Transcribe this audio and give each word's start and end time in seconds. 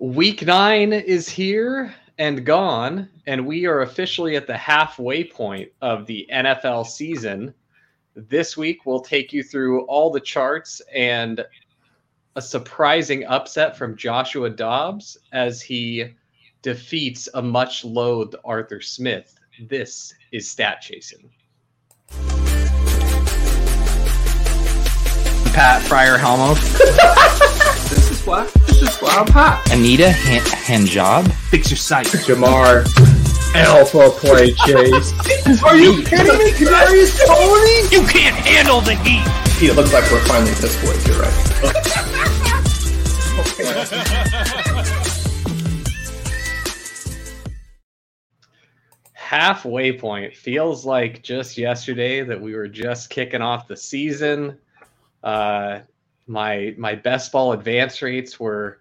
Week 0.00 0.46
nine 0.46 0.94
is 0.94 1.28
here 1.28 1.94
and 2.16 2.46
gone, 2.46 3.06
and 3.26 3.46
we 3.46 3.66
are 3.66 3.82
officially 3.82 4.34
at 4.34 4.46
the 4.46 4.56
halfway 4.56 5.22
point 5.22 5.68
of 5.82 6.06
the 6.06 6.26
NFL 6.32 6.86
season. 6.86 7.52
This 8.16 8.56
week, 8.56 8.86
we'll 8.86 9.02
take 9.02 9.30
you 9.30 9.42
through 9.42 9.82
all 9.82 10.10
the 10.10 10.18
charts 10.18 10.80
and 10.94 11.44
a 12.34 12.40
surprising 12.40 13.26
upset 13.26 13.76
from 13.76 13.94
Joshua 13.94 14.48
Dobbs 14.48 15.18
as 15.32 15.60
he 15.60 16.14
defeats 16.62 17.28
a 17.34 17.42
much 17.42 17.84
loathed 17.84 18.36
Arthur 18.42 18.80
Smith. 18.80 19.38
This 19.68 20.14
is 20.32 20.50
Stat 20.50 20.80
Chasing. 20.80 21.28
Pat 25.52 25.82
Fryer 25.82 26.16
Helmo. 26.16 26.56
this 28.30 28.46
is 28.46 28.56
why. 28.56 28.60
This 28.66 28.82
is 28.82 28.96
why 28.98 29.10
I'm 29.10 29.26
hot. 29.28 29.68
Anita 29.72 30.12
Han- 30.12 30.40
Hanjob. 30.40 31.32
Fix 31.50 31.70
your 31.70 31.78
sight. 31.78 32.06
Jamar. 32.06 32.86
Alpha 33.54 34.10
play 34.10 34.52
chase. 34.52 35.12
Are 35.64 35.76
you 35.76 36.02
kidding 36.04 36.38
me? 36.38 36.52
Kadarius 36.52 37.18
Toney? 37.26 37.88
You 37.90 38.06
can't 38.06 38.36
handle 38.36 38.80
the 38.80 38.94
heat. 38.94 39.24
It 39.62 39.74
looks 39.74 39.92
like 39.92 40.10
we're 40.10 40.24
finally 40.24 40.52
this 40.52 40.76
boys. 40.82 41.06
You're 41.06 41.20
right. 41.20 41.36
halfway 49.12 49.96
point 49.96 50.34
feels 50.34 50.84
like 50.84 51.22
just 51.22 51.56
yesterday 51.56 52.20
that 52.22 52.40
we 52.40 52.52
were 52.52 52.66
just 52.66 53.10
kicking 53.10 53.40
off 53.40 53.68
the 53.68 53.76
season 53.76 54.58
uh, 55.22 55.78
my 56.30 56.72
my 56.78 56.94
best 56.94 57.32
ball 57.32 57.52
advance 57.52 58.00
rates 58.00 58.38
were 58.38 58.78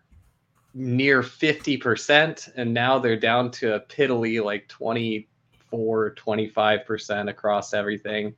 near 0.75 1.23
50% 1.23 2.51
and 2.55 2.71
now 2.71 2.99
they're 2.99 3.19
down 3.19 3.49
to 3.49 3.73
a 3.73 3.79
piddly 3.79 4.41
like 4.43 4.67
24 4.67 6.13
25% 6.15 7.29
across 7.29 7.73
everything. 7.73 8.35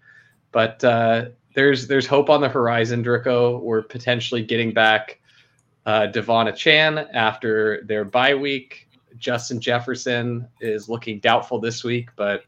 But 0.53 0.81
uh, 0.85 1.25
there's 1.55 1.87
there's 1.87 2.07
hope 2.07 2.29
on 2.29 2.39
the 2.39 2.47
horizon 2.47 3.03
Drico 3.03 3.61
we're 3.61 3.81
potentially 3.81 4.43
getting 4.43 4.73
back 4.73 5.19
uh, 5.85 6.07
Devon 6.07 6.55
Chan 6.55 6.97
after 7.13 7.83
their 7.83 8.05
bye 8.05 8.35
week. 8.35 8.87
Justin 9.17 9.59
Jefferson 9.59 10.47
is 10.61 10.87
looking 10.87 11.19
doubtful 11.19 11.59
this 11.59 11.83
week, 11.83 12.09
but 12.15 12.45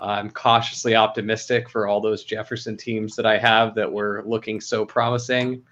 I'm 0.00 0.30
cautiously 0.30 0.94
optimistic 0.94 1.68
for 1.68 1.86
all 1.86 2.00
those 2.00 2.24
Jefferson 2.24 2.76
teams 2.76 3.14
that 3.16 3.26
I 3.26 3.38
have 3.38 3.74
that 3.74 3.90
were 3.90 4.22
looking 4.26 4.60
so 4.60 4.84
promising. 4.84 5.62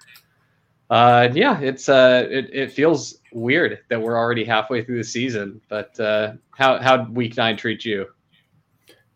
Uh, 0.90 1.28
yeah, 1.32 1.60
it's 1.60 1.88
uh, 1.88 2.26
it, 2.30 2.50
it 2.52 2.72
feels 2.72 3.18
weird 3.32 3.80
that 3.88 4.00
we're 4.00 4.16
already 4.16 4.44
halfway 4.44 4.82
through 4.82 4.98
the 4.98 5.04
season. 5.04 5.60
But 5.68 5.98
uh, 6.00 6.34
how 6.50 6.78
how 6.78 7.04
week 7.10 7.36
nine 7.36 7.56
treat 7.56 7.84
you? 7.84 8.06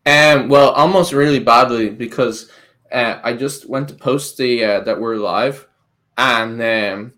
And 0.04 0.50
well, 0.50 0.70
almost 0.70 1.12
really 1.12 1.38
badly 1.40 1.88
because 1.88 2.50
uh, 2.90 3.20
I 3.22 3.34
just 3.34 3.68
went 3.68 3.88
to 3.88 3.94
post 3.94 4.36
the 4.36 4.64
uh, 4.64 4.80
that 4.80 5.00
we're 5.00 5.16
live, 5.16 5.66
and 6.18 6.60
um, 6.60 7.12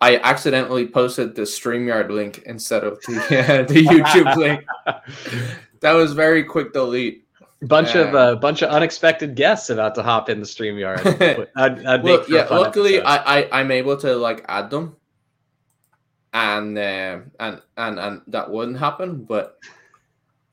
I 0.00 0.18
accidentally 0.18 0.86
posted 0.86 1.34
the 1.34 1.42
StreamYard 1.42 2.10
link 2.10 2.42
instead 2.46 2.84
of 2.84 3.00
the 3.02 3.16
uh, 3.16 3.62
the 3.68 3.84
YouTube 3.84 4.36
link. 4.36 4.64
That 5.80 5.92
was 5.92 6.12
very 6.12 6.44
quick 6.44 6.72
delete. 6.72 7.26
Bunch 7.62 7.94
of 7.94 8.14
a 8.14 8.18
uh, 8.18 8.34
bunch 8.36 8.62
of 8.62 8.70
unexpected 8.70 9.34
guests 9.34 9.68
about 9.68 9.94
to 9.96 10.02
hop 10.02 10.30
in 10.30 10.40
the 10.40 10.46
StreamYard. 10.46 11.48
I'd, 11.56 11.84
I'd 11.84 12.02
well, 12.02 12.24
yeah, 12.26 12.46
luckily 12.50 13.02
I, 13.02 13.40
I 13.40 13.60
I'm 13.60 13.70
able 13.70 13.98
to 13.98 14.16
like 14.16 14.46
add 14.48 14.70
them, 14.70 14.96
and 16.32 16.78
uh, 16.78 17.18
and 17.38 17.60
and 17.76 17.98
and 17.98 18.22
that 18.28 18.50
wouldn't 18.50 18.78
happen, 18.78 19.24
but 19.24 19.58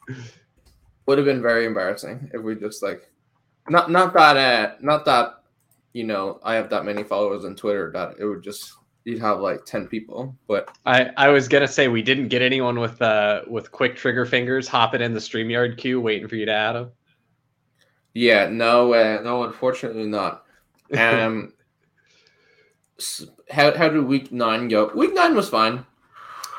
would 1.05 1.17
have 1.17 1.25
been 1.25 1.41
very 1.41 1.65
embarrassing 1.65 2.29
if 2.33 2.41
we 2.41 2.55
just 2.55 2.83
like 2.83 3.09
not 3.69 3.89
not 3.89 4.13
that 4.13 4.37
uh 4.37 4.75
not 4.81 5.05
that 5.05 5.43
you 5.93 6.03
know 6.03 6.39
I 6.43 6.55
have 6.55 6.69
that 6.69 6.85
many 6.85 7.03
followers 7.03 7.45
on 7.45 7.55
Twitter 7.55 7.89
that 7.93 8.15
it 8.19 8.25
would 8.25 8.43
just 8.43 8.73
you'd 9.07 9.21
have 9.21 9.39
like 9.39 9.63
10 9.63 9.87
people 9.87 10.35
but 10.47 10.69
i 10.85 11.09
i 11.15 11.29
was 11.29 11.47
gonna 11.47 11.67
say 11.67 11.87
we 11.87 12.01
didn't 12.01 12.27
get 12.27 12.41
anyone 12.41 12.77
with 12.79 13.01
uh 13.01 13.41
with 13.47 13.71
quick 13.71 13.95
trigger 13.95 14.25
fingers 14.25 14.67
hopping 14.67 15.01
in 15.01 15.13
the 15.13 15.19
streamyard 15.19 15.77
queue 15.77 16.01
waiting 16.01 16.27
for 16.27 16.35
you 16.35 16.45
to 16.45 16.51
add 16.51 16.73
them 16.73 16.91
yeah 18.13 18.47
no 18.49 18.93
uh, 18.93 19.21
no 19.23 19.43
unfortunately 19.43 20.07
not. 20.07 20.43
Um 20.97 21.53
how, 23.51 23.75
how 23.77 23.89
did 23.89 24.03
week 24.05 24.31
nine 24.31 24.67
go? 24.67 24.91
Week 24.95 25.13
nine 25.13 25.35
was 25.35 25.49
fine. 25.49 25.85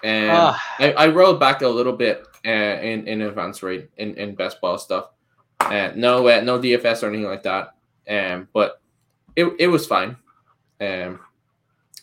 And 0.04 0.30
uh, 0.30 0.54
I, 0.78 0.92
I 0.92 1.08
rolled 1.08 1.40
back 1.40 1.62
a 1.62 1.68
little 1.68 1.94
bit 1.94 2.24
uh, 2.46 2.50
in 2.50 3.08
in 3.08 3.22
advance 3.22 3.62
rate 3.62 3.90
in, 3.96 4.14
in 4.14 4.36
best 4.36 4.60
ball 4.60 4.78
stuff. 4.78 5.06
Uh, 5.58 5.90
no 5.96 6.28
uh, 6.28 6.40
no 6.42 6.58
dfs 6.60 7.02
or 7.02 7.08
anything 7.08 7.26
like 7.26 7.42
that. 7.42 7.74
Um 8.08 8.48
but 8.52 8.80
it, 9.34 9.52
it 9.58 9.66
was 9.66 9.86
fine. 9.86 10.16
Um 10.80 11.20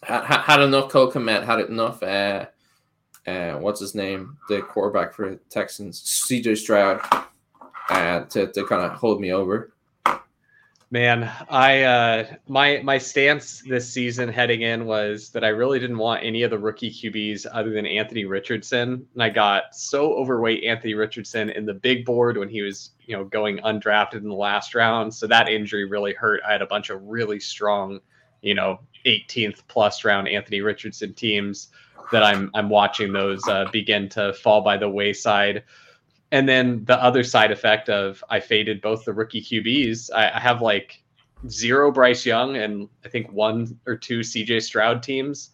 had, 0.03 0.61
enough 0.61 0.89
Cole 0.89 1.11
Kmet, 1.11 1.45
had 1.45 1.59
enough. 1.61 2.01
Uh, 2.03 2.45
uh, 3.27 3.53
what's 3.53 3.79
his 3.79 3.95
name? 3.95 4.37
The 4.49 4.61
quarterback 4.61 5.13
for 5.13 5.35
Texans, 5.49 6.01
CJ 6.01 6.57
Stroud, 6.57 7.01
uh, 7.89 8.21
to 8.21 8.51
to 8.51 8.65
kind 8.65 8.83
of 8.83 8.93
hold 8.93 9.19
me 9.19 9.31
over. 9.31 9.73
Man, 10.91 11.29
I 11.49 11.81
uh, 11.81 12.27
my 12.47 12.79
my 12.83 12.99
stance 12.99 13.63
this 13.67 13.91
season 13.91 14.29
heading 14.29 14.61
in 14.61 14.85
was 14.85 15.29
that 15.31 15.43
I 15.43 15.47
really 15.47 15.79
didn't 15.79 15.97
want 15.97 16.23
any 16.23 16.43
of 16.43 16.51
the 16.51 16.59
rookie 16.59 16.91
QBs 16.91 17.47
other 17.51 17.71
than 17.71 17.87
Anthony 17.87 18.25
Richardson, 18.25 19.05
and 19.13 19.23
I 19.23 19.29
got 19.29 19.75
so 19.75 20.13
overweight 20.13 20.63
Anthony 20.63 20.93
Richardson 20.93 21.49
in 21.49 21.65
the 21.65 21.73
big 21.73 22.05
board 22.05 22.37
when 22.37 22.49
he 22.49 22.61
was 22.61 22.91
you 23.01 23.17
know 23.17 23.23
going 23.23 23.57
undrafted 23.57 24.17
in 24.17 24.29
the 24.29 24.35
last 24.35 24.75
round. 24.75 25.13
So 25.13 25.25
that 25.25 25.49
injury 25.49 25.85
really 25.85 26.13
hurt. 26.13 26.41
I 26.47 26.51
had 26.51 26.61
a 26.61 26.67
bunch 26.67 26.91
of 26.91 27.01
really 27.03 27.39
strong, 27.39 27.99
you 28.45 28.53
know, 28.53 28.79
18th 29.05 29.61
plus 29.67 30.05
round 30.05 30.27
Anthony 30.27 30.61
Richardson 30.61 31.13
teams 31.13 31.69
that 32.11 32.23
I'm 32.23 32.51
I'm 32.53 32.69
watching 32.69 33.11
those 33.11 33.45
uh, 33.47 33.65
begin 33.71 34.07
to 34.09 34.33
fall 34.33 34.61
by 34.61 34.77
the 34.77 34.87
wayside. 34.87 35.63
And 36.31 36.47
then 36.47 36.85
the 36.85 37.01
other 37.01 37.23
side 37.23 37.51
effect 37.51 37.89
of 37.89 38.23
I 38.29 38.39
faded 38.39 38.81
both 38.81 39.03
the 39.03 39.13
rookie 39.13 39.41
QBs. 39.41 40.09
I, 40.13 40.31
I 40.35 40.39
have 40.39 40.61
like 40.61 41.03
zero 41.49 41.91
Bryce 41.91 42.25
Young 42.25 42.57
and 42.57 42.87
I 43.03 43.09
think 43.09 43.31
one 43.31 43.79
or 43.85 43.95
two 43.95 44.19
CJ 44.19 44.61
Stroud 44.61 45.01
teams 45.01 45.51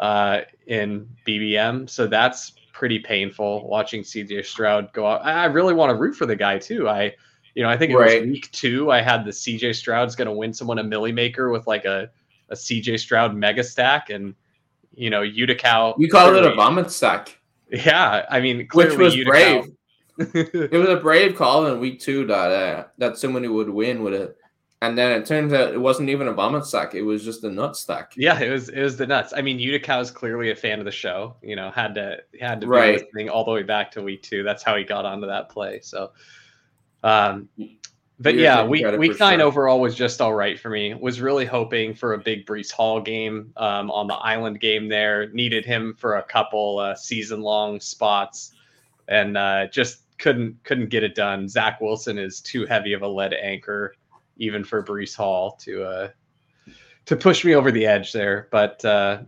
uh, 0.00 0.40
in 0.66 1.08
BBM. 1.26 1.88
So 1.88 2.06
that's 2.06 2.52
pretty 2.72 2.98
painful 2.98 3.68
watching 3.68 4.02
CJ 4.02 4.44
Stroud 4.46 4.92
go 4.92 5.06
out. 5.06 5.24
I 5.24 5.44
really 5.46 5.74
want 5.74 5.90
to 5.90 5.96
root 5.96 6.14
for 6.14 6.26
the 6.26 6.36
guy 6.36 6.58
too. 6.58 6.88
I, 6.88 7.14
you 7.54 7.62
know, 7.62 7.68
I 7.68 7.76
think 7.76 7.92
it 7.92 7.96
right. 7.96 8.22
was 8.22 8.30
week 8.30 8.50
two. 8.50 8.90
I 8.90 9.02
had 9.02 9.24
the 9.24 9.30
CJ 9.30 9.76
Stroud's 9.76 10.16
going 10.16 10.26
to 10.26 10.34
win 10.34 10.52
someone 10.52 10.78
a 10.78 10.84
milli 10.84 11.12
maker 11.12 11.50
with 11.50 11.66
like 11.66 11.84
a 11.84 12.10
a 12.52 12.54
CJ 12.54 13.00
Stroud 13.00 13.34
mega 13.34 13.64
stack, 13.64 14.10
and 14.10 14.34
you 14.94 15.10
know 15.10 15.22
Utica. 15.22 15.94
You 15.98 16.08
call 16.08 16.34
it 16.36 16.44
a 16.44 16.54
vomit 16.54 16.90
stack. 16.90 17.38
Yeah, 17.70 18.26
I 18.30 18.40
mean, 18.40 18.68
which 18.72 18.96
was 18.96 19.16
brave. 19.24 19.64
it 20.18 20.72
was 20.72 20.88
a 20.90 20.96
brave 20.96 21.34
call 21.34 21.66
in 21.66 21.80
week 21.80 21.98
two 21.98 22.26
that 22.26 22.50
uh, 22.52 22.84
that 22.98 23.16
somebody 23.16 23.48
would 23.48 23.70
win 23.70 24.02
with 24.02 24.12
it, 24.12 24.36
and 24.82 24.96
then 24.96 25.10
it 25.12 25.24
turns 25.24 25.54
out 25.54 25.72
it 25.72 25.80
wasn't 25.80 26.10
even 26.10 26.28
a 26.28 26.32
vomit 26.32 26.66
stack; 26.66 26.94
it 26.94 27.02
was 27.02 27.24
just 27.24 27.42
a 27.44 27.50
nut 27.50 27.76
stack. 27.76 28.12
Yeah, 28.16 28.38
it 28.38 28.50
was 28.50 28.68
it 28.68 28.82
was 28.82 28.98
the 28.98 29.06
nuts. 29.06 29.32
I 29.34 29.40
mean, 29.40 29.58
Utica 29.58 29.98
is 30.00 30.10
clearly 30.10 30.50
a 30.50 30.56
fan 30.56 30.80
of 30.80 30.84
the 30.84 30.92
show. 30.92 31.36
You 31.42 31.56
know, 31.56 31.70
had 31.70 31.94
to 31.94 32.18
had 32.38 32.60
to 32.60 32.66
be 32.66 32.70
right. 32.70 33.00
listening 33.00 33.30
all 33.30 33.44
the 33.44 33.52
way 33.52 33.62
back 33.62 33.90
to 33.92 34.02
week 34.02 34.22
two. 34.22 34.42
That's 34.42 34.62
how 34.62 34.76
he 34.76 34.84
got 34.84 35.06
onto 35.06 35.26
that 35.26 35.48
play. 35.48 35.80
So, 35.82 36.12
um, 37.02 37.48
but 38.22 38.36
yeah, 38.36 38.64
week 38.64 38.86
week 38.98 39.18
nine 39.18 39.38
sure. 39.38 39.46
overall 39.46 39.80
was 39.80 39.94
just 39.94 40.20
all 40.20 40.32
right 40.32 40.58
for 40.58 40.70
me. 40.70 40.94
Was 40.94 41.20
really 41.20 41.44
hoping 41.44 41.94
for 41.94 42.14
a 42.14 42.18
big 42.18 42.46
Breece 42.46 42.70
Hall 42.70 43.00
game 43.00 43.52
um, 43.56 43.90
on 43.90 44.06
the 44.06 44.14
island 44.14 44.60
game 44.60 44.88
there. 44.88 45.28
Needed 45.30 45.64
him 45.64 45.94
for 45.98 46.16
a 46.16 46.22
couple 46.22 46.78
uh, 46.78 46.94
season 46.94 47.42
long 47.42 47.80
spots, 47.80 48.52
and 49.08 49.36
uh, 49.36 49.66
just 49.66 50.02
couldn't 50.18 50.62
couldn't 50.62 50.88
get 50.88 51.02
it 51.02 51.14
done. 51.14 51.48
Zach 51.48 51.80
Wilson 51.80 52.16
is 52.16 52.40
too 52.40 52.64
heavy 52.64 52.92
of 52.92 53.02
a 53.02 53.08
lead 53.08 53.34
anchor, 53.34 53.94
even 54.36 54.62
for 54.62 54.84
Breece 54.84 55.16
Hall 55.16 55.58
to 55.62 55.82
uh, 55.82 56.08
to 57.06 57.16
push 57.16 57.44
me 57.44 57.54
over 57.54 57.72
the 57.72 57.86
edge 57.86 58.12
there. 58.12 58.48
But 58.52 58.84
uh, 58.84 59.22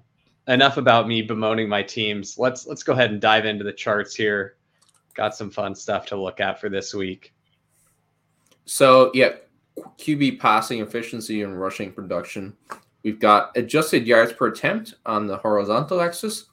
enough 0.47 0.77
about 0.77 1.09
me 1.09 1.21
bemoaning 1.21 1.69
my 1.69 1.83
teams. 1.83 2.39
Let's 2.39 2.67
let's 2.67 2.85
go 2.85 2.93
ahead 2.93 3.11
and 3.11 3.21
dive 3.21 3.45
into 3.45 3.65
the 3.65 3.73
charts 3.73 4.15
here. 4.15 4.57
Got 5.15 5.35
some 5.35 5.51
fun 5.51 5.75
stuff 5.75 6.07
to 6.07 6.17
look 6.17 6.41
at 6.41 6.61
for 6.61 6.69
this 6.69 6.95
week. 6.95 7.34
So 8.65 9.11
yeah, 9.15 9.31
QB 9.99 10.41
passing 10.41 10.81
efficiency 10.81 11.43
and 11.43 11.61
rushing 11.61 11.93
production. 11.93 12.55
We've 13.03 13.21
got 13.21 13.57
adjusted 13.57 14.07
yards 14.07 14.33
per 14.33 14.47
attempt 14.47 14.95
on 15.05 15.27
the 15.27 15.37
horizontal 15.37 16.01
axis, 16.01 16.47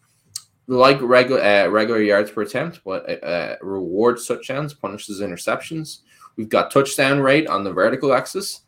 like 0.68 1.02
regular 1.02 1.42
uh, 1.42 1.68
regular 1.68 2.02
yards 2.02 2.32
per 2.32 2.42
attempt, 2.42 2.82
but 2.84 3.10
uh, 3.10 3.26
uh, 3.26 3.56
rewards 3.62 4.28
touchdowns, 4.28 4.74
punishes 4.74 5.22
interceptions. 5.22 6.00
We've 6.36 6.50
got 6.50 6.72
touchdown 6.72 7.20
rate 7.20 7.48
on 7.48 7.64
the 7.64 7.72
vertical 7.72 8.14
axis, 8.14 8.62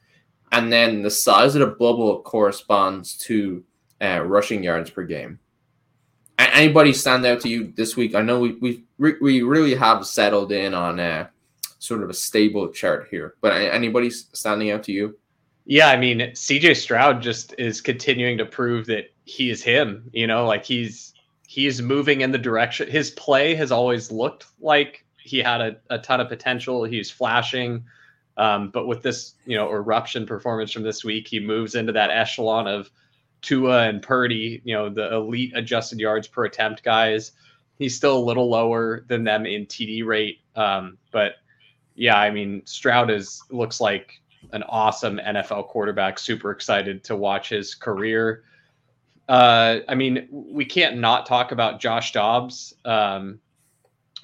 and 0.51 0.71
then 0.71 1.01
the 1.01 1.11
size 1.11 1.55
of 1.55 1.61
the 1.61 1.67
bubble 1.67 2.21
corresponds 2.21 3.17
to 3.19 3.63
uh, 4.01 4.21
rushing 4.21 4.63
yards 4.63 4.89
per 4.89 5.03
game. 5.03 5.39
anybody 6.39 6.93
stand 6.93 7.25
out 7.25 7.41
to 7.41 7.49
you 7.49 7.73
this 7.75 7.97
week? 7.97 8.15
I 8.15 8.21
know 8.21 8.39
we 8.39 8.83
we 8.97 9.17
we 9.19 9.41
really 9.41 9.75
have 9.75 10.05
settled 10.05 10.53
in 10.53 10.73
on 10.73 10.99
a 11.01 11.29
sort 11.83 12.01
of 12.01 12.09
a 12.09 12.13
stable 12.13 12.69
chart 12.69 13.07
here, 13.11 13.35
but 13.41 13.53
anybody 13.53 14.09
standing 14.09 14.71
out 14.71 14.83
to 14.83 14.93
you? 14.93 15.17
Yeah, 15.65 15.89
I 15.89 15.97
mean, 15.97 16.19
CJ 16.19 16.77
Stroud 16.77 17.21
just 17.21 17.53
is 17.57 17.81
continuing 17.81 18.37
to 18.37 18.45
prove 18.45 18.85
that 18.87 19.13
he 19.25 19.49
is 19.49 19.61
him. 19.61 20.09
You 20.13 20.27
know, 20.27 20.45
like 20.45 20.63
he's 20.65 21.13
he's 21.47 21.81
moving 21.81 22.21
in 22.21 22.31
the 22.31 22.37
direction. 22.37 22.89
His 22.89 23.11
play 23.11 23.53
has 23.55 23.71
always 23.71 24.11
looked 24.11 24.47
like 24.59 25.05
he 25.17 25.39
had 25.39 25.61
a, 25.61 25.77
a 25.89 25.99
ton 25.99 26.21
of 26.21 26.29
potential. 26.29 26.83
He's 26.85 27.11
flashing. 27.11 27.83
Um, 28.35 28.69
but 28.71 28.87
with 28.87 29.03
this, 29.03 29.35
you 29.45 29.55
know, 29.55 29.69
eruption 29.69 30.25
performance 30.25 30.71
from 30.71 30.83
this 30.83 31.03
week, 31.03 31.27
he 31.27 31.39
moves 31.39 31.75
into 31.75 31.91
that 31.93 32.09
echelon 32.09 32.67
of 32.67 32.89
Tua 33.41 33.83
and 33.83 34.01
Purdy, 34.01 34.61
you 34.63 34.73
know, 34.73 34.89
the 34.89 35.13
elite 35.13 35.51
adjusted 35.53 35.99
yards 35.99 36.27
per 36.27 36.45
attempt 36.45 36.83
guys. 36.83 37.33
He's 37.77 37.95
still 37.95 38.17
a 38.17 38.23
little 38.23 38.49
lower 38.49 39.05
than 39.07 39.23
them 39.23 39.45
in 39.45 39.65
TD 39.65 40.05
rate. 40.05 40.39
Um, 40.55 40.97
but 41.11 41.35
yeah, 41.95 42.17
I 42.17 42.31
mean, 42.31 42.61
Stroud 42.65 43.09
is 43.09 43.41
looks 43.49 43.79
like 43.79 44.21
an 44.51 44.63
awesome 44.63 45.19
NFL 45.19 45.67
quarterback. 45.67 46.19
Super 46.19 46.51
excited 46.51 47.03
to 47.05 47.15
watch 47.15 47.49
his 47.49 47.75
career. 47.75 48.43
Uh, 49.29 49.79
I 49.87 49.95
mean, 49.95 50.27
we 50.31 50.65
can't 50.65 50.97
not 50.97 51.25
talk 51.25 51.51
about 51.51 51.79
Josh 51.79 52.11
Dobbs. 52.11 52.73
Um, 52.83 53.39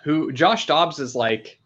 who 0.03 0.31
Josh 0.31 0.65
Dobbs 0.65 0.99
is 0.99 1.15
like 1.15 1.59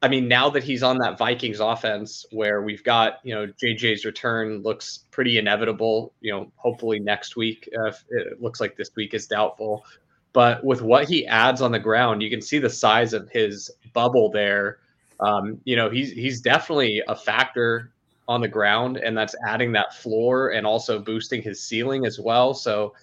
I 0.00 0.08
mean, 0.08 0.28
now 0.28 0.48
that 0.50 0.62
he's 0.62 0.82
on 0.82 0.98
that 0.98 1.18
Vikings 1.18 1.58
offense 1.58 2.24
where 2.30 2.62
we've 2.62 2.84
got, 2.84 3.18
you 3.24 3.34
know, 3.34 3.46
JJ's 3.46 4.04
return 4.04 4.62
looks 4.62 5.04
pretty 5.10 5.38
inevitable, 5.38 6.14
you 6.20 6.32
know, 6.32 6.52
hopefully 6.54 7.00
next 7.00 7.36
week. 7.36 7.68
Uh, 7.76 7.90
it 8.10 8.40
looks 8.40 8.60
like 8.60 8.76
this 8.76 8.90
week 8.94 9.12
is 9.12 9.26
doubtful. 9.26 9.84
But 10.32 10.62
with 10.62 10.82
what 10.82 11.08
he 11.08 11.26
adds 11.26 11.62
on 11.62 11.72
the 11.72 11.80
ground, 11.80 12.22
you 12.22 12.30
can 12.30 12.40
see 12.40 12.60
the 12.60 12.70
size 12.70 13.12
of 13.12 13.28
his 13.30 13.70
bubble 13.92 14.30
there. 14.30 14.78
Um, 15.20 15.60
you 15.64 15.76
know, 15.76 15.90
he's 15.90 16.12
he's 16.12 16.40
definitely 16.40 17.02
a 17.08 17.16
factor 17.16 17.92
on 18.28 18.40
the 18.40 18.48
ground, 18.48 18.98
and 18.98 19.16
that's 19.16 19.34
adding 19.46 19.72
that 19.72 19.94
floor 19.94 20.50
and 20.50 20.66
also 20.66 20.98
boosting 20.98 21.42
his 21.42 21.62
ceiling 21.62 22.06
as 22.06 22.20
well. 22.20 22.54
So 22.54 22.94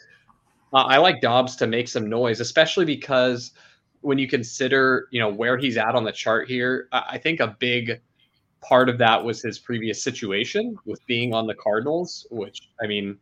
uh, 0.74 0.84
I 0.84 0.98
like 0.98 1.22
Dobbs 1.22 1.56
to 1.58 1.68
make 1.68 1.88
some 1.88 2.10
noise, 2.10 2.40
especially 2.40 2.86
because– 2.86 3.52
when 4.06 4.20
you 4.20 4.28
consider, 4.28 5.08
you 5.10 5.20
know, 5.20 5.30
where 5.30 5.58
he's 5.58 5.78
at 5.78 5.96
on 5.96 6.04
the 6.04 6.12
chart 6.12 6.48
here, 6.48 6.88
I 6.92 7.18
think 7.18 7.40
a 7.40 7.56
big 7.58 8.00
part 8.62 8.88
of 8.88 9.00
that 9.00 9.24
was 9.24 9.42
his 9.42 9.58
previous 9.58 10.04
situation 10.04 10.78
with 10.86 11.04
being 11.08 11.34
on 11.34 11.48
the 11.48 11.56
Cardinals, 11.56 12.28
which 12.30 12.70
I 12.80 12.86
mean 12.86 13.18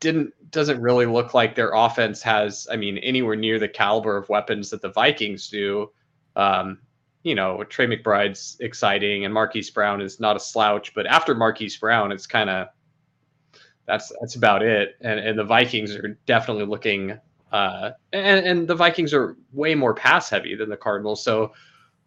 didn't 0.00 0.32
doesn't 0.50 0.80
really 0.80 1.04
look 1.04 1.34
like 1.34 1.54
their 1.54 1.74
offense 1.74 2.22
has, 2.22 2.66
I 2.72 2.76
mean, 2.76 2.96
anywhere 2.98 3.36
near 3.36 3.58
the 3.58 3.68
caliber 3.68 4.16
of 4.16 4.30
weapons 4.30 4.70
that 4.70 4.80
the 4.80 4.92
Vikings 4.92 5.50
do. 5.50 5.90
Um, 6.36 6.78
you 7.26 7.34
know, 7.34 7.64
Trey 7.64 7.88
McBride's 7.88 8.56
exciting 8.60 9.24
and 9.24 9.34
Marquise 9.34 9.68
Brown 9.68 10.00
is 10.00 10.20
not 10.20 10.36
a 10.36 10.40
slouch, 10.40 10.94
but 10.94 11.06
after 11.06 11.34
Marquise 11.34 11.76
Brown, 11.76 12.12
it's 12.12 12.24
kind 12.24 12.48
of 12.48 12.68
that's 13.84 14.12
that's 14.20 14.36
about 14.36 14.62
it. 14.62 14.94
And 15.00 15.18
and 15.18 15.36
the 15.36 15.42
Vikings 15.42 15.96
are 15.96 16.16
definitely 16.26 16.66
looking 16.66 17.18
uh, 17.50 17.90
and, 18.12 18.46
and 18.46 18.68
the 18.68 18.76
Vikings 18.76 19.12
are 19.12 19.36
way 19.52 19.74
more 19.74 19.92
pass 19.92 20.30
heavy 20.30 20.54
than 20.54 20.68
the 20.68 20.76
Cardinals. 20.76 21.24
So 21.24 21.52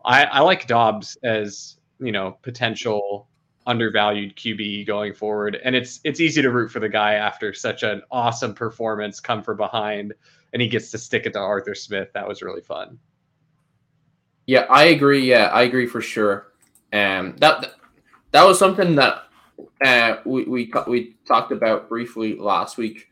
I, 0.06 0.24
I 0.24 0.40
like 0.40 0.68
Dobbs 0.68 1.18
as 1.22 1.76
you 2.00 2.14
know 2.14 2.38
potential 2.42 3.28
undervalued 3.68 4.38
QB 4.38 4.88
going 4.88 5.14
forward, 5.14 5.60
and 5.66 5.76
it's 5.76 6.00
it's 6.06 6.22
easy 6.22 6.42
to 6.42 6.50
root 6.50 6.72
for 6.72 6.80
the 6.80 6.88
guy 6.88 7.16
after 7.16 7.54
such 7.54 7.84
an 7.84 8.04
awesome 8.10 8.54
performance, 8.54 9.20
come 9.20 9.44
from 9.44 9.58
behind, 9.58 10.14
and 10.54 10.62
he 10.62 10.70
gets 10.70 10.92
to 10.92 10.98
stick 10.98 11.26
it 11.26 11.34
to 11.34 11.40
Arthur 11.40 11.76
Smith. 11.76 12.08
That 12.14 12.26
was 12.26 12.42
really 12.42 12.62
fun. 12.62 13.00
Yeah, 14.50 14.66
I 14.68 14.86
agree. 14.86 15.30
Yeah, 15.30 15.46
I 15.54 15.62
agree 15.62 15.86
for 15.86 16.02
sure. 16.02 16.48
Um, 16.92 17.36
that 17.38 17.76
that 18.32 18.44
was 18.46 18.58
something 18.58 18.96
that 18.96 19.26
uh, 19.86 20.16
we 20.26 20.46
we 20.46 20.74
we 20.88 21.18
talked 21.28 21.52
about 21.52 21.88
briefly 21.88 22.36
last 22.36 22.76
week, 22.76 23.10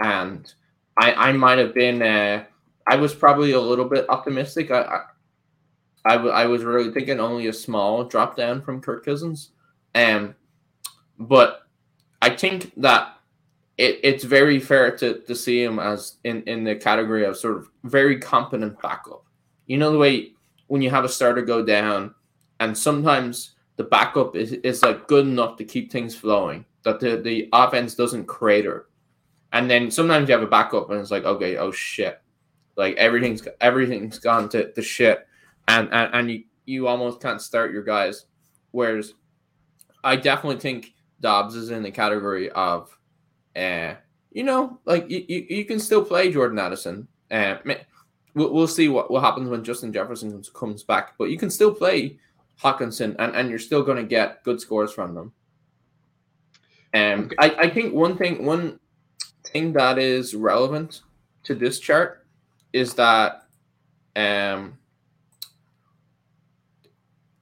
and 0.00 0.50
I 0.98 1.12
I 1.28 1.32
might 1.32 1.58
have 1.58 1.74
been 1.74 2.00
uh, 2.00 2.44
I 2.86 2.96
was 2.96 3.14
probably 3.14 3.52
a 3.52 3.60
little 3.60 3.84
bit 3.84 4.06
optimistic. 4.08 4.70
I, 4.70 4.80
I 4.80 5.00
I, 6.06 6.12
w- 6.14 6.32
I 6.32 6.46
was 6.46 6.64
really 6.64 6.90
thinking 6.90 7.20
only 7.20 7.48
a 7.48 7.52
small 7.52 8.04
drop 8.04 8.36
down 8.36 8.62
from 8.62 8.80
Kirk 8.80 9.04
Cousins, 9.04 9.50
um, 9.94 10.34
but 11.18 11.62
I 12.22 12.30
think 12.30 12.72
that 12.78 13.16
it, 13.78 14.00
it's 14.02 14.24
very 14.24 14.60
fair 14.60 14.96
to, 14.98 15.20
to 15.20 15.34
see 15.34 15.62
him 15.62 15.78
as 15.78 16.16
in, 16.24 16.42
in 16.44 16.64
the 16.64 16.76
category 16.76 17.24
of 17.24 17.36
sort 17.36 17.58
of 17.58 17.68
very 17.84 18.18
competent 18.18 18.80
backup. 18.82 19.24
You 19.66 19.78
know 19.78 19.92
the 19.92 19.98
way 19.98 20.32
when 20.68 20.80
you 20.80 20.90
have 20.90 21.04
a 21.04 21.08
starter 21.08 21.42
go 21.42 21.64
down, 21.64 22.14
and 22.60 22.76
sometimes 22.76 23.56
the 23.76 23.84
backup 23.84 24.36
is, 24.36 24.52
is 24.52 24.82
like 24.82 25.06
good 25.08 25.26
enough 25.26 25.56
to 25.56 25.64
keep 25.64 25.90
things 25.90 26.14
flowing 26.14 26.64
that 26.82 27.00
the, 27.00 27.16
the 27.16 27.48
offense 27.52 27.94
doesn't 27.94 28.26
crater. 28.26 28.88
And 29.52 29.70
then 29.70 29.90
sometimes 29.90 30.28
you 30.28 30.34
have 30.34 30.42
a 30.42 30.50
backup 30.50 30.90
and 30.90 31.00
it's 31.00 31.10
like 31.10 31.24
okay 31.24 31.56
oh 31.56 31.72
shit. 31.72 32.20
Like 32.76 32.96
everything's 32.96 33.46
everything's 33.60 34.18
gone 34.18 34.48
to, 34.50 34.72
the 34.74 34.82
shit. 34.82 35.26
And, 35.68 35.88
and 35.92 36.14
and 36.14 36.30
you 36.30 36.44
you 36.66 36.86
almost 36.86 37.20
can't 37.20 37.40
start 37.40 37.72
your 37.72 37.82
guys. 37.82 38.26
Whereas 38.72 39.14
i 40.04 40.14
definitely 40.14 40.60
think 40.60 40.94
dobbs 41.20 41.56
is 41.56 41.70
in 41.70 41.82
the 41.82 41.90
category 41.90 42.48
of 42.50 42.96
uh 43.56 43.92
you 44.30 44.44
know 44.44 44.78
like 44.84 45.10
you, 45.10 45.24
you, 45.26 45.46
you 45.50 45.64
can 45.64 45.80
still 45.80 46.04
play 46.04 46.30
jordan 46.30 46.58
addison. 46.58 47.08
Uh, 47.30 47.56
we'll, 48.38 48.52
we'll 48.52 48.66
see 48.66 48.88
what, 48.88 49.10
what 49.10 49.22
happens 49.22 49.48
when 49.48 49.64
justin 49.64 49.92
jefferson 49.92 50.42
comes 50.54 50.82
back 50.82 51.14
but 51.18 51.30
you 51.30 51.38
can 51.38 51.50
still 51.50 51.74
play 51.74 52.18
Hockenson, 52.62 53.14
and, 53.18 53.34
and 53.34 53.50
you're 53.50 53.58
still 53.58 53.82
going 53.82 53.98
to 53.98 54.04
get 54.04 54.42
good 54.42 54.60
scores 54.60 54.92
from 54.92 55.14
them. 55.14 55.32
Um, 56.94 57.30
I, 57.38 57.50
I 57.50 57.70
think 57.70 57.94
one 57.94 58.16
thing 58.16 58.44
one 58.44 58.80
thing 59.46 59.72
that 59.74 59.98
is 59.98 60.34
relevant 60.34 61.02
to 61.44 61.54
this 61.54 61.78
chart 61.78 62.26
is 62.72 62.94
that 62.94 63.44
um, 64.16 64.78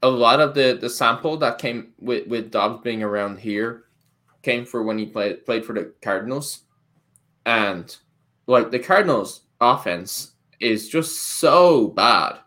a 0.03 0.09
lot 0.09 0.41
of 0.41 0.55
the 0.55 0.77
the 0.81 0.91
sample 0.91 1.37
that 1.39 1.59
came 1.59 1.93
with 1.99 2.27
with 2.27 2.51
Dobbs 2.51 2.83
being 2.83 3.03
around 3.03 3.39
here 3.39 3.85
came 4.43 4.67
for 4.67 4.83
when 4.83 4.99
he 4.99 5.07
played 5.07 5.47
played 5.47 5.65
for 5.65 5.73
the 5.73 5.95
Cardinals, 6.03 6.65
and 7.47 7.97
like 8.47 8.71
the 8.71 8.81
Cardinals 8.81 9.43
offense 9.61 10.33
is 10.61 10.89
just 10.89 11.39
so 11.39 11.89
bad. 11.89 12.39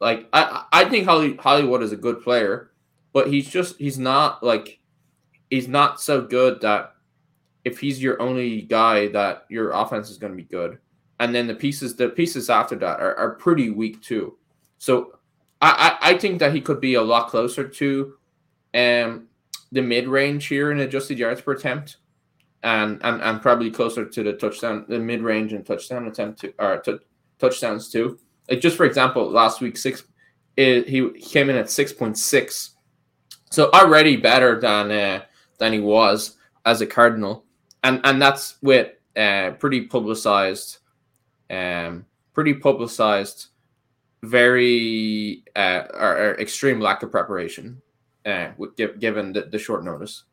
Like 0.00 0.28
I 0.32 0.64
I 0.72 0.84
think 0.86 1.06
Holly, 1.06 1.36
Hollywood 1.36 1.82
is 1.82 1.92
a 1.92 1.96
good 1.96 2.22
player, 2.22 2.72
but 3.12 3.28
he's 3.28 3.48
just 3.48 3.78
he's 3.78 3.98
not 3.98 4.42
like 4.42 4.80
he's 5.50 5.68
not 5.68 6.00
so 6.00 6.20
good 6.22 6.60
that 6.62 6.94
if 7.64 7.78
he's 7.78 8.02
your 8.02 8.20
only 8.20 8.62
guy 8.62 9.08
that 9.08 9.46
your 9.48 9.70
offense 9.70 10.10
is 10.10 10.18
going 10.18 10.32
to 10.32 10.36
be 10.36 10.42
good. 10.42 10.78
And 11.20 11.32
then 11.32 11.46
the 11.46 11.54
pieces, 11.54 11.94
the 11.94 12.08
pieces 12.08 12.50
after 12.50 12.74
that 12.76 12.98
are, 12.98 13.14
are 13.14 13.34
pretty 13.36 13.70
weak 13.70 14.02
too. 14.02 14.36
So 14.78 15.18
I, 15.60 15.96
I, 16.02 16.10
I 16.10 16.18
think 16.18 16.40
that 16.40 16.52
he 16.52 16.60
could 16.60 16.80
be 16.80 16.94
a 16.94 17.02
lot 17.02 17.28
closer 17.28 17.68
to 17.68 18.14
um 18.74 19.28
the 19.70 19.82
mid 19.82 20.08
range 20.08 20.46
here 20.46 20.72
in 20.72 20.80
adjusted 20.80 21.18
yards 21.18 21.40
per 21.40 21.52
attempt. 21.52 21.98
And, 22.64 23.00
and 23.02 23.20
and 23.22 23.42
probably 23.42 23.72
closer 23.72 24.04
to 24.04 24.22
the 24.22 24.34
touchdown, 24.34 24.84
the 24.88 24.98
mid 25.00 25.20
range 25.20 25.52
and 25.52 25.66
touchdown 25.66 26.06
attempt 26.06 26.40
to 26.42 26.54
or 26.60 26.78
to, 26.82 27.00
touchdowns 27.42 27.90
too. 27.90 28.18
Like 28.48 28.60
just 28.60 28.76
for 28.76 28.86
example, 28.86 29.30
last 29.30 29.60
week 29.60 29.76
six, 29.76 30.04
it, 30.56 30.88
he 30.88 31.10
came 31.10 31.50
in 31.50 31.56
at 31.56 31.70
six 31.70 31.92
point 31.92 32.16
six, 32.16 32.70
so 33.50 33.70
already 33.72 34.16
better 34.16 34.60
than 34.60 34.90
uh, 34.90 35.22
than 35.58 35.72
he 35.72 35.80
was 35.80 36.36
as 36.64 36.80
a 36.80 36.86
Cardinal 36.86 37.44
and 37.82 38.00
and 38.04 38.20
that's 38.20 38.56
with 38.62 38.92
uh, 39.16 39.50
pretty 39.58 39.82
publicized, 39.82 40.78
um, 41.50 42.06
pretty 42.32 42.54
publicized, 42.54 43.48
very 44.22 45.44
uh, 45.56 45.82
or, 45.94 46.16
or 46.16 46.40
extreme 46.40 46.80
lack 46.80 47.02
of 47.02 47.10
preparation, 47.10 47.80
uh, 48.24 48.48
given 48.98 49.32
the, 49.32 49.42
the 49.42 49.58
short 49.58 49.84
notice. 49.84 50.24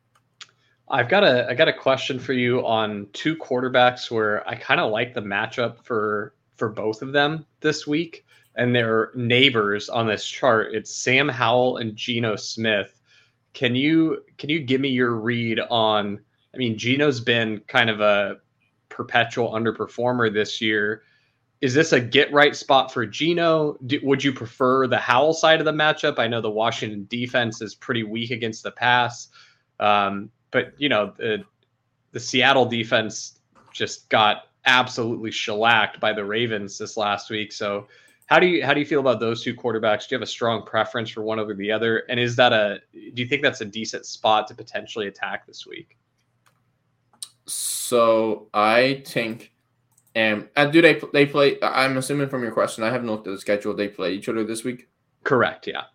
I've 0.92 1.10
got 1.10 1.24
a 1.24 1.48
I 1.50 1.54
got 1.54 1.68
a 1.68 1.74
question 1.74 2.20
for 2.20 2.34
you 2.34 2.66
on 2.66 3.08
two 3.14 3.36
quarterbacks 3.36 4.10
where 4.10 4.48
I 4.48 4.56
kind 4.56 4.80
of 4.80 4.92
like 4.92 5.14
the 5.14 5.22
matchup 5.22 5.84
for 5.84 6.34
for 6.60 6.70
both 6.70 7.02
of 7.02 7.14
them 7.14 7.46
this 7.62 7.88
week, 7.88 8.26
and 8.56 8.76
they're 8.76 9.12
neighbors 9.16 9.90
on 9.90 10.06
this 10.06 10.26
chart. 10.26 10.76
It's 10.76 10.94
Sam 10.94 11.28
Howell 11.28 11.78
and 11.78 11.96
Geno 11.96 12.36
Smith. 12.36 13.02
Can 13.54 13.76
you 13.76 14.24
can 14.38 14.50
you 14.50 14.60
give 14.60 14.82
me 14.82 14.90
your 14.90 15.16
read 15.16 15.60
on 15.60 16.20
I 16.54 16.58
mean, 16.58 16.78
Geno's 16.78 17.20
been 17.20 17.62
kind 17.68 17.90
of 17.90 18.02
a 18.02 18.38
perpetual 18.90 19.52
underperformer 19.52 20.34
this 20.34 20.60
year. 20.60 21.04
Is 21.62 21.74
this 21.74 21.94
a 21.94 22.00
get 22.00 22.32
right 22.32 22.56
spot 22.56 22.92
for 22.92 23.06
Geno? 23.06 23.78
Would 24.02 24.24
you 24.24 24.34
prefer 24.34 24.88
the 24.88 24.98
Howell 24.98 25.34
side 25.34 25.60
of 25.60 25.66
the 25.66 25.74
matchup? 25.74 26.18
I 26.18 26.28
know 26.28 26.42
the 26.42 26.50
Washington 26.50 27.06
defense 27.10 27.62
is 27.62 27.76
pretty 27.76 28.04
weak 28.04 28.32
against 28.32 28.64
the 28.64 28.72
pass, 28.72 29.28
um, 29.80 30.32
but 30.52 30.74
you 30.78 30.90
know 30.90 31.14
the 31.18 31.44
the 32.12 32.20
Seattle 32.20 32.66
defense 32.66 33.40
just 33.72 34.10
got 34.10 34.49
absolutely 34.66 35.32
shellacked 35.32 36.00
by 36.00 36.14
the 36.14 36.24
Ravens 36.24 36.78
this 36.78 36.98
last 36.98 37.30
week. 37.30 37.52
So 37.52 37.88
how 38.30 38.40
do 38.40 38.46
you 38.46 38.64
how 38.64 38.74
do 38.74 38.80
you 38.80 38.86
feel 38.86 39.00
about 39.00 39.20
those 39.20 39.42
two 39.44 39.56
quarterbacks? 39.56 40.08
Do 40.08 40.16
you 40.16 40.20
have 40.20 40.28
a 40.28 40.32
strong 40.32 40.64
preference 40.64 41.10
for 41.10 41.24
one 41.24 41.40
over 41.40 41.56
the 41.56 41.72
other? 41.72 42.04
And 42.10 42.20
is 42.20 42.36
that 42.36 42.54
a 42.54 42.80
do 42.94 43.22
you 43.22 43.28
think 43.28 43.42
that's 43.42 43.62
a 43.62 43.66
decent 43.66 44.06
spot 44.06 44.48
to 44.48 44.54
potentially 44.54 45.08
attack 45.08 45.48
this 45.48 45.66
week? 45.66 45.98
So 47.46 48.50
I 48.54 49.02
think, 49.08 49.52
um, 50.16 50.48
and 50.56 50.72
do 50.72 50.80
they 50.80 51.02
they 51.12 51.26
play? 51.26 51.58
I'm 51.64 51.98
assuming 51.98 52.30
from 52.30 52.44
your 52.44 52.52
question, 52.52 52.84
I 52.84 52.92
haven't 52.92 53.10
looked 53.10 53.28
at 53.28 53.32
the 53.32 53.40
schedule. 53.40 53.74
They 53.74 53.88
play 53.88 54.14
each 54.14 54.30
other 54.30 54.44
this 54.44 54.64
week. 54.64 54.88
Correct. 55.24 55.66
Yeah. 55.66 55.86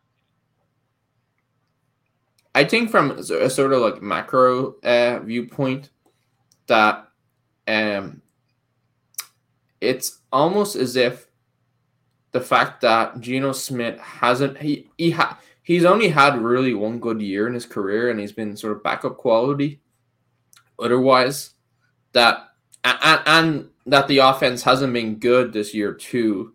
I 2.57 2.65
think 2.65 2.91
from 2.91 3.13
a 3.13 3.23
sort 3.23 3.73
of 3.73 3.81
like 3.81 4.03
macro 4.03 4.75
uh, 4.83 5.21
viewpoint, 5.21 5.91
that 6.67 7.09
um, 7.69 8.23
it's 9.85 10.21
almost 10.33 10.77
as 10.77 10.97
if 10.97 11.27
the 12.33 12.41
fact 12.41 12.81
that 12.81 13.21
Geno 13.21 13.53
Smith 13.53 13.99
hasn't 14.01 14.59
he 14.59 14.89
he 14.99 15.13
ha, 15.13 15.39
he's 15.63 15.85
only 15.85 16.09
had 16.09 16.39
really 16.39 16.75
one 16.75 16.99
good 16.99 17.21
year 17.21 17.47
in 17.47 17.55
his 17.55 17.67
career 17.67 18.11
and 18.11 18.19
he's 18.19 18.33
been 18.33 18.57
sort 18.57 18.77
of 18.77 18.83
backup 18.83 19.17
quality. 19.17 19.81
Otherwise, 20.79 21.55
that 22.13 22.49
and, 22.83 23.21
and 23.27 23.69
that 23.87 24.09
the 24.09 24.19
offense 24.19 24.63
hasn't 24.63 24.93
been 24.93 25.17
good 25.17 25.53
this 25.53 25.75
year 25.75 25.93
too. 25.93 26.55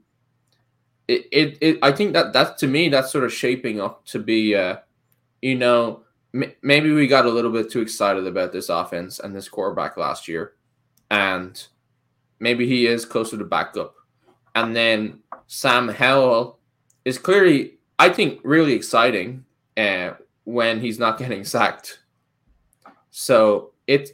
It, 1.07 1.27
it, 1.31 1.57
it 1.61 1.79
I 1.81 1.91
think 1.91 2.13
that 2.13 2.33
that's 2.33 2.59
to 2.59 2.67
me 2.67 2.89
that's 2.89 3.11
sort 3.11 3.23
of 3.23 3.33
shaping 3.33 3.79
up 3.81 4.05
to 4.07 4.19
be 4.19 4.55
uh 4.55 4.77
you 5.41 5.55
know 5.55 6.03
m- 6.35 6.53
maybe 6.61 6.91
we 6.91 7.07
got 7.07 7.25
a 7.25 7.29
little 7.29 7.51
bit 7.51 7.71
too 7.71 7.81
excited 7.81 8.27
about 8.27 8.51
this 8.51 8.69
offense 8.69 9.19
and 9.19 9.35
this 9.35 9.49
quarterback 9.49 9.97
last 9.97 10.27
year 10.27 10.53
and 11.09 11.67
maybe 12.39 12.67
he 12.67 12.87
is 12.87 13.05
closer 13.05 13.37
to 13.37 13.45
backup. 13.45 13.95
And 14.55 14.75
then 14.75 15.19
Sam 15.47 15.87
Howell 15.87 16.59
is 17.05 17.17
clearly 17.17 17.79
I 17.97 18.09
think 18.09 18.39
really 18.43 18.73
exciting 18.73 19.45
uh, 19.77 20.11
when 20.45 20.79
he's 20.79 20.99
not 20.99 21.17
getting 21.19 21.43
sacked. 21.43 21.99
So 23.11 23.71
it 23.87 24.11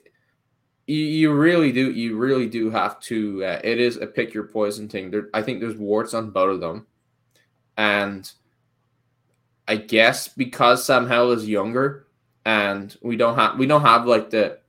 you, 0.87 0.97
you 0.97 1.33
really 1.33 1.71
do 1.71 1.91
you 1.91 2.17
really 2.17 2.47
do 2.47 2.69
have 2.69 2.99
to 3.01 3.43
uh, 3.43 3.61
it 3.63 3.79
is 3.79 3.97
a 3.97 4.07
pick 4.07 4.33
your 4.33 4.47
poison 4.47 4.87
thing. 4.87 5.11
There 5.11 5.29
i 5.33 5.41
think 5.41 5.59
there's 5.59 5.77
warts 5.77 6.13
on 6.13 6.31
both 6.31 6.55
of 6.55 6.61
them. 6.61 6.87
And 7.77 8.31
i 9.67 9.75
guess 9.75 10.27
because 10.27 10.85
sam 10.85 11.07
howell 11.07 11.31
is 11.31 11.47
younger 11.47 12.05
and 12.45 12.95
we 13.01 13.17
don't 13.17 13.35
have 13.35 13.57
we 13.57 13.65
don't 13.65 13.81
have 13.81 14.05
like 14.05 14.29
the 14.29 14.59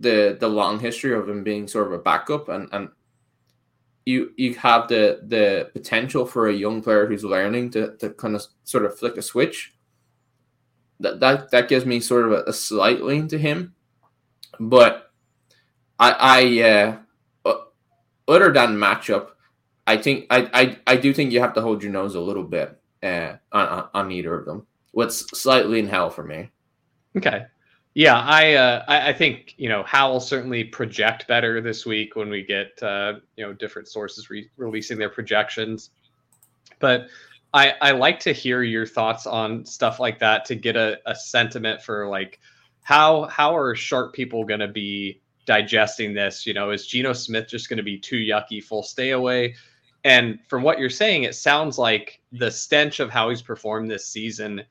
the 0.00 0.36
the 0.40 0.48
long 0.48 0.80
history 0.80 1.14
of 1.14 1.28
him 1.28 1.44
being 1.44 1.68
sort 1.68 1.86
of 1.86 1.92
a 1.92 1.98
backup 1.98 2.48
and 2.48 2.68
and 2.72 2.88
you 4.06 4.32
you 4.36 4.54
have 4.54 4.88
the 4.88 5.20
the 5.26 5.70
potential 5.72 6.26
for 6.26 6.48
a 6.48 6.52
young 6.52 6.82
player 6.82 7.06
who's 7.06 7.22
learning 7.22 7.70
to, 7.70 7.96
to 7.98 8.10
kind 8.10 8.34
of 8.34 8.42
sort 8.64 8.84
of 8.84 8.98
flick 8.98 9.16
a 9.16 9.22
switch 9.22 9.74
that 10.98 11.20
that, 11.20 11.50
that 11.50 11.68
gives 11.68 11.84
me 11.84 12.00
sort 12.00 12.26
of 12.26 12.32
a, 12.32 12.42
a 12.44 12.52
slight 12.52 13.02
lean 13.02 13.28
to 13.28 13.38
him 13.38 13.74
but 14.58 15.10
I, 15.98 16.16
I 16.18 16.68
uh, 16.68 16.98
other 18.30 18.52
than 18.52 18.76
matchup, 18.76 19.30
I 19.86 19.96
think 19.96 20.26
I, 20.30 20.48
I, 20.54 20.78
I 20.86 20.96
do 20.96 21.12
think 21.12 21.32
you 21.32 21.40
have 21.40 21.54
to 21.54 21.60
hold 21.60 21.82
your 21.82 21.92
nose 21.92 22.14
a 22.14 22.20
little 22.20 22.44
bit 22.44 22.78
uh, 23.02 23.34
on, 23.52 23.88
on 23.92 24.12
either 24.12 24.34
of 24.38 24.46
them. 24.46 24.66
What's 24.92 25.38
slightly 25.38 25.78
in 25.80 25.88
hell 25.88 26.10
for 26.10 26.24
me. 26.24 26.50
Okay. 27.16 27.46
Yeah, 27.94 28.20
I, 28.20 28.54
uh, 28.54 28.84
I, 28.86 29.12
think 29.12 29.54
you 29.56 29.68
know 29.68 29.82
Howell 29.82 30.20
certainly 30.20 30.62
project 30.62 31.26
better 31.26 31.60
this 31.60 31.84
week 31.84 32.14
when 32.14 32.30
we 32.30 32.44
get 32.44 32.80
uh, 32.82 33.14
you 33.36 33.44
know 33.44 33.52
different 33.52 33.88
sources 33.88 34.30
re- 34.30 34.48
releasing 34.56 34.96
their 34.96 35.08
projections. 35.08 35.90
But 36.78 37.08
I 37.52 37.74
I 37.80 37.90
like 37.90 38.20
to 38.20 38.32
hear 38.32 38.62
your 38.62 38.86
thoughts 38.86 39.26
on 39.26 39.64
stuff 39.64 39.98
like 39.98 40.20
that 40.20 40.44
to 40.46 40.54
get 40.54 40.76
a, 40.76 40.98
a 41.06 41.16
sentiment 41.16 41.82
for 41.82 42.08
like 42.08 42.38
how 42.82 43.24
how 43.24 43.56
are 43.56 43.74
sharp 43.74 44.12
people 44.12 44.44
going 44.44 44.60
to 44.60 44.68
be 44.68 45.20
digesting 45.44 46.14
this. 46.14 46.46
You 46.46 46.54
know, 46.54 46.70
is 46.70 46.86
Geno 46.86 47.12
Smith 47.12 47.48
just 47.48 47.68
going 47.68 47.78
to 47.78 47.82
be 47.82 47.98
too 47.98 48.18
yucky, 48.18 48.62
full 48.62 48.84
stay 48.84 49.10
away? 49.10 49.56
And 50.04 50.38
from 50.48 50.62
what 50.62 50.78
you're 50.78 50.90
saying, 50.90 51.24
it 51.24 51.34
sounds 51.34 51.76
like 51.76 52.20
the 52.30 52.52
stench 52.52 53.00
of 53.00 53.10
how 53.10 53.30
he's 53.30 53.42
performed 53.42 53.90
this 53.90 54.06
season 54.06 54.62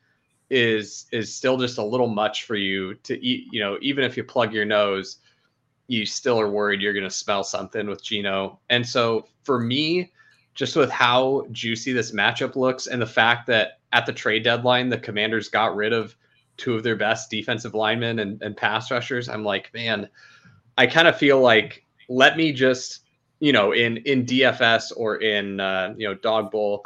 is 0.50 1.06
is 1.12 1.34
still 1.34 1.58
just 1.58 1.77
a 1.77 1.84
little 1.84 2.08
much 2.08 2.46
for 2.46 2.56
you 2.56 2.96
to 2.96 3.24
eat. 3.25 3.48
You 3.51 3.60
know, 3.62 3.77
even 3.82 4.03
if 4.03 4.18
you 4.18 4.24
plug 4.24 4.53
your 4.53 4.65
nose, 4.65 5.18
you 5.88 6.06
still 6.06 6.39
are 6.39 6.50
worried 6.50 6.82
you're 6.82 6.94
going 6.94 7.03
to 7.03 7.10
smell 7.10 7.44
something 7.44 7.88
with 7.88 8.03
Geno 8.03 8.60
And 8.70 8.88
so 8.88 9.27
for 9.44 9.60
me, 9.60 10.12
just 10.53 10.75
with 10.75 10.91
how 10.91 11.48
juicy 11.51 11.94
this 11.94 12.12
matchup 12.12 12.56
looks 12.56 12.88
and 12.88 13.01
the 13.01 13.08
fact 13.08 13.48
that 13.48 13.79
at 13.91 14.06
the 14.06 14.13
trade 14.13 14.44
deadline, 14.44 14.89
the 14.89 14.98
Commanders 14.98 15.50
got 15.50 15.75
rid 15.75 15.94
of 15.94 16.15
two 16.58 16.75
of 16.75 16.84
their 16.84 16.96
best 16.96 17.32
defensive 17.32 17.74
linemen 17.74 18.20
and, 18.20 18.41
and 18.41 18.56
pass 18.56 18.91
rushers, 18.91 19.29
I'm 19.29 19.44
like, 19.44 19.74
man, 19.74 20.08
I 20.77 20.86
kind 20.86 21.08
of 21.08 21.18
feel 21.18 21.39
like 21.39 21.86
let 22.08 22.38
me 22.38 22.51
just 22.51 23.01
you 23.39 23.53
know 23.53 23.72
in 23.72 23.98
in 23.98 24.25
DFS 24.25 24.91
or 24.96 25.18
in 25.18 25.60
uh, 25.60 25.94
you 25.98 26.08
know 26.08 26.13
dog 26.13 26.51
bowl, 26.51 26.84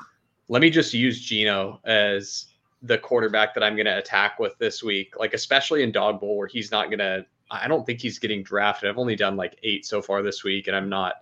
let 0.48 0.62
me 0.62 0.70
just 0.70 0.94
use 0.94 1.20
Geno 1.20 1.80
as 1.84 2.46
the 2.84 2.98
quarterback 2.98 3.54
that 3.54 3.64
I'm 3.64 3.76
going 3.76 3.86
to 3.86 3.98
attack 3.98 4.40
with 4.40 4.58
this 4.58 4.84
week. 4.84 5.18
Like 5.18 5.34
especially 5.34 5.84
in 5.84 5.92
dog 5.92 6.20
bowl 6.20 6.38
where 6.38 6.48
he's 6.48 6.72
not 6.72 6.88
going 6.88 7.00
to. 7.00 7.26
I 7.50 7.68
don't 7.68 7.86
think 7.86 8.02
he's 8.02 8.20
getting 8.20 8.44
drafted. 8.44 8.90
I've 8.90 8.98
only 8.98 9.16
done 9.16 9.36
like 9.36 9.60
eight 9.64 9.86
so 9.86 10.02
far 10.02 10.24
this 10.24 10.44
week, 10.44 10.68
and 10.68 10.76
I'm 10.76 10.90
not. 10.90 11.16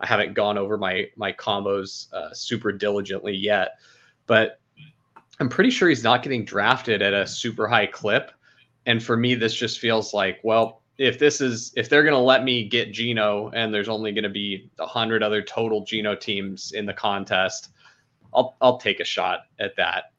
I 0.00 0.06
haven't 0.06 0.34
gone 0.34 0.58
over 0.58 0.78
my 0.78 1.06
my 1.16 1.32
combos 1.32 2.12
uh, 2.12 2.32
super 2.32 2.72
diligently 2.72 3.34
yet, 3.34 3.78
but 4.26 4.60
I'm 5.40 5.48
pretty 5.48 5.70
sure 5.70 5.88
he's 5.88 6.04
not 6.04 6.22
getting 6.22 6.44
drafted 6.44 7.02
at 7.02 7.14
a 7.14 7.26
super 7.26 7.66
high 7.68 7.86
clip. 7.86 8.32
And 8.86 9.02
for 9.02 9.16
me, 9.16 9.34
this 9.34 9.54
just 9.54 9.78
feels 9.78 10.14
like, 10.14 10.40
well, 10.42 10.82
if 10.98 11.18
this 11.18 11.40
is 11.40 11.72
if 11.76 11.88
they're 11.88 12.02
going 12.02 12.14
to 12.14 12.20
let 12.20 12.44
me 12.44 12.68
get 12.68 12.92
Geno 12.92 13.50
and 13.54 13.72
there's 13.72 13.88
only 13.88 14.12
going 14.12 14.24
to 14.24 14.30
be 14.30 14.70
a 14.78 14.86
hundred 14.86 15.22
other 15.22 15.42
total 15.42 15.84
Geno 15.84 16.14
teams 16.14 16.72
in 16.72 16.86
the 16.86 16.94
contest, 16.94 17.70
I'll 18.34 18.56
I'll 18.60 18.78
take 18.78 19.00
a 19.00 19.04
shot 19.04 19.40
at 19.58 19.76
that. 19.76 20.12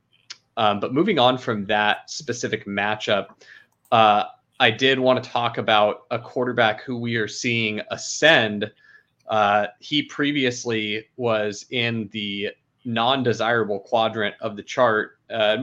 Um, 0.59 0.81
but 0.81 0.93
moving 0.93 1.17
on 1.17 1.37
from 1.37 1.65
that 1.67 2.09
specific 2.09 2.65
matchup, 2.67 3.27
uh, 3.93 4.25
I 4.59 4.69
did 4.69 4.99
want 4.99 5.23
to 5.23 5.29
talk 5.29 5.57
about 5.57 6.01
a 6.11 6.19
quarterback 6.19 6.83
who 6.83 6.97
we 6.97 7.15
are 7.15 7.29
seeing 7.29 7.79
ascend. 7.91 8.69
Uh, 9.29 9.67
he 9.79 10.03
previously 10.03 11.07
was 11.15 11.65
in 11.69 12.09
the 12.11 12.49
non-desirable 12.83 13.79
quadrant 13.79 14.35
of 14.41 14.57
the 14.57 14.63
chart, 14.63 15.17
uh, 15.29 15.59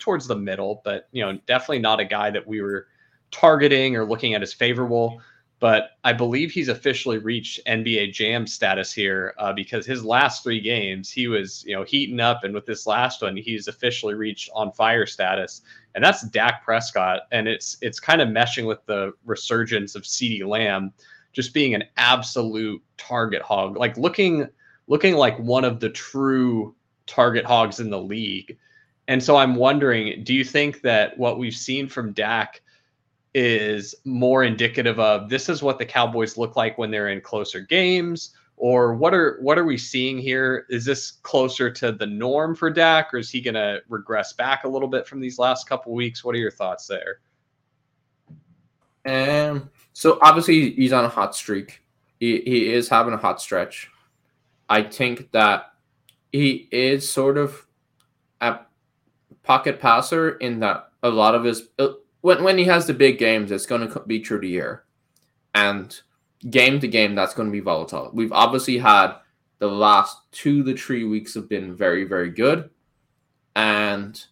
towards 0.00 0.26
the 0.26 0.34
middle, 0.34 0.82
but 0.84 1.08
you 1.12 1.24
know, 1.24 1.38
definitely 1.46 1.78
not 1.78 2.00
a 2.00 2.04
guy 2.04 2.28
that 2.30 2.44
we 2.44 2.60
were 2.60 2.88
targeting 3.30 3.94
or 3.94 4.04
looking 4.04 4.34
at 4.34 4.42
as 4.42 4.52
favorable. 4.52 5.20
But 5.60 5.90
I 6.04 6.14
believe 6.14 6.50
he's 6.50 6.68
officially 6.68 7.18
reached 7.18 7.60
NBA 7.66 8.14
Jam 8.14 8.46
status 8.46 8.94
here 8.94 9.34
uh, 9.38 9.52
because 9.52 9.84
his 9.84 10.02
last 10.02 10.42
three 10.42 10.60
games 10.60 11.10
he 11.10 11.28
was 11.28 11.62
you 11.66 11.76
know 11.76 11.84
heating 11.84 12.18
up, 12.18 12.44
and 12.44 12.54
with 12.54 12.64
this 12.64 12.86
last 12.86 13.22
one 13.22 13.36
he's 13.36 13.68
officially 13.68 14.14
reached 14.14 14.50
on 14.54 14.72
fire 14.72 15.06
status, 15.06 15.60
and 15.94 16.02
that's 16.02 16.22
Dak 16.22 16.64
Prescott, 16.64 17.22
and 17.30 17.46
it's 17.46 17.76
it's 17.82 18.00
kind 18.00 18.22
of 18.22 18.28
meshing 18.28 18.66
with 18.66 18.84
the 18.86 19.12
resurgence 19.26 19.94
of 19.94 20.02
CeeDee 20.02 20.46
Lamb, 20.46 20.94
just 21.34 21.52
being 21.52 21.74
an 21.74 21.84
absolute 21.98 22.82
target 22.96 23.42
hog, 23.42 23.76
like 23.76 23.98
looking 23.98 24.48
looking 24.86 25.14
like 25.14 25.38
one 25.38 25.64
of 25.64 25.78
the 25.78 25.90
true 25.90 26.74
target 27.06 27.44
hogs 27.44 27.80
in 27.80 27.90
the 27.90 28.00
league. 28.00 28.56
And 29.08 29.22
so 29.22 29.36
I'm 29.36 29.56
wondering, 29.56 30.24
do 30.24 30.32
you 30.32 30.44
think 30.44 30.82
that 30.82 31.18
what 31.18 31.38
we've 31.38 31.54
seen 31.54 31.88
from 31.88 32.12
Dak 32.12 32.62
is 33.34 33.94
more 34.04 34.44
indicative 34.44 34.98
of 34.98 35.28
this 35.28 35.48
is 35.48 35.62
what 35.62 35.78
the 35.78 35.86
Cowboys 35.86 36.36
look 36.36 36.56
like 36.56 36.78
when 36.78 36.90
they're 36.90 37.08
in 37.08 37.20
closer 37.20 37.60
games? 37.60 38.34
Or 38.56 38.94
what 38.94 39.14
are 39.14 39.38
what 39.40 39.58
are 39.58 39.64
we 39.64 39.78
seeing 39.78 40.18
here? 40.18 40.66
Is 40.68 40.84
this 40.84 41.12
closer 41.22 41.70
to 41.70 41.92
the 41.92 42.06
norm 42.06 42.54
for 42.54 42.68
Dak, 42.68 43.14
or 43.14 43.18
is 43.18 43.30
he 43.30 43.40
going 43.40 43.54
to 43.54 43.80
regress 43.88 44.34
back 44.34 44.64
a 44.64 44.68
little 44.68 44.88
bit 44.88 45.06
from 45.06 45.18
these 45.18 45.38
last 45.38 45.66
couple 45.66 45.94
weeks? 45.94 46.22
What 46.22 46.34
are 46.34 46.38
your 46.38 46.50
thoughts 46.50 46.86
there? 46.86 47.20
Um, 49.06 49.70
so 49.94 50.18
obviously 50.20 50.72
he's 50.72 50.92
on 50.92 51.06
a 51.06 51.08
hot 51.08 51.34
streak. 51.34 51.80
He 52.18 52.42
he 52.42 52.72
is 52.72 52.88
having 52.88 53.14
a 53.14 53.16
hot 53.16 53.40
stretch. 53.40 53.90
I 54.68 54.82
think 54.82 55.32
that 55.32 55.72
he 56.32 56.68
is 56.70 57.10
sort 57.10 57.38
of 57.38 57.66
a 58.42 58.60
pocket 59.42 59.80
passer 59.80 60.32
in 60.36 60.60
that 60.60 60.90
a 61.02 61.08
lot 61.08 61.34
of 61.34 61.44
his 61.44 61.68
when 62.20 62.44
when 62.44 62.58
he 62.58 62.64
has 62.64 62.86
the 62.86 62.94
big 62.94 63.18
games, 63.18 63.50
it's 63.50 63.66
going 63.66 63.88
to 63.88 64.00
be 64.00 64.22
through 64.22 64.40
the 64.40 64.48
year, 64.48 64.84
and 65.54 65.98
game 66.48 66.80
to 66.80 66.88
game, 66.88 67.14
that's 67.14 67.34
going 67.34 67.48
to 67.48 67.52
be 67.52 67.60
volatile. 67.60 68.10
We've 68.12 68.32
obviously 68.32 68.78
had 68.78 69.14
the 69.58 69.68
last 69.68 70.18
two 70.32 70.64
to 70.64 70.76
three 70.76 71.04
weeks 71.04 71.34
have 71.34 71.48
been 71.48 71.74
very 71.74 72.04
very 72.04 72.30
good, 72.30 72.70
and 73.56 74.22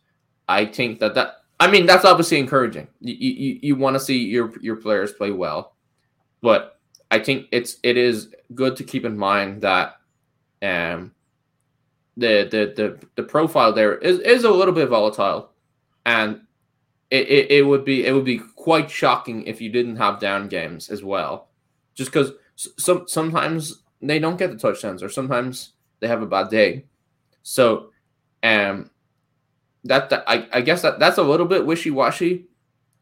I 0.49 0.67
think 0.67 0.99
that 1.01 1.15
that 1.15 1.43
I 1.61 1.71
mean 1.71 1.87
that's 1.87 2.05
obviously 2.05 2.39
encouraging. 2.39 2.89
You 3.01 3.15
you, 3.15 3.59
you 3.63 3.77
want 3.77 3.95
to 3.95 4.01
see 4.01 4.19
your 4.19 4.53
your 4.61 4.77
players 4.77 5.13
play 5.13 5.31
well, 5.31 5.75
but 6.41 6.79
I 7.11 7.19
think 7.19 7.47
it's 7.53 7.77
it 7.83 7.97
is 7.97 8.35
good 8.55 8.77
to 8.77 8.85
keep 8.85 9.05
in 9.05 9.17
mind 9.17 9.63
that 9.63 9.97
um 10.63 11.13
the 12.17 12.49
the 12.51 12.73
the, 12.77 13.07
the 13.15 13.23
profile 13.23 13.73
there 13.73 13.97
is, 13.97 14.19
is 14.21 14.45
a 14.45 14.51
little 14.51 14.75
bit 14.75 14.89
volatile 14.89 15.51
and 16.05 16.41
it, 17.11 17.29
it, 17.29 17.51
it 17.51 17.63
would 17.67 17.85
be 17.85 18.07
it 18.07 18.13
would 18.13 18.25
be 18.25 18.41
quite 18.57 18.91
shocking 18.91 19.45
if 19.45 19.61
you 19.61 19.71
didn't 19.71 19.97
have 19.97 20.21
down 20.21 20.49
games 20.49 20.91
as 20.91 21.03
well. 21.03 21.49
Just 21.95 22.13
because 22.13 22.33
some 22.57 23.07
sometimes 23.07 23.83
they 24.03 24.19
don't 24.19 24.39
get 24.39 24.51
the 24.51 24.59
touchdowns 24.59 25.03
or 25.03 25.09
sometimes 25.09 25.73
they 26.01 26.09
have 26.09 26.23
a 26.23 26.27
bad 26.27 26.51
day. 26.51 26.85
So 27.43 27.91
um 28.43 28.91
that, 29.85 30.11
that 30.11 30.25
I, 30.27 30.47
I 30.53 30.61
guess 30.61 30.83
that 30.83 30.99
that's 30.99 31.19
a 31.19 31.23
little 31.23 31.47
bit 31.47 31.65
wishy-washy 31.65 32.47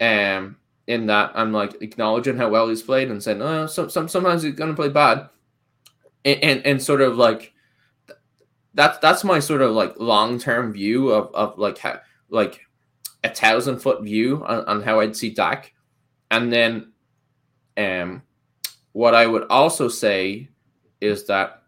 um 0.00 0.56
in 0.86 1.06
that 1.06 1.32
I'm 1.34 1.52
like 1.52 1.82
acknowledging 1.82 2.36
how 2.36 2.48
well 2.48 2.68
he's 2.68 2.82
played 2.82 3.10
and 3.10 3.22
saying, 3.22 3.42
oh, 3.42 3.66
some, 3.66 3.90
some 3.90 4.08
sometimes 4.08 4.42
he's 4.42 4.54
gonna 4.54 4.75
play 4.75 4.88
bad, 4.88 5.28
and, 6.25 6.42
and 6.44 6.66
and, 6.66 6.82
sort 6.82 7.00
of 7.00 7.16
like 7.16 7.52
that's 8.75 8.98
that's 8.98 9.25
my 9.25 9.40
sort 9.40 9.62
of 9.62 9.72
like 9.72 9.98
long 9.98 10.38
term 10.38 10.72
view 10.72 11.08
of 11.08 11.34
of 11.34 11.58
like 11.58 11.78
how 11.78 11.98
like 12.28 12.65
a 13.25 13.35
thousand 13.35 13.78
foot 13.78 14.02
view 14.02 14.44
on, 14.46 14.64
on 14.66 14.82
how 14.82 15.00
I'd 15.00 15.16
see 15.16 15.30
Dak, 15.30 15.73
and 16.30 16.52
then 16.52 16.92
um 17.76 18.23
what 18.92 19.14
I 19.14 19.26
would 19.26 19.44
also 19.50 19.88
say 19.88 20.49
is 21.00 21.26
that 21.26 21.62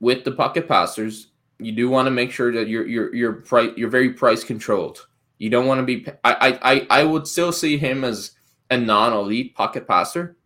with 0.00 0.24
the 0.24 0.32
pocket 0.32 0.66
passers, 0.66 1.28
you 1.58 1.72
do 1.72 1.88
want 1.88 2.06
to 2.06 2.10
make 2.10 2.30
sure 2.30 2.52
that 2.52 2.68
you're 2.68 2.86
you're 2.86 3.14
you're 3.14 3.32
price 3.34 3.70
you're 3.76 3.90
very 3.90 4.12
price 4.12 4.44
controlled. 4.44 5.06
You 5.38 5.50
don't 5.50 5.66
want 5.66 5.78
to 5.80 5.84
be. 5.84 6.06
I 6.24 6.58
I 6.62 6.86
I 7.00 7.04
would 7.04 7.26
still 7.26 7.52
see 7.52 7.78
him 7.78 8.04
as 8.04 8.32
a 8.70 8.76
non-elite 8.76 9.54
pocket 9.54 9.86
passer. 9.86 10.36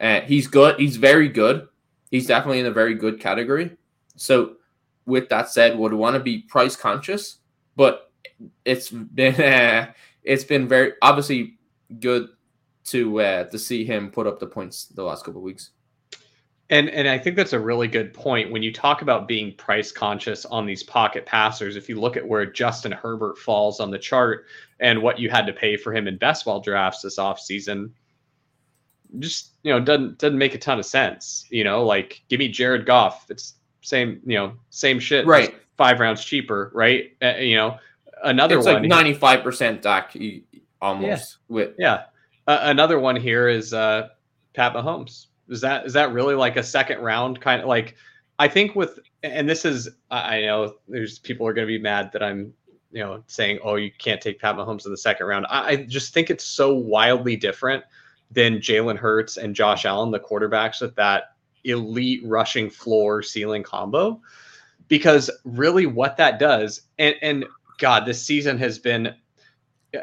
And 0.00 0.24
uh, 0.24 0.26
he's 0.26 0.46
good. 0.46 0.78
He's 0.78 0.96
very 0.96 1.28
good. 1.28 1.68
He's 2.10 2.26
definitely 2.26 2.60
in 2.60 2.66
a 2.66 2.70
very 2.70 2.94
good 2.94 3.20
category. 3.20 3.76
So, 4.16 4.56
with 5.06 5.28
that 5.28 5.50
said, 5.50 5.78
would 5.78 5.92
want 5.92 6.14
to 6.14 6.20
be 6.20 6.38
price 6.42 6.76
conscious, 6.76 7.38
but 7.76 8.12
it's 8.64 8.90
been 8.90 9.34
uh, 9.40 9.92
it's 10.22 10.44
been 10.44 10.68
very 10.68 10.92
obviously 11.02 11.58
good 12.00 12.28
to 12.84 13.20
uh, 13.20 13.44
to 13.44 13.58
see 13.58 13.84
him 13.84 14.10
put 14.10 14.26
up 14.26 14.38
the 14.38 14.46
points 14.46 14.86
the 14.86 15.02
last 15.02 15.24
couple 15.24 15.40
of 15.40 15.44
weeks. 15.44 15.70
And 16.70 16.88
and 16.88 17.06
I 17.06 17.18
think 17.18 17.36
that's 17.36 17.52
a 17.52 17.60
really 17.60 17.88
good 17.88 18.14
point 18.14 18.50
when 18.50 18.62
you 18.62 18.72
talk 18.72 19.02
about 19.02 19.28
being 19.28 19.54
price 19.56 19.92
conscious 19.92 20.46
on 20.46 20.64
these 20.64 20.82
pocket 20.82 21.26
passers. 21.26 21.76
If 21.76 21.88
you 21.88 22.00
look 22.00 22.16
at 22.16 22.26
where 22.26 22.46
Justin 22.46 22.92
Herbert 22.92 23.38
falls 23.38 23.80
on 23.80 23.90
the 23.90 23.98
chart 23.98 24.46
and 24.80 25.02
what 25.02 25.18
you 25.18 25.28
had 25.28 25.46
to 25.46 25.52
pay 25.52 25.76
for 25.76 25.94
him 25.94 26.08
in 26.08 26.16
best 26.16 26.46
ball 26.46 26.60
drafts 26.60 27.02
this 27.02 27.18
offseason, 27.18 27.90
just 29.18 29.52
you 29.62 29.72
know 29.72 29.80
doesn't 29.80 30.18
doesn't 30.18 30.38
make 30.38 30.54
a 30.54 30.58
ton 30.58 30.78
of 30.78 30.86
sense. 30.86 31.46
You 31.50 31.64
know, 31.64 31.84
like 31.84 32.22
give 32.28 32.38
me 32.38 32.48
Jared 32.48 32.86
Goff. 32.86 33.26
It's 33.30 33.54
same 33.82 34.20
you 34.24 34.38
know 34.38 34.54
same 34.70 34.98
shit. 34.98 35.26
Right. 35.26 35.54
Five 35.76 36.00
rounds 36.00 36.24
cheaper, 36.24 36.70
right? 36.72 37.12
Uh, 37.20 37.34
you 37.36 37.56
know, 37.56 37.78
another 38.24 38.58
it's 38.58 38.66
one. 38.66 38.74
like 38.74 38.84
ninety 38.84 39.14
five 39.14 39.42
percent 39.42 39.82
Dak 39.82 40.16
almost 40.80 41.38
yeah. 41.48 41.54
with 41.54 41.74
yeah. 41.78 42.02
Uh, 42.46 42.58
another 42.62 43.00
one 43.00 43.16
here 43.16 43.48
is 43.48 43.72
uh, 43.72 44.08
Pat 44.52 44.74
Mahomes 44.74 45.26
is 45.48 45.60
that 45.60 45.86
is 45.86 45.92
that 45.92 46.12
really 46.12 46.34
like 46.34 46.56
a 46.56 46.62
second 46.62 47.00
round 47.00 47.40
kind 47.40 47.60
of 47.60 47.68
like? 47.68 47.96
I 48.38 48.48
think 48.48 48.74
with 48.74 48.98
and 49.22 49.48
this 49.48 49.64
is 49.64 49.88
I 50.10 50.42
know 50.42 50.74
there's 50.88 51.18
people 51.18 51.46
are 51.46 51.52
going 51.52 51.66
to 51.66 51.72
be 51.72 51.78
mad 51.78 52.10
that 52.12 52.22
I'm 52.22 52.52
you 52.90 53.02
know 53.02 53.22
saying 53.26 53.60
oh 53.62 53.76
you 53.76 53.90
can't 53.98 54.20
take 54.20 54.40
Pat 54.40 54.56
Mahomes 54.56 54.86
in 54.86 54.90
the 54.90 54.98
second 54.98 55.26
round. 55.26 55.46
I, 55.48 55.68
I 55.68 55.76
just 55.76 56.12
think 56.14 56.30
it's 56.30 56.44
so 56.44 56.74
wildly 56.74 57.36
different 57.36 57.84
than 58.30 58.58
Jalen 58.58 58.96
Hurts 58.96 59.36
and 59.36 59.54
Josh 59.54 59.84
Allen, 59.84 60.10
the 60.10 60.20
quarterbacks 60.20 60.80
with 60.80 60.94
that 60.96 61.34
elite 61.64 62.22
rushing 62.24 62.70
floor 62.70 63.22
ceiling 63.22 63.62
combo. 63.62 64.20
Because 64.88 65.30
really, 65.44 65.86
what 65.86 66.18
that 66.18 66.38
does, 66.38 66.82
and, 66.98 67.14
and 67.22 67.46
God, 67.78 68.06
this 68.06 68.22
season 68.22 68.58
has 68.58 68.78
been 68.78 69.14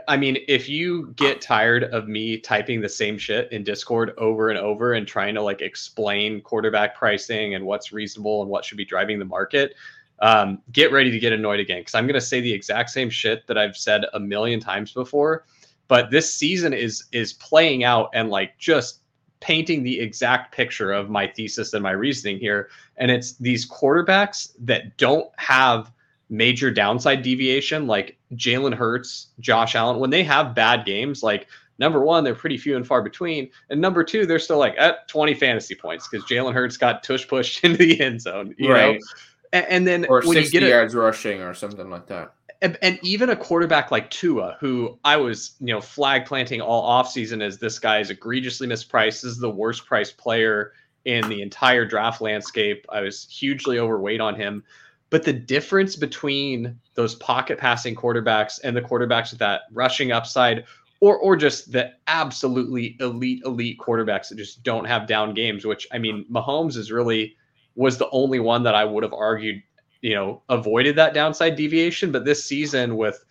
I 0.07 0.17
mean, 0.17 0.37
if 0.47 0.69
you 0.69 1.13
get 1.15 1.41
tired 1.41 1.83
of 1.85 2.07
me 2.07 2.37
typing 2.37 2.81
the 2.81 2.89
same 2.89 3.17
shit 3.17 3.51
in 3.51 3.63
Discord 3.63 4.13
over 4.17 4.49
and 4.49 4.57
over 4.57 4.93
and 4.93 5.07
trying 5.07 5.35
to 5.35 5.41
like 5.41 5.61
explain 5.61 6.41
quarterback 6.41 6.95
pricing 6.95 7.55
and 7.55 7.65
what's 7.65 7.91
reasonable 7.91 8.41
and 8.41 8.49
what 8.49 8.63
should 8.63 8.77
be 8.77 8.85
driving 8.85 9.19
the 9.19 9.25
market, 9.25 9.75
um, 10.19 10.61
get 10.71 10.91
ready 10.91 11.11
to 11.11 11.19
get 11.19 11.33
annoyed 11.33 11.59
again 11.59 11.81
because 11.81 11.95
I'm 11.95 12.05
going 12.05 12.19
to 12.19 12.21
say 12.21 12.41
the 12.41 12.53
exact 12.53 12.91
same 12.91 13.09
shit 13.09 13.47
that 13.47 13.57
I've 13.57 13.75
said 13.75 14.05
a 14.13 14.19
million 14.19 14.59
times 14.59 14.93
before. 14.93 15.45
But 15.87 16.09
this 16.09 16.33
season 16.33 16.73
is 16.73 17.05
is 17.11 17.33
playing 17.33 17.83
out 17.83 18.09
and 18.13 18.29
like 18.29 18.57
just 18.57 18.99
painting 19.39 19.83
the 19.83 19.99
exact 19.99 20.55
picture 20.55 20.91
of 20.91 21.09
my 21.09 21.27
thesis 21.27 21.73
and 21.73 21.81
my 21.83 21.91
reasoning 21.91 22.37
here. 22.37 22.69
And 22.97 23.09
it's 23.09 23.33
these 23.37 23.69
quarterbacks 23.69 24.51
that 24.59 24.95
don't 24.97 25.29
have 25.37 25.91
major 26.31 26.71
downside 26.71 27.21
deviation, 27.21 27.85
like 27.85 28.17
Jalen 28.33 28.73
Hurts, 28.73 29.27
Josh 29.39 29.75
Allen, 29.75 29.99
when 29.99 30.09
they 30.09 30.23
have 30.23 30.55
bad 30.55 30.85
games, 30.85 31.21
like 31.21 31.47
number 31.77 31.99
one, 31.99 32.23
they're 32.23 32.33
pretty 32.33 32.57
few 32.57 32.77
and 32.77 32.87
far 32.87 33.01
between. 33.01 33.49
And 33.69 33.81
number 33.81 34.03
two, 34.03 34.25
they're 34.25 34.39
still 34.39 34.57
like 34.57 34.75
at 34.77 35.07
20 35.09 35.33
fantasy 35.33 35.75
points 35.75 36.07
because 36.07 36.25
Jalen 36.25 36.53
Hurts 36.53 36.77
got 36.77 37.03
tush 37.03 37.27
pushed 37.27 37.63
into 37.63 37.77
the 37.77 37.99
end 37.99 38.21
zone. 38.21 38.55
You 38.57 38.71
right. 38.71 38.93
know? 38.93 39.07
And, 39.53 39.65
and 39.67 39.87
then 39.87 40.05
or 40.05 40.21
when 40.21 40.37
60 40.37 40.55
you 40.55 40.61
get 40.61 40.69
yards 40.69 40.95
a, 40.95 40.99
rushing 40.99 41.41
or 41.41 41.53
something 41.53 41.89
like 41.89 42.07
that. 42.07 42.33
And, 42.63 42.77
and, 42.81 42.99
even 43.01 43.31
a 43.31 43.35
quarterback 43.35 43.89
like 43.89 44.09
Tua, 44.11 44.55
who 44.59 44.97
I 45.03 45.17
was, 45.17 45.55
you 45.59 45.73
know, 45.73 45.81
flag 45.81 46.25
planting 46.25 46.61
all 46.61 46.87
offseason 46.87 47.41
as 47.41 47.57
this 47.57 47.79
guy 47.79 47.99
is 47.99 48.11
egregiously 48.11 48.67
mispriced. 48.67 49.23
This 49.23 49.25
is 49.25 49.39
the 49.39 49.49
worst 49.49 49.85
priced 49.85 50.17
player 50.17 50.73
in 51.05 51.27
the 51.27 51.41
entire 51.41 51.85
draft 51.85 52.21
landscape. 52.21 52.85
I 52.89 53.01
was 53.01 53.27
hugely 53.29 53.79
overweight 53.79 54.21
on 54.21 54.35
him. 54.35 54.63
But 55.11 55.23
the 55.23 55.33
difference 55.33 55.95
between 55.95 56.79
those 56.95 57.15
pocket 57.15 57.59
passing 57.59 57.95
quarterbacks 57.95 58.59
and 58.63 58.75
the 58.75 58.81
quarterbacks 58.81 59.29
with 59.29 59.39
that 59.39 59.63
rushing 59.71 60.11
upside, 60.11 60.65
or 61.01 61.17
or 61.17 61.35
just 61.35 61.71
the 61.71 61.91
absolutely 62.07 62.97
elite 62.99 63.43
elite 63.45 63.77
quarterbacks 63.77 64.29
that 64.29 64.37
just 64.37 64.63
don't 64.63 64.85
have 64.85 65.05
down 65.05 65.35
games, 65.35 65.65
which 65.65 65.85
I 65.91 65.99
mean, 65.99 66.25
Mahomes 66.31 66.77
is 66.77 66.91
really 66.91 67.35
was 67.75 67.97
the 67.97 68.09
only 68.11 68.39
one 68.39 68.63
that 68.63 68.73
I 68.73 68.85
would 68.85 69.03
have 69.03 69.13
argued, 69.13 69.61
you 70.01 70.15
know, 70.15 70.41
avoided 70.49 70.95
that 70.95 71.13
downside 71.13 71.55
deviation. 71.55 72.11
But 72.11 72.25
this 72.25 72.43
season 72.43 72.95
with 72.95 73.23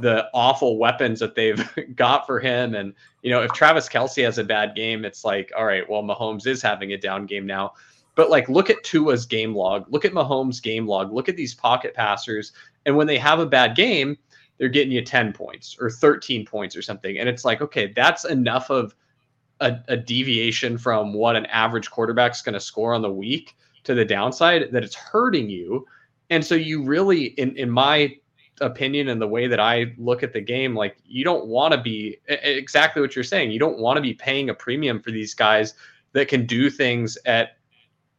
the 0.00 0.28
awful 0.34 0.78
weapons 0.78 1.20
that 1.20 1.34
they've 1.34 1.68
got 1.96 2.26
for 2.26 2.40
him. 2.40 2.74
And, 2.74 2.94
you 3.22 3.30
know, 3.30 3.42
if 3.42 3.52
Travis 3.52 3.88
Kelce 3.88 4.24
has 4.24 4.38
a 4.38 4.44
bad 4.44 4.74
game, 4.74 5.04
it's 5.04 5.24
like, 5.24 5.52
all 5.56 5.64
right, 5.64 5.88
well, 5.88 6.02
Mahomes 6.02 6.46
is 6.46 6.62
having 6.62 6.92
a 6.92 6.98
down 6.98 7.26
game 7.26 7.46
now. 7.46 7.72
But 8.14 8.30
like, 8.30 8.48
look 8.48 8.70
at 8.70 8.82
Tua's 8.84 9.26
game 9.26 9.54
log, 9.54 9.86
look 9.88 10.04
at 10.04 10.12
Mahomes' 10.12 10.62
game 10.62 10.86
log, 10.86 11.12
look 11.12 11.28
at 11.28 11.36
these 11.36 11.54
pocket 11.54 11.94
passers, 11.94 12.52
and 12.86 12.96
when 12.96 13.06
they 13.06 13.18
have 13.18 13.40
a 13.40 13.46
bad 13.46 13.74
game, 13.76 14.16
they're 14.58 14.68
getting 14.68 14.92
you 14.92 15.02
10 15.02 15.32
points 15.32 15.76
or 15.80 15.90
13 15.90 16.46
points 16.46 16.76
or 16.76 16.82
something. 16.82 17.18
And 17.18 17.28
it's 17.28 17.44
like, 17.44 17.60
okay, 17.60 17.92
that's 17.94 18.24
enough 18.24 18.70
of 18.70 18.94
a, 19.60 19.78
a 19.88 19.96
deviation 19.96 20.78
from 20.78 21.12
what 21.12 21.36
an 21.36 21.46
average 21.46 21.90
quarterback's 21.90 22.42
going 22.42 22.52
to 22.54 22.60
score 22.60 22.94
on 22.94 23.02
the 23.02 23.10
week 23.10 23.56
to 23.84 23.94
the 23.94 24.04
downside 24.04 24.70
that 24.72 24.84
it's 24.84 24.94
hurting 24.94 25.48
you. 25.50 25.86
And 26.30 26.44
so 26.44 26.54
you 26.54 26.82
really, 26.82 27.26
in 27.38 27.56
in 27.56 27.70
my 27.70 28.16
opinion 28.60 29.08
and 29.08 29.20
the 29.20 29.26
way 29.26 29.46
that 29.46 29.60
I 29.60 29.92
look 29.98 30.22
at 30.22 30.32
the 30.32 30.40
game, 30.40 30.74
like 30.74 30.96
you 31.04 31.24
don't 31.24 31.46
want 31.46 31.72
to 31.72 31.80
be 31.80 32.18
exactly 32.28 33.02
what 33.02 33.14
you're 33.14 33.24
saying. 33.24 33.50
You 33.50 33.58
don't 33.58 33.78
want 33.78 33.96
to 33.96 34.00
be 34.00 34.14
paying 34.14 34.50
a 34.50 34.54
premium 34.54 35.00
for 35.00 35.10
these 35.10 35.34
guys 35.34 35.74
that 36.12 36.28
can 36.28 36.46
do 36.46 36.70
things 36.70 37.18
at 37.26 37.56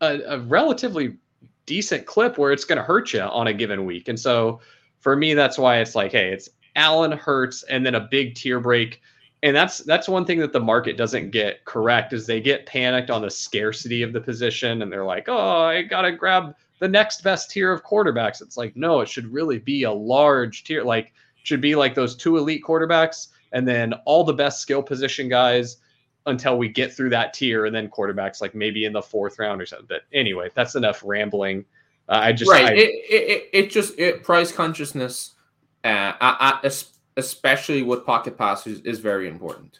a, 0.01 0.19
a 0.27 0.39
relatively 0.39 1.17
decent 1.65 2.05
clip 2.05 2.37
where 2.37 2.51
it's 2.51 2.65
going 2.65 2.77
to 2.77 2.83
hurt 2.83 3.13
you 3.13 3.21
on 3.21 3.47
a 3.47 3.53
given 3.53 3.85
week. 3.85 4.07
And 4.07 4.19
so 4.19 4.59
for 4.99 5.15
me, 5.15 5.33
that's 5.33 5.57
why 5.57 5.79
it's 5.79 5.95
like, 5.95 6.11
hey, 6.11 6.31
it's 6.31 6.49
Allen 6.75 7.11
Hurts 7.11 7.63
and 7.63 7.85
then 7.85 7.95
a 7.95 8.07
big 8.11 8.35
tier 8.35 8.59
break. 8.59 9.01
And 9.43 9.55
that's 9.55 9.79
that's 9.79 10.09
one 10.09 10.25
thing 10.25 10.39
that 10.39 10.53
the 10.53 10.59
market 10.59 10.97
doesn't 10.97 11.31
get 11.31 11.65
correct 11.65 12.13
is 12.13 12.25
they 12.25 12.41
get 12.41 12.65
panicked 12.65 13.11
on 13.11 13.21
the 13.21 13.29
scarcity 13.29 14.01
of 14.01 14.13
the 14.13 14.21
position 14.21 14.81
and 14.81 14.91
they're 14.91 15.05
like, 15.05 15.25
oh, 15.27 15.63
I 15.63 15.83
gotta 15.83 16.11
grab 16.11 16.55
the 16.79 16.87
next 16.87 17.21
best 17.23 17.51
tier 17.51 17.71
of 17.71 17.83
quarterbacks. 17.83 18.41
It's 18.41 18.57
like, 18.57 18.75
no, 18.75 19.01
it 19.01 19.09
should 19.09 19.31
really 19.31 19.59
be 19.59 19.83
a 19.83 19.91
large 19.91 20.63
tier, 20.63 20.83
like 20.83 21.13
should 21.43 21.61
be 21.61 21.75
like 21.75 21.93
those 21.93 22.15
two 22.15 22.37
elite 22.37 22.63
quarterbacks 22.65 23.27
and 23.51 23.67
then 23.67 23.93
all 24.05 24.23
the 24.23 24.33
best 24.33 24.61
skill 24.61 24.81
position 24.81 25.29
guys 25.29 25.77
until 26.25 26.57
we 26.57 26.67
get 26.67 26.93
through 26.93 27.09
that 27.09 27.33
tier 27.33 27.65
and 27.65 27.75
then 27.75 27.89
quarterbacks 27.89 28.41
like 28.41 28.55
maybe 28.55 28.85
in 28.85 28.93
the 28.93 29.01
fourth 29.01 29.37
round 29.39 29.61
or 29.61 29.65
something. 29.65 29.87
But 29.87 30.03
anyway, 30.11 30.49
that's 30.55 30.75
enough 30.75 31.01
rambling. 31.05 31.65
Uh, 32.09 32.19
I 32.23 32.33
just 32.33 32.51
right. 32.51 32.65
I, 32.65 32.73
it, 32.73 32.89
it, 33.09 33.49
it 33.53 33.69
just 33.69 33.97
it 33.99 34.23
price 34.23 34.51
consciousness, 34.51 35.35
uh, 35.83 36.13
I, 36.19 36.59
I, 36.63 36.71
especially 37.17 37.83
with 37.83 38.05
pocket 38.05 38.37
passes, 38.37 38.81
is 38.81 38.99
very 38.99 39.27
important. 39.27 39.79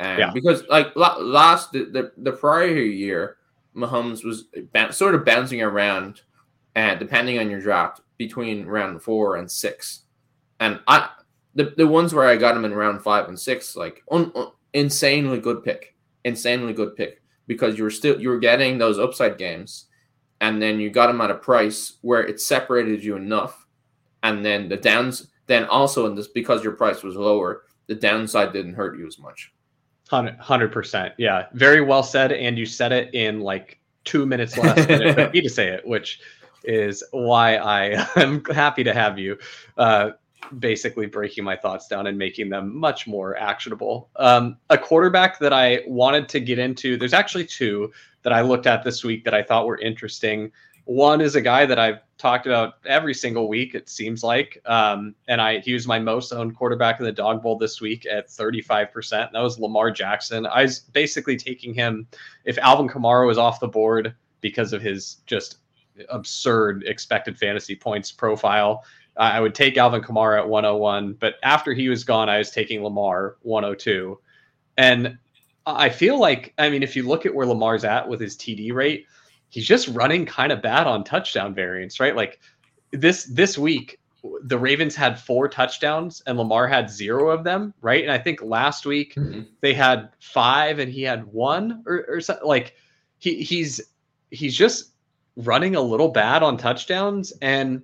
Um, 0.00 0.18
yeah. 0.18 0.30
Because 0.32 0.64
like 0.68 0.94
last 0.96 1.72
the, 1.72 1.84
the, 1.84 2.12
the 2.16 2.32
prior 2.32 2.68
year, 2.68 3.36
Mahomes 3.76 4.24
was 4.24 4.46
sort 4.96 5.14
of 5.14 5.24
bouncing 5.24 5.62
around, 5.62 6.22
and 6.74 6.96
uh, 6.96 6.98
depending 6.98 7.38
on 7.38 7.50
your 7.50 7.60
draft 7.60 8.00
between 8.16 8.66
round 8.66 9.02
four 9.02 9.36
and 9.36 9.50
six, 9.50 10.04
and 10.58 10.80
I 10.88 11.10
the, 11.54 11.74
the 11.76 11.86
ones 11.86 12.14
where 12.14 12.26
I 12.26 12.36
got 12.36 12.56
him 12.56 12.64
in 12.64 12.74
round 12.74 13.02
five 13.02 13.28
and 13.28 13.38
six, 13.38 13.76
like 13.76 14.02
on, 14.08 14.32
on 14.34 14.52
insanely 14.74 15.40
good 15.40 15.62
pick, 15.64 15.94
insanely 16.24 16.72
good 16.72 16.96
pick. 16.96 17.22
because 17.46 17.76
you 17.76 17.82
were 17.82 17.90
still 17.90 18.20
you 18.20 18.28
were 18.28 18.38
getting 18.38 18.78
those 18.78 18.98
upside 18.98 19.36
games, 19.36 19.86
and 20.40 20.62
then 20.62 20.78
you 20.78 20.88
got 20.88 21.08
them 21.08 21.20
at 21.20 21.30
a 21.30 21.34
price 21.34 21.98
where 22.02 22.22
it 22.22 22.40
separated 22.40 23.02
you 23.02 23.16
enough, 23.16 23.66
and 24.22 24.44
then 24.44 24.68
the 24.68 24.76
downs. 24.76 25.26
Then 25.46 25.64
also 25.64 26.06
in 26.06 26.14
this 26.14 26.28
because 26.28 26.62
your 26.62 26.74
price 26.74 27.02
was 27.02 27.16
lower, 27.16 27.64
the 27.88 27.96
downside 27.96 28.52
didn't 28.52 28.74
hurt 28.74 28.96
you 28.96 29.06
as 29.08 29.18
much. 29.18 29.52
Hundred 30.08 30.70
percent, 30.72 31.14
yeah, 31.18 31.46
very 31.54 31.80
well 31.80 32.04
said, 32.04 32.30
and 32.30 32.56
you 32.56 32.66
said 32.66 32.92
it 32.92 33.12
in 33.14 33.40
like 33.40 33.80
two 34.04 34.26
minutes 34.26 34.56
less 34.56 34.86
than 34.86 35.02
it 35.02 35.16
took 35.16 35.32
me 35.32 35.40
to 35.40 35.48
say 35.48 35.68
it, 35.68 35.86
which 35.86 36.20
is 36.64 37.02
why 37.10 37.56
I 37.56 38.06
am 38.16 38.44
happy 38.44 38.84
to 38.84 38.94
have 38.94 39.18
you. 39.18 39.38
Uh, 39.76 40.10
basically 40.58 41.06
breaking 41.06 41.44
my 41.44 41.56
thoughts 41.56 41.86
down 41.86 42.06
and 42.06 42.18
making 42.18 42.48
them 42.48 42.76
much 42.76 43.06
more 43.06 43.36
actionable. 43.36 44.10
Um, 44.16 44.56
a 44.70 44.78
quarterback 44.78 45.38
that 45.38 45.52
I 45.52 45.82
wanted 45.86 46.28
to 46.30 46.40
get 46.40 46.58
into, 46.58 46.96
there's 46.96 47.12
actually 47.12 47.46
two 47.46 47.92
that 48.22 48.32
I 48.32 48.40
looked 48.42 48.66
at 48.66 48.84
this 48.84 49.04
week 49.04 49.24
that 49.24 49.34
I 49.34 49.42
thought 49.42 49.66
were 49.66 49.78
interesting. 49.78 50.52
One 50.84 51.20
is 51.20 51.36
a 51.36 51.40
guy 51.40 51.66
that 51.66 51.78
I've 51.78 52.00
talked 52.18 52.46
about 52.46 52.74
every 52.84 53.14
single 53.14 53.48
week, 53.48 53.74
it 53.74 53.88
seems 53.88 54.22
like. 54.24 54.60
Um, 54.66 55.14
and 55.28 55.40
I 55.40 55.60
he 55.60 55.72
was 55.72 55.86
my 55.86 55.98
most 55.98 56.32
owned 56.32 56.56
quarterback 56.56 56.98
in 56.98 57.06
the 57.06 57.12
dog 57.12 57.42
bowl 57.42 57.56
this 57.56 57.80
week 57.80 58.06
at 58.06 58.28
35%. 58.28 59.10
That 59.10 59.40
was 59.40 59.58
Lamar 59.58 59.90
Jackson. 59.90 60.46
I 60.46 60.62
was 60.62 60.80
basically 60.80 61.36
taking 61.36 61.74
him 61.74 62.06
if 62.44 62.58
Alvin 62.58 62.88
Kamara 62.88 63.26
was 63.26 63.38
off 63.38 63.60
the 63.60 63.68
board 63.68 64.14
because 64.40 64.72
of 64.72 64.82
his 64.82 65.16
just 65.26 65.58
absurd 66.08 66.84
expected 66.86 67.38
fantasy 67.38 67.76
points 67.76 68.10
profile. 68.10 68.84
I 69.20 69.38
would 69.38 69.54
take 69.54 69.76
Alvin 69.76 70.00
Kamara 70.00 70.38
at 70.38 70.48
101, 70.48 71.12
but 71.20 71.34
after 71.42 71.74
he 71.74 71.90
was 71.90 72.04
gone, 72.04 72.30
I 72.30 72.38
was 72.38 72.50
taking 72.50 72.82
Lamar 72.82 73.36
102. 73.42 74.18
And 74.78 75.18
I 75.66 75.90
feel 75.90 76.18
like, 76.18 76.54
I 76.56 76.70
mean, 76.70 76.82
if 76.82 76.96
you 76.96 77.06
look 77.06 77.26
at 77.26 77.34
where 77.34 77.46
Lamar's 77.46 77.84
at 77.84 78.08
with 78.08 78.18
his 78.18 78.34
TD 78.34 78.72
rate, 78.72 79.06
he's 79.50 79.66
just 79.66 79.88
running 79.88 80.24
kind 80.24 80.50
of 80.50 80.62
bad 80.62 80.86
on 80.86 81.04
touchdown 81.04 81.54
variance, 81.54 82.00
right? 82.00 82.16
Like 82.16 82.40
this 82.92 83.24
this 83.24 83.58
week, 83.58 84.00
the 84.44 84.58
Ravens 84.58 84.96
had 84.96 85.20
four 85.20 85.48
touchdowns 85.48 86.22
and 86.26 86.38
Lamar 86.38 86.66
had 86.66 86.88
zero 86.88 87.28
of 87.28 87.44
them, 87.44 87.74
right? 87.82 88.02
And 88.02 88.12
I 88.12 88.18
think 88.18 88.40
last 88.40 88.86
week 88.86 89.16
mm-hmm. 89.16 89.42
they 89.60 89.74
had 89.74 90.10
five 90.20 90.78
and 90.78 90.90
he 90.90 91.02
had 91.02 91.26
one 91.26 91.82
or, 91.86 92.06
or 92.08 92.20
something. 92.22 92.46
Like 92.46 92.74
he 93.18 93.42
he's 93.42 93.82
he's 94.30 94.56
just 94.56 94.92
running 95.36 95.76
a 95.76 95.80
little 95.80 96.08
bad 96.08 96.42
on 96.42 96.56
touchdowns 96.56 97.32
and 97.42 97.82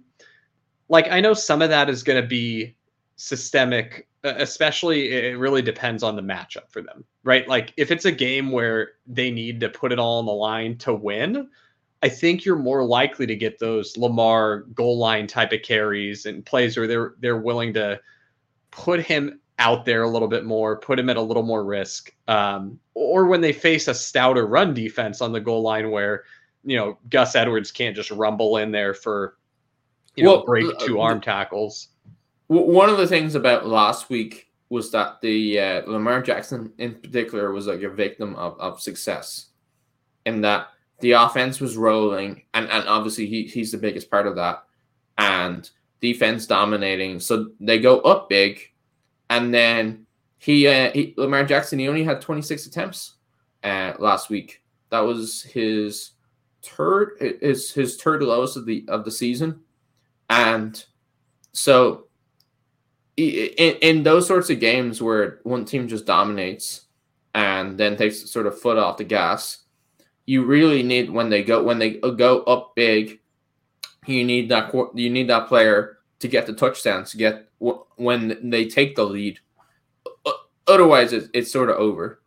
like 0.89 1.11
I 1.11 1.21
know 1.21 1.35
some 1.35 1.63
of 1.63 1.71
that 1.71 1.89
is 1.89 2.03
going 2.03 2.21
to 2.21 2.27
be 2.27 2.75
systemic, 3.17 4.07
especially 4.23 5.13
it 5.13 5.39
really 5.39 5.63
depends 5.63 6.03
on 6.03 6.17
the 6.17 6.23
matchup 6.23 6.71
for 6.71 6.83
them, 6.83 7.05
right? 7.25 7.49
Like 7.49 7.73
if 7.77 7.91
it's 7.91 8.05
a 8.05 8.13
game 8.13 8.53
where 8.53 8.93
they 9.07 9.31
need 9.31 9.61
to 9.61 9.69
put 9.69 9.93
it 9.93 9.99
all 9.99 10.19
on 10.19 10.27
the 10.27 10.33
line 10.33 10.79
to 10.79 10.95
win, 10.95 11.49
I 12.03 12.09
think 12.09 12.45
you're 12.45 12.57
more 12.57 12.85
likely 12.85 13.27
to 13.27 13.37
get 13.37 13.59
those 13.59 13.97
Lamar 13.97 14.61
goal 14.75 14.99
line 14.99 15.27
type 15.27 15.53
of 15.53 15.63
carries 15.63 16.27
and 16.27 16.45
plays 16.45 16.77
where 16.77 16.87
they're 16.87 17.15
they're 17.21 17.39
willing 17.39 17.73
to 17.75 18.01
put 18.71 19.01
him 19.01 19.41
out 19.59 19.87
there 19.87 20.03
a 20.03 20.09
little 20.09 20.29
bit 20.29 20.45
more, 20.45 20.79
put 20.79 20.99
him 20.99 21.09
at 21.09 21.17
a 21.17 21.23
little 21.23 21.43
more 21.43 21.65
risk. 21.65 22.13
Um, 22.29 22.79
or 22.95 23.27
when 23.27 23.41
they 23.41 23.53
face 23.53 23.89
a 23.89 23.95
stouter 23.95 24.47
run 24.47 24.75
defense 24.75 25.23
on 25.23 25.33
the 25.33 25.41
goal 25.41 25.63
line 25.63 25.91
where, 25.91 26.25
you 26.63 26.77
know, 26.77 26.99
Gus 27.09 27.35
Edwards 27.35 27.71
can't 27.71 27.97
just 27.97 28.11
rumble 28.11 28.59
in 28.59 28.71
there 28.71 28.93
for 28.93 29.37
you 30.17 30.25
know, 30.25 30.37
well, 30.37 30.45
break 30.45 30.67
uh, 30.67 30.85
two 30.85 31.01
arm 31.01 31.21
tackles. 31.21 31.89
One 32.49 32.89
of 32.89 32.97
the 32.97 33.07
things 33.07 33.35
about 33.35 33.67
last 33.67 34.09
week 34.09 34.49
was 34.69 34.91
that 34.91 35.21
the 35.21 35.61
uh, 35.61 35.83
Lamar 35.87 36.23
Jackson 36.23 36.73
in 36.79 36.95
particular 36.95 37.53
was 37.53 37.67
like 37.67 37.83
a 37.83 37.89
victim 37.89 38.35
of, 38.37 38.59
of 38.59 38.81
success, 38.81 39.47
in 40.25 40.41
that 40.41 40.69
the 41.01 41.13
offense 41.13 41.61
was 41.61 41.77
rolling, 41.77 42.43
and, 42.55 42.69
and 42.69 42.89
obviously 42.89 43.27
he, 43.27 43.45
he's 43.45 43.73
the 43.73 43.79
biggest 43.79 44.11
part 44.11 44.27
of 44.27 44.37
that, 44.37 44.65
and 45.19 45.69
defense 46.01 46.47
dominating. 46.47 47.21
So 47.21 47.51
they 47.61 47.79
go 47.79 48.01
up 48.01 48.29
big, 48.29 48.61
and 49.29 49.53
then 49.53 50.07
he, 50.39 50.67
uh, 50.67 50.91
he 50.93 51.15
Lamar 51.17 51.45
Jackson 51.45 51.79
he 51.79 51.89
only 51.89 52.05
had 52.05 52.21
26 52.21 52.67
attempts 52.67 53.15
uh, 53.63 53.93
last 53.99 54.31
week. 54.31 54.63
That 54.91 55.01
was 55.01 55.43
his 55.43 56.13
third 56.63 57.39
his 57.41 57.73
his 57.73 57.97
third 58.01 58.23
lowest 58.23 58.57
of 58.57 58.67
the 58.67 58.85
of 58.89 59.05
the 59.05 59.11
season. 59.11 59.61
And 60.29 60.83
so 61.53 62.07
in, 63.17 63.77
in 63.81 64.03
those 64.03 64.27
sorts 64.27 64.51
of 64.51 64.61
games 64.61 65.01
where 65.01 65.41
one 65.45 65.65
team 65.65 65.89
just 65.89 66.07
dominates 66.07 66.83
and 67.35 67.79
then 67.79 67.97
takes 67.97 68.31
sort 68.31 68.47
of 68.47 68.61
foot 68.61 68.79
off 68.79 68.99
the 68.99 69.05
gas, 69.05 69.59
you 70.27 70.45
really 70.45 70.83
need 70.83 71.11
when 71.11 71.31
they 71.31 71.43
go 71.43 71.63
when 71.63 71.79
they 71.79 71.91
go 71.95 72.43
up 72.43 72.75
big, 72.75 73.21
you 74.07 74.25
need 74.25 74.49
that 74.51 74.73
you 74.95 75.11
need 75.11 75.29
that 75.29 75.49
player 75.49 75.99
to 76.19 76.29
get 76.29 76.47
the 76.47 76.53
touchdowns 76.53 77.11
to 77.11 77.17
get 77.17 77.49
when 77.59 78.51
they 78.51 78.67
take 78.67 78.97
the 78.97 79.05
lead. 79.05 79.39
Otherwise, 80.69 81.13
it's, 81.13 81.29
it's 81.33 81.53
sort 81.53 81.71
of 81.71 81.77
over. 81.77 82.21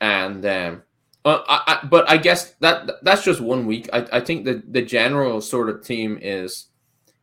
And 0.00 0.44
um, 0.46 0.82
I, 1.24 1.42
I, 1.48 1.86
but 1.86 2.08
I 2.08 2.16
guess 2.16 2.52
that 2.60 2.90
that's 3.02 3.22
just 3.22 3.40
one 3.40 3.66
week. 3.66 3.88
I, 3.92 4.06
I 4.12 4.20
think 4.20 4.44
the 4.44 4.62
the 4.68 4.82
general 4.82 5.40
sort 5.40 5.68
of 5.68 5.84
team 5.84 6.18
is 6.22 6.69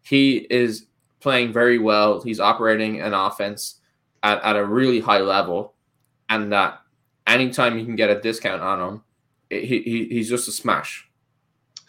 he 0.08 0.48
is 0.50 0.86
playing 1.20 1.52
very 1.52 1.80
well. 1.80 2.22
He's 2.22 2.40
operating 2.40 3.02
an 3.02 3.14
offense 3.14 3.82
at, 4.24 4.42
at 4.42 4.56
a 4.56 4.64
really 4.64 5.02
high 5.02 5.20
level, 5.20 5.74
and 6.30 6.52
that 6.54 6.80
anytime 7.26 7.78
you 7.78 7.84
can 7.84 7.98
get 7.98 8.10
a 8.10 8.22
discount 8.22 8.62
on 8.62 8.80
him, 8.80 9.02
he, 9.50 9.82
he 9.82 10.06
he's 10.06 10.30
just 10.30 10.48
a 10.48 10.52
smash. 10.52 11.10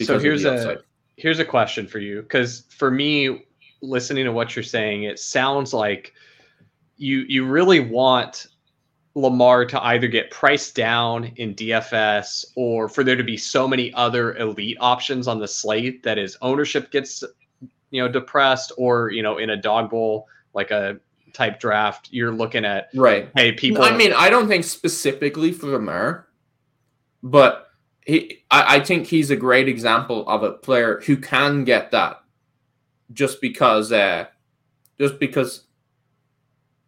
So 0.01 0.19
here's 0.19 0.45
a 0.45 0.79
here's 1.17 1.39
a 1.39 1.45
question 1.45 1.87
for 1.87 2.01
you 2.01 2.23
because 2.23 2.65
for 2.71 2.91
me, 2.91 3.47
listening 3.83 4.25
to 4.25 4.33
what 4.33 4.57
you're 4.57 4.63
saying, 4.65 5.05
it 5.05 5.21
sounds 5.21 5.73
like 5.73 6.13
you 6.97 7.25
you 7.29 7.47
really 7.47 7.81
want 7.81 8.49
Lamar 9.15 9.65
to 9.65 9.85
either 9.85 10.09
get 10.09 10.33
priced 10.33 10.75
down 10.75 11.27
in 11.37 11.55
DFS 11.55 12.47
or 12.57 12.89
for 12.89 13.05
there 13.05 13.17
to 13.17 13.25
be 13.25 13.37
so 13.37 13.69
many 13.69 13.93
other 13.95 14.37
elite 14.37 14.77
options 14.81 15.29
on 15.29 15.39
the 15.39 15.49
slate 15.49 16.03
that 16.03 16.19
his 16.19 16.37
ownership 16.43 16.91
gets 16.91 17.23
you 17.91 18.03
know 18.03 18.09
depressed 18.09 18.73
or 18.77 19.11
you 19.11 19.23
know 19.23 19.39
in 19.39 19.51
a 19.51 19.57
dog 19.57 19.91
bowl 19.91 20.27
like 20.55 20.71
a 20.71 20.99
type 21.33 21.61
draft 21.61 22.09
you're 22.11 22.33
looking 22.33 22.65
at 22.65 22.89
right. 22.95 23.31
hey 23.37 23.53
people 23.53 23.83
i 23.83 23.95
mean 23.95 24.13
i 24.15 24.31
don't 24.31 24.49
think 24.49 24.65
specifically 24.65 25.53
for 25.53 25.67
Lamar, 25.67 26.27
but 27.23 27.69
he 28.05 28.45
I, 28.51 28.77
I 28.77 28.81
think 28.81 29.07
he's 29.07 29.31
a 29.31 29.37
great 29.37 29.69
example 29.69 30.27
of 30.29 30.43
a 30.43 30.53
player 30.53 31.01
who 31.05 31.17
can 31.17 31.65
get 31.65 31.91
that 31.91 32.23
just 33.13 33.41
because 33.41 33.93
uh 33.93 34.27
just 34.99 35.19
because 35.19 35.65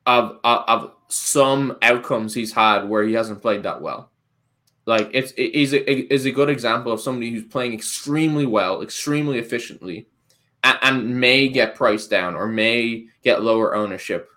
of, 0.06 0.38
of, 0.42 0.64
of 0.66 0.92
some 1.08 1.76
outcomes 1.82 2.34
he's 2.34 2.52
had 2.52 2.88
where 2.88 3.04
he 3.04 3.14
hasn't 3.14 3.42
played 3.42 3.62
that 3.62 3.80
well. 3.80 4.10
Like 4.86 5.10
it's 5.12 5.32
it 5.32 5.54
is 5.54 5.72
a, 5.72 6.12
is 6.12 6.24
a 6.24 6.32
good 6.32 6.48
example 6.48 6.90
of 6.90 7.00
somebody 7.00 7.30
who's 7.30 7.44
playing 7.44 7.74
extremely 7.74 8.46
well 8.46 8.82
extremely 8.82 9.38
efficiently 9.38 10.08
and, 10.64 10.78
and 10.82 11.20
may 11.20 11.48
get 11.48 11.74
priced 11.74 12.10
down 12.10 12.34
or 12.34 12.46
may 12.46 13.06
get 13.22 13.42
lower 13.42 13.74
ownership 13.74 14.28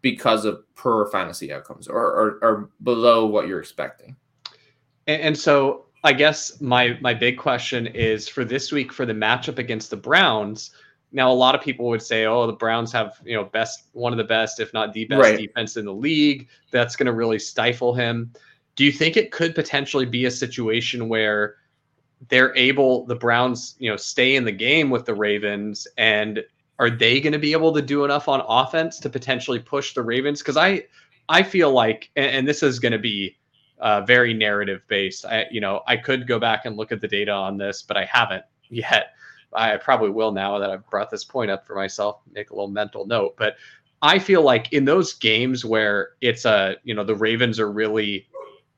because 0.00 0.44
of 0.44 0.62
poor 0.76 1.06
fantasy 1.06 1.52
outcomes 1.52 1.88
or, 1.88 2.00
or, 2.00 2.38
or 2.42 2.70
below 2.82 3.26
what 3.26 3.48
you're 3.48 3.60
expecting. 3.60 4.16
And, 5.06 5.22
and, 5.22 5.38
so 5.38 5.86
I 6.04 6.12
guess 6.12 6.60
my 6.60 6.98
my 7.00 7.14
big 7.14 7.38
question 7.38 7.86
is 7.88 8.28
for 8.28 8.44
this 8.44 8.70
week 8.70 8.92
for 8.92 9.04
the 9.04 9.12
matchup 9.12 9.58
against 9.58 9.90
the 9.90 9.96
Browns. 9.96 10.70
Now 11.10 11.30
a 11.30 11.34
lot 11.34 11.54
of 11.54 11.62
people 11.62 11.86
would 11.86 12.02
say, 12.02 12.26
"Oh, 12.26 12.46
the 12.46 12.52
Browns 12.52 12.92
have 12.92 13.20
you 13.24 13.34
know 13.34 13.44
best 13.44 13.84
one 13.92 14.12
of 14.12 14.18
the 14.18 14.24
best, 14.24 14.60
if 14.60 14.72
not 14.72 14.92
the 14.92 15.06
best 15.06 15.20
right. 15.20 15.38
defense 15.38 15.76
in 15.76 15.84
the 15.84 15.92
league. 15.92 16.48
That's 16.70 16.94
going 16.94 17.06
to 17.06 17.12
really 17.12 17.38
stifle 17.38 17.94
him." 17.94 18.32
Do 18.76 18.84
you 18.84 18.92
think 18.92 19.16
it 19.16 19.32
could 19.32 19.56
potentially 19.56 20.06
be 20.06 20.26
a 20.26 20.30
situation 20.30 21.08
where 21.08 21.56
they're 22.28 22.54
able 22.56 23.06
the 23.06 23.14
Browns, 23.14 23.76
you 23.78 23.90
know, 23.90 23.96
stay 23.96 24.36
in 24.36 24.44
the 24.44 24.52
game 24.52 24.90
with 24.90 25.04
the 25.04 25.14
Ravens 25.14 25.86
and 25.96 26.42
are 26.78 26.90
they 26.90 27.20
going 27.20 27.32
to 27.32 27.38
be 27.38 27.52
able 27.52 27.72
to 27.72 27.82
do 27.82 28.04
enough 28.04 28.28
on 28.28 28.42
offense 28.46 28.98
to 29.00 29.08
potentially 29.08 29.58
push 29.58 29.94
the 29.94 30.02
Ravens 30.02 30.42
cuz 30.42 30.56
I 30.56 30.84
I 31.28 31.42
feel 31.42 31.70
like 31.70 32.10
and, 32.16 32.26
and 32.26 32.48
this 32.48 32.62
is 32.62 32.78
going 32.78 32.92
to 32.92 32.98
be 32.98 33.36
uh, 33.78 34.00
very 34.02 34.34
narrative 34.34 34.82
based. 34.88 35.24
I 35.24 35.46
you 35.50 35.60
know, 35.60 35.82
I 35.86 35.96
could 35.96 36.26
go 36.26 36.38
back 36.38 36.64
and 36.64 36.76
look 36.76 36.90
at 36.90 37.00
the 37.00 37.08
data 37.08 37.32
on 37.32 37.56
this, 37.56 37.82
but 37.82 37.96
I 37.96 38.04
haven't 38.04 38.44
yet. 38.68 39.14
I 39.52 39.76
probably 39.78 40.10
will 40.10 40.32
now 40.32 40.58
that 40.58 40.70
I've 40.70 40.88
brought 40.90 41.10
this 41.10 41.24
point 41.24 41.50
up 41.50 41.66
for 41.66 41.74
myself, 41.74 42.20
make 42.32 42.50
a 42.50 42.54
little 42.54 42.68
mental 42.68 43.06
note, 43.06 43.34
but 43.38 43.56
I 44.02 44.18
feel 44.18 44.42
like 44.42 44.72
in 44.72 44.84
those 44.84 45.14
games 45.14 45.64
where 45.64 46.10
it's 46.20 46.44
a, 46.44 46.76
you 46.84 46.94
know, 46.94 47.02
the 47.02 47.14
Ravens 47.14 47.58
are 47.58 47.70
really, 47.70 48.28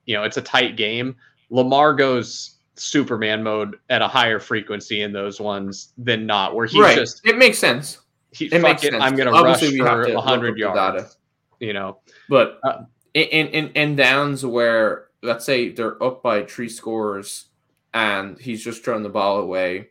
you 0.07 0.15
know, 0.15 0.23
it's 0.23 0.37
a 0.37 0.43
tight 0.43 0.77
game, 0.77 1.17
Lamar 1.51 1.93
goes 1.93 2.60
Superman 2.81 3.43
mode 3.43 3.79
at 3.91 4.01
a 4.01 4.09
higher 4.09 4.41
frequency 4.41 5.03
in 5.03 5.13
those 5.13 5.41
ones 5.41 5.93
than 5.99 6.27
not, 6.27 6.55
where 6.55 6.67
he's 6.67 6.81
right. 6.81 6.97
just 6.97 7.27
it 7.27 7.37
makes 7.37 7.59
sense. 7.59 7.99
He, 8.33 8.47
it 8.47 8.63
makes 8.63 8.83
it, 8.85 8.93
sense. 8.93 9.03
I'm 9.05 9.17
gonna 9.17 9.33
Obviously, 9.33 9.81
rush 9.81 10.07
for 10.07 10.21
hundred 10.21 10.57
yards. 10.57 11.19
You 11.59 11.75
know, 11.75 11.99
but 12.29 12.59
uh, 12.65 12.85
in, 13.13 13.49
in 13.49 13.69
in 13.71 13.97
downs 13.97 14.47
where 14.47 15.09
let's 15.23 15.45
say 15.45 15.69
they're 15.69 16.03
up 16.03 16.23
by 16.23 16.45
three 16.45 16.71
scores 16.71 17.47
and 17.93 18.39
he's 18.39 18.65
just 18.65 18.83
throwing 18.83 19.03
the 19.03 19.11
ball 19.11 19.41
away, 19.41 19.91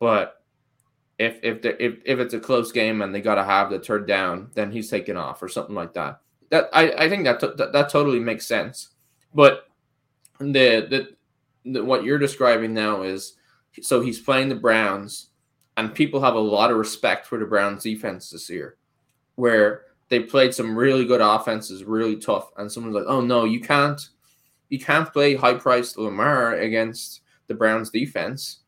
but 0.00 0.42
if 1.18 1.38
if 1.42 1.62
the, 1.62 1.82
if 1.82 1.98
if 2.04 2.18
it's 2.18 2.34
a 2.34 2.40
close 2.40 2.72
game 2.72 3.02
and 3.02 3.14
they 3.14 3.20
got 3.20 3.36
to 3.36 3.44
have 3.44 3.70
the 3.70 3.78
third 3.78 4.08
down, 4.08 4.50
then 4.54 4.72
he's 4.72 4.90
taking 4.90 5.16
off 5.16 5.40
or 5.42 5.48
something 5.48 5.74
like 5.74 5.94
that. 5.94 6.20
That 6.50 6.68
I, 6.72 6.90
I 6.92 7.08
think 7.08 7.24
that, 7.24 7.38
t- 7.38 7.52
that 7.56 7.72
that 7.72 7.90
totally 7.90 8.18
makes 8.18 8.46
sense. 8.46 8.88
But 9.34 9.68
the 10.40 10.86
the 10.88 11.08
what 11.68 12.04
you're 12.04 12.18
describing 12.18 12.74
now 12.74 13.02
is 13.02 13.34
so 13.82 14.00
he's 14.00 14.20
playing 14.20 14.48
the 14.48 14.54
Browns, 14.54 15.28
and 15.76 15.94
people 15.94 16.20
have 16.20 16.34
a 16.34 16.40
lot 16.40 16.70
of 16.70 16.76
respect 16.76 17.26
for 17.26 17.38
the 17.38 17.44
Browns 17.44 17.82
defense 17.82 18.30
this 18.30 18.50
year, 18.50 18.76
where 19.36 19.82
they 20.08 20.20
played 20.20 20.54
some 20.54 20.76
really 20.76 21.04
good 21.04 21.20
offenses, 21.20 21.84
really 21.84 22.16
tough, 22.16 22.50
and 22.56 22.70
someone's 22.70 22.94
like, 22.94 23.04
"Oh 23.06 23.20
no, 23.20 23.44
you 23.44 23.60
can't, 23.60 24.00
you 24.68 24.78
can't 24.78 25.12
play 25.12 25.34
high-priced 25.34 25.98
Lamar 25.98 26.54
against 26.54 27.20
the 27.46 27.54
Browns 27.54 27.90
defense," 27.90 28.60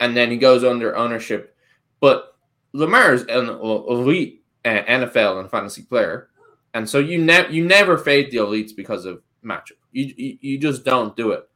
and 0.00 0.16
then 0.16 0.30
he 0.30 0.36
goes 0.36 0.64
under 0.64 0.96
ownership, 0.96 1.56
but 2.00 2.36
Lamar 2.72 3.14
is 3.14 3.22
an 3.22 3.48
elite 3.48 4.44
uh, 4.64 4.82
NFL 4.82 5.40
and 5.40 5.50
fantasy 5.50 5.82
player, 5.82 6.28
and 6.74 6.88
so 6.88 6.98
you 6.98 7.18
never 7.18 7.50
you 7.50 7.64
never 7.64 7.98
fade 7.98 8.30
the 8.30 8.38
elites 8.38 8.74
because 8.74 9.04
of 9.04 9.22
matchup. 9.44 9.78
You, 9.92 10.12
you 10.16 10.38
you 10.40 10.58
just 10.58 10.84
don't 10.84 11.16
do 11.16 11.32
it, 11.32 11.48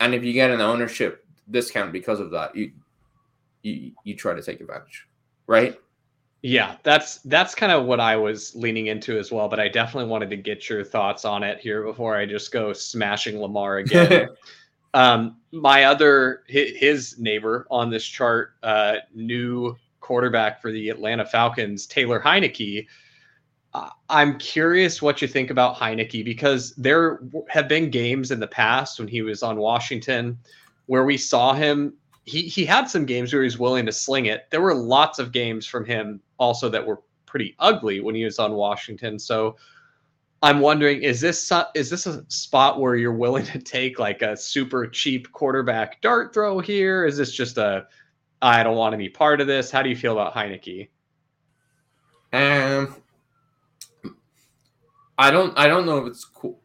and 0.00 0.14
if 0.14 0.24
you 0.24 0.32
get 0.32 0.50
an 0.50 0.60
ownership 0.60 1.24
discount 1.50 1.92
because 1.92 2.20
of 2.20 2.30
that, 2.30 2.54
you 2.54 2.72
you 3.62 3.92
you 4.04 4.16
try 4.16 4.34
to 4.34 4.42
take 4.42 4.60
advantage, 4.60 5.06
right? 5.46 5.78
Yeah, 6.42 6.76
that's 6.82 7.18
that's 7.22 7.54
kind 7.54 7.72
of 7.72 7.86
what 7.86 7.98
I 7.98 8.16
was 8.16 8.54
leaning 8.54 8.86
into 8.86 9.18
as 9.18 9.32
well. 9.32 9.48
But 9.48 9.58
I 9.58 9.68
definitely 9.68 10.08
wanted 10.08 10.30
to 10.30 10.36
get 10.36 10.68
your 10.68 10.84
thoughts 10.84 11.24
on 11.24 11.42
it 11.42 11.58
here 11.58 11.82
before 11.82 12.16
I 12.16 12.26
just 12.26 12.52
go 12.52 12.72
smashing 12.72 13.40
Lamar 13.40 13.76
again. 13.78 14.28
um, 14.94 15.38
my 15.52 15.84
other 15.84 16.42
his 16.46 17.18
neighbor 17.18 17.66
on 17.70 17.90
this 17.90 18.04
chart, 18.04 18.52
uh, 18.62 18.96
new 19.14 19.76
quarterback 20.00 20.62
for 20.62 20.70
the 20.70 20.88
Atlanta 20.88 21.24
Falcons, 21.24 21.86
Taylor 21.86 22.20
Heinicke. 22.20 22.86
I'm 24.08 24.38
curious 24.38 25.02
what 25.02 25.20
you 25.20 25.28
think 25.28 25.50
about 25.50 25.76
Heinicke 25.76 26.24
because 26.24 26.74
there 26.76 27.20
have 27.48 27.68
been 27.68 27.90
games 27.90 28.30
in 28.30 28.40
the 28.40 28.46
past 28.46 28.98
when 28.98 29.08
he 29.08 29.22
was 29.22 29.42
on 29.42 29.56
Washington 29.56 30.38
where 30.86 31.04
we 31.04 31.16
saw 31.16 31.52
him. 31.52 31.94
He 32.24 32.42
he 32.42 32.64
had 32.64 32.88
some 32.88 33.06
games 33.06 33.32
where 33.32 33.42
he 33.42 33.46
was 33.46 33.58
willing 33.58 33.86
to 33.86 33.92
sling 33.92 34.26
it. 34.26 34.46
There 34.50 34.60
were 34.60 34.74
lots 34.74 35.18
of 35.18 35.32
games 35.32 35.66
from 35.66 35.84
him 35.84 36.20
also 36.38 36.68
that 36.68 36.86
were 36.86 37.02
pretty 37.26 37.54
ugly 37.58 38.00
when 38.00 38.14
he 38.14 38.24
was 38.24 38.38
on 38.38 38.52
Washington. 38.52 39.18
So 39.18 39.56
I'm 40.42 40.60
wondering 40.60 41.02
is 41.02 41.20
this 41.20 41.52
is 41.74 41.90
this 41.90 42.06
a 42.06 42.24
spot 42.28 42.80
where 42.80 42.96
you're 42.96 43.12
willing 43.12 43.46
to 43.46 43.58
take 43.58 43.98
like 43.98 44.22
a 44.22 44.36
super 44.36 44.86
cheap 44.86 45.32
quarterback 45.32 46.00
dart 46.02 46.32
throw 46.32 46.60
here? 46.60 47.04
Is 47.04 47.16
this 47.16 47.32
just 47.32 47.58
a 47.58 47.86
I 48.42 48.62
don't 48.62 48.76
want 48.76 48.92
to 48.92 48.98
be 48.98 49.08
part 49.08 49.40
of 49.40 49.46
this? 49.46 49.70
How 49.70 49.82
do 49.82 49.88
you 49.88 49.96
feel 49.96 50.12
about 50.12 50.34
Heinicke? 50.34 50.88
Um, 52.32 52.94
I 55.18 55.30
don't 55.30 55.56
I 55.58 55.66
don't 55.66 55.86
know 55.86 55.98
if 55.98 56.06
it's 56.06 56.24
cool. 56.24 56.60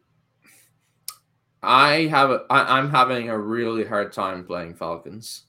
I 1.62 2.06
have 2.06 2.30
a, 2.30 2.44
I, 2.50 2.78
I'm 2.78 2.90
having 2.90 3.28
a 3.28 3.38
really 3.38 3.84
hard 3.84 4.12
time 4.12 4.44
playing 4.44 4.74
Falcons. 4.74 5.44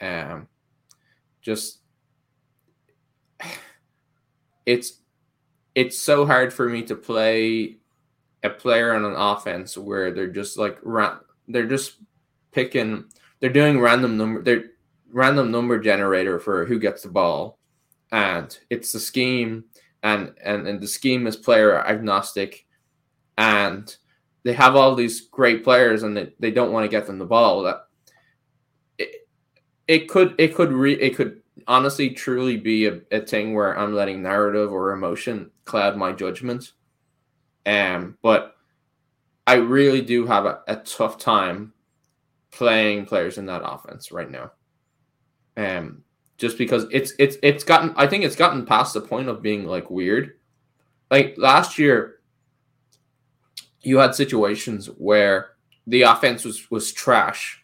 Um, 0.00 0.48
just 1.42 1.80
it's 4.66 5.00
it's 5.74 5.98
so 5.98 6.26
hard 6.26 6.52
for 6.52 6.68
me 6.68 6.82
to 6.82 6.94
play 6.94 7.76
a 8.42 8.50
player 8.50 8.94
on 8.94 9.04
an 9.04 9.14
offense 9.14 9.76
where 9.76 10.10
they're 10.12 10.28
just 10.28 10.58
like 10.58 10.78
they're 11.48 11.66
just 11.66 11.96
picking 12.52 13.04
they're 13.40 13.50
doing 13.50 13.80
random 13.80 14.16
number 14.16 14.42
they're 14.42 14.64
random 15.12 15.50
number 15.50 15.78
generator 15.78 16.38
for 16.38 16.64
who 16.64 16.78
gets 16.78 17.02
the 17.02 17.08
ball 17.08 17.58
and 18.12 18.58
it's 18.70 18.92
the 18.92 19.00
scheme 19.00 19.64
and 20.02 20.34
and, 20.42 20.66
and 20.66 20.80
the 20.80 20.86
scheme 20.86 21.26
is 21.26 21.36
player 21.36 21.78
agnostic 21.86 22.66
and 23.36 23.96
they 24.42 24.52
have 24.52 24.76
all 24.76 24.94
these 24.94 25.22
great 25.22 25.62
players 25.64 26.02
and 26.02 26.16
they, 26.16 26.32
they 26.38 26.50
don't 26.50 26.72
want 26.72 26.84
to 26.84 26.88
get 26.88 27.06
them 27.06 27.18
the 27.18 27.26
ball. 27.26 27.62
That 27.62 27.86
it, 28.98 29.28
it 29.86 30.08
could 30.08 30.34
it 30.38 30.54
could 30.54 30.72
re, 30.72 30.94
it 30.94 31.16
could 31.16 31.42
honestly 31.66 32.10
truly 32.10 32.56
be 32.56 32.86
a, 32.86 33.00
a 33.12 33.20
thing 33.20 33.54
where 33.54 33.78
i'm 33.78 33.94
letting 33.94 34.22
narrative 34.22 34.72
or 34.72 34.92
emotion 34.92 35.50
cloud 35.64 35.96
my 35.96 36.12
judgment. 36.12 36.72
Um 37.66 38.16
but 38.22 38.56
i 39.46 39.54
really 39.54 40.00
do 40.00 40.26
have 40.26 40.46
a, 40.46 40.60
a 40.68 40.76
tough 40.76 41.18
time 41.18 41.74
playing 42.50 43.06
players 43.06 43.38
in 43.38 43.46
that 43.46 43.62
offense 43.64 44.10
right 44.10 44.30
now. 44.30 44.52
Um 45.56 46.02
just 46.40 46.58
because 46.58 46.86
it's 46.90 47.12
it's 47.18 47.36
it's 47.42 47.64
gotten 47.64 47.92
I 47.96 48.06
think 48.06 48.24
it's 48.24 48.36
gotten 48.36 48.64
past 48.64 48.94
the 48.94 49.00
point 49.00 49.28
of 49.28 49.42
being 49.42 49.66
like 49.66 49.90
weird. 49.90 50.38
Like 51.10 51.34
last 51.36 51.78
year 51.78 52.20
you 53.82 53.98
had 53.98 54.14
situations 54.14 54.86
where 54.86 55.50
the 55.86 56.02
offense 56.02 56.44
was 56.44 56.70
was 56.70 56.92
trash. 56.92 57.62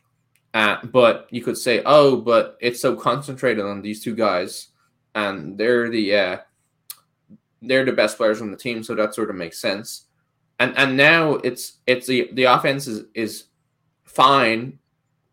Uh, 0.54 0.78
but 0.84 1.26
you 1.30 1.42
could 1.42 1.58
say, 1.58 1.82
"Oh, 1.84 2.16
but 2.16 2.56
it's 2.60 2.80
so 2.80 2.96
concentrated 2.96 3.64
on 3.64 3.82
these 3.82 4.02
two 4.02 4.14
guys 4.14 4.68
and 5.14 5.58
they're 5.58 5.90
the 5.90 6.14
uh, 6.14 6.38
they're 7.62 7.84
the 7.84 7.92
best 7.92 8.16
players 8.16 8.40
on 8.40 8.50
the 8.50 8.56
team, 8.56 8.82
so 8.82 8.94
that 8.94 9.14
sort 9.14 9.30
of 9.30 9.36
makes 9.36 9.58
sense." 9.58 10.06
And 10.58 10.76
and 10.76 10.96
now 10.96 11.34
it's 11.36 11.78
it's 11.86 12.06
the 12.06 12.30
the 12.32 12.44
offense 12.44 12.86
is 12.86 13.04
is 13.14 13.44
fine 14.04 14.78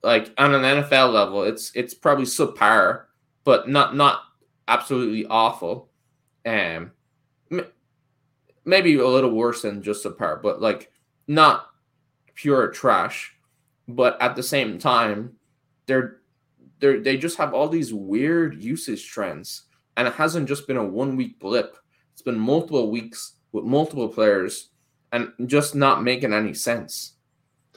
like 0.03 0.33
on 0.37 0.53
an 0.53 0.83
NFL 0.83 1.13
level, 1.13 1.43
it's 1.43 1.71
it's 1.73 1.93
probably 1.93 2.25
subpar 2.25 3.03
but 3.43 3.69
not 3.69 3.95
not 3.95 4.21
absolutely 4.67 5.25
awful. 5.25 5.89
Um, 6.45 6.91
maybe 8.65 8.95
a 8.95 9.07
little 9.07 9.31
worse 9.31 9.61
than 9.61 9.81
just 9.81 10.05
a 10.05 10.11
par, 10.11 10.39
but 10.41 10.61
like 10.61 10.91
not 11.27 11.67
pure 12.35 12.69
trash. 12.69 13.35
But 13.87 14.17
at 14.21 14.35
the 14.35 14.43
same 14.43 14.77
time, 14.77 15.33
they're 15.87 16.17
they 16.79 16.97
they 16.97 17.17
just 17.17 17.37
have 17.37 17.53
all 17.53 17.67
these 17.67 17.93
weird 17.93 18.61
usage 18.61 19.07
trends, 19.09 19.63
and 19.97 20.07
it 20.07 20.13
hasn't 20.13 20.47
just 20.47 20.67
been 20.67 20.77
a 20.77 20.83
one 20.85 21.15
week 21.17 21.39
blip. 21.39 21.77
It's 22.13 22.21
been 22.21 22.39
multiple 22.39 22.91
weeks 22.91 23.33
with 23.51 23.65
multiple 23.65 24.07
players, 24.07 24.69
and 25.11 25.31
just 25.45 25.75
not 25.75 26.03
making 26.03 26.33
any 26.33 26.53
sense. 26.53 27.13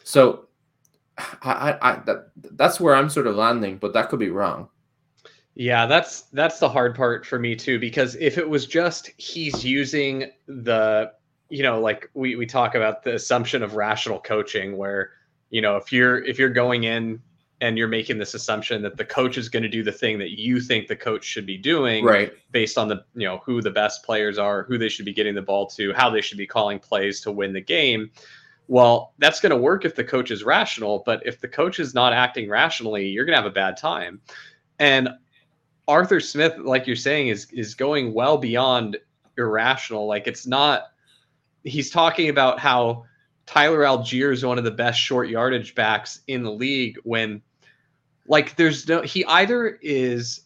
So, 0.05 0.47
I, 1.19 1.77
I, 1.81 1.93
I 1.93 1.97
that 2.07 2.31
that's 2.37 2.79
where 2.79 2.95
I'm 2.95 3.11
sort 3.11 3.27
of 3.27 3.35
landing, 3.35 3.79
but 3.79 3.93
that 3.95 4.09
could 4.09 4.21
be 4.21 4.31
wrong. 4.31 4.69
Yeah, 5.59 5.87
that's 5.87 6.23
that's 6.35 6.59
the 6.59 6.69
hard 6.69 6.95
part 6.95 7.25
for 7.25 7.39
me 7.39 7.57
too 7.57 7.79
because 7.79 8.15
if 8.17 8.37
it 8.37 8.47
was 8.47 8.67
just 8.67 9.11
he's 9.17 9.65
using 9.65 10.31
the 10.47 11.13
you 11.49 11.63
know 11.63 11.81
like 11.81 12.11
we 12.13 12.37
we 12.37 12.45
talk 12.45 12.75
about 12.75 13.03
the 13.03 13.15
assumption 13.15 13.63
of 13.63 13.75
rational 13.75 14.21
coaching 14.21 14.77
where 14.77 15.13
you 15.49 15.63
know 15.63 15.79
if 15.79 15.91
you're 15.91 16.23
if 16.23 16.39
you're 16.39 16.51
going 16.51 16.85
in 16.85 17.23
and 17.63 17.79
you're 17.79 17.89
making 17.89 18.19
this 18.19 18.35
assumption 18.35 18.83
that 18.83 18.99
the 18.99 19.05
coach 19.05 19.39
is 19.39 19.49
going 19.49 19.63
to 19.63 19.69
do 19.69 19.83
the 19.83 19.93
thing 19.93 20.19
that 20.19 20.39
you 20.39 20.61
think 20.61 20.89
the 20.89 20.97
coach 20.97 21.25
should 21.25 21.47
be 21.47 21.57
doing 21.57 22.05
right. 22.05 22.35
based 22.51 22.77
on 22.77 22.87
the 22.87 23.03
you 23.15 23.27
know 23.27 23.39
who 23.39 23.63
the 23.63 23.71
best 23.71 24.05
players 24.05 24.37
are 24.37 24.65
who 24.65 24.77
they 24.77 24.91
should 24.91 25.07
be 25.07 25.13
getting 25.15 25.35
the 25.35 25.41
ball 25.41 25.67
to 25.67 25.91
how 25.95 26.11
they 26.11 26.21
should 26.21 26.37
be 26.37 26.47
calling 26.47 26.79
plays 26.79 27.23
to 27.23 27.33
win 27.33 27.55
the 27.55 27.63
game 27.63 28.11
well 28.69 29.15
that's 29.17 29.41
going 29.41 29.51
to 29.51 29.57
work 29.57 29.87
if 29.87 29.95
the 29.95 30.05
coach 30.05 30.31
is 30.31 30.45
rational 30.45 31.03
but 31.07 31.23
if 31.25 31.41
the 31.41 31.49
coach 31.49 31.81
is 31.81 31.95
not 31.95 32.13
acting 32.13 32.47
rationally 32.47 33.07
you're 33.07 33.25
going 33.25 33.35
to 33.35 33.43
have 33.43 33.51
a 33.51 33.55
bad 33.55 33.79
time. 33.79 34.21
And 34.79 35.09
Arthur 35.89 36.21
Smith, 36.21 36.59
like 36.59 36.87
you're 36.87 36.97
saying, 36.97 37.29
is 37.29 37.47
is 37.53 37.75
going 37.75 38.13
well 38.13 38.39
beyond 38.39 38.97
irrational. 39.39 40.07
Like 40.07 40.27
it's 40.27 40.47
not. 40.47 40.85
He's 41.65 41.91
talking 41.91 42.29
about 42.29 42.59
how 42.61 43.05
Tyler 43.47 43.81
Allgeier 43.81 44.33
is 44.33 44.45
one 44.45 44.59
of 44.59 44.65
the 44.65 44.71
best 44.71 45.01
short 45.01 45.29
yardage 45.29 45.75
backs 45.75 46.21
in 46.27 46.43
the 46.43 46.51
league. 46.51 46.97
When, 47.05 47.43
like, 48.27 48.57
there's 48.57 48.89
no. 48.89 49.03
He 49.03 49.25
either 49.25 49.79
is 49.83 50.43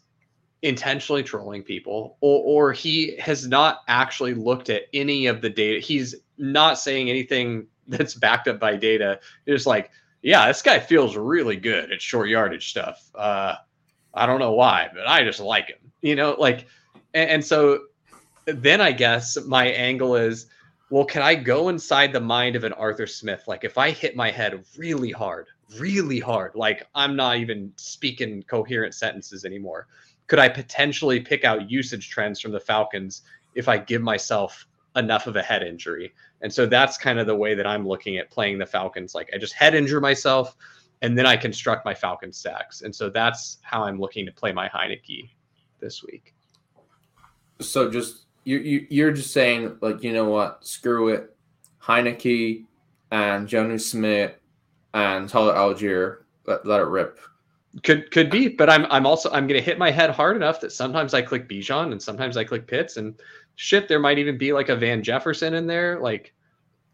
intentionally 0.62 1.22
trolling 1.22 1.62
people, 1.62 2.18
or 2.20 2.68
or 2.68 2.72
he 2.72 3.16
has 3.16 3.46
not 3.46 3.80
actually 3.88 4.34
looked 4.34 4.68
at 4.68 4.82
any 4.92 5.26
of 5.26 5.40
the 5.40 5.50
data. 5.50 5.80
He's 5.80 6.14
not 6.36 6.78
saying 6.78 7.08
anything 7.08 7.66
that's 7.88 8.14
backed 8.14 8.48
up 8.48 8.60
by 8.60 8.76
data. 8.76 9.20
It's 9.46 9.66
like, 9.66 9.90
yeah, 10.22 10.46
this 10.48 10.62
guy 10.62 10.78
feels 10.78 11.16
really 11.16 11.56
good 11.56 11.90
at 11.90 12.00
short 12.00 12.28
yardage 12.28 12.70
stuff. 12.70 13.10
Uh, 13.14 13.56
I 14.14 14.26
don't 14.26 14.40
know 14.40 14.52
why, 14.52 14.88
but 14.92 15.06
I 15.06 15.22
just 15.24 15.40
like 15.40 15.68
him. 15.68 15.92
You 16.02 16.16
know, 16.16 16.34
like, 16.38 16.66
and, 17.14 17.30
and 17.30 17.44
so 17.44 17.84
then 18.46 18.80
I 18.80 18.92
guess 18.92 19.36
my 19.46 19.66
angle 19.66 20.16
is, 20.16 20.46
well, 20.90 21.04
can 21.04 21.22
I 21.22 21.34
go 21.34 21.68
inside 21.68 22.12
the 22.12 22.20
mind 22.20 22.56
of 22.56 22.64
an 22.64 22.72
Arthur 22.72 23.06
Smith? 23.06 23.44
Like, 23.46 23.64
if 23.64 23.78
I 23.78 23.90
hit 23.90 24.16
my 24.16 24.30
head 24.30 24.64
really 24.76 25.12
hard, 25.12 25.46
really 25.78 26.18
hard, 26.18 26.52
like 26.54 26.86
I'm 26.94 27.14
not 27.14 27.36
even 27.36 27.72
speaking 27.76 28.42
coherent 28.44 28.94
sentences 28.94 29.44
anymore, 29.44 29.86
could 30.26 30.38
I 30.38 30.48
potentially 30.48 31.20
pick 31.20 31.44
out 31.44 31.70
usage 31.70 32.08
trends 32.10 32.40
from 32.40 32.52
the 32.52 32.60
Falcons 32.60 33.22
if 33.54 33.68
I 33.68 33.78
give 33.78 34.02
myself 34.02 34.66
enough 34.96 35.26
of 35.26 35.36
a 35.36 35.42
head 35.42 35.62
injury. 35.62 36.12
And 36.42 36.52
so 36.52 36.66
that's 36.66 36.98
kind 36.98 37.18
of 37.18 37.26
the 37.26 37.36
way 37.36 37.54
that 37.54 37.66
I'm 37.66 37.86
looking 37.86 38.18
at 38.18 38.30
playing 38.30 38.58
the 38.58 38.66
Falcons. 38.66 39.14
Like 39.14 39.30
I 39.34 39.38
just 39.38 39.54
head 39.54 39.74
injure 39.74 40.00
myself 40.00 40.56
and 41.02 41.16
then 41.16 41.26
I 41.26 41.36
construct 41.36 41.84
my 41.84 41.94
Falcon 41.94 42.32
stacks. 42.32 42.82
And 42.82 42.94
so 42.94 43.08
that's 43.08 43.58
how 43.62 43.84
I'm 43.84 43.98
looking 43.98 44.26
to 44.26 44.32
play 44.32 44.52
my 44.52 44.68
Heinicke 44.68 45.30
this 45.80 46.02
week. 46.02 46.34
So 47.60 47.90
just 47.90 48.26
you, 48.44 48.58
you 48.58 48.86
you're 48.90 49.12
just 49.12 49.32
saying 49.32 49.76
like 49.80 50.02
you 50.02 50.12
know 50.12 50.24
what 50.24 50.66
screw 50.66 51.08
it 51.08 51.36
Heinicke 51.82 52.64
and 53.10 53.46
Jonnu 53.48 53.80
Smith 53.80 54.34
and 54.94 55.28
Tyler 55.28 55.54
Allgeier 55.54 56.18
let, 56.46 56.64
let 56.66 56.80
it 56.80 56.84
rip 56.84 57.20
could 57.82 58.10
could 58.10 58.30
be 58.30 58.48
but 58.48 58.70
I'm 58.70 58.86
I'm 58.90 59.06
also 59.06 59.30
I'm 59.30 59.46
gonna 59.46 59.60
hit 59.60 59.78
my 59.78 59.90
head 59.90 60.10
hard 60.10 60.36
enough 60.36 60.60
that 60.60 60.72
sometimes 60.72 61.14
I 61.14 61.22
click 61.22 61.48
Bijan 61.48 61.92
and 61.92 62.02
sometimes 62.02 62.36
I 62.36 62.44
click 62.44 62.66
Pitts 62.66 62.96
and 62.96 63.14
shit 63.56 63.88
there 63.88 64.00
might 64.00 64.18
even 64.18 64.38
be 64.38 64.52
like 64.52 64.70
a 64.70 64.76
Van 64.76 65.02
Jefferson 65.02 65.54
in 65.54 65.66
there 65.66 66.00
like 66.00 66.32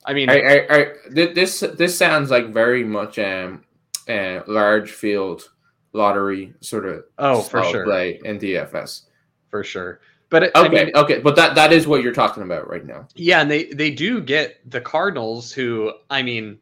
I 0.05 0.13
mean 0.13 0.29
I, 0.29 0.41
I, 0.41 0.77
I, 0.77 0.87
this 1.11 1.61
this 1.61 1.97
sounds 1.97 2.31
like 2.31 2.53
very 2.53 2.85
much 2.85 3.19
um 3.19 3.63
uh, 4.09 4.41
large 4.47 4.93
field 4.93 5.51
lottery 5.93 6.53
sort 6.61 6.87
of 6.87 7.05
oh 7.19 7.41
for 7.41 7.65
sure 7.65 7.85
play 7.85 8.21
in 8.25 8.39
DFS 8.39 9.03
for 9.49 9.65
sure 9.65 10.01
but 10.29 10.55
okay, 10.57 10.81
I 10.81 10.85
mean, 10.85 10.97
okay, 10.97 11.21
but 11.21 11.37
that 11.37 11.55
that 11.55 11.73
is 11.73 11.87
what 11.87 12.03
you're 12.03 12.13
talking 12.13 12.43
about 12.43 12.69
right 12.69 12.85
now. 12.85 13.07
Yeah, 13.15 13.41
and 13.41 13.51
they 13.51 13.67
they 13.67 13.91
do 13.91 14.21
get 14.21 14.59
the 14.69 14.81
Cardinals, 14.81 15.53
who 15.53 15.93
I 16.11 16.23
mean, 16.23 16.59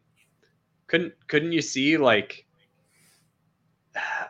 couldn't 0.87 1.13
couldn't 1.27 1.51
you 1.51 1.61
see 1.61 1.97
like? 1.97 2.45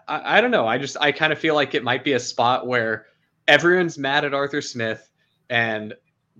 I, 0.08 0.38
I 0.38 0.41
don't 0.41 0.51
know. 0.51 0.67
I 0.67 0.78
just 0.78 0.95
I 1.01 1.12
kind 1.12 1.34
of 1.34 1.39
feel 1.39 1.54
like 1.54 1.75
it 1.75 1.84
might 1.84 2.04
be 2.04 2.13
a 2.13 2.19
spot 2.19 2.65
where 2.65 3.08
everyone's 3.47 3.97
mad 3.97 4.23
at 4.23 4.34
Arthur 4.34 4.62
Smith, 4.62 5.10
and 5.49 5.93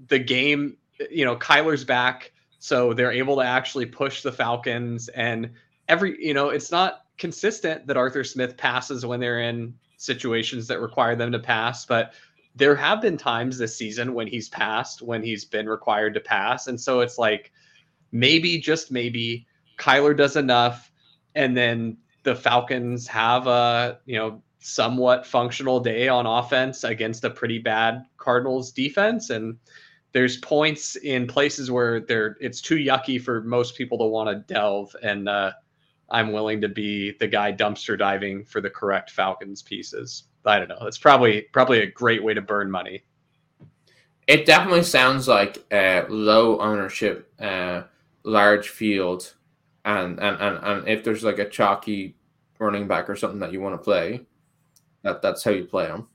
the 0.08 0.20
game, 0.20 0.78
you 1.12 1.26
know, 1.26 1.36
Kyler's 1.36 1.84
back, 1.84 2.32
so 2.60 2.94
they're 2.94 3.12
able 3.12 3.36
to 3.36 3.44
actually 3.44 3.88
push 3.88 4.22
the 4.22 4.32
Falcons, 4.32 5.10
and 5.10 5.52
every 5.88 6.24
you 6.26 6.34
know, 6.34 6.50
it's 6.50 6.72
not 6.72 7.02
consistent 7.18 7.88
that 7.88 7.98
Arthur 7.98 8.24
Smith 8.24 8.58
passes 8.58 9.06
when 9.06 9.20
they're 9.20 9.42
in 9.42 9.74
situations 9.98 10.68
that 10.68 10.82
require 10.82 11.16
them 11.16 11.32
to 11.32 11.40
pass, 11.40 11.86
but 11.86 12.14
there 12.56 12.76
have 12.76 13.02
been 13.02 13.18
times 13.18 13.58
this 13.58 13.76
season 13.76 14.14
when 14.14 14.28
he's 14.28 14.50
passed, 14.50 15.02
when 15.02 15.22
he's 15.22 15.44
been 15.44 15.68
required 15.68 16.14
to 16.14 16.20
pass. 16.22 16.68
And 16.68 16.80
so 16.80 17.02
it's 17.02 17.18
like 17.18 17.52
maybe, 18.12 18.60
just 18.60 18.92
maybe, 18.92 19.46
Kyler 19.78 20.16
does 20.16 20.38
enough. 20.38 20.90
And 21.36 21.56
then 21.56 21.98
the 22.24 22.36
Falcons 22.36 23.08
have 23.08 23.48
a, 23.48 24.00
you 24.06 24.18
know, 24.18 24.42
somewhat 24.60 25.28
functional 25.28 25.82
day 25.82 26.08
on 26.08 26.26
offense 26.26 26.86
against 26.86 27.26
a 27.26 27.30
pretty 27.30 27.60
bad 27.60 28.06
Cardinals 28.18 28.72
defense. 28.72 29.30
And 29.30 29.58
there's 30.14 30.38
points 30.38 30.96
in 30.96 31.28
places 31.28 31.70
where 31.70 32.00
they're 32.00 32.38
it's 32.40 32.62
too 32.62 32.78
yucky 32.78 33.22
for 33.22 33.42
most 33.42 33.76
people 33.76 33.98
to 33.98 34.06
want 34.06 34.30
to 34.30 34.54
delve. 34.54 34.96
And 35.04 35.28
uh, 35.28 35.52
I'm 36.10 36.32
willing 36.32 36.62
to 36.62 36.70
be 36.70 37.12
the 37.20 37.28
guy 37.28 37.52
dumpster 37.52 37.98
diving 37.98 38.46
for 38.46 38.62
the 38.62 38.70
correct 38.70 39.12
Falcons 39.12 39.62
pieces. 39.62 40.26
I 40.46 40.60
don't 40.60 40.70
know. 40.70 40.78
It's 40.82 40.98
probably 40.98 41.42
probably 41.54 41.82
a 41.82 41.92
great 41.92 42.24
way 42.24 42.34
to 42.34 42.42
burn 42.42 42.70
money. 42.70 43.04
It 44.28 44.46
definitely 44.46 44.84
sounds 44.84 45.28
like 45.28 45.64
a 45.72 46.06
low 46.10 46.60
ownership, 46.60 47.32
uh, 47.40 47.84
large 48.24 48.70
field, 48.70 49.34
and, 49.84 50.20
and 50.20 50.42
and 50.42 50.60
and 50.64 50.88
if 50.88 51.04
there's 51.04 51.24
like 51.24 51.40
a 51.40 51.50
chalky 51.50 52.16
running 52.60 52.88
back 52.88 53.10
or 53.10 53.16
something 53.16 53.40
that 53.40 53.52
you 53.52 53.62
want 53.62 53.74
to 53.74 53.84
play, 53.84 54.22
that 55.02 55.22
that's 55.22 55.44
how 55.44 55.52
you 55.52 55.66
play 55.66 55.88
them. 55.88 56.08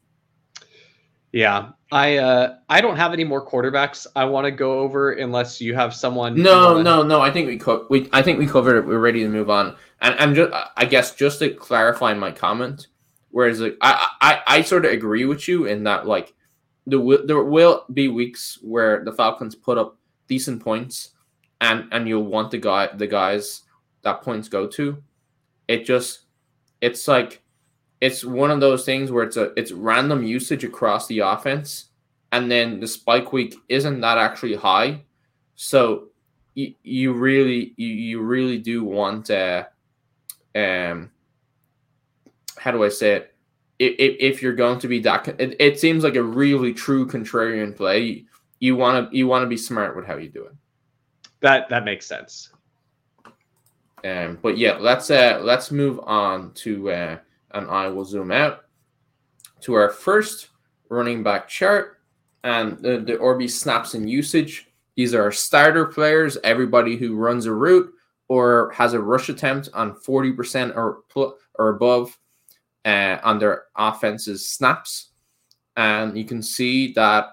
Yeah, 1.33 1.71
I 1.93 2.17
uh, 2.17 2.57
I 2.69 2.81
don't 2.81 2.97
have 2.97 3.13
any 3.13 3.25
more 3.25 3.47
quarterbacks 3.47 4.07
I 4.17 4.25
want 4.25 4.47
to 4.47 4.51
go 4.51 4.81
over 4.81 5.13
unless 5.13 5.61
you 5.61 5.75
have 5.75 5.95
someone. 5.95 6.35
No, 6.41 6.83
no, 6.83 7.03
no. 7.03 7.21
I 7.21 7.31
think 7.31 7.47
we 7.47 7.57
co- 7.57 7.87
we 7.89 8.09
I 8.13 8.23
think 8.23 8.39
we 8.39 8.47
covered 8.47 8.77
it. 8.77 8.87
We're 8.87 8.99
ready 8.99 9.21
to 9.21 9.29
move 9.29 9.49
on. 9.51 9.77
And 10.01 10.17
I'm 10.19 10.35
just 10.35 10.53
I 10.77 10.85
guess 10.85 11.15
just 11.15 11.39
to 11.39 11.51
clarify 11.51 12.15
my 12.15 12.33
comment, 12.33 12.89
Whereas 13.31 13.61
like 13.61 13.77
I, 13.81 14.09
I 14.21 14.41
I 14.47 14.63
sort 14.63 14.85
of 14.85 14.93
agree 14.93 15.25
with 15.25 15.47
you 15.47 15.67
in 15.67 15.85
that 15.85 16.07
like 16.07 16.35
there 16.87 17.01
will 17.01 17.25
there 17.27 17.43
will 17.43 17.85
be 17.93 18.09
weeks 18.09 18.59
where 18.63 19.05
the 19.05 19.13
Falcons 19.13 19.55
put 19.55 19.79
up 19.79 19.97
decent 20.27 20.63
points 20.63 21.11
and 21.61 21.87
and 21.93 22.09
you'll 22.09 22.25
want 22.25 22.51
the 22.51 22.59
guy 22.59 22.89
the 22.93 23.07
guys 23.07 23.63
that 24.03 24.23
points 24.23 24.49
go 24.49 24.67
to. 24.67 25.03
It 25.69 25.85
just 25.85 26.27
it's 26.81 27.07
like 27.07 27.43
it's 28.01 28.25
one 28.25 28.51
of 28.51 28.61
those 28.61 28.85
things 28.85 29.11
where 29.11 29.25
it's 29.25 29.37
a 29.37 29.53
it's 29.59 29.73
random 29.73 30.23
usage 30.23 30.65
across 30.65 31.07
the 31.07 31.19
offense 31.21 31.87
and 32.33 32.51
then 32.51 32.81
the 32.81 32.87
spike 32.87 33.33
week 33.33 33.57
isn't 33.69 34.01
that 34.01 34.19
actually 34.19 34.55
high. 34.55 35.03
So 35.57 36.09
you, 36.55 36.75
you 36.83 37.13
really 37.13 37.75
you, 37.77 37.89
you 37.89 38.21
really 38.21 38.59
do 38.59 38.85
want 38.85 39.31
uh 39.31 39.65
um 40.55 41.11
how 42.57 42.71
do 42.71 42.85
I 42.85 42.89
say 42.89 43.13
it? 43.15 43.35
If, 43.79 44.17
if 44.37 44.43
you're 44.43 44.55
going 44.55 44.79
to 44.81 44.89
be 44.89 45.01
that, 45.01 45.27
it, 45.41 45.57
it 45.59 45.81
seems 45.81 46.05
like 46.05 46.17
a 46.17 46.23
really 46.23 46.75
true 46.75 47.07
contrarian 47.07 47.75
play. 47.75 48.27
You 48.59 48.77
want 48.77 49.11
to 49.11 49.17
you 49.17 49.27
want 49.27 49.43
to 49.43 49.49
be 49.49 49.57
smart 49.57 49.97
with 49.97 50.07
how 50.07 50.17
you 50.17 50.29
do 50.29 50.45
it. 50.45 50.53
That 51.41 51.69
that 51.71 51.85
makes 51.85 52.07
sense. 52.07 52.51
Um, 54.05 54.39
but 54.41 54.57
yeah, 54.57 54.77
let's 54.79 55.11
uh 55.11 55.41
let's 55.43 55.71
move 55.71 56.01
on 56.01 56.53
to 56.55 56.91
uh, 56.91 57.19
and 57.53 57.69
I 57.69 57.89
will 57.89 58.05
zoom 58.05 58.31
out 58.31 58.65
to 59.63 59.75
our 59.75 59.91
first 59.91 60.49
running 60.89 61.23
back 61.23 61.49
chart 61.49 61.99
and 62.45 62.79
the, 62.79 62.99
the 62.99 63.17
RB 63.17 63.51
snaps 63.51 63.95
and 63.95 64.09
usage. 64.09 64.69
These 64.97 65.15
are 65.15 65.31
starter 65.31 65.87
players, 65.87 66.37
everybody 66.45 66.97
who 66.97 67.17
runs 67.17 67.47
a 67.47 67.53
route 67.53 67.91
or 68.29 68.71
has 68.73 68.93
a 68.93 69.01
rush 69.01 69.29
attempt 69.29 69.69
on 69.75 69.95
40% 69.95 70.77
or 70.77 71.03
or 71.55 71.69
above 71.71 72.17
uh, 72.85 73.19
on 73.23 73.39
their 73.39 73.65
offense's 73.77 74.49
snaps. 74.49 75.11
And 75.77 76.17
you 76.17 76.25
can 76.25 76.43
see 76.43 76.93
that 76.95 77.29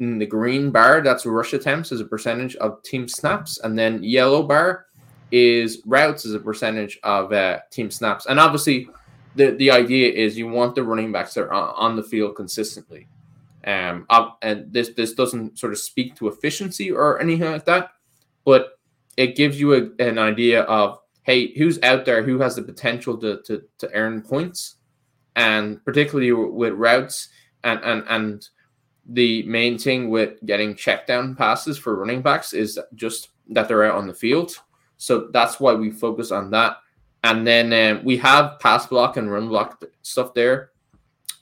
in 0.00 0.18
the 0.18 0.26
green 0.26 0.70
bar, 0.70 1.00
that's 1.02 1.24
rush 1.24 1.52
attempts 1.52 1.92
as 1.92 2.00
a 2.00 2.04
percentage 2.04 2.56
of 2.56 2.82
team 2.82 3.08
snaps. 3.08 3.58
And 3.62 3.78
then 3.78 4.02
yellow 4.02 4.42
bar 4.42 4.86
is 5.30 5.82
routes 5.86 6.26
as 6.26 6.34
a 6.34 6.38
percentage 6.38 6.98
of 7.02 7.32
uh, 7.32 7.60
team 7.70 7.90
snaps. 7.90 8.26
And 8.26 8.38
obviously, 8.38 8.88
the, 9.34 9.50
the 9.52 9.70
idea 9.70 10.12
is 10.12 10.36
you 10.38 10.48
want 10.48 10.74
the 10.74 10.82
running 10.82 11.12
backs 11.12 11.34
that 11.34 11.48
are 11.48 11.74
on 11.74 11.96
the 11.96 12.02
field 12.02 12.36
consistently. 12.36 13.08
Um, 13.66 14.06
and 14.42 14.72
this 14.72 14.90
this 14.90 15.14
doesn't 15.14 15.58
sort 15.58 15.72
of 15.72 15.78
speak 15.78 16.16
to 16.16 16.28
efficiency 16.28 16.90
or 16.90 17.20
anything 17.20 17.50
like 17.50 17.64
that, 17.64 17.92
but 18.44 18.78
it 19.16 19.36
gives 19.36 19.58
you 19.58 19.72
a, 19.74 20.02
an 20.02 20.18
idea 20.18 20.62
of 20.62 20.98
hey, 21.24 21.56
who's 21.56 21.82
out 21.82 22.04
there 22.04 22.22
who 22.22 22.38
has 22.38 22.54
the 22.54 22.62
potential 22.62 23.16
to, 23.16 23.40
to, 23.42 23.62
to 23.78 23.90
earn 23.94 24.22
points, 24.22 24.76
and 25.34 25.82
particularly 25.84 26.32
with 26.32 26.74
routes 26.74 27.30
and, 27.64 27.80
and, 27.82 28.04
and 28.08 28.48
the 29.06 29.42
main 29.44 29.78
thing 29.78 30.10
with 30.10 30.38
getting 30.44 30.74
check 30.74 31.06
down 31.06 31.34
passes 31.34 31.76
for 31.76 31.96
running 31.96 32.22
backs 32.22 32.52
is 32.52 32.78
just 32.94 33.30
that 33.48 33.68
they're 33.68 33.84
out 33.84 33.96
on 33.96 34.06
the 34.06 34.14
field. 34.14 34.52
So 34.98 35.28
that's 35.32 35.58
why 35.58 35.74
we 35.74 35.90
focus 35.90 36.30
on 36.30 36.50
that. 36.50 36.76
And 37.24 37.46
then 37.46 37.72
um, 37.72 38.04
we 38.04 38.18
have 38.18 38.60
pass 38.60 38.86
block 38.86 39.16
and 39.16 39.32
run 39.32 39.48
block 39.48 39.82
stuff 40.02 40.34
there, 40.34 40.72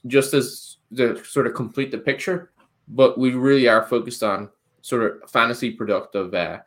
just 0.07 0.33
as 0.33 0.77
to 0.95 1.21
sort 1.25 1.45
of 1.45 1.53
complete 1.53 1.91
the 1.91 1.97
picture. 1.97 2.51
But 2.87 3.17
we 3.17 3.33
really 3.33 3.67
are 3.67 3.83
focused 3.83 4.23
on 4.23 4.49
sort 4.81 5.03
of 5.03 5.29
fantasy 5.29 5.71
productive 5.71 6.33
uh, 6.33 6.59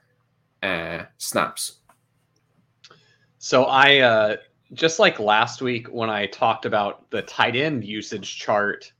uh, 0.62 1.07
snaps. 1.16 1.79
So 3.38 3.64
I 3.64 3.98
uh, 4.00 4.37
just 4.74 4.98
like 4.98 5.18
last 5.18 5.62
week 5.62 5.88
when 5.88 6.11
I 6.11 6.26
talked 6.26 6.66
about 6.66 7.11
the 7.11 7.22
tight 7.22 7.57
end 7.57 7.85
usage 7.85 8.37
chart, 8.37 8.92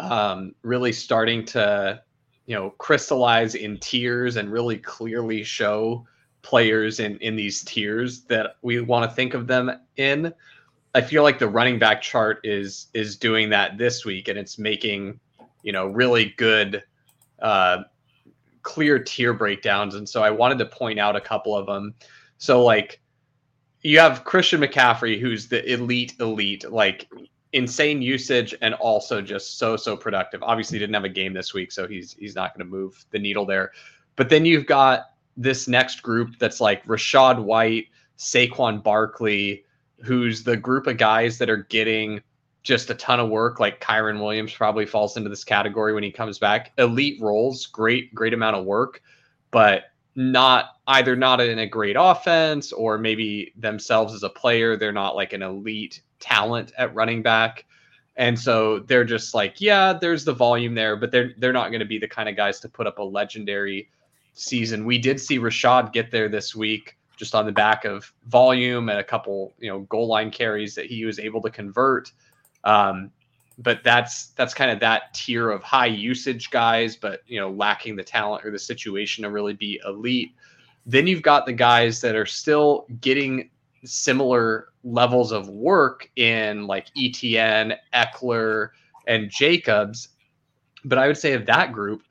um, 0.00 0.56
really 0.62 0.92
starting 0.92 1.44
to 1.46 2.02
you 2.46 2.56
know 2.56 2.70
crystallize 2.70 3.54
in 3.54 3.78
tiers 3.78 4.36
and 4.38 4.50
really 4.50 4.78
clearly 4.78 5.44
show 5.44 6.04
players 6.42 7.00
in 7.00 7.16
in 7.18 7.36
these 7.36 7.62
tiers 7.62 8.22
that 8.24 8.56
we 8.62 8.80
want 8.80 9.08
to 9.08 9.14
think 9.14 9.34
of 9.34 9.46
them 9.46 9.70
in. 9.96 10.32
I 10.94 11.00
feel 11.00 11.22
like 11.22 11.38
the 11.38 11.48
running 11.48 11.78
back 11.78 12.02
chart 12.02 12.40
is 12.44 12.88
is 12.92 13.16
doing 13.16 13.50
that 13.50 13.78
this 13.78 14.04
week, 14.04 14.28
and 14.28 14.38
it's 14.38 14.58
making 14.58 15.18
you 15.62 15.72
know 15.72 15.86
really 15.86 16.34
good, 16.36 16.82
uh, 17.40 17.84
clear 18.62 18.98
tier 18.98 19.32
breakdowns. 19.32 19.94
And 19.94 20.08
so 20.08 20.22
I 20.22 20.30
wanted 20.30 20.58
to 20.58 20.66
point 20.66 20.98
out 20.98 21.16
a 21.16 21.20
couple 21.20 21.56
of 21.56 21.66
them. 21.66 21.94
So 22.38 22.62
like 22.62 23.00
you 23.82 23.98
have 23.98 24.24
Christian 24.24 24.60
McCaffrey, 24.60 25.20
who's 25.20 25.48
the 25.48 25.64
elite, 25.72 26.14
elite, 26.20 26.70
like 26.70 27.08
insane 27.52 28.00
usage 28.00 28.54
and 28.62 28.74
also 28.74 29.20
just 29.20 29.58
so 29.58 29.76
so 29.76 29.96
productive. 29.96 30.42
Obviously, 30.42 30.78
didn't 30.78 30.94
have 30.94 31.04
a 31.04 31.08
game 31.08 31.32
this 31.32 31.54
week, 31.54 31.72
so 31.72 31.86
he's 31.86 32.14
he's 32.18 32.34
not 32.34 32.56
going 32.56 32.66
to 32.66 32.70
move 32.70 33.04
the 33.10 33.18
needle 33.18 33.46
there. 33.46 33.72
But 34.16 34.28
then 34.28 34.44
you've 34.44 34.66
got 34.66 35.11
this 35.36 35.68
next 35.68 36.02
group 36.02 36.38
that's 36.38 36.60
like 36.60 36.84
Rachaad 36.86 37.42
White, 37.42 37.86
Saquon 38.18 38.82
Barkley, 38.82 39.64
who's 40.02 40.42
the 40.44 40.56
group 40.56 40.86
of 40.86 40.96
guys 40.96 41.38
that 41.38 41.50
are 41.50 41.64
getting 41.68 42.20
just 42.62 42.90
a 42.90 42.94
ton 42.94 43.20
of 43.20 43.28
work. 43.28 43.60
Like 43.60 43.80
Kyren 43.80 44.20
Williams 44.20 44.52
probably 44.52 44.86
falls 44.86 45.16
into 45.16 45.28
this 45.28 45.44
category 45.44 45.94
when 45.94 46.02
he 46.02 46.10
comes 46.10 46.38
back. 46.38 46.72
Elite 46.78 47.20
roles, 47.20 47.66
great, 47.66 48.14
great 48.14 48.34
amount 48.34 48.56
of 48.56 48.64
work, 48.64 49.02
but 49.50 49.84
not 50.14 50.76
either 50.86 51.16
not 51.16 51.40
in 51.40 51.60
a 51.60 51.66
great 51.66 51.96
offense 51.98 52.72
or 52.72 52.98
maybe 52.98 53.52
themselves 53.56 54.12
as 54.14 54.22
a 54.22 54.28
player, 54.28 54.76
they're 54.76 54.92
not 54.92 55.16
like 55.16 55.32
an 55.32 55.42
elite 55.42 56.02
talent 56.20 56.72
at 56.76 56.94
running 56.94 57.22
back. 57.22 57.64
And 58.16 58.38
so 58.38 58.80
they're 58.80 59.04
just 59.04 59.34
like, 59.34 59.60
yeah, 59.60 59.94
there's 59.94 60.24
the 60.24 60.34
volume 60.34 60.74
there, 60.74 60.96
but 60.96 61.10
they're 61.10 61.32
they're 61.38 61.52
not 61.52 61.70
going 61.70 61.80
to 61.80 61.86
be 61.86 61.98
the 61.98 62.08
kind 62.08 62.28
of 62.28 62.36
guys 62.36 62.60
to 62.60 62.68
put 62.68 62.86
up 62.86 62.98
a 62.98 63.02
legendary 63.02 63.88
season. 64.34 64.84
We 64.84 64.98
did 64.98 65.20
see 65.20 65.38
Rachaad 65.38 65.92
get 65.92 66.10
there 66.10 66.28
this 66.28 66.54
week 66.54 66.96
just 67.16 67.34
on 67.34 67.46
the 67.46 67.52
back 67.52 67.84
of 67.84 68.12
volume 68.26 68.88
and 68.88 68.98
a 68.98 69.04
couple, 69.04 69.52
you 69.58 69.68
know, 69.70 69.80
goal 69.80 70.08
line 70.08 70.30
carries 70.30 70.74
that 70.74 70.86
he 70.86 71.04
was 71.04 71.18
able 71.18 71.40
to 71.42 71.50
convert. 71.50 72.10
Um, 72.64 73.10
but 73.58 73.84
that's 73.84 74.28
that's 74.28 74.54
kind 74.54 74.70
of 74.70 74.80
that 74.80 75.14
tier 75.14 75.50
of 75.50 75.62
high 75.62 75.86
usage 75.86 76.50
guys, 76.50 76.96
but 76.96 77.20
you 77.26 77.38
know, 77.38 77.50
lacking 77.50 77.96
the 77.96 78.02
talent 78.02 78.44
or 78.44 78.50
the 78.50 78.58
situation 78.58 79.22
to 79.22 79.30
really 79.30 79.52
be 79.52 79.80
elite. 79.86 80.32
Then 80.86 81.06
you've 81.06 81.22
got 81.22 81.46
the 81.46 81.52
guys 81.52 82.00
that 82.00 82.16
are 82.16 82.26
still 82.26 82.86
getting 83.00 83.50
similar 83.84 84.68
levels 84.84 85.32
of 85.32 85.48
work 85.48 86.10
in 86.16 86.66
like 86.66 86.88
ETN, 86.96 87.76
Ekeler, 87.94 88.70
and 89.06 89.30
Jacobs. 89.30 90.08
But 90.84 90.98
I 90.98 91.06
would 91.06 91.18
say 91.18 91.34
of 91.34 91.46
that 91.46 91.72
group, 91.72 92.02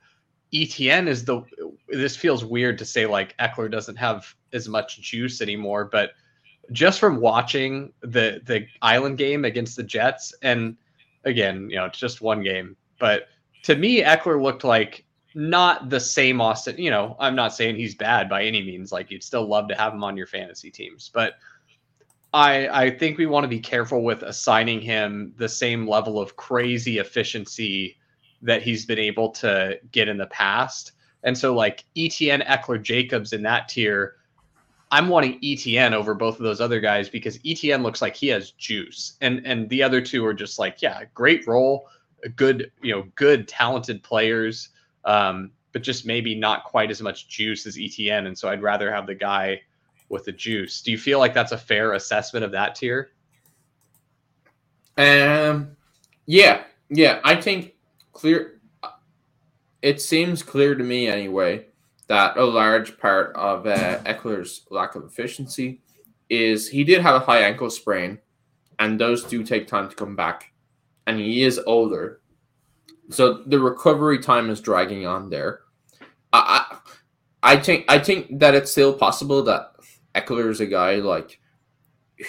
ETN 0.54 1.08
is 1.08 1.26
the. 1.26 1.42
This 1.90 2.16
feels 2.16 2.44
weird 2.44 2.78
to 2.80 2.86
say 2.86 3.06
like 3.06 3.38
Ekeler 3.38 3.72
doesn't 3.72 3.96
have 3.96 4.36
as 4.54 4.68
much 4.68 5.00
juice 5.02 5.42
anymore, 5.42 5.86
but 5.86 6.12
just 6.72 7.00
from 7.00 7.22
watching 7.22 7.94
the 8.02 8.42
the 8.46 8.66
island 8.82 9.18
game 9.18 9.46
against 9.46 9.78
the 9.78 9.84
Jets, 9.84 10.34
and 10.42 10.76
again, 11.24 11.70
you 11.70 11.78
know, 11.78 11.86
it's 11.86 12.00
just 12.00 12.22
one 12.22 12.44
game, 12.44 12.76
but 13.00 13.28
to 13.64 13.76
me, 13.76 14.04
Ekeler 14.04 14.42
looked 14.42 14.64
like 14.64 15.06
not 15.34 15.90
the 15.90 16.00
same 16.00 16.42
Austin. 16.42 16.78
You 16.78 16.92
know, 16.92 17.16
I'm 17.20 17.36
not 17.36 17.54
saying 17.54 17.76
he's 17.76 17.96
bad 17.96 18.28
by 18.28 18.44
any 18.44 18.62
means. 18.62 18.92
Like 18.92 19.12
you'd 19.12 19.24
still 19.24 19.48
love 19.48 19.68
to 19.70 19.76
have 19.76 19.94
him 19.94 20.04
on 20.04 20.18
your 20.18 20.28
fantasy 20.28 20.72
teams, 20.72 21.10
but 21.14 21.36
I 22.34 22.68
I 22.68 22.90
think 22.90 23.18
we 23.18 23.26
want 23.26 23.44
to 23.46 23.50
be 23.50 23.60
careful 23.60 24.04
with 24.04 24.24
assigning 24.24 24.82
him 24.82 25.34
the 25.38 25.50
same 25.50 25.88
level 25.88 26.20
of 26.20 26.36
crazy 26.36 26.98
efficiency 27.00 27.98
that 28.42 28.62
he's 28.62 28.86
been 28.86 29.00
able 29.00 29.30
to 29.30 29.80
get 29.92 30.08
in 30.08 30.18
the 30.18 30.28
past. 30.28 30.94
And 31.24 31.38
so 31.38 31.54
like 31.54 31.86
ETN, 31.96 32.46
Ekeler, 32.48 32.82
Jacobs 32.82 33.34
in 33.34 33.44
that 33.44 33.70
tier, 33.70 34.16
I'm 34.92 35.08
wanting 35.08 35.40
ETN 35.40 35.94
over 35.94 36.14
both 36.14 36.38
of 36.38 36.44
those 36.44 36.60
other 36.60 36.82
guys 36.82 37.08
because 37.08 37.38
ETN 37.40 37.82
looks 37.82 38.02
like 38.02 38.16
he 38.16 38.28
has 38.28 38.52
juice. 38.52 39.14
And 39.22 39.46
and 39.46 39.70
the 39.70 39.82
other 39.84 40.02
two 40.02 40.26
are 40.26 40.34
just 40.34 40.60
like, 40.60 40.82
yeah, 40.82 41.04
great 41.14 41.48
role, 41.48 41.88
good, 42.36 42.72
you 42.82 42.94
know, 42.94 43.08
good 43.16 43.48
talented 43.48 44.04
players. 44.04 44.70
Um, 45.06 45.52
but 45.72 45.84
just 45.84 46.06
maybe 46.06 46.36
not 46.36 46.66
quite 46.66 46.92
as 46.92 47.02
much 47.02 47.30
juice 47.30 47.66
as 47.66 47.78
ETN. 47.78 48.28
And 48.28 48.38
so 48.38 48.50
I'd 48.50 48.62
rather 48.62 48.92
have 48.92 49.08
the 49.08 49.16
guy 49.16 49.62
with 50.10 50.26
the 50.26 50.32
juice. 50.32 50.82
Do 50.82 50.92
you 50.92 50.98
feel 50.98 51.20
like 51.20 51.34
that's 51.34 51.54
a 51.54 51.58
fair 51.58 51.94
assessment 51.94 52.44
of 52.44 52.52
that 52.52 52.76
tier? 52.76 53.12
Um, 54.98 55.78
yeah, 56.26 56.64
yeah. 56.90 57.22
I 57.24 57.36
think 57.36 57.74
clear. 58.12 58.62
It 59.82 60.02
seems 60.02 60.44
clear 60.44 60.76
to 60.76 60.84
me 60.84 61.08
anyway 61.08 61.66
that 62.08 62.38
a 62.38 62.46
large 62.46 62.98
part 63.00 63.36
of 63.36 63.66
uh, 63.66 64.00
Ekeler's 64.04 64.66
lack 64.70 64.96
of 64.96 65.04
efficiency 65.04 65.82
is 66.30 66.68
he 66.68 66.84
did 66.84 67.02
have 67.02 67.16
a 67.16 67.26
high 67.26 67.42
ankle 67.42 67.70
sprain, 67.70 68.20
and 68.80 69.00
those 69.00 69.24
do 69.24 69.44
take 69.44 69.68
time 69.68 69.90
to 69.90 69.96
come 69.96 70.16
back, 70.16 70.52
and 71.08 71.20
he 71.20 71.44
is 71.44 71.60
older, 71.66 72.22
so 73.10 73.44
the 73.46 73.60
recovery 73.60 74.20
time 74.20 74.50
is 74.50 74.62
dragging 74.62 75.06
on 75.06 75.30
there. 75.30 75.62
I, 76.34 76.78
I, 77.44 77.58
think 77.58 77.86
I 77.90 78.00
think 78.00 78.40
that 78.40 78.56
it's 78.56 78.72
still 78.72 78.94
possible 78.94 79.44
that 79.44 79.74
Ekeler 80.16 80.50
is 80.50 80.62
a 80.62 80.66
guy 80.66 80.96
like 80.96 81.40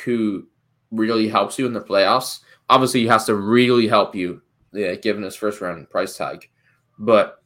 who 0.04 0.48
really 0.90 1.28
helps 1.28 1.58
you 1.58 1.66
in 1.66 1.72
the 1.72 1.80
playoffs. 1.80 2.40
Obviously, 2.68 3.00
he 3.00 3.06
has 3.06 3.26
to 3.26 3.34
really 3.34 3.86
help 3.86 4.14
you, 4.14 4.42
yeah, 4.72 4.94
given 4.94 5.22
his 5.22 5.36
first 5.36 5.60
round 5.60 5.88
price 5.90 6.16
tag. 6.16 6.48
But 6.98 7.42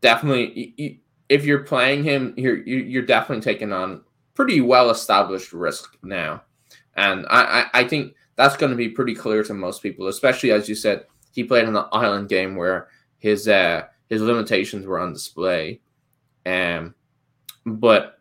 definitely, 0.00 1.00
if 1.28 1.44
you're 1.44 1.64
playing 1.64 2.04
him, 2.04 2.34
you're 2.36 2.62
you're 2.62 3.02
definitely 3.02 3.42
taking 3.42 3.72
on 3.72 4.02
pretty 4.34 4.60
well 4.60 4.90
established 4.90 5.52
risk 5.52 5.96
now, 6.02 6.42
and 6.96 7.26
I, 7.30 7.42
I, 7.74 7.80
I 7.80 7.84
think 7.84 8.14
that's 8.36 8.56
going 8.56 8.70
to 8.70 8.76
be 8.76 8.88
pretty 8.88 9.14
clear 9.14 9.42
to 9.44 9.54
most 9.54 9.82
people, 9.82 10.08
especially 10.08 10.52
as 10.52 10.68
you 10.68 10.74
said, 10.74 11.06
he 11.32 11.44
played 11.44 11.64
in 11.64 11.72
the 11.72 11.88
island 11.92 12.28
game 12.28 12.56
where 12.56 12.88
his 13.18 13.48
uh 13.48 13.82
his 14.08 14.20
limitations 14.20 14.86
were 14.86 15.00
on 15.00 15.12
display, 15.12 15.80
um, 16.44 16.94
but 17.64 18.18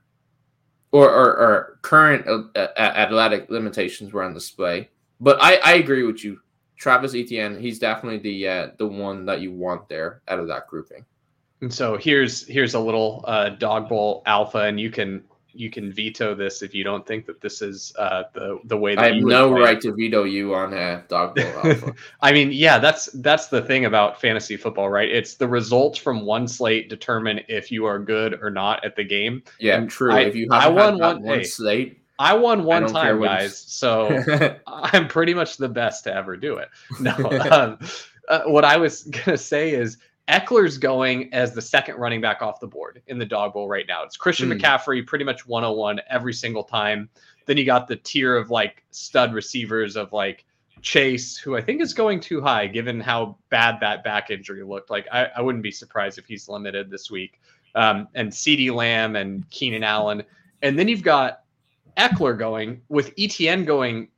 or, 0.91 1.09
or, 1.09 1.37
or 1.37 1.79
current 1.81 2.27
uh, 2.55 2.67
athletic 2.77 3.49
limitations 3.49 4.11
were 4.11 4.23
on 4.23 4.33
display. 4.33 4.89
But 5.19 5.37
I, 5.41 5.55
I 5.63 5.73
agree 5.75 6.03
with 6.03 6.23
you. 6.23 6.39
Travis 6.81 7.13
Etienne, 7.13 7.59
he's 7.59 7.77
definitely 7.77 8.17
the 8.17 8.47
uh, 8.47 8.67
the 8.79 8.87
one 8.87 9.23
that 9.27 9.39
you 9.39 9.51
want 9.51 9.87
there 9.87 10.23
out 10.27 10.39
of 10.39 10.47
that 10.47 10.65
grouping. 10.65 11.05
And 11.61 11.71
so 11.71 11.95
here's 11.95 12.47
here's 12.47 12.73
a 12.73 12.79
little 12.79 13.23
uh, 13.27 13.49
dog 13.49 13.87
bowl 13.87 14.23
alpha, 14.25 14.61
and 14.61 14.79
you 14.79 14.89
can 14.89 15.23
you 15.53 15.69
can 15.69 15.93
veto 15.93 16.33
this 16.33 16.63
if 16.63 16.73
you 16.73 16.83
don't 16.83 17.05
think 17.05 17.27
that 17.27 17.39
this 17.39 17.61
is 17.61 17.93
uh, 17.99 18.23
the 18.33 18.59
the 18.63 18.75
way 18.75 18.95
that 18.95 19.03
I 19.03 19.13
have 19.13 19.23
no 19.23 19.51
right 19.51 19.79
to 19.79 19.93
veto 19.93 20.23
you 20.23 20.55
on 20.55 20.73
a 20.73 21.03
dog 21.07 21.35
bowl 21.35 21.45
alpha. 21.63 21.93
I 22.19 22.31
mean, 22.31 22.51
yeah, 22.51 22.79
that's 22.79 23.11
that's 23.13 23.45
the 23.45 23.61
thing 23.61 23.85
about 23.85 24.19
fantasy 24.19 24.57
football, 24.57 24.89
right? 24.89 25.07
It's 25.07 25.35
the 25.35 25.47
results 25.47 25.99
from 25.99 26.25
one 26.25 26.47
slate 26.47 26.89
determine 26.89 27.41
if 27.47 27.71
you 27.71 27.85
are 27.85 27.99
good 27.99 28.41
or 28.41 28.49
not 28.49 28.83
at 28.83 28.95
the 28.95 29.03
game. 29.03 29.43
Yeah, 29.59 29.77
and 29.77 29.87
true. 29.87 30.13
I, 30.13 30.21
if 30.21 30.35
you 30.35 30.47
I 30.49 30.67
won 30.67 30.97
one, 30.97 31.21
one 31.21 31.41
hey, 31.41 31.43
slate, 31.43 32.00
I 32.21 32.33
won 32.33 32.63
one 32.63 32.83
I 32.83 32.87
time, 32.87 33.19
guys. 33.19 33.57
So 33.57 34.55
I'm 34.67 35.07
pretty 35.07 35.33
much 35.33 35.57
the 35.57 35.67
best 35.67 36.03
to 36.03 36.13
ever 36.13 36.37
do 36.37 36.57
it. 36.57 36.69
No, 36.99 37.15
um, 37.49 37.79
uh, 38.29 38.43
what 38.45 38.63
I 38.63 38.77
was 38.77 39.03
gonna 39.25 39.37
say 39.37 39.71
is 39.71 39.97
Ekeler's 40.27 40.77
going 40.77 41.33
as 41.33 41.53
the 41.53 41.61
second 41.63 41.95
running 41.95 42.21
back 42.21 42.43
off 42.43 42.59
the 42.59 42.67
board 42.67 43.01
in 43.07 43.17
the 43.17 43.25
dog 43.25 43.53
bowl 43.53 43.67
right 43.67 43.87
now. 43.87 44.03
It's 44.03 44.17
Christian 44.17 44.49
mm. 44.49 44.61
McCaffrey, 44.61 45.05
pretty 45.05 45.25
much 45.25 45.47
101 45.47 45.99
every 46.11 46.33
single 46.33 46.63
time. 46.63 47.09
Then 47.47 47.57
you 47.57 47.65
got 47.65 47.87
the 47.87 47.95
tier 47.95 48.37
of 48.37 48.51
like 48.51 48.83
stud 48.91 49.33
receivers 49.33 49.95
of 49.95 50.13
like 50.13 50.45
Chase, 50.83 51.37
who 51.37 51.57
I 51.57 51.61
think 51.61 51.81
is 51.81 51.95
going 51.95 52.19
too 52.19 52.39
high 52.39 52.67
given 52.67 52.99
how 52.99 53.35
bad 53.49 53.79
that 53.81 54.03
back 54.03 54.29
injury 54.29 54.63
looked. 54.63 54.91
Like 54.91 55.07
I, 55.11 55.29
I 55.35 55.41
wouldn't 55.41 55.63
be 55.63 55.71
surprised 55.71 56.19
if 56.19 56.27
he's 56.27 56.47
limited 56.47 56.91
this 56.91 57.09
week. 57.09 57.41
Um, 57.73 58.07
and 58.13 58.31
CeeDee 58.31 58.71
Lamb 58.71 59.15
and 59.15 59.49
Keenan 59.49 59.83
Allen. 59.83 60.21
And 60.61 60.77
then 60.77 60.87
you've 60.87 61.03
got 61.03 61.40
Ekeler 61.97 62.37
going 62.37 62.81
with 62.89 63.15
ETN 63.15 63.65
going, 63.65 64.09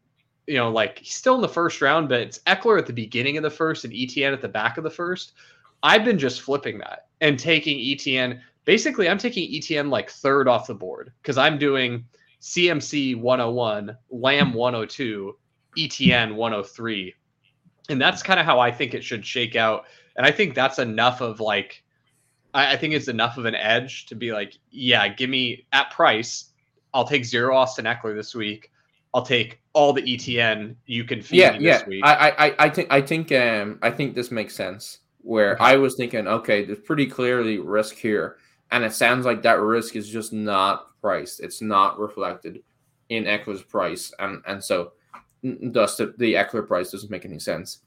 you 0.47 0.55
know, 0.55 0.69
like 0.69 0.99
he's 0.99 1.15
still 1.15 1.35
in 1.35 1.41
the 1.41 1.47
first 1.47 1.81
round, 1.81 2.09
but 2.09 2.21
it's 2.21 2.39
Ekeler 2.39 2.77
at 2.77 2.85
the 2.85 2.93
beginning 2.93 3.37
of 3.37 3.43
the 3.43 3.49
first 3.49 3.85
and 3.85 3.93
ETN 3.93 4.33
at 4.33 4.41
the 4.41 4.47
back 4.47 4.77
of 4.77 4.83
the 4.83 4.89
first. 4.89 5.33
I've 5.81 6.05
been 6.05 6.17
just 6.17 6.41
flipping 6.41 6.77
that 6.79 7.07
and 7.21 7.37
taking 7.37 7.77
ETN. 7.77 8.39
Basically, 8.65 9.09
I'm 9.09 9.17
taking 9.17 9.51
ETN 9.51 9.89
like 9.89 10.09
third 10.09 10.47
off 10.47 10.67
the 10.67 10.75
board 10.75 11.11
because 11.21 11.37
I'm 11.37 11.57
doing 11.57 12.05
CMC 12.41 13.15
101, 13.19 13.97
Lamb 14.09 14.53
102, 14.53 15.37
ETN 15.77 16.35
103. 16.35 17.15
And 17.89 18.01
that's 18.01 18.23
kind 18.23 18.39
of 18.39 18.45
how 18.45 18.59
I 18.59 18.71
think 18.71 18.93
it 18.93 19.03
should 19.03 19.25
shake 19.25 19.55
out. 19.55 19.85
And 20.15 20.25
I 20.25 20.31
think 20.31 20.53
that's 20.53 20.79
enough 20.79 21.21
of 21.21 21.39
like, 21.39 21.83
I, 22.53 22.73
I 22.73 22.77
think 22.77 22.93
it's 22.93 23.07
enough 23.07 23.37
of 23.37 23.45
an 23.45 23.55
edge 23.55 24.05
to 24.07 24.15
be 24.15 24.31
like, 24.31 24.57
yeah, 24.71 25.07
give 25.07 25.29
me 25.29 25.65
at 25.71 25.91
price. 25.91 26.51
I'll 26.93 27.07
take 27.07 27.25
zero 27.25 27.55
Austin 27.55 27.85
Ekeler 27.85 28.15
this 28.15 28.35
week. 28.35 28.71
I'll 29.13 29.25
take 29.25 29.61
all 29.73 29.93
the 29.93 30.01
ETN 30.01 30.75
you 30.85 31.03
can 31.03 31.21
feed 31.21 31.37
yeah, 31.37 31.57
me 31.57 31.65
yeah. 31.65 31.85
week. 31.85 32.03
I, 32.03 32.29
I, 32.29 32.65
I 32.65 32.69
think 32.69 32.87
I 32.91 33.01
think 33.01 33.31
um 33.31 33.79
I 33.81 33.91
think 33.91 34.15
this 34.15 34.31
makes 34.31 34.55
sense 34.55 34.99
where 35.21 35.53
okay. 35.53 35.63
I 35.63 35.77
was 35.77 35.95
thinking, 35.95 36.27
okay, 36.27 36.65
there's 36.65 36.79
pretty 36.79 37.07
clearly 37.07 37.59
risk 37.59 37.95
here. 37.95 38.37
And 38.71 38.83
it 38.83 38.93
sounds 38.93 39.25
like 39.25 39.41
that 39.43 39.61
risk 39.61 39.95
is 39.95 40.09
just 40.09 40.33
not 40.33 40.99
priced. 40.99 41.41
It's 41.41 41.61
not 41.61 41.99
reflected 41.99 42.63
in 43.09 43.25
Ekeler's 43.25 43.63
price. 43.63 44.11
And 44.19 44.41
and 44.47 44.63
so 44.63 44.93
thus 45.43 45.97
the, 45.97 46.13
the 46.17 46.33
Ekeler 46.33 46.67
price 46.67 46.91
doesn't 46.91 47.11
make 47.11 47.25
any 47.25 47.39
sense. 47.39 47.79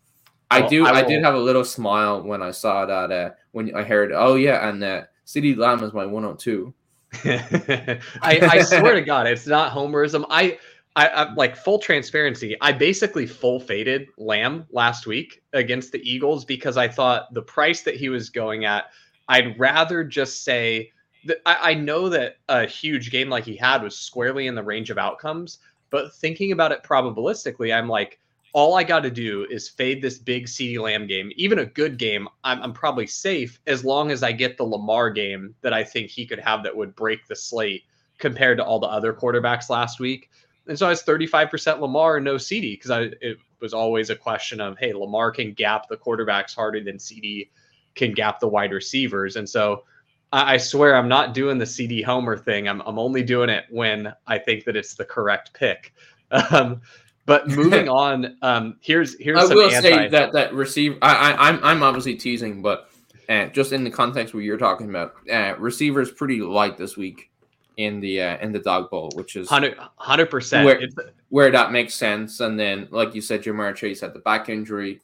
I 0.50 0.61
well, 0.61 0.68
do 0.68 0.86
I, 0.86 0.90
I, 0.98 1.02
did 1.02 1.24
have 1.24 1.34
a 1.34 1.40
little 1.40 1.64
smile 1.64 2.22
when 2.22 2.40
I 2.40 2.52
saw 2.52 2.86
that 2.86 3.11
uh, 3.11 3.30
when 3.50 3.74
I 3.74 3.82
heard, 3.82 4.12
oh 4.12 4.36
yeah, 4.36 4.68
and 4.68 4.82
uh, 4.82 5.02
CeeDee 5.26 5.57
Lamb 5.57 5.82
is 5.82 5.92
my 5.92 6.07
102. 6.07 6.72
I, 7.24 8.00
I 8.22 8.62
swear 8.62 8.94
to 8.94 9.00
God, 9.00 9.26
it's 9.26 9.46
not 9.46 9.72
homerism. 9.72 10.24
I 10.28 10.59
I, 10.96 11.09
I, 11.09 11.34
like 11.34 11.57
full 11.57 11.78
transparency. 11.78 12.57
I 12.62 12.72
basically 12.72 13.26
full 13.26 13.61
faded 13.61 14.09
Lamb 14.16 14.66
last 14.70 15.07
week 15.07 15.42
against 15.52 15.92
the 15.92 16.00
Eagles 16.11 16.44
because 16.46 16.78
I 16.78 16.88
thought 16.88 17.32
the 17.34 17.42
price 17.42 17.82
that 17.82 17.96
he 17.96 18.09
was 18.09 18.30
going 18.30 18.64
at, 18.64 18.86
I'd 19.28 19.59
rather 19.61 20.02
just 20.02 20.42
say 20.42 20.90
that 21.26 21.38
I, 21.44 21.72
I 21.72 21.74
know 21.74 22.09
that 22.09 22.36
a 22.48 22.64
huge 22.64 23.11
game 23.11 23.28
like 23.28 23.44
he 23.44 23.57
had 23.57 23.82
was 23.82 23.98
squarely 23.98 24.46
in 24.46 24.54
the 24.54 24.62
range 24.62 24.88
of 24.88 24.96
outcomes, 24.96 25.59
but 25.90 26.14
thinking 26.14 26.52
about 26.52 26.72
it 26.72 26.82
probabilistically, 26.82 27.76
I'm 27.76 27.88
like, 27.88 28.18
all 28.57 28.74
I 28.74 28.84
got 28.84 29.00
to 29.00 29.11
do 29.11 29.46
is 29.50 29.68
fade 29.68 30.00
this 30.00 30.16
big 30.16 30.46
CeeDee 30.46 30.80
Lamb 30.80 31.07
game, 31.07 31.30
even 31.36 31.59
a 31.59 31.66
good 31.66 31.98
game. 31.98 32.26
I'm, 32.42 32.62
I'm 32.62 32.72
probably 32.72 33.07
safe 33.07 33.61
as 33.66 33.84
long 33.84 34.11
as 34.11 34.22
I 34.22 34.32
get 34.32 34.57
the 34.57 34.64
Lamar 34.64 35.11
game 35.11 35.54
that 35.61 35.74
I 35.74 35.84
think 35.84 36.09
he 36.09 36.24
could 36.24 36.38
have 36.38 36.62
that 36.62 36.74
would 36.74 36.96
break 36.96 37.26
the 37.26 37.36
slate 37.36 37.82
compared 38.16 38.57
to 38.57 38.64
all 38.64 38.78
the 38.78 38.86
other 38.86 39.12
quarterbacks 39.12 39.68
last 39.68 40.00
week. 40.00 40.30
And 40.68 40.78
so 40.78 40.86
I 40.86 40.88
was 40.88 41.02
35% 41.02 41.80
Lamar 41.80 42.16
and 42.16 42.24
no 42.24 42.36
CeeDee 42.36 42.72
because 42.72 42.90
I 42.90 43.11
it 43.20 43.36
was 43.61 43.74
always 43.74 44.09
a 44.09 44.16
question 44.16 44.59
of 44.62 44.78
hey, 44.78 44.94
Lamar 44.94 45.32
can 45.32 45.52
gap 45.52 45.90
the 45.90 45.98
quarterbacks 45.98 46.54
harder 46.54 46.82
than 46.82 46.96
CeeDee 46.96 47.50
can 47.94 48.14
gap 48.14 48.40
the 48.40 48.48
wide 48.48 48.72
receivers. 48.72 49.36
And 49.36 49.46
so 49.46 49.84
I, 50.32 50.54
I 50.54 50.57
swear 50.57 50.96
I'm 50.96 51.09
not 51.09 51.34
doing 51.34 51.59
the 51.59 51.66
CeeDee 51.66 52.04
Homer 52.04 52.38
thing. 52.38 52.70
I'm 52.70 52.80
I'm 52.86 52.98
only 52.98 53.22
doing 53.22 53.50
it 53.50 53.66
when 53.68 54.14
I 54.26 54.38
think 54.38 54.64
that 54.64 54.76
it's 54.76 54.94
the 54.94 55.04
correct 55.04 55.52
pick. 55.52 55.92
Um, 56.50 56.80
but 57.27 57.49
moving 57.57 57.89
on, 57.89 58.37
um, 58.43 58.77
here's 58.81 59.18
here's 59.18 59.39
I 59.39 59.55
will 59.55 59.70
anti- 59.70 59.81
say 59.81 60.09
that 60.09 60.33
that 60.33 60.55
receive. 60.55 60.97
I, 61.03 61.33
I 61.33 61.49
I'm 61.49 61.62
I'm 61.62 61.83
obviously 61.83 62.14
teasing, 62.14 62.62
but 62.62 62.91
uh, 63.29 63.47
just 63.47 63.72
in 63.72 63.85
the 63.85 63.91
context 63.91 64.33
where 64.33 64.43
you're 64.43 64.57
talking 64.57 64.89
about, 64.89 65.14
uh, 65.31 65.55
receivers 65.59 66.11
pretty 66.11 66.41
light 66.41 66.79
this 66.79 66.97
week 66.97 67.31
in 67.77 68.01
the 68.01 68.22
uh, 68.22 68.39
in 68.39 68.53
the 68.53 68.61
dog 68.61 68.91
bowl, 68.91 69.11
which 69.14 69.37
is 69.37 69.51
100 69.51 70.31
percent. 70.31 70.64
Where, 70.64 70.81
where 71.29 71.51
that 71.51 71.72
makes 71.72 71.95
sense. 71.95 72.41
And 72.41 72.59
then, 72.59 72.89
like 72.91 73.14
you 73.14 73.20
said, 73.20 73.43
Ja'Marr 73.43 73.74
Chase 73.74 74.01
had 74.01 74.14
the 74.14 74.20
back 74.20 74.49
injury, 74.49 75.01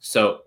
so 0.00 0.42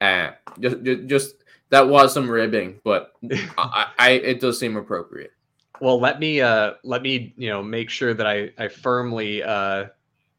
uh, 0.00 0.30
just 0.58 0.82
just 1.06 1.34
that 1.70 1.88
was 1.88 2.12
some 2.12 2.30
ribbing, 2.30 2.80
but 2.84 3.12
I, 3.58 3.90
I 3.98 4.10
it 4.10 4.40
does 4.40 4.58
seem 4.58 4.76
appropriate. 4.76 5.32
Well, 5.80 6.00
let 6.00 6.20
me 6.20 6.40
uh 6.40 6.74
let 6.84 7.02
me 7.02 7.34
you 7.36 7.48
know 7.48 7.62
make 7.62 7.90
sure 7.90 8.14
that 8.14 8.26
I 8.26 8.50
I 8.58 8.68
firmly 8.68 9.42
uh 9.42 9.86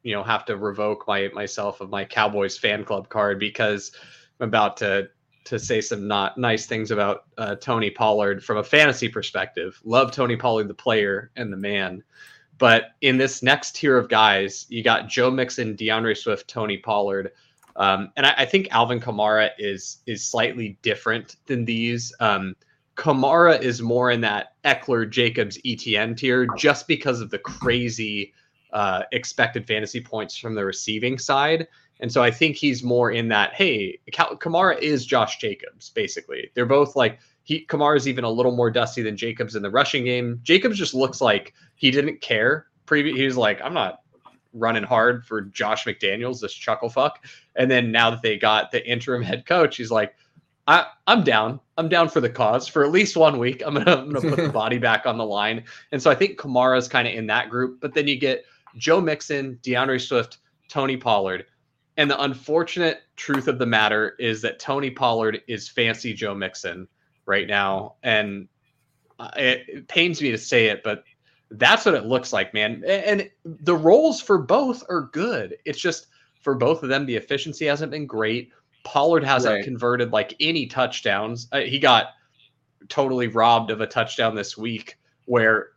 you 0.06 0.12
know 0.12 0.22
have 0.22 0.44
to 0.44 0.56
revoke 0.56 1.04
my 1.08 1.28
myself 1.34 1.80
of 1.80 1.90
my 1.90 2.04
Cowboys 2.04 2.56
fan 2.56 2.84
club 2.84 3.08
card 3.08 3.40
because 3.40 3.90
I'm 4.38 4.46
about 4.46 4.76
to 4.76 5.08
to 5.46 5.58
say 5.58 5.80
some 5.80 6.06
not 6.06 6.38
nice 6.38 6.66
things 6.66 6.92
about 6.92 7.24
uh, 7.38 7.56
Tony 7.56 7.90
Pollard 7.90 8.42
from 8.42 8.58
a 8.58 8.62
fantasy 8.62 9.08
perspective. 9.08 9.80
Love 9.84 10.12
Tony 10.12 10.36
Pollard, 10.36 10.68
the 10.68 10.74
player 10.74 11.32
and 11.34 11.52
the 11.52 11.56
man. 11.56 12.04
But 12.58 12.92
in 13.00 13.16
this 13.16 13.42
next 13.42 13.76
tier 13.76 13.98
of 13.98 14.08
guys, 14.08 14.66
you 14.68 14.82
got 14.82 15.08
Joe 15.08 15.30
Mixon, 15.30 15.76
D'Andre 15.76 16.14
Swift, 16.14 16.48
Tony 16.48 16.78
Pollard. 16.78 17.32
Um, 17.74 18.10
and 18.16 18.26
I, 18.26 18.34
I, 18.38 18.44
think 18.46 18.68
Alvin 18.70 19.00
Kamara 19.00 19.50
is 19.58 19.98
is 20.06 20.24
slightly 20.24 20.78
different 20.82 21.36
than 21.46 21.64
these. 21.64 22.14
Um, 22.20 22.54
Kamara 22.96 23.60
is 23.60 23.82
more 23.82 24.10
in 24.12 24.20
that 24.22 24.54
Ekeler, 24.64 25.10
Jacobs, 25.10 25.58
ETN 25.58 26.16
tier 26.16 26.46
just 26.56 26.86
because 26.88 27.20
of 27.20 27.30
the 27.30 27.38
crazy 27.38 28.32
uh, 28.72 29.02
expected 29.12 29.66
fantasy 29.66 30.00
points 30.00 30.36
from 30.36 30.54
the 30.54 30.64
receiving 30.64 31.18
side. 31.18 31.66
And 32.00 32.12
so 32.12 32.22
I 32.22 32.30
think 32.30 32.56
he's 32.56 32.82
more 32.82 33.10
in 33.10 33.28
that, 33.28 33.54
hey, 33.54 33.98
Kamara 34.12 34.78
is 34.78 35.06
Josh 35.06 35.38
Jacobs, 35.38 35.90
basically. 35.90 36.50
They're 36.54 36.66
both 36.66 36.94
like, 36.94 37.20
he 37.44 37.64
Kamara 37.64 37.96
is 37.96 38.08
even 38.08 38.24
a 38.24 38.30
little 38.30 38.54
more 38.54 38.70
dusty 38.70 39.02
than 39.02 39.16
Jacobs 39.16 39.56
in 39.56 39.62
the 39.62 39.70
rushing 39.70 40.04
game. 40.04 40.40
Jacobs 40.42 40.76
just 40.76 40.94
looks 40.94 41.20
like 41.20 41.54
he 41.76 41.90
didn't 41.90 42.20
care. 42.20 42.66
Previous, 42.84 43.16
he 43.16 43.24
was 43.24 43.36
like, 43.36 43.60
I'm 43.62 43.72
not 43.72 44.02
running 44.52 44.82
hard 44.82 45.24
for 45.24 45.42
Josh 45.42 45.84
McDaniels, 45.84 46.40
this 46.40 46.52
chuckle 46.52 46.88
fuck. 46.88 47.24
And 47.54 47.70
then 47.70 47.92
now 47.92 48.10
that 48.10 48.22
they 48.22 48.36
got 48.36 48.72
the 48.72 48.86
interim 48.86 49.22
head 49.22 49.46
coach, 49.46 49.76
he's 49.76 49.90
like, 49.90 50.14
I, 50.66 50.86
I'm 51.06 51.22
down. 51.22 51.60
I'm 51.78 51.88
down 51.88 52.08
for 52.08 52.20
the 52.20 52.28
cause 52.28 52.66
for 52.66 52.84
at 52.84 52.90
least 52.90 53.16
one 53.16 53.38
week. 53.38 53.62
I'm 53.64 53.74
gonna, 53.74 53.96
I'm 53.96 54.12
gonna 54.12 54.34
put 54.34 54.44
the 54.44 54.48
body 54.52 54.78
back 54.78 55.06
on 55.06 55.16
the 55.16 55.24
line. 55.24 55.64
And 55.92 56.02
so 56.02 56.10
I 56.10 56.14
think 56.14 56.38
Kamara's 56.38 56.88
kind 56.88 57.06
of 57.06 57.14
in 57.14 57.26
that 57.28 57.48
group. 57.48 57.80
But 57.80 57.94
then 57.94 58.08
you 58.08 58.18
get 58.18 58.44
Joe 58.76 59.00
Mixon, 59.00 59.58
D'Andre 59.62 59.98
Swift, 59.98 60.38
Tony 60.68 60.96
Pollard 60.96 61.46
and 61.96 62.10
the 62.10 62.22
unfortunate 62.22 63.02
truth 63.16 63.48
of 63.48 63.58
the 63.58 63.66
matter 63.66 64.14
is 64.18 64.42
that 64.42 64.58
Tony 64.58 64.90
Pollard 64.90 65.40
is 65.48 65.68
fancy 65.68 66.12
Joe 66.12 66.34
Mixon 66.34 66.86
right 67.24 67.46
now. 67.46 67.94
And 68.02 68.48
it, 69.36 69.64
it, 69.68 69.88
pains 69.88 70.20
me 70.20 70.30
to 70.30 70.38
say 70.38 70.66
it, 70.66 70.82
but 70.84 71.04
that's 71.50 71.86
what 71.86 71.94
it 71.94 72.04
looks 72.04 72.32
like, 72.32 72.52
man. 72.52 72.84
And 72.84 73.30
the 73.44 73.74
roles 73.74 74.20
for 74.20 74.38
both 74.38 74.84
are 74.90 75.08
good. 75.12 75.56
It's 75.64 75.80
just 75.80 76.08
for 76.40 76.54
both 76.54 76.82
of 76.82 76.90
them, 76.90 77.06
the 77.06 77.16
efficiency 77.16 77.64
hasn't 77.64 77.92
been 77.92 78.06
great. 78.06 78.50
Pollard 78.84 79.24
hasn't 79.24 79.54
right. 79.54 79.64
converted 79.64 80.12
like 80.12 80.34
any 80.38 80.66
touchdowns. 80.66 81.48
Uh, 81.50 81.60
he 81.60 81.78
got 81.78 82.08
totally 82.88 83.28
robbed 83.28 83.70
of 83.70 83.80
a 83.80 83.86
touchdown 83.86 84.34
this 84.34 84.56
week 84.56 84.98
where, 85.24 85.70
uh, 85.70 85.72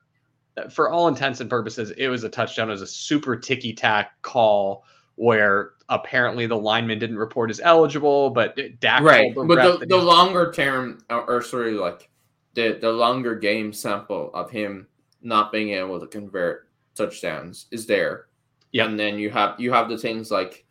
for 0.69 0.89
all 0.89 1.07
intents 1.07 1.39
and 1.39 1.49
purposes, 1.49 1.91
it 1.97 2.07
was 2.07 2.23
a 2.23 2.29
touchdown. 2.29 2.69
It 2.69 2.73
was 2.73 2.81
a 2.81 2.87
super 2.87 3.35
ticky 3.35 3.73
tack 3.73 4.21
call 4.21 4.83
where 5.15 5.71
apparently 5.89 6.45
the 6.45 6.57
lineman 6.57 6.99
didn't 6.99 7.17
report 7.17 7.49
as 7.49 7.59
eligible, 7.59 8.29
but 8.29 8.57
Dak 8.79 9.01
right. 9.01 9.33
But 9.35 9.79
the, 9.79 9.85
the 9.85 9.97
longer 9.97 10.51
term, 10.51 11.03
or 11.09 11.41
sorry, 11.41 11.73
like 11.73 12.09
the 12.53 12.77
the 12.79 12.91
longer 12.91 13.35
game 13.35 13.73
sample 13.73 14.31
of 14.33 14.49
him 14.49 14.87
not 15.21 15.51
being 15.51 15.71
able 15.71 15.99
to 15.99 16.07
convert 16.07 16.69
touchdowns 16.95 17.67
is 17.71 17.85
there. 17.85 18.27
Yeah, 18.71 18.85
and 18.85 18.99
then 18.99 19.19
you 19.19 19.29
have 19.29 19.59
you 19.59 19.71
have 19.71 19.89
the 19.89 19.97
things 19.97 20.31
like 20.31 20.65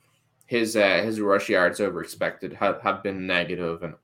his 0.46 0.76
uh, 0.76 1.02
his 1.02 1.20
rush 1.20 1.48
yards 1.48 1.80
over 1.80 2.02
expected 2.02 2.52
have, 2.54 2.80
have 2.80 3.02
been 3.02 3.26
negative 3.26 3.82
and 3.82 3.94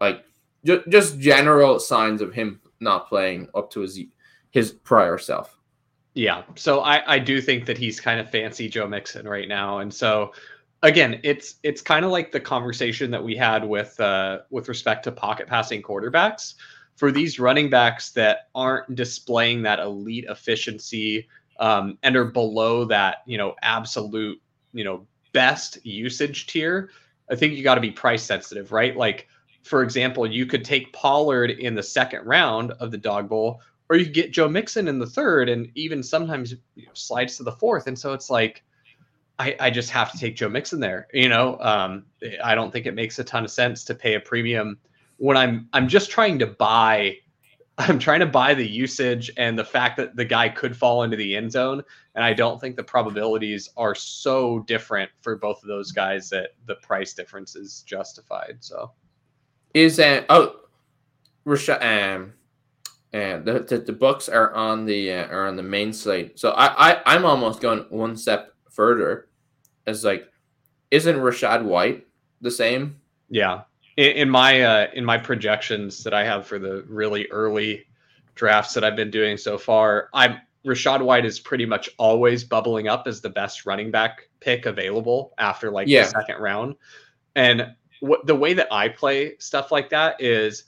like 0.00 0.24
just 0.64 0.88
just 0.88 1.20
general 1.20 1.78
signs 1.78 2.20
of 2.20 2.34
him 2.34 2.60
not 2.80 3.08
playing 3.08 3.48
up 3.54 3.70
to 3.70 3.80
his 3.80 4.00
his 4.50 4.72
prior 4.72 5.18
self. 5.18 5.58
Yeah. 6.14 6.42
So 6.56 6.80
I, 6.80 7.14
I 7.14 7.18
do 7.18 7.40
think 7.40 7.66
that 7.66 7.78
he's 7.78 8.00
kind 8.00 8.18
of 8.18 8.30
fancy 8.30 8.68
Joe 8.68 8.88
Mixon 8.88 9.28
right 9.28 9.48
now. 9.48 9.78
And 9.78 9.92
so 9.92 10.32
again, 10.82 11.20
it's 11.22 11.56
it's 11.62 11.80
kind 11.80 12.04
of 12.04 12.10
like 12.10 12.32
the 12.32 12.40
conversation 12.40 13.10
that 13.10 13.22
we 13.22 13.36
had 13.36 13.64
with 13.64 13.98
uh 14.00 14.40
with 14.50 14.68
respect 14.68 15.04
to 15.04 15.12
pocket 15.12 15.46
passing 15.46 15.82
quarterbacks. 15.82 16.54
For 16.96 17.12
these 17.12 17.38
running 17.38 17.70
backs 17.70 18.10
that 18.10 18.48
aren't 18.56 18.96
displaying 18.96 19.62
that 19.62 19.78
elite 19.78 20.24
efficiency 20.28 21.28
um, 21.60 21.96
and 22.02 22.16
are 22.16 22.24
below 22.24 22.84
that, 22.86 23.18
you 23.24 23.38
know, 23.38 23.54
absolute, 23.62 24.42
you 24.72 24.82
know, 24.82 25.06
best 25.32 25.78
usage 25.86 26.48
tier, 26.48 26.90
I 27.30 27.36
think 27.36 27.54
you 27.54 27.62
got 27.62 27.76
to 27.76 27.80
be 27.80 27.92
price 27.92 28.24
sensitive, 28.24 28.72
right? 28.72 28.96
Like, 28.96 29.28
for 29.62 29.84
example, 29.84 30.26
you 30.26 30.44
could 30.44 30.64
take 30.64 30.92
Pollard 30.92 31.50
in 31.50 31.76
the 31.76 31.84
second 31.84 32.26
round 32.26 32.72
of 32.80 32.90
the 32.90 32.98
dog 32.98 33.28
bowl 33.28 33.60
or 33.90 33.96
you 33.96 34.06
get 34.06 34.32
Joe 34.32 34.48
Mixon 34.48 34.88
in 34.88 34.98
the 34.98 35.06
third, 35.06 35.48
and 35.48 35.70
even 35.74 36.02
sometimes 36.02 36.54
you 36.74 36.86
know, 36.86 36.92
slides 36.94 37.36
to 37.38 37.42
the 37.42 37.52
fourth. 37.52 37.86
And 37.86 37.98
so 37.98 38.12
it's 38.12 38.28
like, 38.28 38.62
I, 39.38 39.56
I 39.60 39.70
just 39.70 39.90
have 39.90 40.12
to 40.12 40.18
take 40.18 40.36
Joe 40.36 40.48
Mixon 40.48 40.80
there. 40.80 41.06
You 41.12 41.28
know, 41.28 41.58
um, 41.60 42.04
I 42.42 42.54
don't 42.54 42.72
think 42.72 42.86
it 42.86 42.94
makes 42.94 43.18
a 43.18 43.24
ton 43.24 43.44
of 43.44 43.50
sense 43.50 43.84
to 43.84 43.94
pay 43.94 44.14
a 44.14 44.20
premium 44.20 44.78
when 45.16 45.36
I'm 45.36 45.68
I'm 45.72 45.88
just 45.88 46.10
trying 46.10 46.38
to 46.40 46.46
buy. 46.46 47.16
I'm 47.80 48.00
trying 48.00 48.18
to 48.18 48.26
buy 48.26 48.54
the 48.54 48.68
usage 48.68 49.30
and 49.36 49.56
the 49.56 49.64
fact 49.64 49.98
that 49.98 50.16
the 50.16 50.24
guy 50.24 50.48
could 50.48 50.76
fall 50.76 51.04
into 51.04 51.16
the 51.16 51.36
end 51.36 51.52
zone, 51.52 51.80
and 52.16 52.24
I 52.24 52.32
don't 52.32 52.60
think 52.60 52.74
the 52.74 52.82
probabilities 52.82 53.70
are 53.76 53.94
so 53.94 54.58
different 54.60 55.08
for 55.20 55.36
both 55.36 55.62
of 55.62 55.68
those 55.68 55.92
guys 55.92 56.28
that 56.30 56.50
the 56.66 56.74
price 56.76 57.14
difference 57.14 57.54
is 57.54 57.82
justified. 57.86 58.56
So, 58.58 58.90
is 59.74 59.96
that 59.98 60.26
oh, 60.28 60.56
Rachaad? 61.46 62.16
Um, 62.16 62.32
and 63.12 63.44
the, 63.44 63.60
the, 63.60 63.78
the 63.78 63.92
books 63.92 64.28
are 64.28 64.52
on 64.54 64.84
the 64.84 65.12
uh, 65.12 65.26
are 65.28 65.46
on 65.46 65.56
the 65.56 65.62
main 65.62 65.92
site. 65.92 66.38
So 66.38 66.50
I, 66.50 66.92
I 66.92 67.02
I'm 67.06 67.24
almost 67.24 67.60
going 67.60 67.80
one 67.90 68.16
step 68.16 68.52
further. 68.70 69.28
As 69.86 70.04
like, 70.04 70.30
isn't 70.90 71.16
Rachaad 71.16 71.64
White 71.64 72.06
the 72.40 72.50
same? 72.50 73.00
Yeah, 73.30 73.62
in, 73.96 74.12
in 74.12 74.30
my 74.30 74.62
uh, 74.62 74.86
in 74.92 75.04
my 75.04 75.18
projections 75.18 76.04
that 76.04 76.12
I 76.12 76.24
have 76.24 76.46
for 76.46 76.58
the 76.58 76.84
really 76.88 77.26
early 77.28 77.86
drafts 78.34 78.74
that 78.74 78.84
I've 78.84 78.96
been 78.96 79.10
doing 79.10 79.36
so 79.36 79.56
far, 79.56 80.10
I'm 80.12 80.38
Rachaad 80.66 81.02
White 81.02 81.24
is 81.24 81.40
pretty 81.40 81.64
much 81.64 81.88
always 81.98 82.44
bubbling 82.44 82.88
up 82.88 83.06
as 83.06 83.20
the 83.20 83.30
best 83.30 83.64
running 83.64 83.90
back 83.90 84.28
pick 84.40 84.66
available 84.66 85.32
after 85.38 85.70
like 85.70 85.88
yeah. 85.88 86.04
the 86.04 86.10
second 86.10 86.40
round. 86.40 86.74
And 87.34 87.74
what 88.00 88.26
the 88.26 88.34
way 88.34 88.52
that 88.54 88.68
I 88.72 88.88
play 88.88 89.36
stuff 89.38 89.72
like 89.72 89.88
that 89.90 90.20
is 90.20 90.64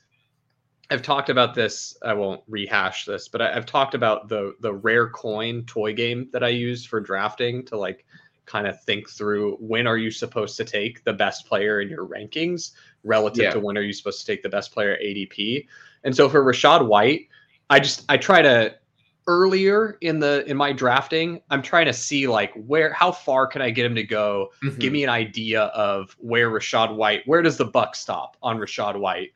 I've 0.90 1.02
talked 1.02 1.30
about 1.30 1.54
this. 1.54 1.96
I 2.02 2.14
won't 2.14 2.42
rehash 2.48 3.04
this, 3.04 3.28
but 3.28 3.40
I, 3.40 3.52
have 3.52 3.66
talked 3.66 3.94
about 3.94 4.28
the 4.28 4.54
the 4.60 4.74
rare 4.74 5.08
coin 5.08 5.64
toy 5.64 5.94
game 5.94 6.28
that 6.32 6.42
I 6.42 6.48
use 6.48 6.84
for 6.84 7.00
drafting 7.00 7.64
to 7.66 7.76
like 7.76 8.04
kind 8.46 8.66
of 8.66 8.82
think 8.82 9.08
through 9.08 9.56
when 9.60 9.86
are 9.86 9.96
you 9.96 10.10
supposed 10.10 10.56
to 10.56 10.64
take 10.64 11.04
the 11.04 11.12
best 11.12 11.46
player 11.46 11.80
in 11.80 11.88
your 11.88 12.06
rankings 12.06 12.72
relative 13.04 13.44
yeah. 13.44 13.50
to 13.52 13.60
when 13.60 13.78
are 13.78 13.82
you 13.82 13.92
supposed 13.92 14.20
to 14.20 14.26
take 14.26 14.42
the 14.42 14.48
best 14.48 14.72
player 14.72 14.92
at 14.92 15.00
ADP. 15.00 15.66
And 16.02 16.14
so 16.14 16.28
for 16.28 16.42
Rachaad 16.42 16.84
White, 16.86 17.28
I 17.68 17.78
just 17.78 18.04
I 18.08 18.16
try 18.16 18.42
to 18.42 18.74
earlier 19.28 19.96
in 20.00 20.18
the 20.18 20.44
in 20.48 20.56
my 20.56 20.72
drafting, 20.72 21.40
I'm 21.50 21.62
trying 21.62 21.86
to 21.86 21.92
see 21.92 22.26
like 22.26 22.52
where 22.54 22.92
how 22.92 23.12
far 23.12 23.46
can 23.46 23.62
I 23.62 23.70
get 23.70 23.86
him 23.86 23.94
to 23.94 24.02
go? 24.02 24.50
Mm-hmm. 24.64 24.78
Give 24.78 24.92
me 24.92 25.04
an 25.04 25.10
idea 25.10 25.64
of 25.66 26.16
where 26.18 26.50
Rachaad 26.50 26.96
White, 26.96 27.22
where 27.26 27.42
does 27.42 27.56
the 27.56 27.66
buck 27.66 27.94
stop 27.94 28.36
on 28.42 28.58
Rachaad 28.58 28.98
White? 28.98 29.30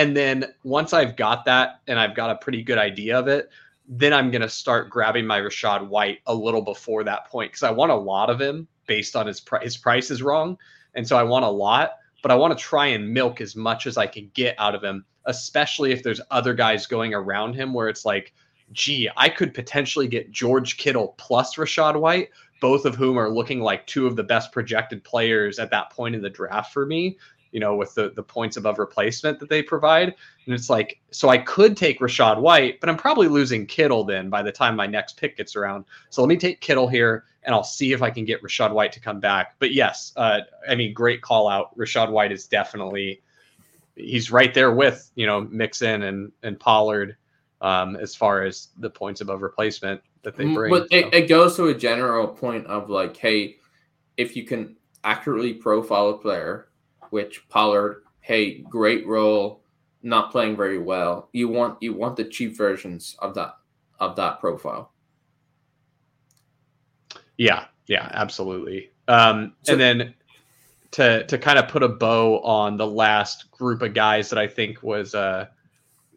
And 0.00 0.16
then 0.16 0.54
once 0.64 0.94
I've 0.94 1.14
got 1.14 1.44
that 1.44 1.82
and 1.86 1.98
I've 1.98 2.14
got 2.14 2.30
a 2.30 2.36
pretty 2.36 2.62
good 2.62 2.78
idea 2.78 3.18
of 3.18 3.28
it, 3.28 3.50
then 3.86 4.14
I'm 4.14 4.30
going 4.30 4.40
to 4.40 4.48
start 4.48 4.88
grabbing 4.88 5.26
my 5.26 5.38
Rachaad 5.38 5.86
White 5.86 6.20
a 6.26 6.34
little 6.34 6.62
before 6.62 7.04
that 7.04 7.26
point 7.26 7.52
because 7.52 7.64
I 7.64 7.70
want 7.70 7.92
a 7.92 7.96
lot 7.96 8.30
of 8.30 8.40
him 8.40 8.66
based 8.86 9.14
on 9.14 9.26
his 9.26 9.40
price. 9.40 9.62
His 9.62 9.76
price 9.76 10.10
is 10.10 10.22
wrong, 10.22 10.56
and 10.94 11.06
so 11.06 11.18
I 11.18 11.22
want 11.22 11.44
a 11.44 11.50
lot, 11.50 11.98
but 12.22 12.30
I 12.30 12.34
want 12.34 12.56
to 12.56 12.64
try 12.64 12.86
and 12.86 13.12
milk 13.12 13.42
as 13.42 13.54
much 13.54 13.86
as 13.86 13.98
I 13.98 14.06
can 14.06 14.30
get 14.32 14.54
out 14.58 14.74
of 14.74 14.82
him, 14.82 15.04
especially 15.26 15.92
if 15.92 16.02
there's 16.02 16.22
other 16.30 16.54
guys 16.54 16.86
going 16.86 17.12
around 17.12 17.52
him 17.52 17.74
where 17.74 17.90
it's 17.90 18.06
like, 18.06 18.32
gee, 18.72 19.10
I 19.18 19.28
could 19.28 19.52
potentially 19.52 20.08
get 20.08 20.30
George 20.30 20.78
Kittle 20.78 21.14
plus 21.18 21.56
Rachaad 21.56 22.00
White, 22.00 22.30
both 22.62 22.86
of 22.86 22.94
whom 22.94 23.18
are 23.18 23.28
looking 23.28 23.60
like 23.60 23.86
two 23.86 24.06
of 24.06 24.16
the 24.16 24.22
best 24.22 24.50
projected 24.50 25.04
players 25.04 25.58
at 25.58 25.70
that 25.72 25.90
point 25.90 26.14
in 26.14 26.22
the 26.22 26.30
draft 26.30 26.72
for 26.72 26.86
me 26.86 27.18
you 27.52 27.60
know, 27.60 27.74
with 27.74 27.94
the 27.94 28.10
the 28.10 28.22
points 28.22 28.56
above 28.56 28.78
replacement 28.78 29.38
that 29.40 29.48
they 29.48 29.62
provide. 29.62 30.14
And 30.46 30.54
it's 30.54 30.70
like, 30.70 31.00
so 31.10 31.28
I 31.28 31.38
could 31.38 31.76
take 31.76 32.00
Rachaad 32.00 32.40
White, 32.40 32.80
but 32.80 32.88
I'm 32.88 32.96
probably 32.96 33.28
losing 33.28 33.66
Kittle 33.66 34.04
then 34.04 34.30
by 34.30 34.42
the 34.42 34.52
time 34.52 34.76
my 34.76 34.86
next 34.86 35.16
pick 35.16 35.36
gets 35.36 35.56
around. 35.56 35.84
So 36.10 36.22
let 36.22 36.28
me 36.28 36.36
take 36.36 36.60
Kittle 36.60 36.88
here, 36.88 37.24
and 37.42 37.54
I'll 37.54 37.64
see 37.64 37.92
if 37.92 38.02
I 38.02 38.10
can 38.10 38.24
get 38.24 38.42
Rachaad 38.42 38.72
White 38.72 38.92
to 38.92 39.00
come 39.00 39.20
back. 39.20 39.56
But 39.58 39.72
yes, 39.72 40.12
uh, 40.16 40.40
I 40.68 40.74
mean, 40.74 40.92
great 40.92 41.22
call 41.22 41.48
out. 41.48 41.76
Rachaad 41.76 42.10
White 42.10 42.32
is 42.32 42.46
definitely 42.46 43.22
he's 43.96 44.30
right 44.30 44.54
there 44.54 44.72
with 44.72 45.10
you 45.14 45.26
know 45.26 45.42
Mixon 45.42 46.02
and 46.02 46.32
and 46.42 46.58
Pollard 46.58 47.16
um, 47.60 47.96
as 47.96 48.14
far 48.14 48.42
as 48.42 48.68
the 48.78 48.90
points 48.90 49.20
above 49.20 49.42
replacement 49.42 50.00
that 50.22 50.36
they 50.36 50.44
mm, 50.44 50.54
bring. 50.54 50.70
But 50.70 50.90
so. 50.90 50.96
it, 50.96 51.14
it 51.14 51.28
goes 51.28 51.56
to 51.56 51.68
a 51.68 51.74
general 51.74 52.26
point 52.28 52.66
of 52.66 52.90
like, 52.90 53.16
hey, 53.16 53.56
if 54.16 54.36
you 54.36 54.44
can 54.44 54.76
accurately 55.04 55.54
profile 55.54 56.10
a 56.10 56.18
player 56.18 56.68
which 57.10 57.48
Pollard, 57.48 58.02
hey, 58.20 58.58
great 58.58 59.06
role, 59.06 59.60
not 60.02 60.30
playing 60.30 60.56
very 60.56 60.78
well. 60.78 61.28
You 61.32 61.48
want 61.48 61.82
you 61.82 61.94
want 61.94 62.16
the 62.16 62.24
cheap 62.24 62.56
versions 62.56 63.16
of 63.18 63.34
that 63.34 63.56
of 63.98 64.16
that 64.16 64.40
profile. 64.40 64.92
Yeah, 67.36 67.66
yeah, 67.86 68.10
absolutely. 68.12 68.90
Um, 69.08 69.54
so, 69.62 69.72
and 69.72 69.80
then 69.80 70.14
to 70.92 71.24
to 71.26 71.38
kind 71.38 71.58
of 71.58 71.68
put 71.68 71.82
a 71.82 71.88
bow 71.88 72.40
on 72.40 72.76
the 72.76 72.86
last 72.86 73.50
group 73.50 73.82
of 73.82 73.94
guys 73.94 74.30
that 74.30 74.38
I 74.38 74.46
think 74.46 74.82
was 74.82 75.14
uh, 75.14 75.46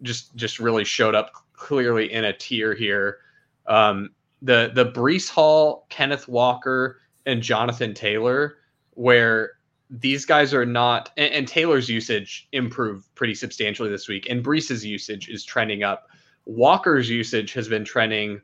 just 0.02 0.36
just 0.36 0.60
really 0.60 0.84
showed 0.84 1.16
up 1.16 1.32
clearly 1.54 2.12
in 2.12 2.26
a 2.26 2.34
tier 2.34 2.74
here. 2.74 3.20
Um, 3.68 4.12
the 4.42 4.72
the 4.74 4.92
Breece 4.92 5.30
Hall, 5.30 5.86
Kenneth 5.90 6.28
Walker, 6.28 7.00
and 7.26 7.42
Jonathan 7.42 7.94
Taylor, 7.94 8.58
where 8.92 9.54
these 10.00 10.26
guys 10.26 10.54
are 10.54 10.66
not, 10.66 11.12
and, 11.18 11.32
and, 11.32 11.48
Taylor's 11.48 11.88
usage 11.88 12.48
improved 12.52 13.14
pretty 13.14 13.36
substantially 13.36 13.90
this 13.90 14.08
week, 14.08 14.28
and 14.30 14.44
Breece's 14.44 14.84
usage 14.84 15.30
is 15.30 15.46
trending 15.46 15.84
up. 15.84 16.10
Walker's 16.46 17.10
usage 17.10 17.54
has 17.54 17.68
been 17.68 17.86
trending 17.86 18.42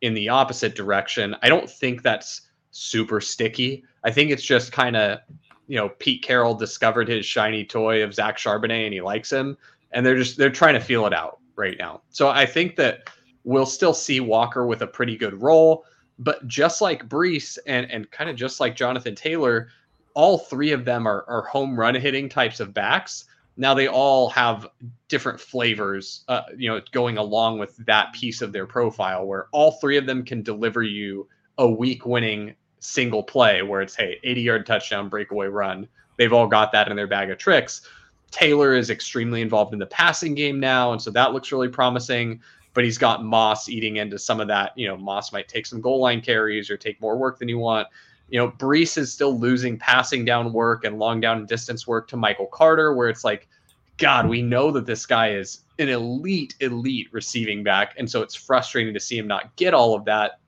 in 0.00 0.12
the 0.14 0.28
opposite 0.28 0.74
direction. 0.74 1.36
I 1.42 1.48
don't 1.48 1.70
think 1.70 2.02
that's 2.02 2.42
super 2.72 3.20
sticky. 3.20 3.84
I 4.02 4.10
think 4.10 4.30
it's 4.32 4.42
just 4.42 4.72
kind 4.72 4.96
of, 4.96 5.20
you 5.68 5.76
know, 5.76 5.88
Pete 5.88 6.22
Carroll 6.22 6.54
discovered 6.54 7.08
his 7.08 7.24
shiny 7.24 7.64
toy 7.64 8.02
of 8.02 8.12
Zach 8.12 8.36
Charbonnet 8.36 8.84
and 8.84 8.92
he 8.94 9.00
likes 9.00 9.30
him, 9.30 9.56
and 9.92 10.04
they're 10.04 10.16
just 10.16 10.36
they're 10.36 10.50
trying 10.50 10.74
to 10.74 10.80
feel 10.80 11.06
it 11.06 11.14
out 11.14 11.38
right 11.54 11.76
now. 11.78 12.02
So 12.10 12.28
I 12.28 12.44
think 12.44 12.74
that 12.76 13.08
we'll 13.44 13.66
still 13.66 13.94
see 13.94 14.18
Walker 14.18 14.66
with 14.66 14.82
a 14.82 14.86
pretty 14.86 15.16
good 15.16 15.40
role, 15.40 15.84
but 16.18 16.46
just 16.48 16.80
like 16.80 17.08
Breece 17.08 17.56
and 17.66 17.88
and 17.90 18.10
kind 18.10 18.28
of 18.28 18.34
just 18.34 18.58
like 18.58 18.74
Jonathan 18.74 19.14
Taylor, 19.14 19.68
all 20.14 20.38
three 20.38 20.72
of 20.72 20.84
them 20.84 21.06
are, 21.06 21.24
are 21.28 21.42
home 21.42 21.78
run 21.78 21.94
hitting 21.94 22.28
types 22.28 22.60
of 22.60 22.74
backs. 22.74 23.24
Now 23.56 23.74
they 23.74 23.88
all 23.88 24.30
have 24.30 24.68
different 25.08 25.40
flavors, 25.40 26.24
uh, 26.28 26.42
you 26.56 26.70
know, 26.70 26.80
going 26.92 27.18
along 27.18 27.58
with 27.58 27.76
that 27.86 28.12
piece 28.12 28.40
of 28.40 28.52
their 28.52 28.66
profile, 28.66 29.26
where 29.26 29.48
all 29.52 29.72
three 29.72 29.96
of 29.96 30.06
them 30.06 30.24
can 30.24 30.42
deliver 30.42 30.82
you 30.82 31.28
a 31.58 31.68
week 31.68 32.06
winning 32.06 32.54
single 32.78 33.22
play, 33.22 33.62
where 33.62 33.80
it's 33.80 33.96
hey, 33.96 34.18
80 34.22 34.40
yard 34.40 34.66
touchdown, 34.66 35.08
breakaway 35.08 35.48
run. 35.48 35.88
They've 36.16 36.32
all 36.32 36.46
got 36.46 36.72
that 36.72 36.88
in 36.88 36.96
their 36.96 37.06
bag 37.06 37.30
of 37.30 37.38
tricks. 37.38 37.82
Taylor 38.30 38.74
is 38.74 38.90
extremely 38.90 39.40
involved 39.40 39.72
in 39.72 39.78
the 39.78 39.86
passing 39.86 40.34
game 40.34 40.60
now, 40.60 40.92
and 40.92 41.00
so 41.00 41.10
that 41.10 41.32
looks 41.32 41.50
really 41.50 41.68
promising. 41.68 42.40
But 42.74 42.84
he's 42.84 42.98
got 42.98 43.24
Moss 43.24 43.68
eating 43.68 43.96
into 43.96 44.18
some 44.18 44.40
of 44.40 44.48
that. 44.48 44.72
You 44.76 44.88
know, 44.88 44.96
Moss 44.96 45.32
might 45.32 45.48
take 45.48 45.66
some 45.66 45.80
goal 45.80 46.00
line 46.00 46.20
carries 46.20 46.70
or 46.70 46.76
take 46.76 47.00
more 47.00 47.16
work 47.16 47.38
than 47.38 47.48
you 47.48 47.58
want. 47.58 47.88
You 48.28 48.38
know, 48.38 48.50
Breece 48.50 48.98
is 48.98 49.12
still 49.12 49.38
losing 49.38 49.78
passing 49.78 50.24
down 50.24 50.52
work 50.52 50.84
and 50.84 50.98
long 50.98 51.20
down 51.20 51.38
and 51.38 51.48
distance 51.48 51.86
work 51.86 52.08
to 52.08 52.16
Michael 52.16 52.46
Carter, 52.46 52.94
where 52.94 53.08
it's 53.08 53.24
like, 53.24 53.48
God, 53.96 54.28
we 54.28 54.42
know 54.42 54.70
that 54.70 54.86
this 54.86 55.06
guy 55.06 55.30
is 55.30 55.62
an 55.78 55.88
elite, 55.88 56.54
elite 56.60 57.08
receiving 57.12 57.62
back. 57.62 57.94
And 57.98 58.10
so 58.10 58.22
it's 58.22 58.34
frustrating 58.34 58.94
to 58.94 59.00
see 59.00 59.18
him 59.18 59.26
not 59.26 59.54
get 59.56 59.74
all 59.74 59.94
of 59.94 60.04
that. 60.04 60.40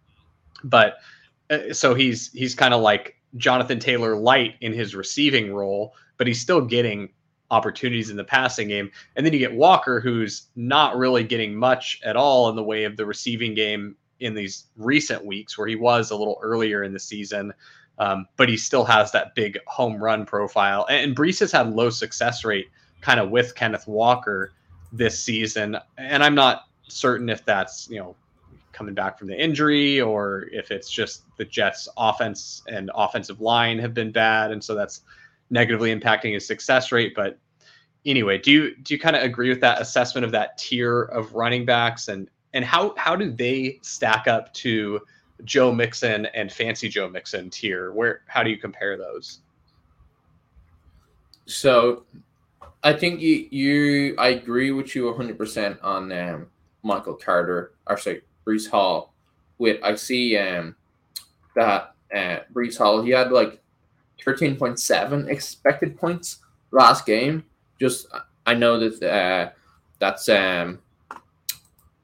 But 0.62 0.98
uh, 1.50 1.72
so 1.72 1.94
he's 1.94 2.30
he's 2.32 2.54
kind 2.54 2.74
of 2.74 2.80
like 2.80 3.16
Jonathan 3.36 3.78
Taylor 3.78 4.16
light 4.16 4.54
in 4.60 4.72
his 4.72 4.94
receiving 4.94 5.52
role, 5.52 5.94
but 6.16 6.26
he's 6.26 6.40
still 6.40 6.60
getting 6.60 7.10
opportunities 7.50 8.10
in 8.10 8.16
the 8.16 8.24
passing 8.24 8.68
game. 8.68 8.90
And 9.16 9.26
then 9.26 9.32
you 9.32 9.38
get 9.38 9.52
Walker, 9.52 10.00
who's 10.00 10.48
not 10.54 10.96
really 10.96 11.24
getting 11.24 11.54
much 11.54 12.00
at 12.04 12.16
all 12.16 12.48
in 12.48 12.56
the 12.56 12.62
way 12.62 12.84
of 12.84 12.96
the 12.96 13.04
receiving 13.04 13.54
game 13.54 13.96
in 14.20 14.34
these 14.34 14.66
recent 14.76 15.24
weeks 15.24 15.58
where 15.58 15.66
he 15.66 15.76
was 15.76 16.10
a 16.10 16.16
little 16.16 16.38
earlier 16.42 16.84
in 16.84 16.92
the 16.92 17.00
season. 17.00 17.52
Um, 17.98 18.26
but 18.36 18.48
he 18.48 18.56
still 18.56 18.84
has 18.84 19.12
that 19.12 19.34
big 19.34 19.58
home 19.66 20.02
run 20.02 20.24
profile. 20.24 20.86
And, 20.88 21.08
and 21.08 21.16
Breece 21.16 21.40
has 21.40 21.52
had 21.52 21.70
low 21.72 21.90
success 21.90 22.44
rate 22.44 22.68
kind 23.00 23.20
of 23.20 23.30
with 23.30 23.54
Kenneth 23.54 23.86
Walker 23.86 24.52
this 24.92 25.18
season. 25.18 25.76
And 25.98 26.22
I'm 26.22 26.34
not 26.34 26.64
certain 26.88 27.28
if 27.28 27.44
that's, 27.44 27.88
you 27.90 27.98
know, 27.98 28.16
coming 28.72 28.94
back 28.94 29.18
from 29.18 29.28
the 29.28 29.38
injury 29.38 30.00
or 30.00 30.46
if 30.52 30.70
it's 30.70 30.90
just 30.90 31.24
the 31.36 31.44
Jets 31.44 31.88
offense 31.96 32.62
and 32.68 32.90
offensive 32.94 33.40
line 33.40 33.78
have 33.78 33.92
been 33.92 34.12
bad. 34.12 34.50
And 34.50 34.62
so 34.62 34.74
that's 34.74 35.02
negatively 35.50 35.94
impacting 35.94 36.32
his 36.32 36.46
success 36.46 36.92
rate. 36.92 37.14
But 37.14 37.38
anyway, 38.06 38.38
do 38.38 38.50
you 38.50 38.76
do 38.76 38.94
you 38.94 39.00
kind 39.00 39.16
of 39.16 39.22
agree 39.22 39.50
with 39.50 39.60
that 39.60 39.80
assessment 39.80 40.24
of 40.24 40.32
that 40.32 40.56
tier 40.56 41.02
of 41.02 41.34
running 41.34 41.64
backs 41.66 42.08
and 42.08 42.30
and 42.54 42.64
how 42.64 42.94
how 42.96 43.16
do 43.16 43.30
they 43.30 43.78
stack 43.82 44.26
up 44.26 44.52
to 44.54 45.00
Joe 45.44 45.72
Mixon 45.72 46.26
and 46.26 46.52
Fancy 46.52 46.88
Joe 46.88 47.08
Mixon 47.08 47.50
tier? 47.50 47.92
Where 47.92 48.22
how 48.26 48.42
do 48.42 48.50
you 48.50 48.58
compare 48.58 48.96
those? 48.96 49.40
So, 51.46 52.04
I 52.82 52.92
think 52.92 53.20
you 53.20 53.48
you 53.50 54.14
I 54.18 54.28
agree 54.28 54.72
with 54.72 54.94
you 54.94 55.06
100 55.06 55.38
percent 55.38 55.80
on 55.82 56.12
um, 56.12 56.46
Michael 56.82 57.14
Carter 57.14 57.72
or 57.86 57.96
sorry 57.96 58.22
Breece 58.46 58.68
Hall. 58.68 59.14
With 59.58 59.82
I 59.82 59.94
see 59.94 60.36
um 60.36 60.74
that 61.54 61.94
uh, 62.14 62.38
Breece 62.52 62.78
Hall 62.78 63.02
he 63.02 63.10
had 63.10 63.30
like 63.30 63.60
13.7 64.24 65.28
expected 65.28 65.98
points 65.98 66.38
last 66.70 67.06
game. 67.06 67.44
Just 67.78 68.06
I 68.46 68.54
know 68.54 68.78
that 68.78 69.02
uh, 69.02 69.50
that's 69.98 70.28
um 70.28 70.80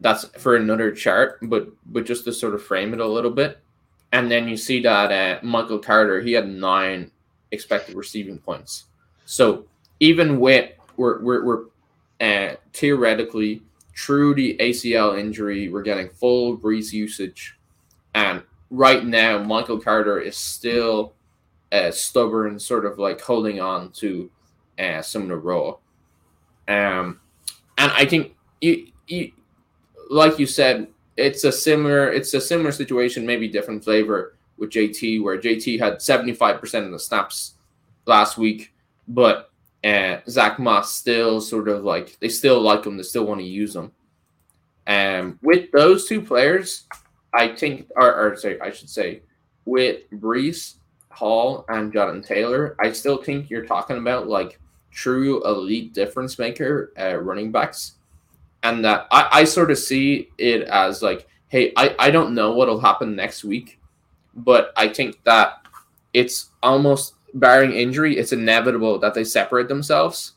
that's 0.01 0.25
for 0.39 0.57
another 0.57 0.93
chart, 0.93 1.39
but 1.43 1.69
but 1.87 2.05
just 2.05 2.25
to 2.25 2.33
sort 2.33 2.55
of 2.55 2.63
frame 2.63 2.93
it 2.93 3.01
a 3.01 3.07
little 3.07 3.31
bit. 3.31 3.59
And 4.13 4.31
then 4.31 4.49
you 4.49 4.57
see 4.57 4.81
that 4.83 5.13
uh, 5.13 5.45
Michael 5.45 5.79
Carter, 5.79 6.21
he 6.21 6.33
had 6.33 6.49
nine 6.49 7.11
expected 7.51 7.95
receiving 7.95 8.39
points. 8.39 8.85
So 9.25 9.67
even 10.01 10.39
with 10.39 10.71
we're 10.97 11.21
we're, 11.23 11.45
we're 11.45 11.65
uh, 12.21 12.57
theoretically 12.73 13.63
through 13.97 14.35
the 14.35 14.57
ACL 14.61 15.19
injury, 15.19 15.69
we're 15.69 15.83
getting 15.83 16.09
full 16.09 16.57
Breece 16.57 16.93
usage, 16.93 17.59
and 18.15 18.43
right 18.71 19.05
now 19.05 19.43
Michael 19.43 19.79
Carter 19.79 20.21
is 20.21 20.37
still 20.37 21.15
uh, 21.73 21.91
stubborn, 21.91 22.59
sort 22.59 22.85
of 22.85 22.99
like 22.99 23.21
holding 23.21 23.61
on 23.61 23.91
to 23.93 24.31
uh, 24.79 25.03
some 25.03 25.23
of 25.23 25.29
the 25.29 25.37
role. 25.37 25.81
Um, 26.69 27.21
and 27.79 27.93
I 27.93 28.05
think 28.05 28.35
you, 28.61 28.89
you 29.07 29.33
like 30.11 30.39
you 30.39 30.47
said, 30.47 30.89
it's 31.17 31.45
a 31.45 31.53
similar 31.53 32.13
it's 32.13 32.35
a 32.35 32.41
similar 32.41 32.73
situation, 32.73 33.27
maybe 33.27 33.49
different 33.49 33.85
flavor 33.85 34.37
with 34.59 34.71
JT, 34.71 35.23
where 35.23 35.39
JT 35.39 35.79
had 35.79 35.95
75% 35.95 36.85
of 36.85 36.91
the 36.91 36.99
snaps 36.99 37.55
last 38.07 38.39
week, 38.39 38.73
but 39.09 39.51
uh, 39.85 40.19
Zach 40.29 40.59
Moss 40.59 40.95
still 40.95 41.41
sort 41.41 41.69
of 41.69 41.85
like 41.85 42.19
they 42.21 42.29
still 42.29 42.61
like 42.61 42.85
him, 42.85 42.97
they 42.97 43.03
still 43.03 43.27
want 43.27 43.41
to 43.41 43.47
use 43.47 43.75
him. 43.75 43.93
And 44.87 45.39
with 45.43 45.71
those 45.73 46.07
two 46.07 46.23
players, 46.23 46.85
I 47.35 47.49
think, 47.49 47.91
or, 47.97 48.15
or 48.15 48.37
say, 48.37 48.59
I 48.61 48.71
should 48.71 48.89
say, 48.89 49.23
with 49.65 50.09
Breece 50.13 50.77
Hall 51.11 51.65
and 51.69 51.93
Jonathan 51.93 52.23
Taylor, 52.23 52.77
I 52.79 52.93
still 52.93 53.23
think 53.23 53.51
you're 53.51 53.67
talking 53.67 53.99
about 53.99 54.29
like 54.29 54.61
true 54.91 55.45
elite 55.45 55.93
difference 55.93 56.39
maker 56.39 56.93
uh, 56.99 57.17
running 57.17 57.53
backs 57.53 57.96
and 58.67 58.85
that 58.85 59.07
I, 59.13 59.29
I 59.31 59.45
sort 59.45 59.71
of 59.71 59.79
see 59.79 60.31
it 60.39 60.63
as 60.63 61.01
like, 61.01 61.29
hey, 61.49 61.73
I, 61.77 61.95
I 61.99 62.11
don't 62.11 62.35
know 62.35 62.53
what'll 62.53 62.81
happen 62.81 63.15
next 63.15 63.45
week, 63.45 63.79
but 64.35 64.73
I 64.77 64.89
think 64.89 65.23
that 65.23 65.65
it's 66.13 66.51
almost 66.63 67.15
barring 67.35 67.73
injury, 67.73 68.17
it's 68.17 68.33
inevitable 68.33 68.99
that 68.99 69.15
they 69.15 69.23
separate 69.23 69.69
themselves. 69.69 70.33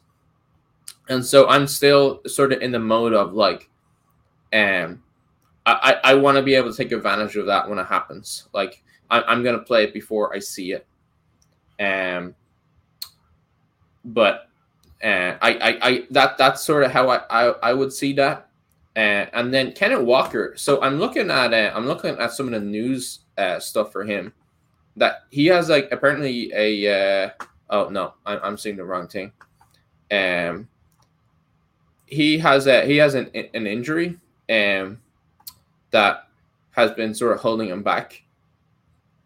And 1.10 1.26
so 1.26 1.48
I'm 1.50 1.66
still 1.66 2.22
sort 2.28 2.54
of 2.54 2.62
in 2.62 2.72
the 2.72 2.80
mode 2.80 3.14
of 3.14 3.34
like, 3.34 3.68
um, 4.54 5.02
I, 5.66 5.98
I 6.04 6.14
want 6.16 6.36
to 6.38 6.44
be 6.44 6.56
able 6.56 6.72
to 6.72 6.78
take 6.78 6.92
advantage 6.92 7.36
of 7.36 7.48
that 7.48 7.68
when 7.68 7.80
it 7.80 7.86
happens. 7.86 8.48
Like 8.54 8.84
I, 9.10 9.22
I'm 9.24 9.44
gonna 9.44 9.60
play 9.60 9.84
it 9.86 9.94
before 9.94 10.36
I 10.36 10.40
see 10.40 10.74
it. 10.74 10.86
Um, 11.80 12.36
but 14.06 14.49
uh, 15.04 15.36
I, 15.42 15.54
I, 15.54 15.78
I 15.82 16.04
that 16.12 16.38
that's 16.38 16.64
sort 16.64 16.84
of 16.84 16.92
how 16.92 17.10
I, 17.10 17.22
I, 17.30 17.46
I 17.64 17.74
would 17.74 17.94
see 17.94 18.14
that. 18.14 18.50
Uh, 18.96 19.26
and 19.34 19.54
then 19.54 19.72
Kenneth 19.72 20.02
Walker. 20.02 20.54
So 20.58 20.82
I'm 20.82 21.00
looking 21.00 21.32
at 21.32 21.54
uh, 21.54 21.72
I'm 21.74 21.88
looking 21.88 22.18
at 22.18 22.34
some 22.34 22.48
of 22.48 22.54
the 22.54 22.68
news 22.68 23.20
uh, 23.38 23.60
stuff 23.60 23.92
for 23.92 24.04
him. 24.04 24.34
That 24.98 25.24
he 25.30 25.46
has 25.48 25.70
like 25.70 25.90
apparently 25.92 26.52
a 26.54 27.26
uh, 27.26 27.30
oh 27.70 27.90
no 27.90 28.16
I'm, 28.26 28.40
I'm 28.44 28.58
seeing 28.58 28.76
the 28.76 28.84
wrong 28.84 29.08
thing. 29.08 29.32
Um, 30.12 30.68
he 32.06 32.40
has 32.40 32.68
a 32.68 32.86
he 32.86 32.98
has 32.98 33.14
an 33.14 33.30
an 33.34 33.68
injury 33.68 34.18
um 34.50 35.00
that 35.92 36.28
has 36.72 36.92
been 36.92 37.14
sort 37.14 37.34
of 37.34 37.40
holding 37.40 37.70
him 37.70 37.84
back. 37.84 38.24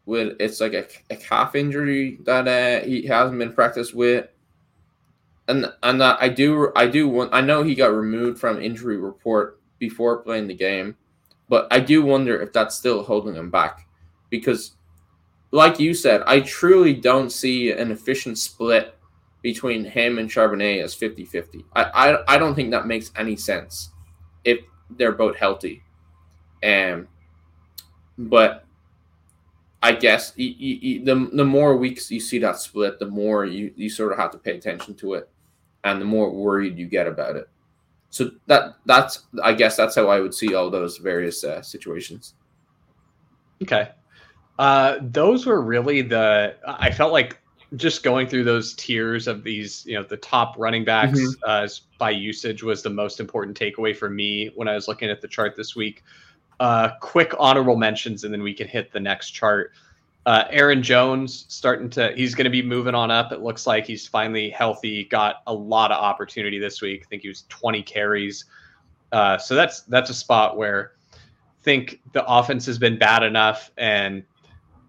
With 0.06 0.36
it's 0.40 0.60
like 0.60 0.74
a, 0.74 0.86
a 1.10 1.16
calf 1.16 1.56
injury 1.56 2.20
that 2.26 2.48
uh, 2.48 2.86
he 2.86 3.08
hasn't 3.08 3.40
been 3.40 3.54
practiced 3.54 3.96
with 3.96 4.28
and 5.48 5.72
and 5.84 6.04
I 6.04 6.30
do 6.30 6.72
I 6.76 6.88
do 6.88 7.08
want 7.08 7.34
I 7.34 7.42
know 7.42 7.64
he 7.64 7.76
got 7.76 7.94
removed 7.94 8.40
from 8.40 8.62
injury 8.62 8.98
report 8.98 9.60
before 9.80 10.18
playing 10.18 10.48
the 10.48 10.54
game, 10.54 10.96
but 11.50 11.68
I 11.72 11.80
do 11.80 12.02
wonder 12.04 12.40
if 12.42 12.54
that's 12.54 12.76
still 12.76 13.04
holding 13.04 13.36
him 13.36 13.52
back. 13.52 13.88
Because, 14.30 14.72
like 15.52 15.80
you 15.80 15.94
said, 15.94 16.24
I 16.26 16.40
truly 16.40 16.94
don't 16.94 17.30
see 17.30 17.72
an 17.72 17.92
efficient 17.92 18.38
split 18.38 18.98
between 19.42 19.84
him 19.84 20.18
and 20.18 20.30
Charbonnet 20.30 20.82
as 20.82 20.96
50-50. 20.96 21.66
I, 21.76 21.84
I 21.84 22.36
I 22.36 22.38
don't 22.38 22.56
think 22.56 22.72
that 22.72 22.88
makes 22.88 23.12
any 23.18 23.36
sense 23.36 23.90
if 24.46 24.60
they're 24.90 25.12
both 25.12 25.36
healthy, 25.36 25.84
um, 26.64 27.08
but 28.18 28.66
I 29.84 29.92
guess 29.92 30.32
you, 30.38 30.56
you, 30.58 31.04
the 31.04 31.30
the 31.34 31.44
more 31.44 31.76
weeks 31.76 32.10
you 32.10 32.22
see 32.22 32.40
that 32.40 32.58
split, 32.58 33.00
the 33.00 33.08
more 33.08 33.44
you, 33.44 33.74
you 33.76 33.90
sort 33.90 34.14
of 34.14 34.18
have 34.18 34.32
to 34.32 34.38
pay 34.38 34.56
attention 34.56 34.96
to 34.96 35.16
it, 35.16 35.30
and 35.84 36.00
the 36.00 36.06
more 36.06 36.32
worried 36.32 36.78
you 36.78 36.88
get 36.88 37.08
about 37.08 37.36
it. 37.36 37.50
So 38.10 38.32
that 38.48 38.76
that's 38.86 39.24
I 39.44 39.54
guess 39.54 39.76
that's 39.76 39.96
how 39.96 40.08
I 40.08 40.20
would 40.20 40.34
see 40.34 40.54
all 40.54 40.70
those 40.70 40.98
various 40.98 41.44
uh, 41.44 41.62
situations. 41.62 42.36
Okay, 43.62 43.90
uh, 44.60 44.98
those 45.02 45.46
were 45.46 45.62
really 45.62 46.02
the 46.02 46.56
I 46.66 46.92
felt 46.92 47.12
like 47.12 47.40
just 47.76 48.04
going 48.04 48.28
through 48.28 48.44
those 48.44 48.76
tiers 48.76 49.28
of 49.28 49.44
these, 49.44 49.84
you 49.88 49.96
know, 49.96 50.04
the 50.04 50.18
top 50.18 50.54
running 50.60 50.86
backs 50.86 51.20
mm-hmm. 51.20 51.42
uh, 51.44 51.68
by 51.98 52.12
usage 52.12 52.62
was 52.62 52.84
the 52.84 52.90
most 52.90 53.20
important 53.20 53.60
takeaway 53.60 53.96
for 53.96 54.12
me 54.12 54.52
when 54.56 54.68
I 54.68 54.76
was 54.76 54.88
looking 54.88 55.10
at 55.10 55.22
the 55.22 55.28
chart 55.28 55.56
this 55.56 55.76
week 55.76 56.04
uh, 56.60 56.92
quick 57.02 57.34
honorable 57.40 57.76
mentions, 57.76 58.24
and 58.24 58.34
then 58.34 58.42
we 58.42 58.54
can 58.54 58.68
hit 58.68 58.92
the 58.92 59.00
next 59.00 59.32
chart. 59.32 59.72
Uh, 60.26 60.46
Aaron 60.50 60.82
Jones 60.82 61.46
starting 61.50 61.90
to, 61.92 62.14
he's 62.16 62.34
going 62.34 62.46
to 62.46 62.50
be 62.50 62.62
moving 62.62 62.96
on 62.96 63.12
up. 63.12 63.32
It 63.32 63.42
looks 63.42 63.68
like 63.68 63.86
he's 63.86 64.08
finally 64.08 64.50
healthy, 64.50 65.04
got 65.06 65.44
a 65.48 65.54
lot 65.54 65.92
of 65.92 66.02
opportunity 66.02 66.60
this 66.60 66.82
week. 66.82 67.04
I 67.06 67.08
think 67.10 67.24
he 67.24 67.28
was 67.28 67.44
20 67.50 67.84
carries. 67.84 68.46
Uh, 69.12 69.38
so 69.38 69.54
that's 69.54 69.82
that's 69.82 70.10
a 70.10 70.14
spot 70.14 70.58
where 70.58 70.94
I 71.14 71.18
think 71.62 72.02
the 72.14 72.26
offense 72.26 72.66
has 72.66 72.80
been 72.80 72.98
bad 72.98 73.22
enough. 73.22 73.70
And 73.78 74.24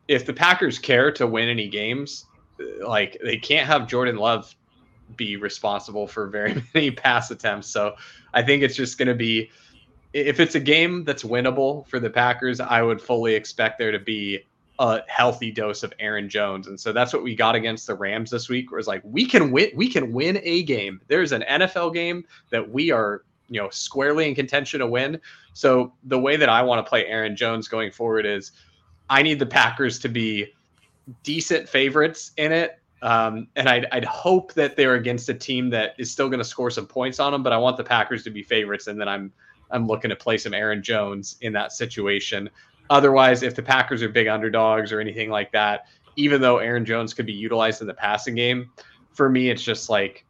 if 0.09 0.25
the 0.25 0.33
Packers 0.33 0.79
care 0.79 1.11
to 1.13 1.27
win 1.27 1.49
any 1.49 1.69
games, 1.69 2.27
like 2.87 3.19
they 3.23 3.37
can't 3.37 3.67
have 3.67 3.87
Jordan 3.87 4.17
Love 4.17 4.55
be 5.17 5.37
responsible 5.37 6.07
for 6.07 6.29
very 6.29 6.63
many 6.75 6.91
pass 6.91 7.31
attempts. 7.31 7.69
So 7.69 7.97
I 8.33 8.43
think 8.43 8.63
it's 8.63 8.77
just 8.77 8.99
going 8.99 9.09
to 9.09 9.15
be 9.15 9.51
if 10.13 10.39
it's 10.39 10.55
a 10.55 10.61
game 10.61 11.03
that's 11.05 11.25
winnable 11.25 11.87
for 11.89 11.99
the 11.99 12.09
Packers, 12.09 12.61
I 12.61 12.83
would 12.83 13.03
fully 13.03 13.35
expect 13.35 13.79
there 13.79 13.91
to 13.91 13.99
be 13.99 14.45
a 14.79 15.03
healthy 15.07 15.51
dose 15.51 15.83
of 15.83 15.93
Aaron 15.99 16.29
Jones. 16.29 16.67
And 16.67 16.79
so 16.79 16.93
that's 16.93 17.13
what 17.13 17.23
we 17.23 17.35
got 17.35 17.55
against 17.55 17.87
the 17.87 17.95
Rams 17.95 18.31
this 18.31 18.49
week. 18.49 18.69
It's 18.73 18.89
like 18.89 19.03
we 19.05 19.25
can 19.25 19.51
win, 19.51 19.71
we 19.75 19.89
can 19.89 20.13
win 20.13 20.41
a 20.43 20.65
game. 20.65 21.01
There's 21.07 21.33
an 21.33 21.45
NFL 21.49 21.95
game 21.95 22.25
that 22.51 22.69
we 22.69 22.91
are, 22.91 23.23
you 23.49 23.61
know, 23.61 23.69
squarely 23.71 24.27
in 24.27 24.35
contention 24.35 24.81
to 24.81 24.87
win. 24.87 25.21
So 25.53 25.93
the 26.05 26.19
way 26.19 26.37
that 26.37 26.49
I 26.49 26.63
want 26.63 26.85
to 26.85 26.89
play 26.89 27.07
Aaron 27.07 27.37
Jones 27.37 27.69
going 27.69 27.93
forward 27.93 28.27
is 28.27 28.53
I 29.09 29.23
need 29.23 29.39
the 29.39 29.47
Packers 29.47 29.99
to 30.01 30.09
be 30.09 30.53
decent 31.23 31.69
favorites 31.69 32.33
in 32.37 32.51
it. 32.51 32.81
Um, 33.03 33.49
and 33.55 33.69
I'd, 33.69 33.87
I'd 33.93 34.05
hope 34.05 34.55
that 34.55 34.77
they're 34.77 34.95
against 34.95 35.29
a 35.29 35.35
team 35.35 35.69
that 35.71 35.95
is 35.99 36.11
still 36.11 36.29
going 36.29 36.39
to 36.39 36.45
score 36.45 36.71
some 36.71 36.87
points 36.87 37.21
on 37.21 37.33
them, 37.33 37.43
but 37.43 37.53
I 37.53 37.59
want 37.59 37.77
the 37.77 37.85
Packers 37.85 38.25
to 38.25 38.31
be 38.31 38.43
favorites. 38.43 38.87
And 38.87 39.01
then 39.01 39.09
I'm 39.09 39.33
I'm 39.71 39.87
looking 39.87 40.11
to 40.11 40.17
play 40.17 40.39
some 40.39 40.55
Aaron 40.55 40.83
Jones 40.83 41.37
in 41.41 41.53
that 41.55 41.73
situation. 41.73 42.49
Otherwise, 42.91 43.43
if 43.43 43.55
the 43.55 43.63
Packers 43.63 44.03
are 44.03 44.09
big 44.09 44.27
underdogs 44.27 44.93
or 44.93 45.01
anything 45.01 45.31
like 45.31 45.53
that, 45.53 45.87
even 46.17 46.41
though 46.41 46.59
Aaron 46.59 46.85
Jones 46.85 47.15
could 47.15 47.27
be 47.27 47.33
utilized 47.33 47.81
in 47.81 47.87
the 47.87 47.95
passing 47.95 48.35
game, 48.35 48.71
for 49.13 49.29
me, 49.29 49.51
it's 49.51 49.63
just 49.63 49.89
like 49.89 50.25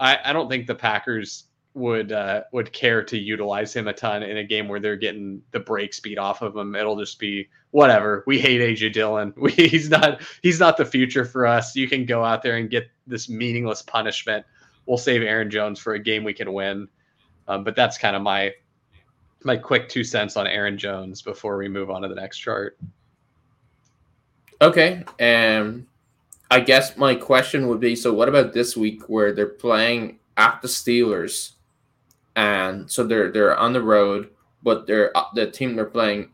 I, 0.00 0.18
I 0.24 0.32
don't 0.32 0.48
think 0.48 0.66
the 0.66 0.74
Packers 0.74 1.44
would 1.74 2.12
uh, 2.12 2.42
would 2.52 2.72
care 2.72 3.02
to 3.02 3.18
utilize 3.18 3.74
him 3.74 3.88
a 3.88 3.92
ton 3.92 4.22
in 4.22 4.36
a 4.36 4.44
game 4.44 4.68
where 4.68 4.80
they're 4.80 4.96
getting 4.96 5.42
the 5.50 5.60
break 5.60 5.92
speed 5.92 6.18
off 6.18 6.42
of 6.42 6.56
him. 6.56 6.74
It'll 6.74 6.96
just 6.96 7.18
be 7.18 7.48
whatever. 7.72 8.22
We 8.26 8.38
hate 8.38 8.60
AJ 8.60 8.92
Dillon. 8.92 9.34
We, 9.36 9.50
he's 9.50 9.90
not 9.90 10.22
he's 10.42 10.60
not 10.60 10.76
the 10.76 10.84
future 10.84 11.24
for 11.24 11.46
us. 11.46 11.74
You 11.74 11.88
can 11.88 12.06
go 12.06 12.24
out 12.24 12.42
there 12.42 12.56
and 12.56 12.70
get 12.70 12.88
this 13.06 13.28
meaningless 13.28 13.82
punishment. 13.82 14.46
We'll 14.86 14.98
save 14.98 15.22
Aaron 15.22 15.50
Jones 15.50 15.78
for 15.80 15.94
a 15.94 15.98
game 15.98 16.24
we 16.24 16.34
can 16.34 16.52
win. 16.52 16.88
Um, 17.48 17.64
but 17.64 17.76
that's 17.76 17.98
kind 17.98 18.16
of 18.16 18.22
my 18.22 18.52
my 19.44 19.56
quick 19.56 19.88
two 19.88 20.04
cents 20.04 20.36
on 20.36 20.46
Aaron 20.46 20.78
Jones 20.78 21.22
before 21.22 21.56
we 21.56 21.68
move 21.68 21.90
on 21.90 22.02
to 22.02 22.08
the 22.08 22.14
next 22.14 22.38
chart. 22.38 22.78
Okay. 24.60 25.04
Um 25.20 25.86
I 26.50 26.60
guess 26.60 26.96
my 26.96 27.14
question 27.14 27.68
would 27.68 27.80
be 27.80 27.96
so 27.96 28.12
what 28.12 28.28
about 28.28 28.52
this 28.52 28.76
week 28.76 29.08
where 29.08 29.32
they're 29.32 29.46
playing 29.46 30.18
at 30.36 30.62
the 30.62 30.68
Steelers 30.68 31.52
and 32.36 32.90
so 32.90 33.04
they're 33.04 33.30
they're 33.30 33.56
on 33.56 33.72
the 33.72 33.82
road 33.82 34.30
but 34.62 34.86
they're 34.86 35.16
uh, 35.16 35.24
the 35.34 35.50
team 35.50 35.74
they're 35.74 35.84
playing 35.84 36.30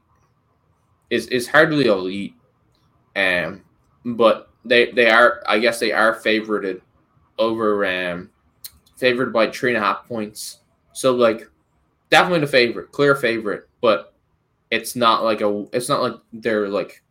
is 1.10 1.26
is 1.28 1.48
hardly 1.48 1.86
elite 1.86 2.34
um 3.16 3.62
but 4.04 4.50
they 4.64 4.90
they 4.92 5.10
are 5.10 5.42
I 5.46 5.58
guess 5.58 5.80
they 5.80 5.92
are 5.92 6.14
favorited 6.14 6.80
over 7.38 7.84
um 7.86 8.30
favored 8.96 9.32
by 9.32 9.50
three 9.50 9.74
and 9.74 9.82
a 9.82 9.86
half 9.86 10.06
points 10.06 10.58
so 10.92 11.14
like 11.14 11.48
definitely 12.10 12.40
the 12.40 12.46
favorite, 12.46 12.92
clear 12.92 13.14
favorite, 13.14 13.68
but 13.80 14.14
it's 14.70 14.94
not 14.94 15.24
like 15.24 15.40
a 15.40 15.66
it's 15.72 15.88
not 15.88 16.02
like 16.02 16.14
they're 16.32 16.68
like 16.68 17.02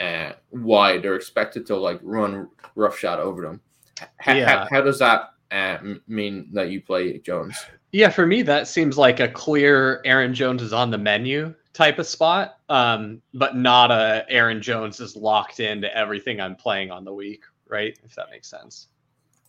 uh, 0.00 0.32
wide. 0.50 1.02
They're 1.02 1.16
expected 1.16 1.66
to 1.66 1.76
like 1.76 2.00
run 2.02 2.48
roughshod 2.74 3.18
over 3.18 3.42
them. 3.42 3.60
H- 4.00 4.36
yeah. 4.36 4.64
how, 4.64 4.68
how 4.70 4.80
does 4.80 4.98
that 4.98 5.30
uh, 5.50 5.78
mean 6.06 6.48
that 6.52 6.70
you 6.70 6.80
play 6.80 7.18
Jones? 7.18 7.56
Yeah, 7.92 8.10
for 8.10 8.26
me 8.26 8.42
that 8.42 8.66
seems 8.68 8.98
like 8.98 9.20
a 9.20 9.28
clear 9.28 10.00
Aaron 10.04 10.34
Jones 10.34 10.62
is 10.62 10.72
on 10.72 10.90
the 10.90 10.98
menu 10.98 11.54
type 11.72 11.98
of 11.98 12.06
spot, 12.06 12.58
um, 12.68 13.20
but 13.34 13.56
not 13.56 13.90
a 13.90 14.24
Aaron 14.28 14.60
Jones 14.62 15.00
is 15.00 15.16
locked 15.16 15.60
into 15.60 15.94
everything 15.96 16.40
I'm 16.40 16.56
playing 16.56 16.90
on 16.90 17.04
the 17.04 17.12
week, 17.12 17.44
right? 17.68 17.96
If 18.04 18.14
that 18.16 18.30
makes 18.30 18.48
sense. 18.48 18.88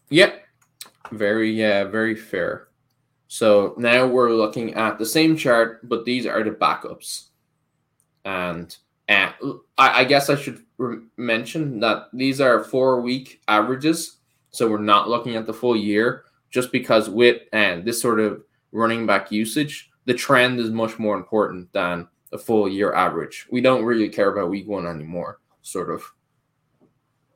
Yep. 0.10 0.44
Very 1.12 1.52
yeah, 1.52 1.86
very 1.86 2.16
fair. 2.16 2.68
So 3.28 3.74
now 3.78 4.06
we're 4.06 4.32
looking 4.32 4.74
at 4.76 5.00
the 5.00 5.06
same 5.06 5.36
chart, 5.36 5.88
but 5.88 6.06
these 6.06 6.26
are 6.26 6.44
the 6.44 6.52
backups. 6.52 7.30
And 8.24 8.76
uh, 9.10 9.32
I, 9.78 10.02
I, 10.02 10.04
guess 10.04 10.30
I 10.30 10.36
should 10.36 10.64
re- 10.78 11.04
mention 11.18 11.80
that 11.80 12.08
these 12.14 12.42
are 12.42 12.64
four 12.64 13.02
week 13.02 13.42
averages. 13.48 14.18
So 14.52 14.70
we're 14.70 14.78
not 14.78 15.10
looking 15.10 15.36
at 15.36 15.46
the 15.46 15.54
full 15.54 15.76
year 15.76 16.26
just 16.50 16.72
because 16.72 17.10
with 17.10 17.42
and 17.52 17.82
uh, 17.82 17.86
this 17.86 18.02
sort 18.02 18.20
of 18.20 18.42
running 18.72 19.06
back 19.06 19.32
usage, 19.32 19.92
the 20.06 20.14
trend 20.14 20.60
is 20.60 20.70
much 20.70 20.98
more 20.98 21.18
important 21.18 21.72
than 21.74 22.08
a 22.32 22.38
full 22.38 22.70
year 22.70 22.94
average. 22.94 23.48
We 23.52 23.62
don't 23.62 23.84
really 23.84 24.10
care 24.10 24.32
about 24.32 24.50
week 24.50 24.68
one 24.68 24.88
anymore, 24.88 25.40
sort 25.62 25.90
of. 25.90 26.04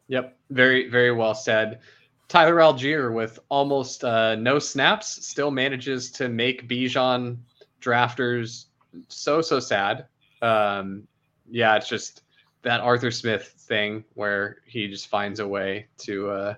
Yep. 0.07 0.37
Very, 0.49 0.89
very 0.89 1.11
well 1.11 1.35
said. 1.35 1.81
Tyler 2.29 2.57
Allgeier 2.57 3.11
with 3.11 3.39
almost 3.49 4.03
uh, 4.03 4.35
no 4.35 4.59
snaps 4.59 5.27
still 5.27 5.49
manages 5.49 6.11
to 6.11 6.29
make 6.29 6.69
Bijan 6.69 7.37
drafters 7.81 8.65
so 9.07 9.41
so 9.41 9.59
sad. 9.59 10.05
Um, 10.41 11.07
yeah, 11.49 11.75
it's 11.75 11.89
just 11.89 12.21
that 12.61 12.81
Arthur 12.81 13.09
Smith 13.09 13.55
thing 13.57 14.03
where 14.13 14.57
he 14.65 14.87
just 14.87 15.07
finds 15.07 15.39
a 15.39 15.47
way 15.47 15.87
to 15.97 16.29
uh, 16.29 16.55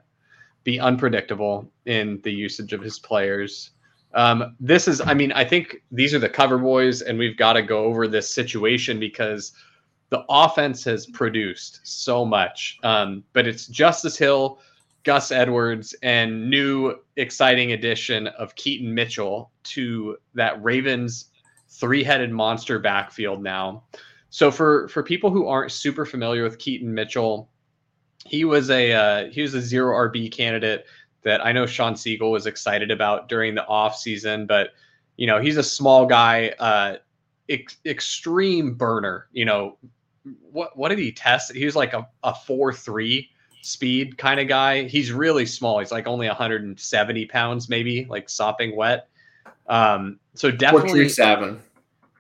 be 0.66 0.80
unpredictable 0.80 1.72
in 1.86 2.20
the 2.24 2.32
usage 2.32 2.74
of 2.74 2.82
his 2.82 3.00
players. 3.00 3.72
Um, 4.14 4.58
this 4.60 4.90
is, 4.90 5.00
I 5.00 5.14
mean, 5.14 5.32
I 5.32 5.46
think 5.46 5.84
these 5.90 6.14
are 6.14 6.20
the 6.20 6.28
cover 6.28 6.58
boys, 6.58 7.02
and 7.02 7.18
we've 7.18 7.38
got 7.38 7.54
to 7.54 7.62
go 7.62 7.86
over 7.86 8.08
this 8.08 8.30
situation 8.30 9.00
because 9.00 9.54
the 10.10 10.26
offense 10.28 10.84
has 10.84 11.06
produced 11.08 11.80
so 11.84 12.26
much. 12.26 12.78
Um, 12.84 13.24
but 13.32 13.48
it's 13.48 13.68
Justice 13.68 14.18
Hill 14.18 14.60
Gus 15.04 15.32
Edwards 15.32 15.96
and 16.04 16.50
new 16.50 16.96
exciting 17.16 17.72
addition 17.72 18.28
of 18.28 18.56
Keaton 18.56 18.94
Mitchell 18.94 19.52
to 19.64 20.18
that 20.36 20.62
Ravens 20.64 21.30
three 21.70 22.04
headed 22.04 22.32
monster 22.32 22.80
backfield 22.80 23.42
now. 23.42 23.84
So 24.30 24.52
for 24.52 24.88
for 24.90 25.04
people 25.04 25.32
who 25.32 25.48
aren't 25.48 25.72
super 25.72 26.06
familiar 26.06 26.44
with 26.44 26.60
Keaton 26.60 26.94
Mitchell, 26.94 27.50
he 28.26 28.46
was 28.46 28.70
a 28.70 28.92
uh, 28.94 29.30
he 29.30 29.42
was 29.42 29.54
a 29.54 29.62
zero 29.62 29.96
RB 30.10 30.32
candidate 30.32 30.86
that 31.24 31.46
I 31.46 31.52
know 31.52 31.66
Shawn 31.66 31.96
Siegele 31.96 32.32
was 32.32 32.46
excited 32.46 32.92
about 32.92 33.30
during 33.30 33.56
the 33.56 33.66
off 33.66 33.98
season, 33.98 34.46
but 34.46 34.70
you 35.18 35.28
know 35.28 35.40
he's 35.42 35.58
a 35.58 35.64
small 35.64 36.06
guy, 36.06 36.54
uh, 36.60 36.98
ex- 37.50 37.78
extreme 37.86 38.76
burner. 38.76 39.28
You 39.32 39.46
know 39.46 39.78
what 40.52 40.78
what 40.78 40.90
did 40.90 41.00
he 41.00 41.12
test? 41.12 41.54
He 41.54 41.66
was 41.66 41.76
like 41.76 41.94
a, 41.94 42.08
a 42.24 42.34
four 42.34 42.72
three 42.72 43.30
speed 43.62 44.18
kind 44.18 44.40
of 44.40 44.48
guy. 44.48 44.84
He's 44.84 45.12
really 45.12 45.46
small. 45.46 45.80
He's 45.80 45.92
like 45.92 46.08
only 46.08 46.28
170 46.28 47.26
pounds, 47.26 47.70
maybe 47.70 48.06
like 48.10 48.30
sopping 48.30 48.76
wet. 48.76 49.08
Um, 49.68 50.20
so 50.34 50.52
definitely 50.52 51.10
seven. 51.10 51.62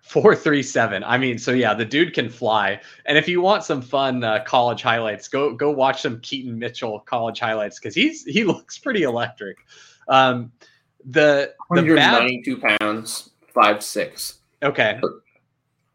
Four 0.01 0.35
three 0.35 0.61
seven. 0.61 1.05
I 1.05 1.17
mean, 1.17 1.37
so 1.37 1.51
yeah, 1.51 1.73
the 1.73 1.85
dude 1.85 2.13
can 2.13 2.29
fly. 2.29 2.81
And 3.05 3.17
if 3.17 3.29
you 3.29 3.39
want 3.39 3.63
some 3.63 3.81
fun 3.81 4.25
uh, 4.25 4.43
college 4.45 4.81
highlights, 4.81 5.29
go 5.29 5.53
go 5.53 5.71
watch 5.71 6.01
some 6.01 6.19
Keaton 6.19 6.59
Mitchell 6.59 6.99
college 6.99 7.39
highlights 7.39 7.79
because 7.79 7.95
he's 7.95 8.25
he 8.25 8.43
looks 8.45 8.77
pretty 8.77 9.03
electric. 9.03 9.57
Um, 10.09 10.51
the 11.05 11.53
the 11.69 11.95
bad, 11.95 12.29
pounds, 12.79 13.29
five 13.53 13.81
six. 13.81 14.39
Okay. 14.61 14.99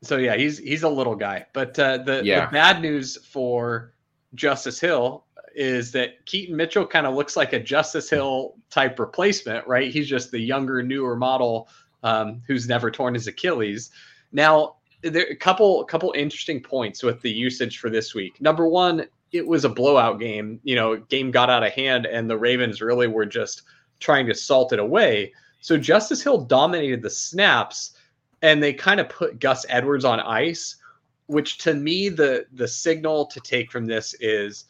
So 0.02 0.16
yeah, 0.16 0.36
he's 0.36 0.58
he's 0.58 0.82
a 0.82 0.88
little 0.88 1.16
guy. 1.16 1.44
But 1.52 1.78
uh, 1.78 1.98
the, 1.98 2.22
yeah. 2.24 2.46
the 2.46 2.52
bad 2.52 2.80
news 2.80 3.18
for 3.26 3.92
Justice 4.34 4.80
Hill 4.80 5.25
is 5.56 5.90
that 5.92 6.24
Keaton 6.26 6.54
Mitchell 6.54 6.86
kind 6.86 7.06
of 7.06 7.14
looks 7.14 7.34
like 7.34 7.54
a 7.54 7.58
Justice 7.58 8.10
Hill 8.10 8.54
type 8.70 8.98
replacement, 8.98 9.66
right? 9.66 9.90
He's 9.90 10.06
just 10.06 10.30
the 10.30 10.38
younger, 10.38 10.82
newer 10.82 11.16
model 11.16 11.68
um, 12.02 12.42
who's 12.46 12.68
never 12.68 12.90
torn 12.90 13.14
his 13.14 13.26
Achilles. 13.26 13.90
Now, 14.32 14.76
there 15.02 15.26
a 15.26 15.34
couple 15.34 15.82
couple 15.84 16.12
interesting 16.16 16.62
points 16.62 17.02
with 17.02 17.22
the 17.22 17.30
usage 17.30 17.78
for 17.78 17.88
this 17.88 18.14
week. 18.14 18.40
Number 18.40 18.68
one, 18.68 19.06
it 19.32 19.46
was 19.46 19.64
a 19.64 19.70
blowout 19.70 20.20
game. 20.20 20.60
You 20.62 20.76
know, 20.76 20.96
game 20.96 21.30
got 21.30 21.48
out 21.48 21.64
of 21.64 21.72
hand, 21.72 22.04
and 22.04 22.28
the 22.28 22.36
Ravens 22.36 22.82
really 22.82 23.06
were 23.06 23.26
just 23.26 23.62
trying 23.98 24.26
to 24.26 24.34
salt 24.34 24.74
it 24.74 24.78
away. 24.78 25.32
So 25.60 25.78
Justice 25.78 26.22
Hill 26.22 26.38
dominated 26.42 27.00
the 27.00 27.10
snaps, 27.10 27.96
and 28.42 28.62
they 28.62 28.74
kind 28.74 29.00
of 29.00 29.08
put 29.08 29.40
Gus 29.40 29.64
Edwards 29.70 30.04
on 30.04 30.20
ice. 30.20 30.76
Which 31.28 31.58
to 31.58 31.72
me, 31.72 32.10
the 32.10 32.46
the 32.52 32.68
signal 32.68 33.26
to 33.26 33.40
take 33.40 33.72
from 33.72 33.86
this 33.86 34.14
is 34.20 34.66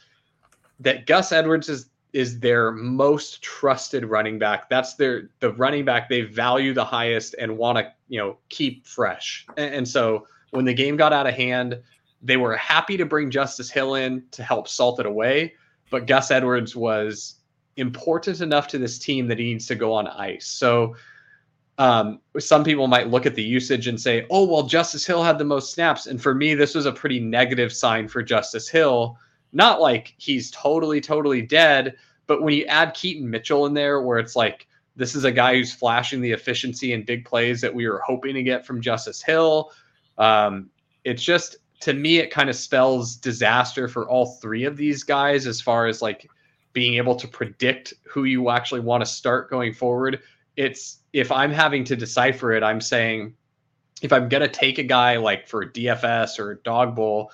that 0.80 1.06
Gus 1.06 1.32
Edwards 1.32 1.68
is 1.68 1.88
is 2.12 2.40
their 2.40 2.72
most 2.72 3.42
trusted 3.42 4.06
running 4.06 4.38
back. 4.38 4.70
That's 4.70 4.94
their 4.94 5.28
the 5.40 5.52
running 5.52 5.84
back 5.84 6.08
they 6.08 6.22
value 6.22 6.72
the 6.72 6.84
highest 6.84 7.34
and 7.38 7.58
want 7.58 7.78
to 7.78 7.92
you 8.08 8.18
know 8.18 8.38
keep 8.48 8.86
fresh. 8.86 9.46
And, 9.56 9.74
and, 9.74 9.88
so 9.88 10.26
when 10.50 10.64
the 10.64 10.72
game 10.72 10.96
got 10.96 11.12
out 11.12 11.26
of 11.26 11.34
hand, 11.34 11.78
they 12.22 12.38
were 12.38 12.56
happy 12.56 12.96
to 12.96 13.04
bring 13.04 13.30
Justice 13.30 13.70
Hill 13.70 13.96
in 13.96 14.24
to 14.30 14.42
help 14.42 14.66
salt 14.66 14.98
it 14.98 15.06
away. 15.06 15.54
But 15.90 16.06
Gus 16.06 16.30
Edwards 16.30 16.74
was 16.74 17.34
important 17.76 18.40
enough 18.40 18.66
to 18.68 18.78
this 18.78 18.98
team 18.98 19.28
that 19.28 19.38
he 19.38 19.52
needs 19.52 19.66
to 19.66 19.74
go 19.74 19.92
on 19.92 20.06
ice. 20.06 20.46
So 20.46 20.96
um, 21.78 22.20
some 22.38 22.64
people 22.64 22.86
might 22.86 23.08
look 23.10 23.26
at 23.26 23.34
the 23.34 23.42
usage 23.42 23.88
and 23.88 24.00
say, 24.00 24.26
"Oh, 24.30 24.44
well, 24.46 24.62
Justice 24.62 25.04
Hill 25.04 25.22
had 25.22 25.36
the 25.36 25.44
most 25.44 25.74
snaps," 25.74 26.06
and 26.06 26.20
for 26.20 26.34
me, 26.34 26.54
this 26.54 26.74
was 26.74 26.86
a 26.86 26.92
pretty 26.92 27.20
negative 27.20 27.72
sign 27.74 28.08
for 28.08 28.22
Justice 28.22 28.68
Hill 28.68 29.18
not 29.52 29.80
like 29.80 30.14
he's 30.18 30.50
totally, 30.50 31.00
totally 31.00 31.42
dead, 31.42 31.96
but 32.26 32.42
when 32.42 32.54
you 32.54 32.64
add 32.66 32.94
Keaton 32.94 33.28
Mitchell 33.28 33.66
in 33.66 33.74
there, 33.74 34.00
where 34.02 34.18
it's 34.18 34.36
like 34.36 34.66
this 34.96 35.14
is 35.14 35.24
a 35.24 35.32
guy 35.32 35.54
who's 35.54 35.72
flashing 35.72 36.20
the 36.20 36.32
efficiency 36.32 36.92
and 36.92 37.06
big 37.06 37.24
plays 37.24 37.60
that 37.60 37.74
we 37.74 37.88
were 37.88 38.00
hoping 38.04 38.34
to 38.34 38.42
get 38.42 38.66
from 38.66 38.80
Justice 38.80 39.22
Hill, 39.22 39.72
um, 40.18 40.70
it's 41.04 41.22
just 41.22 41.56
to 41.80 41.92
me 41.92 42.18
it 42.18 42.30
kind 42.30 42.48
of 42.48 42.56
spells 42.56 43.16
disaster 43.16 43.88
for 43.88 44.08
all 44.08 44.38
three 44.40 44.64
of 44.64 44.76
these 44.76 45.02
guys 45.02 45.46
as 45.46 45.60
far 45.60 45.86
as 45.86 46.00
like 46.00 46.28
being 46.72 46.94
able 46.94 47.16
to 47.16 47.28
predict 47.28 47.94
who 48.04 48.24
you 48.24 48.50
actually 48.50 48.80
want 48.80 49.02
to 49.02 49.10
start 49.10 49.50
going 49.50 49.72
forward. 49.72 50.20
It's 50.56 50.98
if 51.12 51.30
I'm 51.30 51.50
having 51.50 51.84
to 51.84 51.96
decipher 51.96 52.52
it, 52.52 52.62
I'm 52.62 52.80
saying 52.80 53.34
if 54.02 54.12
I'm 54.12 54.28
gonna 54.28 54.48
take 54.48 54.78
a 54.78 54.82
guy 54.82 55.16
like 55.16 55.48
for 55.48 55.64
DFS 55.64 56.38
or 56.38 56.56
dog 56.56 56.94
bowl, 56.94 57.30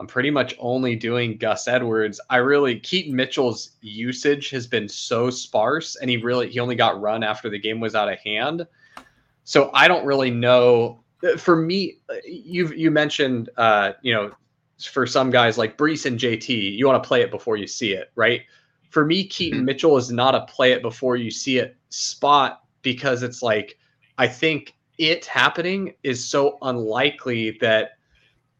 I'm 0.00 0.06
pretty 0.06 0.30
much 0.30 0.54
only 0.58 0.96
doing 0.96 1.36
Gus 1.36 1.68
Edwards. 1.68 2.20
I 2.28 2.36
really 2.36 2.80
Keaton 2.80 3.14
Mitchell's 3.14 3.72
usage 3.80 4.50
has 4.50 4.66
been 4.66 4.88
so 4.88 5.30
sparse, 5.30 5.96
and 5.96 6.10
he 6.10 6.16
really 6.16 6.50
he 6.50 6.58
only 6.58 6.74
got 6.74 7.00
run 7.00 7.22
after 7.22 7.48
the 7.48 7.58
game 7.58 7.80
was 7.80 7.94
out 7.94 8.12
of 8.12 8.18
hand. 8.18 8.66
So 9.44 9.70
I 9.72 9.86
don't 9.86 10.04
really 10.04 10.30
know. 10.30 11.00
For 11.38 11.56
me, 11.56 11.98
you've 12.24 12.76
you 12.76 12.90
mentioned 12.90 13.50
uh, 13.56 13.92
you 14.02 14.12
know 14.12 14.32
for 14.82 15.06
some 15.06 15.30
guys 15.30 15.56
like 15.56 15.78
Breece 15.78 16.06
and 16.06 16.18
JT, 16.18 16.76
you 16.76 16.86
want 16.86 17.02
to 17.02 17.06
play 17.06 17.22
it 17.22 17.30
before 17.30 17.56
you 17.56 17.66
see 17.66 17.92
it, 17.92 18.10
right? 18.16 18.42
For 18.90 19.04
me, 19.04 19.24
Keaton 19.24 19.60
mm-hmm. 19.60 19.66
Mitchell 19.66 19.96
is 19.96 20.10
not 20.10 20.34
a 20.34 20.40
play 20.46 20.72
it 20.72 20.82
before 20.82 21.16
you 21.16 21.30
see 21.30 21.58
it 21.58 21.76
spot 21.90 22.62
because 22.82 23.22
it's 23.22 23.42
like 23.42 23.78
I 24.18 24.26
think 24.26 24.74
it 24.98 25.24
happening 25.24 25.94
is 26.02 26.24
so 26.24 26.58
unlikely 26.62 27.52
that 27.60 27.92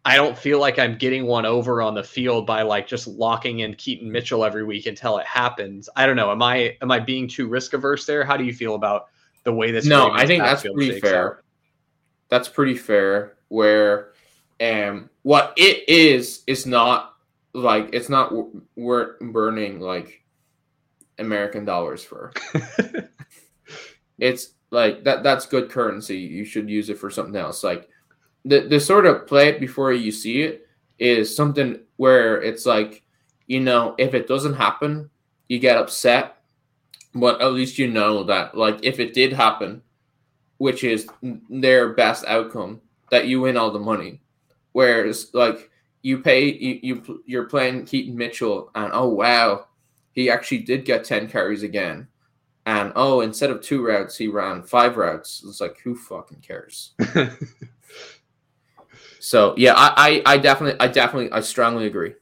I 0.07 0.17
don't 0.17 0.37
feel 0.37 0.61
like 0.61 0.79
I'm 0.79 0.99
getting 0.99 1.25
one 1.25 1.47
over 1.47 1.81
on 1.81 1.95
the 1.95 2.03
field 2.03 2.47
by 2.47 2.63
like 2.63 2.87
just 2.87 3.07
locking 3.07 3.61
in 3.61 3.75
Keaton 3.75 4.11
Mitchell 4.11 4.45
every 4.45 4.63
week 4.63 4.87
until 4.87 5.17
it 5.17 5.27
happens. 5.27 5.89
I 5.97 6.05
don't 6.05 6.17
know. 6.17 6.31
Am 6.31 6.43
I 6.43 6.77
am 6.83 6.91
I 6.91 7.01
being 7.01 7.27
too 7.27 7.49
risk 7.49 7.73
averse 7.73 8.05
there? 8.05 8.23
How 8.23 8.37
do 8.37 8.45
you 8.45 8.53
feel 8.53 8.75
about 8.75 9.07
the 9.45 9.53
way 9.53 9.71
this? 9.71 9.87
No, 9.87 10.11
I 10.11 10.27
think 10.27 10.43
that's 10.43 10.63
pretty 10.63 11.01
fair. 11.01 11.39
Out? 11.39 11.45
That's 12.29 12.49
pretty 12.49 12.75
fair. 12.75 13.37
Where, 13.49 14.13
um, 14.61 15.09
what 15.23 15.55
it 15.57 15.89
is 15.89 16.43
is 16.47 16.67
not 16.67 17.15
like 17.55 17.91
it's 17.95 18.11
not 18.11 18.33
we're 18.77 19.17
burning 19.21 19.81
like 19.81 20.23
American 21.19 21.65
dollars 21.65 22.05
for. 22.05 22.35
it's 24.19 24.51
like 24.71 25.05
that. 25.05 25.23
That's 25.23 25.47
good 25.47 25.71
currency. 25.71 26.19
You 26.19 26.45
should 26.45 26.69
use 26.69 26.91
it 26.91 26.99
for 26.99 27.11
something 27.11 27.37
else. 27.37 27.65
Like 27.65 27.89
the 28.45 28.61
the 28.61 28.81
sort 28.81 29.07
of 29.07 29.27
play 29.27 29.49
it 29.49 29.61
before 29.61 29.93
you 29.93 30.13
see 30.13 30.43
it 30.43 30.67
is 30.99 31.35
something 31.35 31.81
where 31.97 32.41
it's 32.43 32.67
like, 32.67 33.03
you 33.47 33.61
know, 33.61 33.95
if 33.99 34.15
it 34.15 34.29
doesn't 34.29 34.55
happen, 34.55 35.11
you 35.49 35.59
get 35.59 35.77
upset, 35.77 36.37
but 37.15 37.41
at 37.41 37.53
least 37.53 37.79
you 37.79 37.89
know 37.89 38.25
that 38.25 38.57
like 38.57 38.79
if 38.83 39.01
it 39.01 39.15
did 39.15 39.33
happen, 39.33 39.83
which 40.59 40.85
is 40.85 41.09
their 41.51 41.93
best 41.95 42.25
outcome, 42.27 42.81
that 43.11 43.27
you 43.27 43.41
win 43.41 43.57
all 43.57 43.71
the 43.71 43.79
money. 43.79 44.21
Whereas 44.73 45.31
like 45.33 45.71
you 46.03 46.19
pay 46.19 46.53
you, 46.53 46.81
you 46.83 47.23
you're 47.27 47.45
playing 47.45 47.87
Keaton 47.87 48.17
Mitchell 48.17 48.71
and 48.75 48.91
oh 48.93 49.09
wow, 49.09 49.67
he 50.13 50.31
actually 50.31 50.59
did 50.59 50.85
get 50.85 51.05
10 51.05 51.29
carries 51.29 51.63
again. 51.63 52.09
And 52.67 52.93
oh, 52.97 53.21
instead 53.21 53.51
of 53.51 53.61
two 53.61 53.85
routes, 53.85 54.17
he 54.17 54.27
ran 54.29 54.63
five 54.63 54.97
routes. 54.97 55.45
It's 55.47 55.61
like 55.61 55.79
who 55.81 55.95
fucking 55.95 56.41
cares? 56.41 56.95
So 59.25 59.55
yeah, 59.57 59.72
I, 59.75 60.22
I, 60.27 60.35
I 60.35 60.37
definitely, 60.37 60.79
I 60.79 60.87
definitely, 60.87 61.33
I 61.33 61.41
strongly 61.41 61.87
agree. 61.87 62.12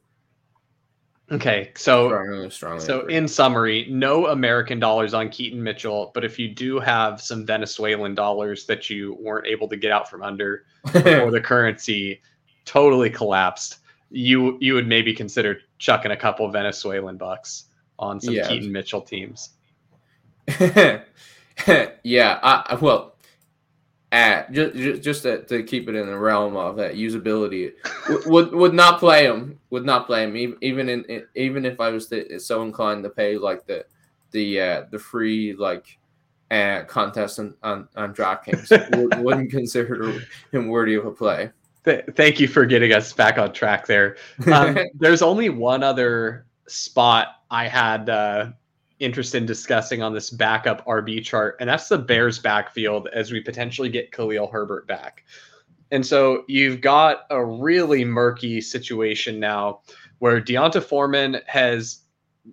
Okay, 1.32 1.72
so 1.74 2.06
strongly, 2.06 2.50
strongly 2.50 2.84
so 2.84 3.00
agree. 3.00 3.16
in 3.16 3.26
summary, 3.26 3.88
no 3.90 4.28
American 4.28 4.78
dollars 4.78 5.12
on 5.12 5.28
Keaton 5.28 5.60
Mitchell, 5.60 6.12
but 6.14 6.24
if 6.24 6.38
you 6.38 6.48
do 6.48 6.78
have 6.78 7.20
some 7.20 7.44
Venezuelan 7.44 8.14
dollars 8.14 8.66
that 8.66 8.88
you 8.88 9.16
weren't 9.18 9.48
able 9.48 9.66
to 9.68 9.76
get 9.76 9.90
out 9.90 10.08
from 10.08 10.22
under, 10.22 10.64
or 10.94 11.30
the 11.32 11.40
currency 11.42 12.20
totally 12.66 13.10
collapsed, 13.10 13.78
you 14.10 14.56
you 14.60 14.74
would 14.74 14.86
maybe 14.86 15.12
consider 15.12 15.58
chucking 15.78 16.12
a 16.12 16.16
couple 16.16 16.48
Venezuelan 16.50 17.16
bucks 17.16 17.64
on 17.98 18.20
some 18.20 18.34
yeah. 18.34 18.46
Keaton 18.46 18.70
Mitchell 18.70 19.00
teams. 19.00 19.50
yeah, 22.04 22.38
I, 22.44 22.78
well, 22.80 23.11
at 24.12 24.52
just 24.52 25.02
just 25.02 25.22
to, 25.22 25.42
to 25.44 25.62
keep 25.62 25.88
it 25.88 25.94
in 25.94 26.06
the 26.06 26.16
realm 26.16 26.54
of 26.54 26.76
that 26.76 26.94
usability 26.94 27.72
would 28.26 28.52
would 28.52 28.74
not 28.74 29.00
play 29.00 29.24
him 29.24 29.58
would 29.70 29.86
not 29.86 30.06
play 30.06 30.22
him 30.24 30.56
even 30.60 30.88
in 30.90 31.24
even 31.34 31.64
if 31.64 31.80
I 31.80 31.88
was 31.88 32.06
to, 32.08 32.38
so 32.38 32.62
inclined 32.62 33.02
to 33.04 33.10
pay 33.10 33.38
like 33.38 33.66
the 33.66 33.86
the 34.30 34.60
uh, 34.60 34.84
the 34.90 34.98
free 34.98 35.54
like 35.54 35.98
uh, 36.50 36.82
contest 36.84 37.38
on 37.38 37.54
on, 37.62 37.88
on 37.96 38.14
DraftKings 38.14 38.96
would, 38.96 39.18
wouldn't 39.24 39.50
consider 39.50 40.20
him 40.52 40.68
worthy 40.68 40.94
of 40.94 41.06
a 41.06 41.10
play. 41.10 41.50
Thank 41.84 42.38
you 42.38 42.46
for 42.46 42.64
getting 42.64 42.92
us 42.92 43.12
back 43.12 43.38
on 43.38 43.52
track 43.52 43.86
there. 43.86 44.16
Um, 44.52 44.78
there's 44.94 45.22
only 45.22 45.48
one 45.48 45.82
other 45.82 46.46
spot 46.68 47.42
I 47.50 47.66
had 47.66 48.08
uh, 48.08 48.50
interest 49.02 49.34
in 49.34 49.44
discussing 49.44 50.02
on 50.02 50.14
this 50.14 50.30
backup 50.30 50.86
RB 50.86 51.22
chart, 51.24 51.56
and 51.60 51.68
that's 51.68 51.88
the 51.88 51.98
Bears 51.98 52.38
backfield 52.38 53.08
as 53.12 53.32
we 53.32 53.40
potentially 53.40 53.88
get 53.88 54.12
Khalil 54.12 54.46
Herbert 54.46 54.86
back. 54.86 55.24
And 55.90 56.06
so 56.06 56.44
you've 56.48 56.80
got 56.80 57.24
a 57.30 57.44
really 57.44 58.04
murky 58.04 58.60
situation 58.60 59.38
now 59.38 59.80
where 60.20 60.40
D'Onta 60.40 60.82
Foreman 60.82 61.40
has, 61.46 61.98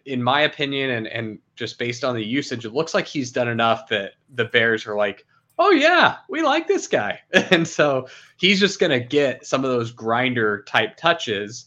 in 0.06 0.22
my 0.22 0.42
opinion, 0.42 0.90
and, 0.90 1.08
and 1.08 1.40
just 1.56 1.80
based 1.80 2.04
on 2.04 2.16
the 2.16 2.26
usage, 2.26 2.66
it 2.66 2.74
looks 2.74 2.94
like 2.94 3.08
he's 3.08 3.32
done 3.32 3.48
enough 3.48 3.88
that 3.90 4.14
the 4.34 4.46
Bears 4.46 4.86
are 4.88 4.96
like, 4.96 5.26
oh 5.58 5.72
yeah, 5.72 6.16
we 6.30 6.42
like 6.42 6.68
this 6.68 6.88
guy, 6.88 7.20
and 7.32 7.68
so 7.68 8.08
he's 8.38 8.60
just 8.60 8.80
gonna 8.80 9.00
get 9.00 9.46
some 9.46 9.64
of 9.64 9.70
those 9.70 9.92
grinder 9.92 10.64
type 10.64 10.98
touches. 10.98 11.66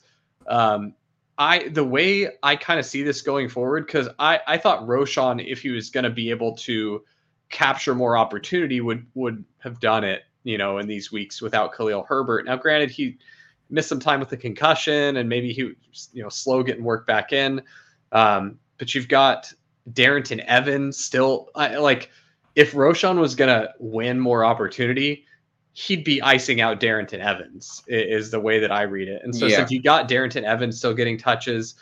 Um, 0.49 0.95
I 1.39 1.69
the 1.69 1.85
way 1.85 2.29
I 2.43 2.57
kind 2.57 2.79
of 2.79 2.87
see 2.87 3.03
this 3.03 3.23
going 3.23 3.49
forward 3.49 3.87
because 3.87 4.09
I 4.19 4.41
I 4.47 4.59
thought 4.59 4.87
Roschon 4.87 5.45
if 5.47 5.63
he 5.63 5.71
was 5.71 5.91
gonna 5.91 6.11
be 6.11 6.31
able 6.31 6.57
to 6.59 7.03
capture 7.49 7.95
more 7.95 8.17
opportunity 8.17 8.81
would 8.81 9.07
would 9.15 9.45
have 9.59 9.81
done 9.81 10.05
it 10.05 10.23
you 10.45 10.59
know 10.59 10.79
in 10.79 10.87
these 10.87 11.13
weeks 11.13 11.41
without 11.41 11.75
Khalil 11.75 12.05
Herbert. 12.05 12.47
Now, 12.47 12.57
granted, 12.57 12.91
he 12.91 13.19
missed 13.71 13.89
some 13.89 14.01
time 14.01 14.21
with 14.21 14.29
the 14.29 14.37
concussion 14.37 15.17
and 15.17 15.29
maybe 15.29 15.53
he 15.53 15.73
you 16.13 16.23
know 16.23 16.29
slow 16.29 16.63
getting 16.63 16.85
work 16.85 17.07
back 17.07 17.33
in. 17.33 17.63
Um, 18.13 18.59
but 18.79 18.95
you've 18.95 19.09
got 19.09 19.53
Darrynton 19.93 20.45
Evans 20.45 20.99
still 20.99 21.49
I, 21.55 21.77
like 21.77 22.11
if 22.55 22.73
Roschon 22.73 23.19
was 23.19 23.35
gonna 23.35 23.71
win 23.79 24.21
more 24.21 24.45
opportunity, 24.45 25.25
he'd 25.75 26.05
be 26.05 26.21
icing 26.21 26.61
out 26.61 26.81
Darrynton 26.81 27.19
Evans 27.19 27.83
is 27.87 28.31
the 28.31 28.41
way 28.41 28.59
that 28.61 28.71
I 28.71 28.83
read 28.83 29.09
it. 29.09 29.23
And 29.25 29.35
so 29.35 29.47
yeah. 29.47 29.57
since 29.57 29.71
you 29.71 29.83
got 29.83 30.09
Darrynton 30.09 30.43
Evans 30.43 30.79
still 30.79 30.95
getting 30.95 31.17
touches, 31.17 31.75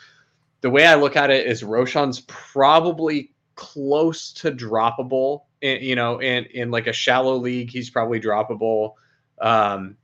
the 0.61 0.69
way 0.69 0.85
I 0.85 0.95
look 0.95 1.15
at 1.15 1.29
it 1.29 1.45
is 1.45 1.63
Roschon's 1.63 2.21
probably 2.21 3.31
close 3.55 4.31
to 4.33 4.51
droppable. 4.51 5.41
In, 5.61 5.83
you 5.83 5.95
know, 5.95 6.19
in 6.19 6.45
in 6.45 6.71
like 6.71 6.87
a 6.87 6.93
shallow 6.93 7.35
league, 7.35 7.69
he's 7.69 7.89
probably 7.89 8.19
droppable. 8.19 8.93
Um, 9.41 9.97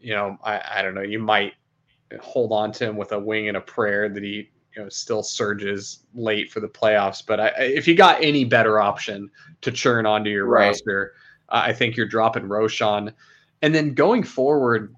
you 0.00 0.14
know, 0.14 0.38
I, 0.42 0.62
I 0.76 0.82
don't 0.82 0.94
know. 0.94 1.02
You 1.02 1.18
might 1.18 1.54
hold 2.20 2.52
on 2.52 2.72
to 2.72 2.84
him 2.84 2.96
with 2.96 3.12
a 3.12 3.18
wing 3.18 3.48
and 3.48 3.56
a 3.56 3.60
prayer 3.60 4.08
that 4.08 4.22
he 4.22 4.50
you 4.76 4.82
know 4.82 4.88
still 4.88 5.22
surges 5.22 6.00
late 6.14 6.50
for 6.50 6.60
the 6.60 6.68
playoffs. 6.68 7.24
But 7.26 7.40
I, 7.40 7.48
if 7.58 7.88
you 7.88 7.94
got 7.96 8.22
any 8.22 8.44
better 8.44 8.80
option 8.80 9.30
to 9.62 9.72
churn 9.72 10.06
onto 10.06 10.30
your 10.30 10.46
right. 10.46 10.68
roster, 10.68 11.14
uh, 11.48 11.62
I 11.64 11.72
think 11.72 11.96
you're 11.96 12.08
dropping 12.08 12.44
Roschon. 12.44 13.12
And 13.62 13.74
then 13.74 13.94
going 13.94 14.22
forward, 14.22 14.94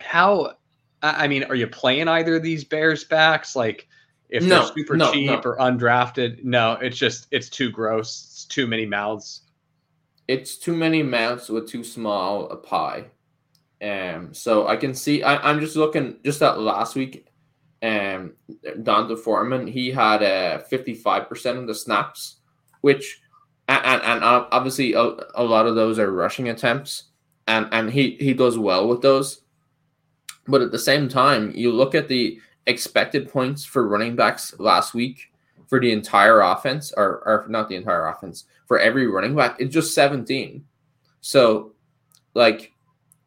how? 0.00 0.54
I 1.02 1.28
mean, 1.28 1.44
are 1.44 1.54
you 1.54 1.66
playing 1.66 2.08
either 2.08 2.36
of 2.36 2.42
these 2.42 2.64
Bears 2.64 3.04
backs? 3.04 3.56
Like, 3.56 3.88
if 4.28 4.42
no, 4.42 4.60
they're 4.60 4.74
super 4.74 4.96
no, 4.96 5.12
cheap 5.12 5.30
no. 5.30 5.40
or 5.44 5.56
undrafted, 5.58 6.44
no, 6.44 6.72
it's 6.74 6.98
just 6.98 7.26
it's 7.30 7.48
too 7.48 7.70
gross. 7.70 8.28
It's 8.32 8.44
too 8.44 8.66
many 8.66 8.86
mouths. 8.86 9.42
It's 10.28 10.58
too 10.58 10.76
many 10.76 11.02
mouths 11.02 11.48
with 11.48 11.68
too 11.68 11.82
small 11.82 12.48
a 12.50 12.56
pie. 12.56 13.06
Um, 13.82 14.32
so 14.34 14.68
I 14.68 14.76
can 14.76 14.94
see. 14.94 15.22
I, 15.22 15.36
I'm 15.50 15.58
just 15.58 15.74
looking 15.74 16.18
just 16.22 16.42
at 16.42 16.60
last 16.60 16.94
week 16.94 17.30
um, 17.82 18.34
D'Onta 18.82 19.18
Foreman, 19.18 19.66
he 19.66 19.90
had 19.90 20.22
uh, 20.22 20.62
55% 20.70 21.58
of 21.58 21.66
the 21.66 21.74
snaps, 21.74 22.36
which, 22.82 23.20
and, 23.70 24.02
and 24.02 24.24
obviously 24.24 24.94
a, 24.94 25.14
a 25.34 25.44
lot 25.44 25.66
of 25.66 25.74
those 25.74 25.98
are 25.98 26.12
rushing 26.12 26.48
attempts, 26.48 27.04
and, 27.46 27.68
and 27.72 27.90
he, 27.90 28.16
he 28.20 28.34
does 28.34 28.58
well 28.58 28.88
with 28.88 29.02
those. 29.02 29.42
But 30.46 30.62
at 30.62 30.72
the 30.72 30.78
same 30.78 31.08
time, 31.08 31.52
you 31.54 31.72
look 31.72 31.94
at 31.94 32.08
the 32.08 32.40
expected 32.66 33.30
points 33.30 33.64
for 33.64 33.86
running 33.86 34.16
backs 34.16 34.58
last 34.58 34.94
week 34.94 35.30
for 35.68 35.80
the 35.80 35.92
entire 35.92 36.40
offense, 36.40 36.92
or, 36.96 37.22
or 37.26 37.46
not 37.48 37.68
the 37.68 37.76
entire 37.76 38.06
offense, 38.06 38.44
for 38.66 38.78
every 38.78 39.06
running 39.06 39.36
back, 39.36 39.60
it's 39.60 39.72
just 39.72 39.94
17. 39.94 40.64
So, 41.20 41.72
like, 42.34 42.72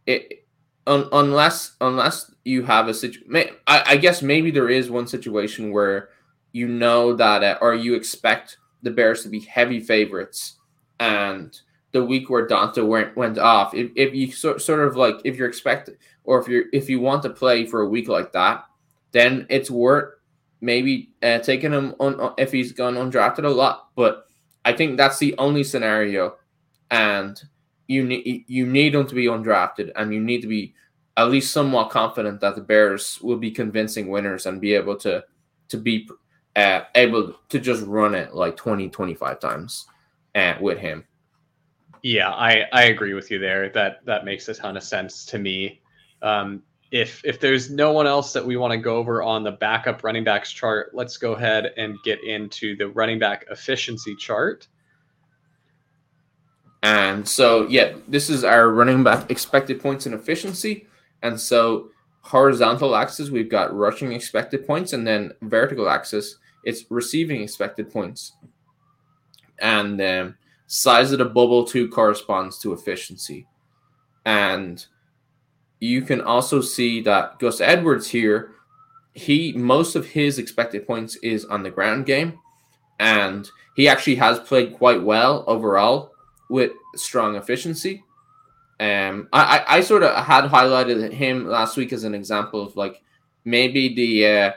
it 0.05 0.45
un, 0.87 1.07
unless 1.11 1.75
unless 1.81 2.31
you 2.43 2.63
have 2.63 2.87
a 2.87 2.93
situation, 2.93 3.55
I, 3.67 3.83
I, 3.87 3.97
guess 3.97 4.21
maybe 4.21 4.51
there 4.51 4.69
is 4.69 4.89
one 4.89 5.07
situation 5.07 5.71
where 5.71 6.09
you 6.51 6.67
know 6.67 7.13
that, 7.15 7.43
uh, 7.43 7.57
or 7.61 7.73
you 7.73 7.93
expect 7.95 8.57
the 8.83 8.91
Bears 8.91 9.23
to 9.23 9.29
be 9.29 9.39
heavy 9.39 9.79
favorites, 9.79 10.57
and 10.99 11.59
the 11.91 12.03
week 12.03 12.29
where 12.29 12.45
D'Onta 12.45 12.85
went 12.85 13.15
went 13.15 13.37
off, 13.37 13.73
if, 13.73 13.91
if 13.95 14.13
you 14.13 14.31
sort 14.31 14.61
sort 14.61 14.85
of 14.85 14.95
like 14.95 15.15
if 15.23 15.37
you're 15.37 15.47
expecting, 15.47 15.95
or 16.23 16.39
if 16.39 16.47
you're 16.47 16.65
if 16.73 16.89
you 16.89 16.99
want 16.99 17.23
to 17.23 17.29
play 17.29 17.65
for 17.65 17.81
a 17.81 17.89
week 17.89 18.07
like 18.07 18.31
that, 18.33 18.65
then 19.11 19.45
it's 19.49 19.71
worth 19.71 20.13
maybe 20.61 21.13
uh, 21.21 21.39
taking 21.39 21.71
him 21.71 21.95
on 21.99 22.33
if 22.37 22.51
he's 22.51 22.71
gone 22.71 22.95
undrafted 22.95 23.45
a 23.45 23.49
lot. 23.49 23.89
But 23.95 24.25
I 24.65 24.73
think 24.73 24.97
that's 24.97 25.19
the 25.19 25.35
only 25.37 25.63
scenario, 25.63 26.35
and 26.91 27.41
you 27.87 28.03
need 28.03 28.45
you 28.47 28.65
need 28.65 28.95
him 28.95 29.07
to 29.07 29.15
be 29.15 29.25
undrafted, 29.25 29.91
and 29.95 30.13
you 30.13 30.19
need 30.19 30.41
to 30.41 30.47
be 30.47 30.73
at 31.15 31.29
least 31.29 31.53
somewhat 31.53 31.91
confident 31.91 32.41
that 32.41 32.55
the 32.55 32.61
Bears 32.61 33.19
will 33.21 33.37
be 33.37 33.51
convincing 33.51 34.07
winners 34.07 34.45
and 34.45 34.59
be 34.59 34.73
able 34.73 34.95
to 34.97 35.23
to 35.69 35.77
be 35.77 36.09
uh, 36.55 36.81
able 36.95 37.35
to 37.49 37.59
just 37.59 37.85
run 37.85 38.15
it 38.15 38.33
like 38.33 38.55
20, 38.55 38.89
25 38.89 39.39
times 39.39 39.85
uh, 40.35 40.55
with 40.59 40.77
him. 40.77 41.05
Yeah, 42.01 42.29
I, 42.29 42.65
I 42.73 42.83
agree 42.83 43.13
with 43.13 43.31
you 43.31 43.39
there. 43.39 43.69
That 43.69 44.05
that 44.05 44.25
makes 44.25 44.49
a 44.49 44.53
ton 44.53 44.75
of 44.75 44.83
sense 44.83 45.25
to 45.27 45.39
me. 45.39 45.81
Um, 46.21 46.61
if 46.91 47.23
if 47.23 47.39
there's 47.39 47.71
no 47.71 47.91
one 47.91 48.05
else 48.05 48.33
that 48.33 48.45
we 48.45 48.57
want 48.57 48.71
to 48.71 48.77
go 48.77 48.97
over 48.97 49.23
on 49.23 49.43
the 49.43 49.53
backup 49.53 50.03
running 50.03 50.25
backs 50.25 50.51
chart, 50.51 50.91
let's 50.93 51.17
go 51.17 51.33
ahead 51.33 51.73
and 51.77 51.97
get 52.03 52.23
into 52.23 52.75
the 52.75 52.89
running 52.89 53.19
back 53.19 53.45
efficiency 53.49 54.15
chart. 54.17 54.67
And 56.83 57.25
so, 57.25 57.65
yeah, 57.67 57.93
this 58.09 58.29
is 58.29 58.43
our 58.43 58.69
running 58.69 59.03
back 59.03 59.31
expected 59.31 59.81
points 59.81 60.05
and 60.05 60.13
efficiency. 60.13 60.85
And 61.21 61.39
so, 61.39 61.89
horizontal 62.21 62.97
axis, 62.97 63.29
we've 63.29 63.49
got 63.49 63.73
rushing 63.73 64.11
expected 64.11 64.67
points, 64.67 64.91
and 64.91 65.07
then 65.07 65.31
vertical 65.41 65.89
axis, 65.89 66.35
it's 66.63 66.85
receiving 66.89 67.41
expected 67.41 67.91
points. 67.91 68.33
And 69.59 70.01
um, 70.01 70.35
size 70.67 71.11
of 71.11 71.19
the 71.19 71.25
bubble 71.25 71.65
too 71.65 71.87
corresponds 71.87 72.59
to 72.59 72.73
efficiency. 72.73 73.47
And 74.25 74.85
you 75.79 76.01
can 76.01 76.21
also 76.21 76.61
see 76.61 77.01
that 77.01 77.39
Gus 77.39 77.59
Edwards 77.59 78.09
here, 78.09 78.51
he 79.13 79.53
most 79.53 79.95
of 79.95 80.07
his 80.07 80.39
expected 80.39 80.87
points 80.87 81.15
is 81.17 81.45
on 81.45 81.61
the 81.61 81.69
ground 81.69 82.05
game, 82.05 82.39
and 82.99 83.49
he 83.75 83.87
actually 83.87 84.15
has 84.15 84.39
played 84.39 84.75
quite 84.75 85.03
well 85.03 85.43
overall 85.45 86.11
with 86.49 86.71
strong 86.95 87.35
efficiency. 87.35 88.03
Um, 88.79 89.27
I, 89.31 89.57
I, 89.57 89.77
I 89.77 89.81
sort 89.81 90.03
of 90.03 90.25
had 90.25 90.45
highlighted 90.45 91.11
him 91.11 91.47
last 91.47 91.77
week 91.77 91.93
as 91.93 92.03
an 92.03 92.15
example 92.15 92.61
of 92.61 92.75
like 92.75 93.01
maybe 93.45 93.93
the 93.93 94.27
uh, 94.27 94.51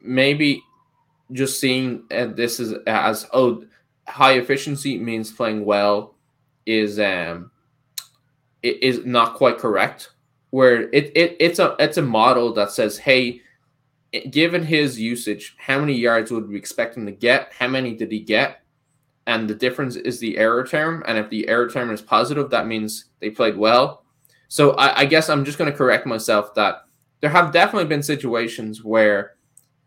maybe 0.00 0.62
just 1.32 1.60
seeing 1.60 2.04
uh, 2.10 2.26
this 2.26 2.60
is 2.60 2.72
as 2.86 3.26
oh 3.32 3.64
high 4.08 4.34
efficiency 4.34 4.98
means 4.98 5.30
playing 5.30 5.64
well 5.64 6.16
is 6.66 6.98
um 6.98 7.50
is 8.62 9.04
not 9.04 9.34
quite 9.34 9.58
correct 9.58 10.10
where 10.50 10.82
it, 10.90 11.12
it 11.16 11.36
it's 11.38 11.58
a 11.58 11.76
it's 11.78 11.96
a 11.96 12.02
model 12.02 12.52
that 12.52 12.70
says 12.70 12.98
hey 12.98 13.40
given 14.30 14.64
his 14.64 14.98
usage 14.98 15.56
how 15.58 15.78
many 15.78 15.94
yards 15.94 16.30
would 16.30 16.48
we 16.48 16.56
expect 16.56 16.96
him 16.96 17.06
to 17.06 17.12
get 17.12 17.52
how 17.58 17.68
many 17.68 17.94
did 17.94 18.10
he 18.10 18.20
get 18.20 18.60
and 19.30 19.48
the 19.48 19.54
difference 19.54 19.94
is 19.94 20.18
the 20.18 20.38
error 20.38 20.66
term. 20.66 21.04
And 21.06 21.16
if 21.16 21.30
the 21.30 21.48
error 21.48 21.68
term 21.68 21.90
is 21.90 22.02
positive, 22.02 22.50
that 22.50 22.66
means 22.66 23.06
they 23.20 23.30
played 23.30 23.56
well. 23.56 24.04
So 24.48 24.72
I, 24.72 25.00
I 25.00 25.04
guess 25.04 25.28
I'm 25.28 25.44
just 25.44 25.56
going 25.56 25.70
to 25.70 25.76
correct 25.76 26.04
myself 26.04 26.52
that 26.54 26.82
there 27.20 27.30
have 27.30 27.52
definitely 27.52 27.88
been 27.88 28.02
situations 28.02 28.82
where 28.82 29.36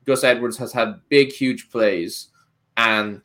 Gus 0.05 0.23
Edwards 0.23 0.57
has 0.57 0.73
had 0.73 0.99
big, 1.09 1.31
huge 1.31 1.69
plays, 1.69 2.29
and 2.77 3.21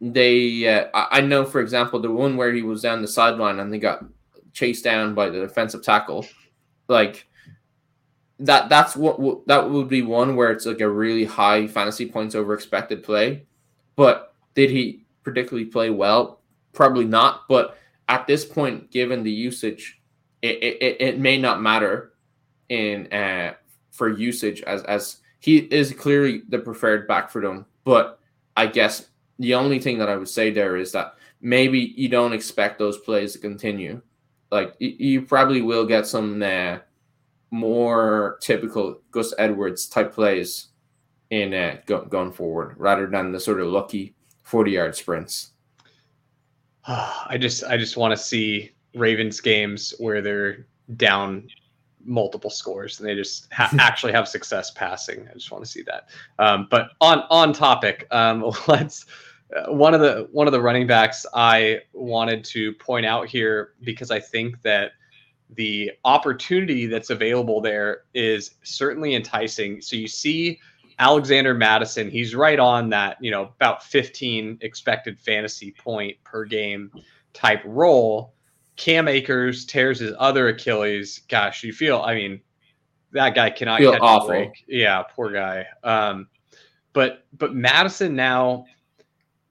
they. 0.00 0.68
Uh, 0.68 0.88
I 0.92 1.20
know, 1.20 1.44
for 1.44 1.60
example, 1.60 2.00
the 2.00 2.10
one 2.10 2.36
where 2.36 2.52
he 2.52 2.62
was 2.62 2.82
down 2.82 3.02
the 3.02 3.08
sideline 3.08 3.60
and 3.60 3.72
they 3.72 3.78
got 3.78 4.04
chased 4.52 4.84
down 4.84 5.14
by 5.14 5.28
the 5.28 5.40
defensive 5.40 5.82
tackle, 5.82 6.26
like 6.88 7.26
that. 8.38 8.68
That's 8.68 8.96
what 8.96 9.46
that 9.46 9.70
would 9.70 9.88
be 9.88 10.02
one 10.02 10.36
where 10.36 10.50
it's 10.50 10.66
like 10.66 10.80
a 10.80 10.88
really 10.88 11.24
high 11.24 11.66
fantasy 11.66 12.06
points 12.06 12.34
over 12.34 12.54
expected 12.54 13.02
play. 13.02 13.46
But 13.96 14.34
did 14.54 14.70
he 14.70 15.04
particularly 15.22 15.66
play 15.66 15.90
well? 15.90 16.40
Probably 16.72 17.04
not. 17.04 17.42
But 17.48 17.76
at 18.08 18.26
this 18.26 18.44
point, 18.44 18.90
given 18.90 19.22
the 19.22 19.30
usage, 19.30 20.00
it, 20.42 20.62
it, 20.62 20.96
it 21.00 21.18
may 21.18 21.38
not 21.38 21.60
matter 21.60 22.12
in 22.68 23.12
uh, 23.12 23.54
for 23.90 24.08
usage 24.08 24.62
as 24.62 24.82
as 24.84 25.18
he 25.40 25.58
is 25.58 25.92
clearly 25.92 26.42
the 26.48 26.58
preferred 26.58 27.08
back 27.08 27.30
for 27.30 27.40
them. 27.40 27.66
But 27.84 28.20
I 28.56 28.66
guess 28.66 29.08
the 29.38 29.54
only 29.54 29.78
thing 29.80 29.98
that 29.98 30.08
I 30.08 30.16
would 30.16 30.28
say 30.28 30.50
there 30.50 30.76
is 30.76 30.92
that 30.92 31.14
maybe 31.40 31.94
you 31.96 32.08
don't 32.08 32.34
expect 32.34 32.78
those 32.78 32.98
plays 32.98 33.32
to 33.32 33.38
continue. 33.38 34.02
Like 34.50 34.74
you, 34.78 35.22
probably 35.22 35.62
will 35.62 35.86
get 35.86 36.06
some 36.06 36.42
uh, 36.42 36.78
more 37.50 38.38
typical 38.40 39.00
Gus 39.10 39.32
Edwards 39.38 39.86
type 39.86 40.12
plays 40.12 40.68
in 41.30 41.54
uh, 41.54 41.76
go, 41.86 42.04
going 42.04 42.32
forward, 42.32 42.74
rather 42.76 43.06
than 43.06 43.32
the 43.32 43.40
sort 43.40 43.60
of 43.60 43.68
lucky 43.68 44.14
40 44.42 44.72
yard 44.72 44.96
sprints. 44.96 45.52
I 46.86 47.38
just 47.40 47.64
I 47.64 47.76
just 47.76 47.96
want 47.96 48.12
to 48.12 48.16
see 48.16 48.72
Ravens 48.94 49.40
games 49.40 49.94
where 49.98 50.20
they're 50.20 50.66
down 50.96 51.48
multiple 52.04 52.50
scores 52.50 52.98
and 52.98 53.08
they 53.08 53.14
just 53.14 53.52
ha- 53.52 53.70
actually 53.78 54.12
have 54.12 54.28
success 54.28 54.70
passing. 54.70 55.26
I 55.28 55.34
just 55.34 55.50
want 55.50 55.64
to 55.64 55.70
see 55.70 55.82
that. 55.82 56.08
Um, 56.38 56.68
but 56.70 56.90
on 57.00 57.24
on 57.30 57.52
topic, 57.52 58.06
um, 58.10 58.50
let's 58.68 59.06
uh, 59.56 59.72
one 59.72 59.94
of 59.94 60.00
the 60.00 60.28
one 60.32 60.46
of 60.46 60.52
the 60.52 60.60
running 60.60 60.86
backs 60.86 61.26
I 61.34 61.80
wanted 61.92 62.44
to 62.46 62.72
point 62.74 63.06
out 63.06 63.28
here 63.28 63.74
because 63.82 64.10
I 64.10 64.20
think 64.20 64.60
that 64.62 64.92
the 65.54 65.92
opportunity 66.04 66.86
that's 66.86 67.10
available 67.10 67.60
there 67.60 68.02
is 68.14 68.54
certainly 68.62 69.14
enticing. 69.14 69.80
So 69.80 69.96
you 69.96 70.06
see 70.06 70.60
Alexander 71.00 71.54
Mattison, 71.54 72.10
he's 72.10 72.34
right 72.34 72.58
on 72.58 72.90
that, 72.90 73.16
you 73.20 73.30
know, 73.30 73.42
about 73.42 73.82
15 73.82 74.58
expected 74.60 75.18
fantasy 75.18 75.72
point 75.72 76.16
per 76.24 76.44
game 76.44 76.92
type 77.32 77.62
role. 77.64 78.34
Cam 78.80 79.08
Akers 79.08 79.66
tears 79.66 79.98
his 79.98 80.14
other 80.18 80.48
Achilles. 80.48 81.20
Gosh, 81.28 81.62
you 81.62 81.70
feel, 81.70 82.00
I 82.00 82.14
mean, 82.14 82.40
that 83.12 83.34
guy 83.34 83.50
cannot 83.50 83.78
Feel 83.78 83.92
catch 83.92 84.00
awful. 84.00 84.30
a 84.30 84.32
break. 84.32 84.64
Yeah, 84.66 85.02
poor 85.02 85.30
guy. 85.30 85.66
Um, 85.84 86.28
but 86.94 87.26
but 87.36 87.54
Mattison 87.54 88.16
now 88.16 88.64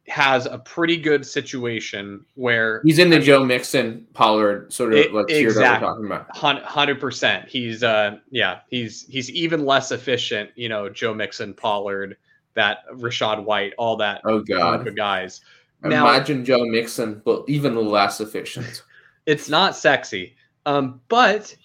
has 0.07 0.47
a 0.47 0.57
pretty 0.57 0.97
good 0.97 1.23
situation 1.23 2.25
where 2.33 2.81
He's 2.83 2.97
in 2.97 3.11
the 3.11 3.17
I 3.17 3.19
mean, 3.19 3.25
Joe 3.27 3.45
Mixon 3.45 4.07
Pollard 4.15 4.73
sort 4.73 4.93
of 4.93 4.97
It- 4.99 5.13
like 5.13 5.29
exactly. 5.29 5.85
talking 5.87 6.05
about. 6.07 6.35
Hundred 6.65 6.99
percent. 6.99 7.47
He's 7.47 7.83
uh 7.83 8.17
yeah, 8.31 8.61
he's 8.69 9.05
he's 9.07 9.29
even 9.29 9.63
less 9.63 9.91
efficient, 9.91 10.49
you 10.55 10.69
know, 10.69 10.89
Joe 10.89 11.13
Mixon, 11.13 11.53
Pollard, 11.53 12.17
that 12.55 12.79
Rachaad 12.95 13.43
White, 13.43 13.73
all 13.77 13.95
that 13.97 14.21
Oh 14.25 14.39
God! 14.39 14.87
of 14.87 14.95
guys. 14.95 15.41
Now 15.83 16.07
Imagine 16.09 16.43
Joe 16.43 16.65
Mixon, 16.65 17.21
but 17.23 17.43
even 17.47 17.75
less 17.75 18.19
efficient. 18.21 18.81
It's 19.29 19.47
not 19.47 19.75
sexy. 19.75 20.35
Um, 20.65 21.01
but 21.07 21.55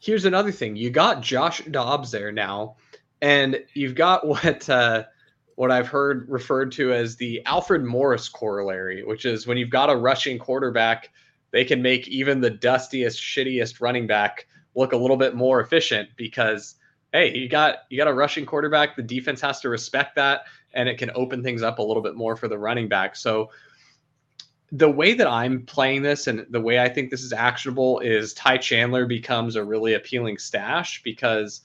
here's 0.00 0.24
another 0.24 0.50
thing. 0.50 0.74
You 0.74 0.90
got 0.90 1.22
Josh 1.22 1.62
Dobbs 1.70 2.10
there 2.10 2.32
now, 2.32 2.74
and 3.22 3.62
you've 3.72 3.94
got 3.94 4.26
what 4.26 4.68
uh 4.68 5.04
what 5.54 5.70
I've 5.70 5.86
heard 5.86 6.28
referred 6.28 6.72
to 6.72 6.92
as 6.92 7.14
the 7.14 7.40
Alfred 7.46 7.84
Morris 7.84 8.28
corollary, 8.28 9.04
which 9.04 9.24
is 9.24 9.46
when 9.46 9.56
you've 9.56 9.70
got 9.70 9.88
a 9.88 9.94
rushing 9.94 10.36
quarterback, 10.36 11.12
they 11.52 11.64
can 11.64 11.80
make 11.80 12.08
even 12.08 12.40
the 12.40 12.50
dustiest, 12.50 13.20
shittiest 13.20 13.80
running 13.80 14.08
back 14.08 14.48
look 14.74 14.92
a 14.92 14.96
little 14.96 15.16
bit 15.16 15.36
more 15.36 15.60
efficient 15.60 16.08
because 16.16 16.74
hey, 17.12 17.32
you 17.32 17.48
got 17.48 17.84
you 17.90 17.96
got 17.96 18.08
a 18.08 18.12
rushing 18.12 18.44
quarterback, 18.44 18.96
the 18.96 19.02
defense 19.02 19.40
has 19.40 19.60
to 19.60 19.68
respect 19.68 20.16
that 20.16 20.46
and 20.72 20.88
it 20.88 20.98
can 20.98 21.12
open 21.14 21.44
things 21.44 21.62
up 21.62 21.78
a 21.78 21.82
little 21.82 22.02
bit 22.02 22.16
more 22.16 22.34
for 22.34 22.48
the 22.48 22.58
running 22.58 22.88
back. 22.88 23.14
So 23.14 23.50
the 24.74 24.90
way 24.90 25.14
that 25.14 25.28
I'm 25.28 25.64
playing 25.64 26.02
this 26.02 26.26
and 26.26 26.44
the 26.50 26.60
way 26.60 26.80
I 26.80 26.88
think 26.88 27.10
this 27.10 27.22
is 27.22 27.32
actionable 27.32 28.00
is 28.00 28.34
Ty 28.34 28.58
Chandler 28.58 29.06
becomes 29.06 29.54
a 29.54 29.64
really 29.64 29.94
appealing 29.94 30.36
stash 30.36 31.00
because 31.04 31.60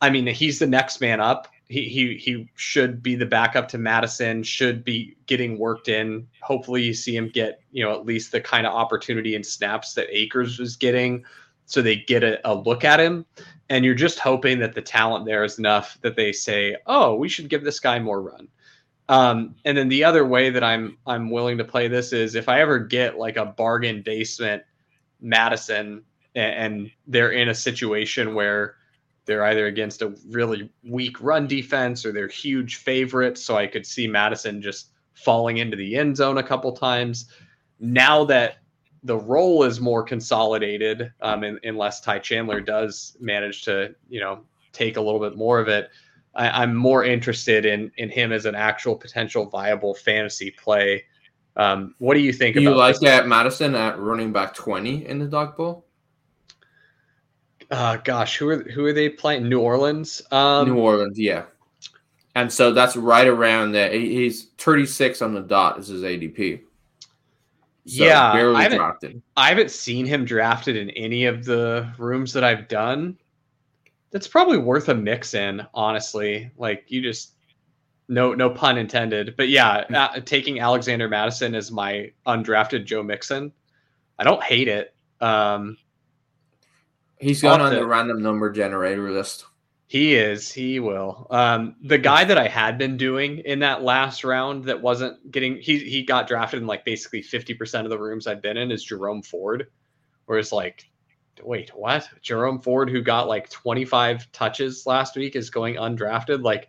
I 0.00 0.08
mean 0.08 0.26
he's 0.26 0.58
the 0.58 0.66
next 0.66 1.02
man 1.02 1.20
up. 1.20 1.48
He 1.68 1.88
he 1.90 2.16
he 2.16 2.48
should 2.54 3.02
be 3.02 3.16
the 3.16 3.26
backup 3.26 3.68
to 3.68 3.78
Mattison, 3.78 4.42
should 4.44 4.82
be 4.82 5.14
getting 5.26 5.58
worked 5.58 5.88
in. 5.88 6.26
Hopefully 6.40 6.82
you 6.82 6.94
see 6.94 7.14
him 7.14 7.28
get, 7.28 7.60
you 7.70 7.84
know, 7.84 7.92
at 7.92 8.06
least 8.06 8.32
the 8.32 8.40
kind 8.40 8.66
of 8.66 8.72
opportunity 8.72 9.34
and 9.34 9.44
snaps 9.44 9.92
that 9.94 10.08
Akers 10.10 10.58
was 10.58 10.74
getting 10.76 11.22
so 11.66 11.82
they 11.82 11.96
get 11.96 12.22
a, 12.24 12.40
a 12.50 12.54
look 12.54 12.84
at 12.84 13.00
him. 13.00 13.26
And 13.68 13.84
you're 13.84 13.94
just 13.94 14.20
hoping 14.20 14.60
that 14.60 14.74
the 14.74 14.80
talent 14.80 15.26
there 15.26 15.44
is 15.44 15.58
enough 15.58 15.98
that 16.00 16.16
they 16.16 16.32
say, 16.32 16.76
"Oh, 16.86 17.16
we 17.16 17.28
should 17.28 17.50
give 17.50 17.64
this 17.64 17.80
guy 17.80 17.98
more 17.98 18.22
run." 18.22 18.48
Um, 19.08 19.54
and 19.64 19.78
then 19.78 19.88
the 19.88 20.04
other 20.04 20.26
way 20.26 20.50
that 20.50 20.64
I'm 20.64 20.98
I'm 21.06 21.30
willing 21.30 21.58
to 21.58 21.64
play 21.64 21.88
this 21.88 22.12
is 22.12 22.34
if 22.34 22.48
I 22.48 22.60
ever 22.60 22.78
get 22.78 23.18
like 23.18 23.36
a 23.36 23.46
bargain 23.46 24.02
basement 24.02 24.62
Mattison 25.20 26.02
and, 26.34 26.54
and 26.54 26.90
they're 27.06 27.32
in 27.32 27.48
a 27.48 27.54
situation 27.54 28.34
where 28.34 28.74
they're 29.24 29.44
either 29.44 29.66
against 29.66 30.02
a 30.02 30.14
really 30.28 30.70
weak 30.84 31.20
run 31.20 31.46
defense 31.46 32.06
or 32.06 32.12
they're 32.12 32.28
huge 32.28 32.76
favorites, 32.76 33.42
so 33.42 33.56
I 33.56 33.66
could 33.66 33.84
see 33.86 34.06
Mattison 34.06 34.62
just 34.62 34.90
falling 35.14 35.58
into 35.58 35.76
the 35.76 35.96
end 35.96 36.16
zone 36.16 36.38
a 36.38 36.42
couple 36.42 36.72
times. 36.72 37.26
Now 37.80 38.24
that 38.24 38.58
the 39.02 39.16
role 39.16 39.64
is 39.64 39.80
more 39.80 40.02
consolidated, 40.02 41.12
um, 41.20 41.42
unless 41.64 42.00
Ty 42.00 42.20
Chandler 42.20 42.60
does 42.60 43.16
manage 43.20 43.62
to, 43.62 43.94
you 44.08 44.20
know, 44.20 44.40
take 44.72 44.96
a 44.96 45.00
little 45.00 45.20
bit 45.20 45.36
more 45.36 45.58
of 45.58 45.68
it, 45.68 45.90
I, 46.36 46.62
I'm 46.62 46.74
more 46.74 47.04
interested 47.04 47.66
in 47.66 47.90
in 47.96 48.08
him 48.10 48.30
as 48.32 48.46
an 48.46 48.54
actual 48.54 48.94
potential 48.94 49.46
viable 49.46 49.94
fantasy 49.94 50.50
play. 50.52 51.04
Um, 51.56 51.94
what 51.98 52.14
do 52.14 52.20
you 52.20 52.32
think 52.32 52.54
Do 52.54 52.62
you 52.62 52.68
about 52.68 52.78
like 52.78 53.00
that 53.00 53.26
Mattison 53.26 53.74
at 53.74 53.98
running 53.98 54.32
back 54.32 54.54
twenty 54.54 55.06
in 55.06 55.18
the 55.18 55.26
dog 55.26 55.56
bowl? 55.56 55.86
Uh, 57.70 57.96
gosh, 57.96 58.36
who 58.36 58.48
are 58.50 58.62
who 58.62 58.84
are 58.86 58.92
they 58.92 59.08
playing? 59.08 59.48
New 59.48 59.60
Orleans. 59.60 60.22
Um, 60.30 60.68
New 60.68 60.78
Orleans, 60.78 61.18
yeah. 61.18 61.44
And 62.36 62.52
so 62.52 62.72
that's 62.72 62.96
right 62.96 63.26
around 63.26 63.72
there. 63.72 63.90
He's 63.90 64.48
36 64.58 65.22
on 65.22 65.32
the 65.32 65.40
dot. 65.40 65.78
This 65.78 65.88
Is 65.88 66.02
his 66.02 66.04
ADP. 66.04 66.60
So 67.86 68.04
Yeah, 68.04 68.32
barely 68.34 68.56
I 68.56 68.62
haven't- 68.64 68.78
drafted. 68.78 69.22
I 69.38 69.48
haven't 69.48 69.70
seen 69.70 70.04
him 70.04 70.26
drafted 70.26 70.76
in 70.76 70.90
any 70.90 71.24
of 71.24 71.46
the 71.46 71.90
rooms 71.96 72.34
that 72.34 72.44
I've 72.44 72.68
done. 72.68 73.16
That's 74.16 74.28
probably 74.28 74.56
worth 74.56 74.88
a 74.88 74.94
mix 74.94 75.34
in, 75.34 75.60
honestly. 75.74 76.50
Like 76.56 76.86
you 76.88 77.02
just 77.02 77.34
no 78.08 78.32
no 78.32 78.48
pun 78.48 78.78
intended, 78.78 79.34
but 79.36 79.50
yeah, 79.50 79.84
uh, 79.94 80.20
taking 80.20 80.58
Alexander 80.58 81.06
Mattison 81.06 81.54
as 81.54 81.70
my 81.70 82.10
undrafted 82.26 82.86
Joe 82.86 83.02
Mixon, 83.02 83.52
I 84.18 84.24
don't 84.24 84.42
hate 84.42 84.68
it. 84.68 84.94
Um, 85.20 85.76
He's 87.20 87.42
gone 87.42 87.60
on 87.60 87.74
the- 87.74 87.80
the 87.80 87.86
random 87.86 88.22
number 88.22 88.50
generator 88.50 89.10
list. 89.10 89.44
He 89.86 90.14
is. 90.14 90.50
He 90.50 90.80
will. 90.80 91.26
Um, 91.28 91.76
the 91.82 91.98
guy 91.98 92.24
that 92.24 92.38
I 92.38 92.48
had 92.48 92.78
been 92.78 92.96
doing 92.96 93.40
in 93.40 93.58
that 93.58 93.82
last 93.82 94.24
round 94.24 94.64
that 94.64 94.80
wasn't 94.80 95.30
getting 95.30 95.56
he 95.58 95.80
he 95.80 96.02
got 96.02 96.26
drafted 96.26 96.62
in 96.62 96.66
like 96.66 96.86
basically 96.86 97.20
fifty 97.20 97.52
percent 97.52 97.84
of 97.84 97.90
the 97.90 97.98
rooms 97.98 98.26
I've 98.26 98.40
been 98.40 98.56
in 98.56 98.70
is 98.70 98.82
Jerome 98.82 99.20
Ford, 99.20 99.66
where 100.24 100.38
it's 100.38 100.52
like, 100.52 100.88
wait, 101.42 101.70
what? 101.74 102.08
Jerome 102.22 102.60
Ford, 102.60 102.90
who 102.90 103.02
got 103.02 103.28
like 103.28 103.48
twenty 103.50 103.84
five 103.84 104.30
touches 104.32 104.86
last 104.86 105.16
week, 105.16 105.36
is 105.36 105.50
going 105.50 105.76
undrafted. 105.76 106.42
Like, 106.42 106.68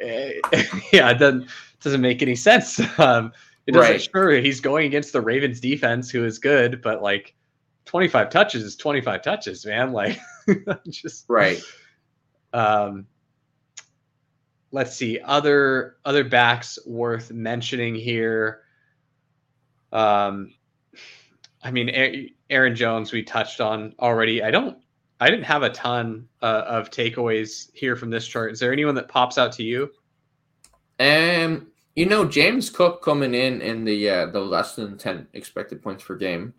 eh, 0.00 0.32
yeah, 0.92 1.10
it 1.10 1.18
doesn't 1.18 1.48
doesn't 1.80 2.00
make 2.00 2.22
any 2.22 2.36
sense. 2.36 2.80
Um, 2.98 3.32
it 3.66 3.72
doesn't. 3.72 3.90
Right. 3.90 4.02
Sure, 4.02 4.32
he's 4.32 4.60
going 4.60 4.86
against 4.86 5.12
the 5.12 5.20
Ravens 5.20 5.60
defense, 5.60 6.10
who 6.10 6.24
is 6.24 6.38
good, 6.38 6.82
but 6.82 7.02
like. 7.02 7.34
25 7.86 8.30
touches 8.30 8.62
is 8.62 8.76
25 8.76 9.22
touches, 9.22 9.66
man. 9.66 9.92
Like, 9.92 10.20
just 10.88 11.24
Right. 11.28 11.60
um, 12.52 13.06
let's 14.70 14.94
see 14.94 15.18
other 15.24 15.96
other 16.04 16.22
backs 16.22 16.78
worth 16.86 17.32
mentioning 17.32 17.96
here. 17.96 18.62
Um, 19.92 20.54
I 21.64 21.72
mean, 21.72 21.88
A- 21.88 22.32
Aaron 22.50 22.74
Jones 22.74 23.12
we 23.12 23.22
touched 23.22 23.60
on 23.60 23.94
already. 24.00 24.42
I 24.42 24.50
don't. 24.50 24.76
I 25.20 25.28
didn't 25.28 25.44
have 25.44 25.62
a 25.62 25.70
ton 25.70 26.26
uh, 26.42 26.64
of 26.66 26.90
takeaways 26.90 27.70
here 27.74 27.94
from 27.94 28.10
this 28.10 28.26
chart. 28.26 28.52
Is 28.52 28.58
there 28.58 28.72
anyone 28.72 28.94
that 28.94 29.08
pops 29.08 29.38
out 29.38 29.52
to 29.52 29.62
you? 29.62 29.90
Um, 30.98 31.68
you 31.94 32.06
know, 32.06 32.24
James 32.24 32.70
Cook 32.70 33.02
coming 33.02 33.34
in 33.34 33.60
in 33.60 33.84
the 33.84 34.08
uh, 34.08 34.26
the 34.26 34.40
less 34.40 34.76
than 34.76 34.96
ten 34.98 35.26
expected 35.34 35.82
points 35.82 36.04
per 36.04 36.16
game 36.16 36.54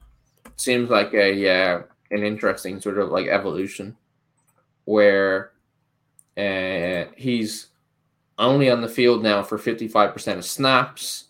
seems 0.58 0.90
like 0.90 1.14
a 1.14 1.50
uh, 1.50 1.82
an 2.12 2.24
interesting 2.24 2.80
sort 2.80 3.00
of 3.00 3.10
like 3.10 3.28
evolution 3.28 3.98
where 4.86 5.52
uh, 6.38 7.06
he's 7.16 7.68
only 8.38 8.70
on 8.70 8.82
the 8.82 8.90
field 8.90 9.24
now 9.24 9.42
for 9.42 9.58
fifty 9.58 9.88
five 9.88 10.14
percent 10.14 10.38
of 10.38 10.46
snaps. 10.46 11.26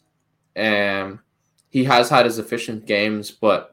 Um, 0.58 1.22
he 1.70 1.86
has 1.86 2.10
had 2.10 2.26
his 2.26 2.40
efficient 2.40 2.86
games, 2.86 3.32
but 3.32 3.71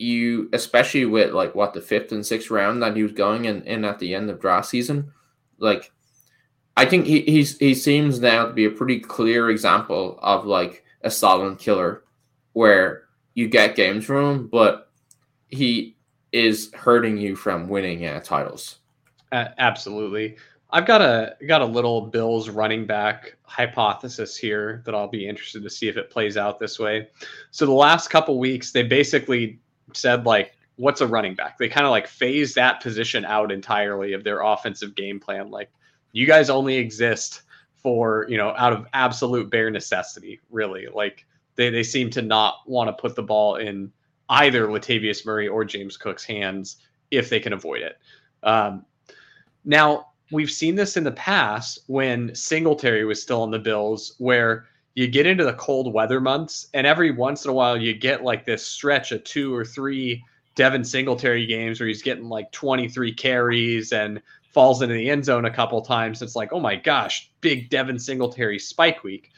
you, 0.00 0.48
especially 0.52 1.04
with 1.04 1.32
like 1.32 1.54
what 1.54 1.74
the 1.74 1.80
fifth 1.80 2.10
and 2.12 2.24
sixth 2.24 2.50
round 2.50 2.82
that 2.82 2.96
he 2.96 3.02
was 3.02 3.12
going 3.12 3.44
in, 3.44 3.62
in 3.64 3.84
at 3.84 3.98
the 3.98 4.14
end 4.14 4.30
of 4.30 4.40
draft 4.40 4.68
season, 4.68 5.12
like 5.58 5.92
I 6.76 6.86
think 6.86 7.06
he 7.06 7.20
he's, 7.22 7.58
he 7.58 7.74
seems 7.74 8.20
now 8.20 8.46
to 8.46 8.52
be 8.52 8.64
a 8.64 8.70
pretty 8.70 8.98
clear 8.98 9.50
example 9.50 10.18
of 10.22 10.46
like 10.46 10.84
a 11.02 11.10
solid 11.10 11.58
killer, 11.58 12.04
where 12.54 13.02
you 13.34 13.48
get 13.48 13.76
games 13.76 14.04
from 14.04 14.24
him, 14.24 14.46
but 14.48 14.90
he 15.48 15.96
is 16.32 16.72
hurting 16.74 17.18
you 17.18 17.36
from 17.36 17.68
winning 17.68 18.06
uh, 18.06 18.20
titles. 18.20 18.78
Uh, 19.32 19.48
absolutely. 19.58 20.36
I've 20.70 20.86
got 20.86 21.02
a 21.02 21.36
got 21.46 21.60
a 21.60 21.66
little 21.66 22.00
Bills 22.00 22.48
running 22.48 22.86
back 22.86 23.36
hypothesis 23.42 24.36
here 24.36 24.82
that 24.86 24.94
I'll 24.94 25.08
be 25.08 25.28
interested 25.28 25.62
to 25.62 25.70
see 25.70 25.88
if 25.88 25.96
it 25.96 26.10
plays 26.10 26.36
out 26.36 26.58
this 26.60 26.78
way. 26.78 27.08
So 27.50 27.66
the 27.66 27.72
last 27.72 28.08
couple 28.08 28.38
weeks, 28.38 28.70
they 28.70 28.84
basically 28.84 29.58
said 29.96 30.26
like, 30.26 30.52
"What's 30.76 31.00
a 31.00 31.06
running 31.06 31.34
back?" 31.34 31.58
They 31.58 31.68
kind 31.68 31.86
of 31.86 31.90
like 31.90 32.06
phase 32.06 32.54
that 32.54 32.82
position 32.82 33.24
out 33.24 33.52
entirely 33.52 34.12
of 34.12 34.24
their 34.24 34.40
offensive 34.40 34.94
game 34.94 35.20
plan. 35.20 35.50
Like, 35.50 35.70
you 36.12 36.26
guys 36.26 36.50
only 36.50 36.76
exist 36.76 37.42
for 37.76 38.26
you 38.28 38.36
know 38.36 38.54
out 38.56 38.72
of 38.72 38.86
absolute 38.92 39.50
bare 39.50 39.70
necessity, 39.70 40.40
really. 40.50 40.86
Like 40.92 41.26
they 41.56 41.70
they 41.70 41.82
seem 41.82 42.10
to 42.10 42.22
not 42.22 42.56
want 42.66 42.88
to 42.88 43.00
put 43.00 43.16
the 43.16 43.22
ball 43.22 43.56
in 43.56 43.92
either 44.28 44.66
Latavius 44.68 45.26
Murray 45.26 45.48
or 45.48 45.64
James 45.64 45.96
Cook's 45.96 46.24
hands 46.24 46.76
if 47.10 47.28
they 47.28 47.40
can 47.40 47.52
avoid 47.52 47.82
it. 47.82 47.98
Um, 48.42 48.84
now 49.64 50.06
we've 50.30 50.50
seen 50.50 50.76
this 50.76 50.96
in 50.96 51.04
the 51.04 51.12
past 51.12 51.80
when 51.86 52.34
Singletary 52.34 53.04
was 53.04 53.20
still 53.20 53.42
on 53.42 53.50
the 53.50 53.58
Bills, 53.58 54.14
where 54.18 54.66
you 54.94 55.06
get 55.06 55.26
into 55.26 55.44
the 55.44 55.54
cold 55.54 55.92
weather 55.92 56.20
months, 56.20 56.68
and 56.74 56.86
every 56.86 57.10
once 57.10 57.44
in 57.44 57.50
a 57.50 57.54
while 57.54 57.76
you 57.76 57.94
get 57.94 58.24
like 58.24 58.44
this 58.44 58.64
stretch 58.64 59.12
of 59.12 59.24
two 59.24 59.54
or 59.54 59.64
three 59.64 60.22
Devin 60.56 60.84
Singletary 60.84 61.46
games 61.46 61.80
where 61.80 61.88
he's 61.88 62.02
getting 62.02 62.28
like 62.28 62.50
23 62.52 63.12
carries 63.14 63.92
and 63.92 64.20
falls 64.52 64.82
into 64.82 64.94
the 64.94 65.08
end 65.08 65.24
zone 65.24 65.44
a 65.44 65.50
couple 65.50 65.80
times. 65.80 66.22
It's 66.22 66.36
like, 66.36 66.52
oh 66.52 66.60
my 66.60 66.76
gosh, 66.76 67.30
big 67.40 67.70
Devin 67.70 67.98
Singletary 67.98 68.58
spike 68.58 69.04
week. 69.04 69.30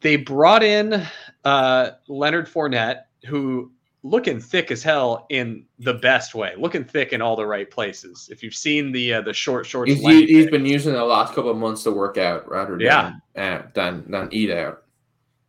They 0.00 0.16
brought 0.16 0.62
in 0.62 1.02
uh, 1.44 1.90
Leonard 2.08 2.46
Fournette, 2.46 3.04
who 3.26 3.72
looking 4.04 4.38
thick 4.38 4.70
as 4.70 4.82
hell 4.82 5.26
in 5.30 5.64
the 5.78 5.94
best 5.94 6.34
way, 6.34 6.52
looking 6.56 6.84
thick 6.84 7.12
in 7.12 7.22
all 7.22 7.34
the 7.34 7.46
right 7.46 7.68
places. 7.68 8.28
If 8.30 8.42
you've 8.42 8.54
seen 8.54 8.92
the 8.92 9.14
uh, 9.14 9.20
the 9.22 9.32
short 9.32 9.66
shorts, 9.66 9.90
he's, 9.90 10.28
he's 10.28 10.50
been 10.50 10.66
using 10.66 10.92
the 10.92 11.04
last 11.04 11.34
couple 11.34 11.50
of 11.50 11.56
months 11.56 11.82
to 11.84 11.90
work 11.90 12.18
out 12.18 12.48
rather 12.48 12.72
than 12.72 12.80
yeah. 12.80 13.14
uh, 13.36 13.62
than 13.74 14.08
than 14.08 14.28
eat 14.30 14.50
out. 14.50 14.84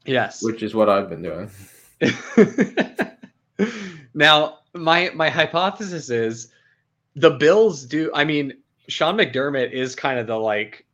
Yes, 0.05 0.41
which 0.41 0.63
is 0.63 0.73
what 0.73 0.89
I've 0.89 1.09
been 1.09 1.21
doing. 1.21 1.51
now, 4.13 4.59
my 4.73 5.11
my 5.13 5.29
hypothesis 5.29 6.09
is 6.09 6.47
the 7.15 7.31
Bills 7.31 7.83
do. 7.85 8.09
I 8.13 8.23
mean, 8.23 8.53
Sean 8.87 9.17
McDermott 9.17 9.71
is 9.71 9.95
kind 9.95 10.17
of 10.17 10.27
the 10.27 10.37
like 10.37 10.85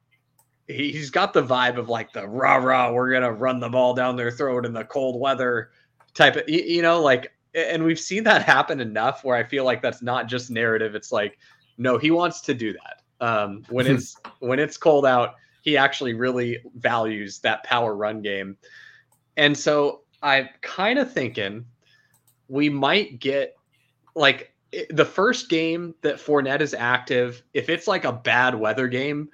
he's 0.68 1.12
got 1.12 1.34
the 1.34 1.44
vibe 1.44 1.78
of 1.78 1.90
like 1.90 2.12
the 2.14 2.28
rah 2.28 2.56
rah, 2.56 2.92
we're 2.92 3.12
gonna 3.12 3.32
run 3.32 3.60
the 3.60 3.70
ball 3.70 3.94
down 3.94 4.16
their 4.16 4.32
throat 4.32 4.66
in 4.66 4.74
the 4.74 4.86
cold 4.86 5.20
weather 5.20 5.70
type 6.14 6.36
of 6.36 6.44
you 6.50 6.82
know 6.82 7.02
like 7.02 7.32
and 7.54 7.84
we've 7.84 8.00
seen 8.00 8.24
that 8.24 8.44
happen 8.44 8.80
enough 8.80 9.24
where 9.24 9.36
I 9.36 9.44
feel 9.44 9.66
like 9.66 9.82
that's 9.82 10.02
not 10.02 10.28
just 10.28 10.50
narrative. 10.50 10.96
It's 10.96 11.12
like, 11.12 11.38
no, 11.78 11.98
he 11.98 12.12
wants 12.12 12.42
to 12.42 12.54
do 12.54 12.74
that. 12.74 13.02
Um, 13.26 13.64
when 13.70 13.88
it's 13.88 14.16
when 14.40 14.60
it's 14.60 14.78
cold 14.78 15.06
out, 15.06 15.36
he 15.62 15.78
actually 15.78 16.14
really 16.14 16.60
values 16.76 17.40
that 17.40 17.64
power 17.64 17.96
run 17.96 18.22
game. 18.22 18.58
And 19.38 19.58
so 19.58 20.02
I'm 20.24 20.50
kind 20.62 21.00
of 21.00 21.12
thinking 21.12 21.66
we 22.48 22.70
might 22.70 23.20
get 23.20 23.56
like 24.16 24.54
the 24.90 25.06
first 25.06 25.50
game 25.50 25.96
that 26.02 26.16
Fournette 26.16 26.62
is 26.62 26.74
active, 26.74 27.44
if 27.54 27.70
it's 27.70 27.88
like 27.88 28.06
a 28.06 28.12
bad 28.12 28.56
weather 28.56 28.88
game, 28.88 29.30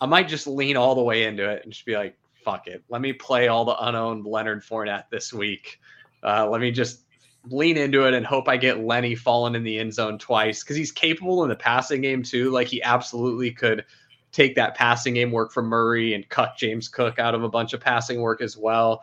I 0.00 0.06
might 0.06 0.28
just 0.28 0.46
lean 0.46 0.76
all 0.76 0.94
the 0.94 1.02
way 1.02 1.24
into 1.24 1.48
it 1.48 1.62
and 1.64 1.72
just 1.72 1.84
be 1.84 1.96
like, 1.96 2.16
fuck 2.44 2.66
it. 2.66 2.82
Let 2.88 3.00
me 3.02 3.12
play 3.12 3.48
all 3.48 3.64
the 3.64 3.76
unowned 3.78 4.24
Leonard 4.24 4.62
Fournette 4.64 5.04
this 5.10 5.32
week. 5.32 5.80
Uh, 6.22 6.48
let 6.48 6.60
me 6.60 6.70
just 6.70 7.04
lean 7.50 7.76
into 7.76 8.06
it 8.06 8.14
and 8.14 8.26
hope 8.26 8.48
I 8.48 8.56
get 8.56 8.80
Lenny 8.80 9.14
falling 9.14 9.54
in 9.54 9.62
the 9.62 9.78
end 9.78 9.94
zone 9.94 10.18
twice 10.18 10.62
because 10.62 10.76
he's 10.76 10.92
capable 10.92 11.42
in 11.44 11.48
the 11.48 11.56
passing 11.56 12.00
game 12.00 12.22
too. 12.22 12.50
Like 12.50 12.66
he 12.66 12.82
absolutely 12.82 13.50
could 13.50 13.84
take 14.32 14.54
that 14.56 14.74
passing 14.74 15.14
game 15.14 15.30
work 15.30 15.52
from 15.52 15.66
Murray 15.66 16.14
and 16.14 16.28
cut 16.28 16.56
James 16.56 16.88
Cook 16.88 17.18
out 17.18 17.34
of 17.34 17.42
a 17.42 17.48
bunch 17.48 17.72
of 17.72 17.80
passing 17.80 18.20
work 18.20 18.42
as 18.42 18.56
well. 18.56 19.02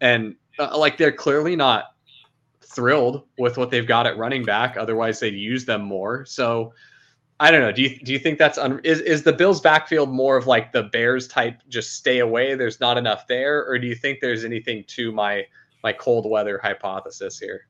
And 0.00 0.36
uh, 0.58 0.76
like 0.78 0.96
they're 0.96 1.12
clearly 1.12 1.56
not 1.56 1.94
thrilled 2.62 3.24
with 3.38 3.56
what 3.56 3.70
they've 3.70 3.86
got 3.86 4.06
at 4.06 4.16
running 4.16 4.44
back. 4.44 4.76
Otherwise, 4.76 5.20
they'd 5.20 5.34
use 5.34 5.64
them 5.64 5.82
more. 5.82 6.24
So 6.24 6.72
I 7.40 7.50
don't 7.50 7.62
know. 7.62 7.72
Do 7.72 7.82
you 7.82 7.98
do 7.98 8.12
you 8.12 8.18
think 8.18 8.38
that's 8.38 8.58
un- 8.58 8.80
is 8.84 9.00
is 9.00 9.22
the 9.22 9.32
Bills 9.32 9.60
backfield 9.60 10.10
more 10.10 10.36
of 10.36 10.46
like 10.46 10.72
the 10.72 10.84
Bears 10.84 11.26
type? 11.26 11.62
Just 11.68 11.94
stay 11.94 12.18
away. 12.18 12.54
There's 12.54 12.80
not 12.80 12.98
enough 12.98 13.26
there, 13.26 13.66
or 13.66 13.78
do 13.78 13.86
you 13.86 13.94
think 13.94 14.20
there's 14.20 14.44
anything 14.44 14.84
to 14.88 15.10
my 15.10 15.46
my 15.82 15.92
cold 15.92 16.28
weather 16.28 16.60
hypothesis 16.62 17.38
here? 17.38 17.66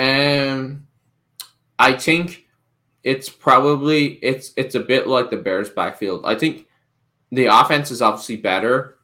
Um, 0.00 0.86
I 1.78 1.92
think 1.92 2.46
it's 3.04 3.28
probably 3.28 4.14
it's 4.22 4.52
it's 4.56 4.74
a 4.74 4.80
bit 4.80 5.06
like 5.06 5.30
the 5.30 5.36
Bears 5.36 5.68
backfield. 5.68 6.22
I 6.24 6.34
think 6.36 6.66
the 7.30 7.46
offense 7.46 7.90
is 7.90 8.00
obviously 8.00 8.36
better, 8.36 8.96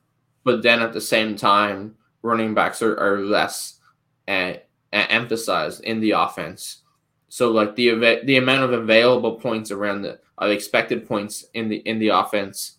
but 0.43 0.63
then 0.63 0.81
at 0.81 0.95
the 0.95 1.01
same 1.01 1.37
time, 1.37 1.97
running 2.23 2.55
backs 2.55 2.81
are, 2.81 2.99
are 2.99 3.21
less 3.21 3.79
uh, 4.27 4.55
emphasized 4.91 5.85
in 5.85 6.01
the 6.01 6.13
offense. 6.13 6.83
So 7.29 7.51
like 7.51 7.77
the 7.77 8.23
the 8.25 8.39
amount 8.39 8.65
of 8.65 8.73
available 8.73 9.35
points 9.35 9.71
around 9.71 10.03
the 10.03 10.19
uh, 10.41 10.47
expected 10.47 11.07
points 11.07 11.45
in 11.53 11.69
the 11.69 11.77
in 11.77 11.99
the 11.99 12.09
offense 12.09 12.79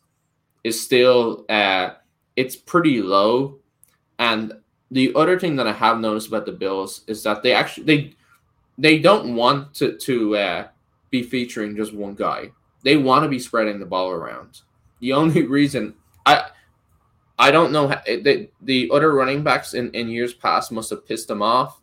is 0.64 0.82
still 0.82 1.46
uh, 1.50 1.92
it's 2.36 2.56
pretty 2.56 3.02
low, 3.02 3.60
and 4.18 4.54
the 4.92 5.14
other 5.16 5.40
thing 5.40 5.56
that 5.58 5.68
I 5.68 5.74
have 5.74 6.00
noticed 6.00 6.28
about 6.28 6.46
the 6.46 6.52
Bills 6.52 7.02
is 7.08 7.24
that 7.24 7.44
they 7.44 7.54
actually 7.54 7.84
they 7.84 8.14
they 8.78 9.00
don't 9.00 9.36
want 9.36 9.74
to 9.76 9.98
to 9.98 10.38
uh, 10.38 10.68
be 11.10 11.24
featuring 11.24 11.76
just 11.76 11.94
one 11.94 12.16
guy. 12.16 12.52
They 12.84 12.98
want 12.98 13.24
to 13.24 13.30
be 13.30 13.40
spreading 13.40 13.80
the 13.80 13.86
ball 13.86 14.12
around. 14.12 14.62
The 15.00 15.14
only 15.14 15.44
reason 15.48 15.94
I 16.26 16.50
I 17.38 17.52
don't 17.52 17.72
know 17.72 17.88
the 18.06 18.50
the 18.62 18.90
other 18.94 19.14
running 19.14 19.44
backs 19.44 19.74
in, 19.74 19.92
in 19.92 20.10
years 20.10 20.34
past 20.34 20.72
must 20.72 20.90
have 20.90 21.06
pissed 21.06 21.28
them 21.28 21.42
off, 21.42 21.82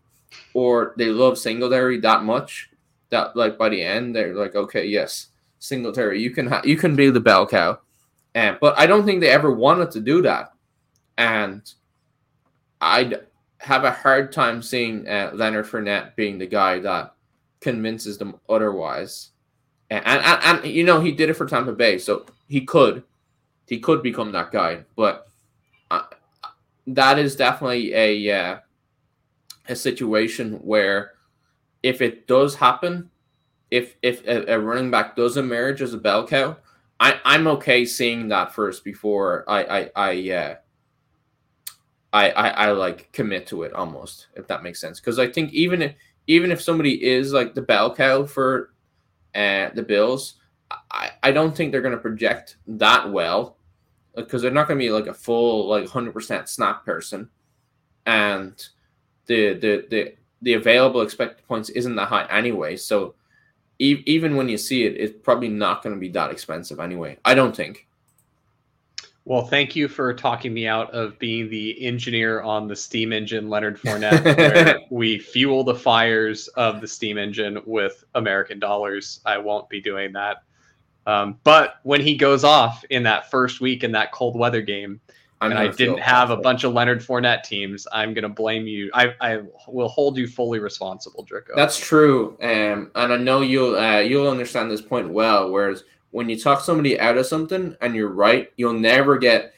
or 0.54 0.94
they 0.96 1.06
love 1.06 1.38
Singletary 1.38 2.00
that 2.00 2.24
much 2.24 2.70
that 3.10 3.36
like 3.36 3.58
by 3.58 3.68
the 3.68 3.82
end 3.82 4.16
they're 4.16 4.34
like 4.34 4.56
okay 4.56 4.86
yes 4.86 5.28
Singletary 5.58 6.20
you 6.20 6.30
can 6.30 6.46
ha- 6.46 6.62
you 6.64 6.76
can 6.76 6.96
be 6.96 7.10
the 7.10 7.20
bell 7.20 7.46
cow, 7.46 7.78
and 8.34 8.58
but 8.60 8.78
I 8.78 8.86
don't 8.86 9.04
think 9.04 9.20
they 9.20 9.30
ever 9.30 9.52
wanted 9.52 9.90
to 9.92 10.00
do 10.00 10.22
that, 10.22 10.52
and 11.18 11.62
I'd 12.84 13.26
have 13.58 13.84
a 13.84 13.90
hard 13.90 14.30
time 14.30 14.60
seeing 14.60 15.08
uh, 15.08 15.30
Leonard 15.32 15.66
Fournette 15.66 16.14
being 16.16 16.38
the 16.38 16.46
guy 16.46 16.78
that 16.80 17.14
convinces 17.60 18.18
them 18.18 18.38
otherwise. 18.48 19.30
And, 19.88 20.04
and, 20.04 20.40
and, 20.44 20.66
you 20.66 20.84
know, 20.84 21.00
he 21.00 21.12
did 21.12 21.30
it 21.30 21.34
for 21.34 21.46
Tampa 21.46 21.72
Bay, 21.72 21.98
so 21.98 22.26
he 22.46 22.60
could. 22.60 23.02
He 23.66 23.80
could 23.80 24.02
become 24.02 24.32
that 24.32 24.52
guy. 24.52 24.84
But 24.96 25.28
uh, 25.90 26.02
that 26.86 27.18
is 27.18 27.36
definitely 27.36 27.94
a, 27.94 28.30
uh, 28.30 28.58
a 29.68 29.74
situation 29.74 30.54
where 30.56 31.12
if 31.82 32.02
it 32.02 32.26
does 32.26 32.54
happen, 32.54 33.10
if 33.70 33.96
if 34.02 34.26
a, 34.26 34.54
a, 34.54 34.60
running 34.60 34.90
back 34.90 35.16
does 35.16 35.36
emerge 35.36 35.80
as 35.80 35.94
a 35.94 35.98
bell 35.98 36.26
cow, 36.26 36.56
I, 37.00 37.18
I'm 37.24 37.46
okay 37.48 37.84
seeing 37.86 38.28
that 38.28 38.54
first 38.54 38.84
before 38.84 39.44
I 39.48 39.64
I, 39.64 39.90
I 39.96 40.30
uh, 40.30 40.54
I, 42.14 42.30
I, 42.30 42.48
I 42.48 42.70
like 42.70 43.10
commit 43.12 43.48
to 43.48 43.64
it 43.64 43.72
almost, 43.72 44.28
if 44.36 44.46
that 44.46 44.62
makes 44.62 44.80
sense. 44.80 45.00
Because 45.00 45.18
I 45.18 45.26
think 45.26 45.52
even 45.52 45.82
if 45.82 45.94
even 46.28 46.52
if 46.52 46.62
somebody 46.62 47.04
is 47.04 47.32
like 47.32 47.54
the 47.54 47.60
bell 47.60 47.94
cow 47.94 48.24
for 48.24 48.72
uh, 49.34 49.70
the 49.74 49.82
Bills, 49.82 50.34
I, 50.90 51.10
I 51.24 51.32
don't 51.32 51.54
think 51.54 51.72
they're 51.72 51.82
going 51.82 51.92
to 51.92 52.00
project 52.00 52.56
that 52.68 53.10
well 53.10 53.58
because 54.14 54.40
they're 54.40 54.52
not 54.52 54.68
going 54.68 54.78
to 54.78 54.84
be 54.84 54.90
like 54.90 55.08
a 55.08 55.14
full 55.14 55.68
like 55.68 55.88
hundred 55.88 56.12
percent 56.12 56.48
snap 56.48 56.84
person, 56.84 57.28
and 58.06 58.64
the 59.26 59.54
the 59.54 59.86
the 59.90 60.14
the 60.40 60.54
available 60.54 61.02
expected 61.02 61.44
points 61.48 61.68
isn't 61.70 61.96
that 61.96 62.08
high 62.08 62.26
anyway. 62.30 62.76
So 62.76 63.16
e- 63.80 64.04
even 64.06 64.36
when 64.36 64.48
you 64.48 64.56
see 64.56 64.84
it, 64.84 64.96
it's 64.96 65.18
probably 65.22 65.48
not 65.48 65.82
going 65.82 65.96
to 65.96 66.00
be 66.00 66.10
that 66.10 66.30
expensive 66.30 66.78
anyway. 66.78 67.18
I 67.24 67.34
don't 67.34 67.56
think. 67.56 67.88
Well, 69.26 69.46
thank 69.46 69.74
you 69.74 69.88
for 69.88 70.12
talking 70.12 70.52
me 70.52 70.66
out 70.66 70.90
of 70.90 71.18
being 71.18 71.48
the 71.48 71.82
engineer 71.82 72.42
on 72.42 72.68
the 72.68 72.76
steam 72.76 73.10
engine, 73.10 73.48
Leonard 73.48 73.80
Fournette, 73.80 74.36
where 74.36 74.80
we 74.90 75.18
fuel 75.18 75.64
the 75.64 75.74
fires 75.74 76.48
of 76.48 76.82
the 76.82 76.88
steam 76.88 77.16
engine 77.16 77.62
with 77.64 78.04
American 78.14 78.58
dollars. 78.58 79.20
I 79.24 79.38
won't 79.38 79.68
be 79.70 79.80
doing 79.80 80.12
that. 80.12 80.42
Um, 81.06 81.38
but 81.42 81.76
when 81.84 82.02
he 82.02 82.16
goes 82.16 82.44
off 82.44 82.84
in 82.90 83.02
that 83.04 83.30
first 83.30 83.62
week 83.62 83.82
in 83.82 83.92
that 83.92 84.12
cold 84.12 84.38
weather 84.38 84.60
game, 84.60 85.00
I'm 85.40 85.50
and 85.50 85.60
I 85.60 85.68
didn't 85.68 85.98
have 85.98 86.30
a 86.30 86.36
bunch 86.36 86.64
of 86.64 86.72
Leonard 86.72 87.00
Fournette 87.00 87.42
teams, 87.42 87.86
I'm 87.92 88.14
going 88.14 88.22
to 88.22 88.28
blame 88.28 88.66
you. 88.66 88.90
I, 88.94 89.14
I 89.20 89.42
will 89.68 89.88
hold 89.88 90.16
you 90.16 90.26
fully 90.26 90.58
responsible, 90.58 91.24
Drico. 91.24 91.54
That's 91.54 91.78
true, 91.78 92.36
um, 92.40 92.90
and 92.94 93.12
I 93.12 93.16
know 93.16 93.42
you'll 93.42 93.76
uh, 93.76 93.98
you'll 93.98 94.28
understand 94.28 94.70
this 94.70 94.80
point 94.80 95.10
well. 95.10 95.50
Whereas 95.50 95.84
when 96.14 96.28
you 96.28 96.38
talk 96.38 96.60
somebody 96.60 96.98
out 97.00 97.18
of 97.18 97.26
something 97.26 97.76
and 97.80 97.96
you're 97.96 98.08
right, 98.08 98.52
you'll 98.56 98.72
never 98.72 99.18
get 99.18 99.52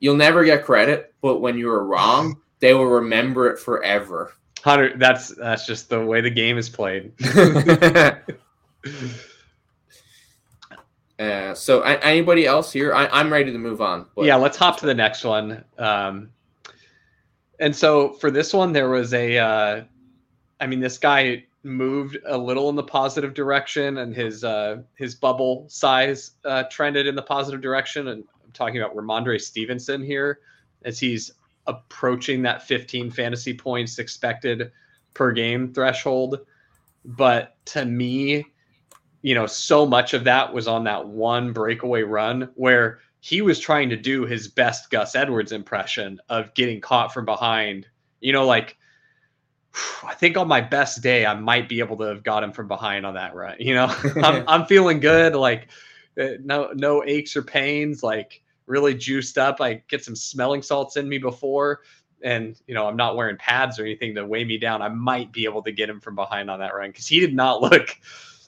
you'll 0.00 0.16
never 0.16 0.44
get 0.44 0.64
credit, 0.64 1.14
but 1.20 1.40
when 1.40 1.56
you 1.56 1.70
are 1.70 1.86
wrong, 1.86 2.40
they 2.58 2.74
will 2.74 2.86
remember 2.86 3.48
it 3.48 3.60
forever. 3.60 4.32
Hunter, 4.64 4.98
that's 4.98 5.28
that's 5.36 5.66
just 5.66 5.88
the 5.88 6.04
way 6.04 6.20
the 6.20 6.28
game 6.28 6.58
is 6.58 6.68
played. 6.68 7.12
uh, 11.20 11.54
so, 11.54 11.82
anybody 11.82 12.44
else 12.44 12.72
here? 12.72 12.92
I, 12.92 13.20
am 13.20 13.32
ready 13.32 13.52
to 13.52 13.58
move 13.58 13.80
on. 13.80 14.06
But... 14.16 14.24
Yeah, 14.24 14.34
let's 14.34 14.56
hop 14.56 14.80
to 14.80 14.86
the 14.86 14.94
next 14.94 15.22
one. 15.22 15.64
Um, 15.78 16.30
and 17.60 17.74
so 17.74 18.14
for 18.14 18.32
this 18.32 18.52
one, 18.52 18.72
there 18.72 18.88
was 18.88 19.14
a, 19.14 19.38
uh, 19.38 19.84
I 20.60 20.66
mean, 20.66 20.80
this 20.80 20.98
guy 20.98 21.44
moved 21.62 22.16
a 22.26 22.36
little 22.36 22.68
in 22.70 22.76
the 22.76 22.82
positive 22.82 23.34
direction 23.34 23.98
and 23.98 24.14
his 24.14 24.44
uh, 24.44 24.78
his 24.96 25.14
bubble 25.14 25.66
size 25.68 26.32
uh, 26.44 26.64
trended 26.70 27.06
in 27.06 27.14
the 27.14 27.22
positive 27.22 27.60
direction. 27.60 28.08
And 28.08 28.24
I'm 28.44 28.52
talking 28.52 28.80
about 28.80 28.96
Rhamondre 28.96 29.40
Stevenson 29.40 30.02
here 30.02 30.40
as 30.84 30.98
he's 30.98 31.32
approaching 31.66 32.42
that 32.42 32.66
15 32.66 33.10
fantasy 33.10 33.54
points 33.54 33.98
expected 33.98 34.72
per 35.14 35.32
game 35.32 35.72
threshold. 35.72 36.40
But 37.04 37.56
to 37.66 37.84
me, 37.84 38.46
you 39.22 39.34
know, 39.34 39.46
so 39.46 39.86
much 39.86 40.14
of 40.14 40.24
that 40.24 40.52
was 40.52 40.66
on 40.66 40.84
that 40.84 41.06
one 41.06 41.52
breakaway 41.52 42.02
run 42.02 42.50
where 42.54 43.00
he 43.20 43.42
was 43.42 43.58
trying 43.58 43.90
to 43.90 43.96
do 43.96 44.24
his 44.24 44.48
best 44.48 44.90
Gus 44.90 45.14
Edwards 45.14 45.52
impression 45.52 46.18
of 46.30 46.54
getting 46.54 46.80
caught 46.80 47.12
from 47.12 47.26
behind. 47.26 47.86
You 48.20 48.32
know, 48.32 48.46
like 48.46 48.78
I 50.04 50.14
think 50.14 50.36
on 50.36 50.48
my 50.48 50.60
best 50.60 51.02
day, 51.02 51.26
I 51.26 51.34
might 51.34 51.68
be 51.68 51.80
able 51.80 51.96
to 51.98 52.04
have 52.04 52.22
got 52.22 52.42
him 52.42 52.52
from 52.52 52.68
behind 52.68 53.06
on 53.06 53.14
that 53.14 53.34
run. 53.34 53.56
You 53.58 53.74
know, 53.74 53.94
I'm, 54.16 54.44
I'm 54.48 54.66
feeling 54.66 55.00
good. 55.00 55.34
Like 55.34 55.68
uh, 56.20 56.30
no 56.42 56.70
no 56.74 57.04
aches 57.04 57.36
or 57.36 57.42
pains. 57.42 58.02
Like 58.02 58.42
really 58.66 58.94
juiced 58.94 59.38
up. 59.38 59.60
I 59.60 59.82
get 59.88 60.04
some 60.04 60.16
smelling 60.16 60.62
salts 60.62 60.96
in 60.96 61.08
me 61.08 61.18
before, 61.18 61.80
and 62.22 62.60
you 62.66 62.74
know 62.74 62.86
I'm 62.86 62.96
not 62.96 63.16
wearing 63.16 63.36
pads 63.36 63.78
or 63.78 63.84
anything 63.84 64.14
to 64.14 64.26
weigh 64.26 64.44
me 64.44 64.58
down. 64.58 64.82
I 64.82 64.88
might 64.88 65.32
be 65.32 65.44
able 65.44 65.62
to 65.62 65.72
get 65.72 65.88
him 65.88 66.00
from 66.00 66.14
behind 66.14 66.50
on 66.50 66.58
that 66.60 66.74
run 66.74 66.90
because 66.90 67.06
he 67.06 67.20
did 67.20 67.34
not 67.34 67.60
look 67.60 67.96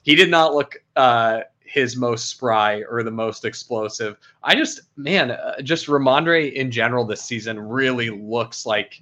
he 0.03 0.15
did 0.15 0.29
not 0.29 0.53
look 0.53 0.75
uh, 0.95 1.41
his 1.59 1.95
most 1.95 2.29
spry 2.29 2.83
or 2.89 3.03
the 3.03 3.11
most 3.11 3.45
explosive. 3.45 4.17
I 4.43 4.55
just 4.55 4.81
man, 4.97 5.31
uh, 5.31 5.61
just 5.61 5.87
Rhamondre 5.87 6.53
in 6.53 6.69
general 6.69 7.05
this 7.05 7.23
season 7.23 7.59
really 7.59 8.09
looks 8.09 8.65
like 8.65 9.01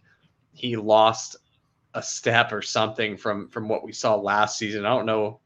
he 0.53 0.75
lost 0.75 1.37
a 1.93 2.03
step 2.03 2.51
or 2.51 2.61
something 2.61 3.17
from 3.17 3.49
from 3.49 3.67
what 3.67 3.83
we 3.83 3.91
saw 3.91 4.15
last 4.15 4.57
season. 4.57 4.85
I 4.85 4.89
don't 4.89 5.05
know 5.05 5.39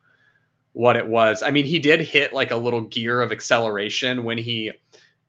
what 0.73 0.97
it 0.97 1.07
was. 1.07 1.41
I 1.41 1.51
mean, 1.51 1.65
he 1.65 1.79
did 1.79 2.01
hit 2.01 2.33
like 2.33 2.51
a 2.51 2.57
little 2.57 2.81
gear 2.81 3.21
of 3.21 3.31
acceleration 3.31 4.23
when 4.23 4.37
he 4.37 4.71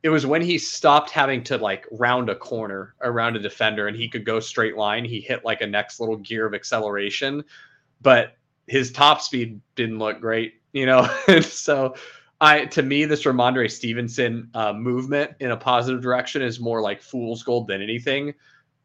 it 0.02 0.08
was 0.08 0.26
when 0.26 0.42
he 0.42 0.58
stopped 0.58 1.10
having 1.10 1.42
to 1.44 1.58
like 1.58 1.86
round 1.90 2.28
a 2.28 2.34
corner 2.34 2.94
around 3.00 3.36
a 3.36 3.40
defender 3.40 3.88
and 3.88 3.96
he 3.96 4.08
could 4.08 4.24
go 4.24 4.40
straight 4.40 4.76
line. 4.76 5.04
He 5.04 5.20
hit 5.20 5.44
like 5.44 5.62
a 5.62 5.66
next 5.66 6.00
little 6.00 6.16
gear 6.16 6.46
of 6.46 6.54
acceleration, 6.54 7.44
but 8.02 8.36
his 8.66 8.92
top 8.92 9.20
speed 9.20 9.60
didn't 9.74 9.98
look 9.98 10.20
great, 10.20 10.60
you 10.72 10.86
know. 10.86 11.08
so 11.40 11.94
I 12.40 12.66
to 12.66 12.82
me 12.82 13.04
this 13.04 13.24
Rhamondre 13.24 13.70
Stevenson 13.70 14.50
uh, 14.54 14.72
movement 14.72 15.32
in 15.40 15.52
a 15.52 15.56
positive 15.56 16.02
direction 16.02 16.42
is 16.42 16.60
more 16.60 16.82
like 16.82 17.02
fool's 17.02 17.42
gold 17.42 17.68
than 17.68 17.82
anything. 17.82 18.34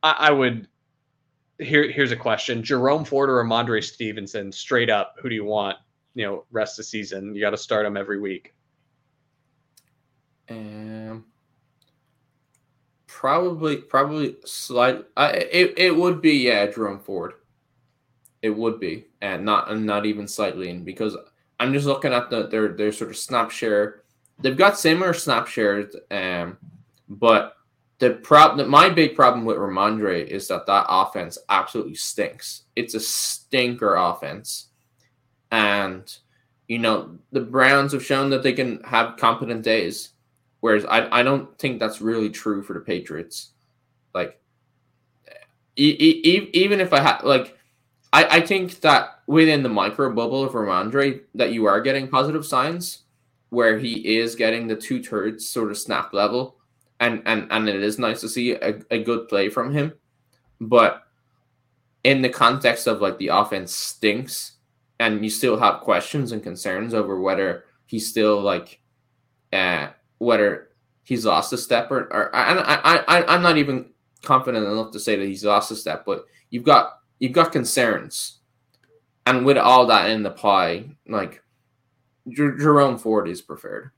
I, 0.03 0.11
I 0.11 0.31
would 0.31 0.67
here 1.61 1.89
here's 1.91 2.11
a 2.11 2.17
question: 2.17 2.63
Jerome 2.63 3.05
Ford 3.05 3.29
or 3.29 3.43
Rhamondre 3.43 3.83
Stevenson? 3.83 4.51
Straight 4.51 4.89
up, 4.89 5.15
who 5.21 5.29
do 5.29 5.35
you 5.35 5.45
want? 5.45 5.77
You 6.15 6.25
know, 6.25 6.45
rest 6.51 6.73
of 6.73 6.77
the 6.77 6.89
season. 6.89 7.33
You 7.35 7.41
got 7.41 7.51
to 7.51 7.57
start 7.57 7.85
them 7.85 7.97
every 7.97 8.19
week. 8.19 8.53
Um, 10.49 11.25
probably, 13.07 13.77
probably 13.77 14.35
slight. 14.45 15.05
I 15.15 15.29
it, 15.31 15.73
it 15.77 15.95
would 15.95 16.21
be 16.21 16.33
yeah, 16.33 16.65
Jerome 16.67 16.99
Ford. 16.99 17.33
It 18.41 18.49
would 18.49 18.79
be, 18.79 19.05
and 19.21 19.45
not 19.45 19.71
and 19.71 19.85
not 19.85 20.05
even 20.05 20.27
slightly, 20.27 20.69
and 20.69 20.83
because 20.83 21.15
I'm 21.59 21.73
just 21.73 21.85
looking 21.85 22.13
at 22.13 22.29
the 22.29 22.47
their 22.47 22.69
their 22.69 22.91
sort 22.91 23.11
of 23.11 23.17
snap 23.17 23.51
share. 23.51 24.01
They've 24.39 24.57
got 24.57 24.79
similar 24.79 25.13
snap 25.13 25.47
shares, 25.47 25.95
um, 26.09 26.57
but 27.07 27.55
the 28.01 28.09
problem, 28.09 28.67
my 28.67 28.89
big 28.89 29.15
problem 29.15 29.45
with 29.45 29.57
Rhamondre 29.57 30.25
is 30.25 30.47
that 30.47 30.65
that 30.65 30.87
offense 30.89 31.37
absolutely 31.49 31.93
stinks. 31.93 32.63
It's 32.75 32.95
a 32.95 32.99
stinker 32.99 33.93
offense, 33.93 34.69
and 35.51 36.11
you 36.67 36.79
know 36.79 37.19
the 37.31 37.41
Browns 37.41 37.93
have 37.93 38.03
shown 38.03 38.31
that 38.31 38.41
they 38.41 38.53
can 38.53 38.81
have 38.85 39.17
competent 39.17 39.61
days, 39.61 40.13
whereas 40.61 40.83
I 40.85 41.19
I 41.19 41.21
don't 41.21 41.55
think 41.59 41.79
that's 41.79 42.01
really 42.01 42.31
true 42.31 42.63
for 42.63 42.73
the 42.73 42.79
Patriots. 42.79 43.51
Like, 44.15 44.41
e- 45.75 45.95
e- 45.99 46.49
even 46.53 46.81
if 46.81 46.93
I 46.93 47.01
had 47.01 47.21
like, 47.21 47.55
I 48.11 48.37
I 48.37 48.41
think 48.41 48.81
that 48.81 49.19
within 49.27 49.61
the 49.61 49.69
micro 49.69 50.11
bubble 50.11 50.43
of 50.43 50.53
Rhamondre 50.53 51.21
that 51.35 51.53
you 51.53 51.65
are 51.65 51.79
getting 51.79 52.07
positive 52.07 52.47
signs, 52.47 53.03
where 53.49 53.77
he 53.77 54.17
is 54.17 54.33
getting 54.33 54.65
the 54.65 54.75
two 54.75 55.03
thirds 55.03 55.47
sort 55.47 55.69
of 55.69 55.77
snap 55.77 56.13
level 56.13 56.57
and 57.01 57.21
and 57.25 57.47
and 57.51 57.67
it 57.67 57.83
is 57.83 57.99
nice 57.99 58.21
to 58.21 58.29
see 58.29 58.53
a, 58.53 58.79
a 58.91 59.03
good 59.03 59.27
play 59.27 59.49
from 59.49 59.73
him. 59.73 59.93
But 60.61 61.03
in 62.03 62.21
the 62.21 62.29
context 62.29 62.87
of 62.87 63.01
like 63.01 63.17
the 63.17 63.29
offense 63.29 63.75
stinks, 63.75 64.53
and 64.99 65.23
you 65.23 65.29
still 65.29 65.59
have 65.59 65.81
questions 65.81 66.31
and 66.31 66.41
concerns 66.41 66.93
over 66.93 67.19
whether 67.19 67.65
he's 67.87 68.07
still 68.07 68.39
like, 68.39 68.79
uh, 69.51 69.87
whether 70.19 70.69
he's 71.03 71.25
lost 71.25 71.51
a 71.53 71.57
step 71.57 71.91
or, 71.91 72.01
or 72.13 72.35
I, 72.35 72.53
I, 72.53 72.97
I, 73.07 73.25
I'm 73.33 73.41
not 73.41 73.57
even 73.57 73.89
confident 74.21 74.65
enough 74.65 74.91
to 74.91 74.99
say 74.99 75.15
that 75.15 75.27
he's 75.27 75.43
lost 75.43 75.71
a 75.71 75.75
step, 75.75 76.05
but 76.05 76.25
you've 76.51 76.63
got 76.63 76.99
you've 77.17 77.33
got 77.33 77.51
concerns, 77.51 78.39
and 79.25 79.43
with 79.43 79.57
all 79.57 79.87
that 79.87 80.11
in 80.11 80.21
the 80.21 80.31
pie, 80.31 80.85
like 81.07 81.41
Jer- 82.29 82.57
Jerome 82.57 82.99
Ford 82.99 83.27
is 83.27 83.41
preferred. 83.41 83.89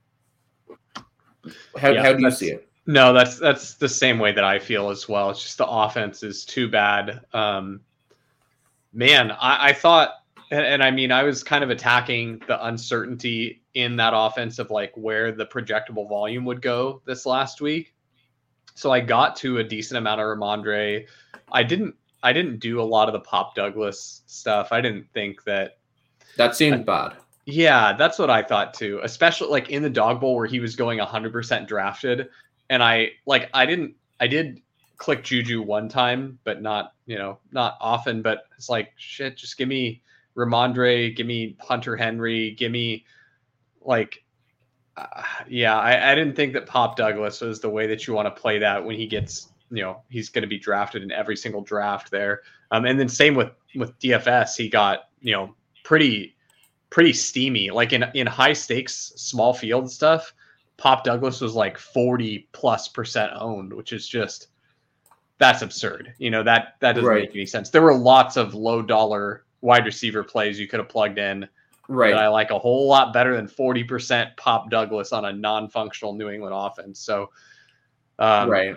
How, 1.78 1.90
yeah, 1.90 2.02
how 2.02 2.14
do 2.14 2.22
you 2.22 2.30
see 2.30 2.48
it? 2.52 2.66
No, 2.86 3.12
that's 3.12 3.38
that's 3.38 3.74
the 3.74 3.88
same 3.88 4.18
way 4.18 4.32
that 4.32 4.44
I 4.44 4.58
feel 4.58 4.90
as 4.90 5.08
well. 5.08 5.30
It's 5.30 5.42
just 5.42 5.58
the 5.58 5.66
offense 5.66 6.22
is 6.22 6.44
too 6.44 6.68
bad. 6.68 7.20
Um, 7.32 7.80
man, 8.92 9.30
I, 9.32 9.68
I 9.68 9.72
thought, 9.72 10.10
and, 10.50 10.64
and, 10.64 10.82
I 10.82 10.90
mean, 10.90 11.10
I 11.10 11.22
was 11.22 11.42
kind 11.42 11.64
of 11.64 11.70
attacking 11.70 12.42
the 12.46 12.64
uncertainty 12.66 13.62
in 13.72 13.96
that 13.96 14.12
offense 14.14 14.58
of 14.58 14.70
like 14.70 14.92
where 14.96 15.32
the 15.32 15.46
projectable 15.46 16.08
volume 16.08 16.44
would 16.44 16.60
go 16.60 17.00
this 17.06 17.24
last 17.24 17.62
week. 17.62 17.94
So 18.74 18.90
I 18.90 19.00
got 19.00 19.36
to 19.36 19.58
a 19.58 19.64
decent 19.64 19.96
amount 19.98 20.20
of 20.20 20.26
Rhamondre. 20.26 21.06
I 21.52 21.62
didn't. 21.62 21.94
I 22.22 22.32
didn't 22.32 22.58
do 22.58 22.80
a 22.80 22.82
lot 22.82 23.08
of 23.08 23.12
the 23.12 23.20
Pop 23.20 23.54
Douglas 23.54 24.22
stuff. 24.26 24.68
I 24.72 24.80
didn't 24.80 25.06
think 25.12 25.44
that 25.44 25.78
that 26.36 26.56
seemed 26.56 26.80
I, 26.80 26.82
bad. 26.82 27.16
Yeah, 27.46 27.92
that's 27.92 28.18
what 28.18 28.30
I 28.30 28.42
thought 28.42 28.74
too. 28.74 29.00
Especially 29.02 29.48
like 29.48 29.70
in 29.70 29.82
the 29.82 29.90
dog 29.90 30.20
bowl 30.20 30.34
where 30.34 30.46
he 30.46 30.60
was 30.60 30.74
going 30.74 30.98
100% 30.98 31.66
drafted 31.66 32.28
and 32.74 32.82
I 32.82 33.12
like 33.24 33.48
I 33.54 33.66
didn't 33.66 33.94
I 34.20 34.26
did 34.26 34.60
click 34.96 35.22
Juju 35.22 35.62
one 35.62 35.88
time, 35.88 36.38
but 36.42 36.60
not 36.60 36.92
you 37.06 37.16
know 37.16 37.38
not 37.52 37.78
often. 37.80 38.20
But 38.20 38.44
it's 38.56 38.68
like 38.68 38.92
shit. 38.96 39.36
Just 39.36 39.56
give 39.56 39.68
me 39.68 40.02
Rhamondre, 40.36 41.14
give 41.16 41.26
me 41.26 41.56
Hunter 41.60 41.96
Henry, 41.96 42.50
give 42.50 42.72
me 42.72 43.04
like 43.80 44.24
uh, 44.96 45.22
yeah. 45.48 45.78
I, 45.78 46.10
I 46.10 46.14
didn't 46.16 46.34
think 46.34 46.52
that 46.54 46.66
Pop 46.66 46.96
Douglas 46.96 47.40
was 47.40 47.60
the 47.60 47.70
way 47.70 47.86
that 47.86 48.08
you 48.08 48.12
want 48.12 48.26
to 48.26 48.40
play 48.40 48.58
that 48.58 48.84
when 48.84 48.96
he 48.96 49.06
gets 49.06 49.52
you 49.70 49.82
know 49.82 50.02
he's 50.10 50.28
going 50.28 50.42
to 50.42 50.48
be 50.48 50.58
drafted 50.58 51.04
in 51.04 51.12
every 51.12 51.36
single 51.36 51.62
draft 51.62 52.10
there. 52.10 52.42
Um, 52.72 52.86
and 52.86 52.98
then 52.98 53.08
same 53.08 53.36
with 53.36 53.52
with 53.76 53.96
DFS, 54.00 54.56
he 54.56 54.68
got 54.68 55.10
you 55.20 55.32
know 55.32 55.54
pretty 55.84 56.34
pretty 56.90 57.12
steamy 57.12 57.70
like 57.70 57.92
in 57.92 58.04
in 58.14 58.26
high 58.26 58.52
stakes 58.52 59.12
small 59.14 59.54
field 59.54 59.88
stuff 59.90 60.32
Pop 60.76 61.04
Douglas 61.04 61.40
was 61.40 61.54
like 61.54 61.78
40 61.78 62.48
plus 62.52 62.88
percent 62.88 63.32
owned, 63.36 63.72
which 63.72 63.92
is 63.92 64.06
just 64.06 64.48
that's 65.38 65.62
absurd. 65.62 66.14
You 66.18 66.30
know, 66.30 66.42
that 66.42 66.76
that 66.80 66.94
doesn't 66.94 67.08
right. 67.08 67.22
make 67.22 67.34
any 67.34 67.46
sense. 67.46 67.70
There 67.70 67.82
were 67.82 67.94
lots 67.94 68.36
of 68.36 68.54
low 68.54 68.82
dollar 68.82 69.44
wide 69.60 69.86
receiver 69.86 70.22
plays 70.22 70.58
you 70.58 70.68
could 70.68 70.80
have 70.80 70.88
plugged 70.88 71.18
in. 71.18 71.48
Right. 71.88 72.14
I 72.14 72.28
like 72.28 72.50
a 72.50 72.58
whole 72.58 72.88
lot 72.88 73.12
better 73.12 73.36
than 73.36 73.46
40% 73.46 74.36
Pop 74.36 74.70
Douglas 74.70 75.12
on 75.12 75.26
a 75.26 75.32
non-functional 75.32 76.14
New 76.14 76.30
England 76.30 76.54
offense. 76.56 76.98
So 77.00 77.30
um, 78.18 78.48
right. 78.48 78.76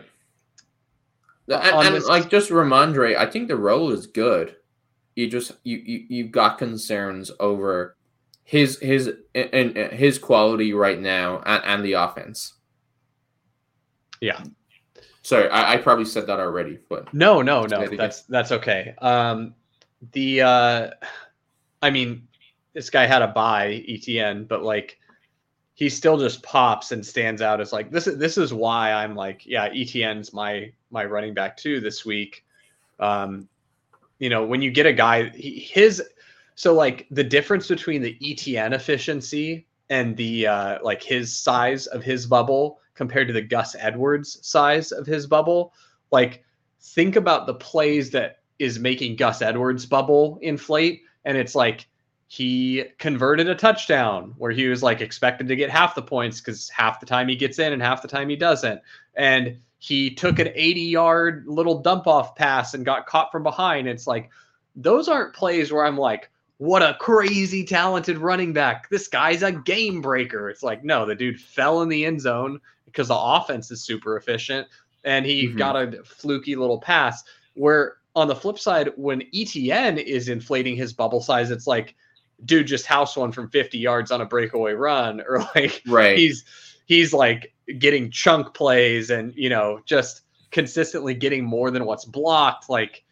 And, 1.50 1.88
and 1.88 1.96
this, 1.96 2.08
like 2.08 2.30
just 2.30 2.50
Rhamondre, 2.50 3.16
I 3.16 3.26
think 3.26 3.48
the 3.48 3.56
role 3.56 3.92
is 3.92 4.08
good. 4.08 4.56
You 5.16 5.30
just 5.30 5.54
you 5.64 5.78
you 5.78 6.06
you've 6.10 6.32
got 6.32 6.58
concerns 6.58 7.32
over 7.40 7.97
his 8.48 8.80
his 8.80 9.12
and 9.36 9.76
his 9.76 10.18
quality 10.18 10.72
right 10.72 11.02
now 11.02 11.44
and, 11.46 11.62
and 11.66 11.86
the 11.86 11.94
offense. 11.94 12.54
Yeah. 14.22 14.42
Sorry, 15.22 15.50
I, 15.50 15.74
I, 15.74 15.78
probably 15.78 16.06
said 16.06 16.28
that 16.28 16.40
already, 16.40 16.80
but 16.88 17.14
no, 17.14 17.42
no, 17.42 17.64
no, 17.64 17.86
that's 17.88 18.22
that's 18.24 18.54
okay. 18.54 18.96
Um, 19.00 19.54
the 20.14 20.42
uh, 20.44 20.90
I 21.82 21.90
mean, 21.90 22.26
this 22.72 22.90
guy 22.90 23.06
had 23.06 23.22
a 23.22 23.28
buy 23.28 23.84
ETN, 23.86 24.48
but 24.48 24.64
like 24.64 24.98
he 25.74 25.90
still 25.90 26.18
just 26.18 26.42
pops 26.42 26.94
and 26.94 27.06
stands 27.06 27.42
out 27.42 27.60
as 27.60 27.74
like 27.74 27.92
this 27.92 28.08
is 28.08 28.18
this 28.18 28.38
is 28.38 28.54
why 28.54 28.94
I'm 28.94 29.14
like 29.14 29.46
yeah 29.46 29.68
ETN's 29.68 30.32
my 30.32 30.72
my 30.90 31.04
running 31.04 31.34
back 31.34 31.58
too 31.58 31.82
this 31.82 32.06
week. 32.06 32.46
Um, 32.98 33.50
you 34.20 34.30
know 34.30 34.46
when 34.46 34.62
you 34.62 34.72
get 34.72 34.86
a 34.86 34.94
guy 34.94 35.32
he, 35.32 35.60
his 35.60 36.02
so 36.58 36.74
like 36.74 37.06
the 37.12 37.24
difference 37.24 37.68
between 37.68 38.02
the 38.02 38.18
ETN 38.20 38.74
efficiency 38.74 39.68
and 39.92 40.18
the 40.18 40.48
uh, 40.48 40.80
like 40.82 41.04
his 41.04 41.38
size 41.38 41.86
of 41.86 42.04
his 42.04 42.26
bubble 42.26 42.80
compared 42.96 43.28
to 43.28 43.34
the 43.34 43.44
Gus 43.44 43.76
Edwards 43.78 44.40
size 44.42 44.92
of 44.92 45.06
his 45.06 45.28
bubble, 45.28 45.72
like 46.12 46.44
think 46.82 47.16
about 47.16 47.46
the 47.46 47.54
plays 47.54 48.10
that 48.10 48.40
is 48.58 48.80
making 48.80 49.18
Gus 49.18 49.44
Edwards 49.44 49.86
bubble 49.86 50.40
inflate, 50.42 51.04
and 51.26 51.38
it's 51.38 51.54
like 51.54 51.88
he 52.28 52.86
converted 52.98 53.48
a 53.48 53.56
touchdown 53.56 54.34
where 54.40 54.52
he 54.52 54.68
was 54.68 54.82
like 54.82 55.00
expected 55.00 55.48
to 55.50 55.56
get 55.56 55.70
half 55.70 55.94
the 55.94 56.02
points 56.02 56.42
because 56.42 56.70
half 56.70 57.00
the 57.00 57.06
time 57.06 57.28
he 57.28 57.36
gets 57.36 57.60
in 57.60 57.72
and 57.72 57.84
half 57.84 58.02
the 58.02 58.08
time 58.08 58.30
he 58.30 58.36
doesn't, 58.36 58.82
and 59.14 59.60
he 59.78 60.10
took 60.10 60.40
an 60.40 60.50
80 60.56 60.82
yard 60.82 61.46
little 61.46 61.84
dump 61.84 62.08
off 62.08 62.34
pass 62.34 62.74
and 62.74 62.84
got 62.84 63.06
caught 63.06 63.32
from 63.32 63.44
behind. 63.44 63.88
It's 63.88 64.08
like 64.08 64.32
those 64.76 65.08
aren't 65.08 65.36
plays 65.36 65.72
where 65.72 65.86
I'm 65.86 66.00
like, 66.00 66.32
what 66.58 66.82
a 66.82 66.98
crazy 67.00 67.64
talented 67.64 68.18
running 68.18 68.54
back. 68.54 68.90
This 68.90 69.08
guy's 69.08 69.44
a 69.44 69.52
game 69.52 70.02
breaker. 70.02 70.50
It's 70.50 70.64
like, 70.64 70.84
no, 70.84 71.06
the 71.06 71.16
dude 71.16 71.40
fell 71.40 71.82
in 71.82 71.90
the 71.90 72.06
end 72.06 72.22
zone 72.22 72.60
because 72.86 73.10
the 73.10 73.18
offense 73.18 73.70
is 73.70 73.82
super 73.84 74.18
efficient 74.18 74.68
and 75.04 75.26
he 75.26 75.48
mm-hmm. 75.48 75.58
got 75.58 75.76
a 75.76 76.04
fluky 76.04 76.56
little 76.56 76.80
pass. 76.80 77.24
Where 77.54 77.98
on 78.16 78.28
the 78.28 78.36
flip 78.36 78.58
side, 78.58 78.92
when 78.96 79.22
ETN 79.34 80.04
is 80.04 80.30
inflating 80.30 80.76
his 80.76 80.94
bubble 80.94 81.22
size, 81.22 81.52
it's 81.52 81.68
like, 81.68 81.96
dude, 82.46 82.68
just 82.68 82.88
house 82.88 83.16
one 83.16 83.32
from 83.32 83.50
50 83.50 83.78
yards 83.78 84.12
on 84.12 84.22
a 84.22 84.26
breakaway 84.26 84.74
run, 84.74 85.22
or 85.28 85.40
like 85.56 85.82
right. 85.88 86.18
he's 86.18 86.44
he's 86.86 87.14
like 87.14 87.54
getting 87.78 88.10
chunk 88.10 88.54
plays 88.54 89.12
and 89.12 89.34
you 89.36 89.50
know, 89.50 89.82
just 89.86 90.22
consistently 90.50 91.14
getting 91.14 91.46
more 91.46 91.70
than 91.70 91.86
what's 91.86 92.06
blocked. 92.06 92.70
Like 92.70 93.04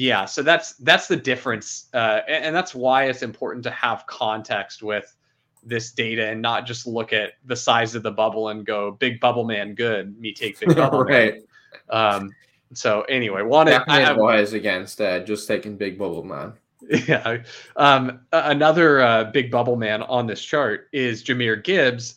yeah, 0.00 0.24
so 0.24 0.42
that's 0.42 0.76
that's 0.76 1.08
the 1.08 1.16
difference, 1.16 1.90
uh, 1.92 2.20
and, 2.26 2.46
and, 2.46 2.56
that's 2.56 2.74
why 2.74 3.04
it's 3.04 3.20
important 3.20 3.62
to 3.64 3.70
have 3.70 4.06
context 4.06 4.82
with 4.82 5.14
this 5.62 5.92
data 5.92 6.26
and 6.26 6.40
not 6.40 6.64
just 6.64 6.86
look 6.86 7.12
at 7.12 7.32
the 7.44 7.54
size 7.54 7.94
of 7.94 8.02
the 8.02 8.10
bubble 8.10 8.48
and 8.48 8.64
go 8.64 8.92
big 8.92 9.20
bubble 9.20 9.44
man 9.44 9.74
good. 9.74 10.18
Me 10.18 10.32
take 10.32 10.58
big 10.58 10.74
bubble 10.74 11.04
right. 11.04 11.34
man. 11.34 11.42
Um, 11.90 12.30
so 12.72 13.02
anyway, 13.10 13.42
wanted 13.42 13.72
definitely 13.72 14.04
I, 14.04 14.10
advise 14.12 14.54
against 14.54 15.02
uh, 15.02 15.20
just 15.20 15.46
taking 15.46 15.76
big 15.76 15.98
bubble 15.98 16.24
man. 16.24 16.54
Yeah. 17.06 17.42
Um, 17.76 18.20
another 18.32 19.02
uh, 19.02 19.24
big 19.24 19.50
bubble 19.50 19.76
man 19.76 20.02
on 20.04 20.26
this 20.26 20.42
chart 20.42 20.88
is 20.92 21.22
Jahmyr 21.22 21.62
Gibbs. 21.62 22.14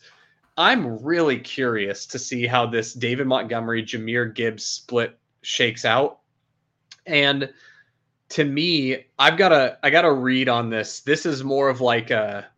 I'm 0.56 1.04
really 1.04 1.38
curious 1.38 2.06
to 2.06 2.18
see 2.18 2.46
how 2.46 2.64
this 2.64 2.94
David 2.94 3.26
Montgomery 3.26 3.84
Jahmyr 3.84 4.34
Gibbs 4.34 4.64
split 4.64 5.18
shakes 5.42 5.84
out. 5.84 6.20
And 7.06 7.52
to 8.34 8.44
me, 8.44 9.04
I've 9.16 9.38
got 9.38 9.52
a 9.52 9.78
I 9.84 9.90
got 9.90 10.04
a 10.04 10.12
read 10.12 10.48
on 10.48 10.68
this. 10.68 11.00
This 11.00 11.24
is 11.24 11.44
more 11.44 11.68
of 11.68 11.80
like 11.80 12.10
a 12.10 12.48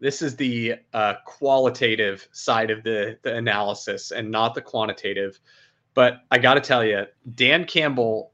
this 0.00 0.22
is 0.22 0.36
the 0.36 0.76
uh, 0.94 1.14
qualitative 1.26 2.26
side 2.32 2.70
of 2.70 2.82
the 2.82 3.18
the 3.20 3.36
analysis 3.36 4.10
and 4.10 4.30
not 4.30 4.54
the 4.54 4.62
quantitative. 4.62 5.38
But 5.92 6.22
I 6.30 6.38
got 6.38 6.54
to 6.54 6.60
tell 6.60 6.82
you, 6.82 7.04
Dan 7.34 7.66
Campbell 7.66 8.32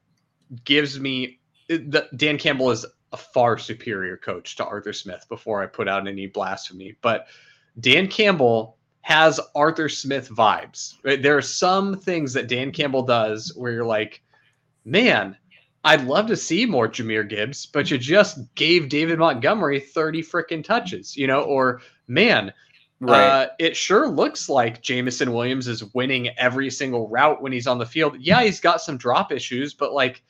gives 0.65 1.01
me 1.01 1.41
the 1.67 2.09
Dan 2.15 2.39
Campbell 2.39 2.71
is 2.71 2.87
a 3.11 3.17
far 3.17 3.59
superior 3.59 4.17
coach 4.17 4.55
to 4.55 4.65
Arthur 4.65 4.93
Smith. 4.93 5.27
Before 5.29 5.65
I 5.65 5.67
put 5.67 5.89
out 5.89 6.07
any 6.07 6.29
blasphemy, 6.29 6.95
but 7.03 7.27
Dan 7.81 8.07
Campbell 8.07 8.77
has 9.01 9.41
Arthur 9.57 9.89
Smith 9.89 10.29
vibes. 10.31 10.95
Right? 11.03 11.21
There 11.21 11.37
are 11.37 11.43
some 11.43 11.99
things 11.99 12.33
that 12.35 12.47
Dan 12.47 12.71
Campbell 12.71 13.03
does 13.03 13.53
where 13.57 13.73
you're 13.73 13.85
like, 13.85 14.23
man, 14.85 15.37
I'd 15.85 16.05
love 16.05 16.29
to 16.29 16.37
see 16.37 16.65
more 16.65 16.89
Jahmyr 16.89 17.29
Gibbs, 17.29 17.67
but 17.67 17.91
you 17.91 17.99
just 17.99 18.39
gave 18.55 18.89
David 18.89 19.19
Montgomery 19.19 19.81
30 19.81 20.23
freaking 20.23 20.63
touches, 20.63 21.17
you 21.17 21.27
know, 21.27 21.43
or 21.43 21.81
man, 22.07 22.53
right. 23.01 23.21
uh, 23.21 23.49
it 23.59 23.77
sure 23.77 24.09
looks 24.09 24.49
like 24.49 24.83
Jameson 24.83 25.33
Williams 25.33 25.67
is 25.67 25.93
winning 25.93 26.29
every 26.39 26.71
single 26.71 27.09
route 27.09 27.43
when 27.43 27.51
he's 27.51 27.67
on 27.67 27.79
the 27.79 27.87
field. 27.87 28.17
Yeah, 28.21 28.43
he's 28.43 28.61
got 28.61 28.81
some 28.81 28.97
drop 28.97 29.33
issues, 29.33 29.75
but 29.75 29.93
like, 29.93 30.23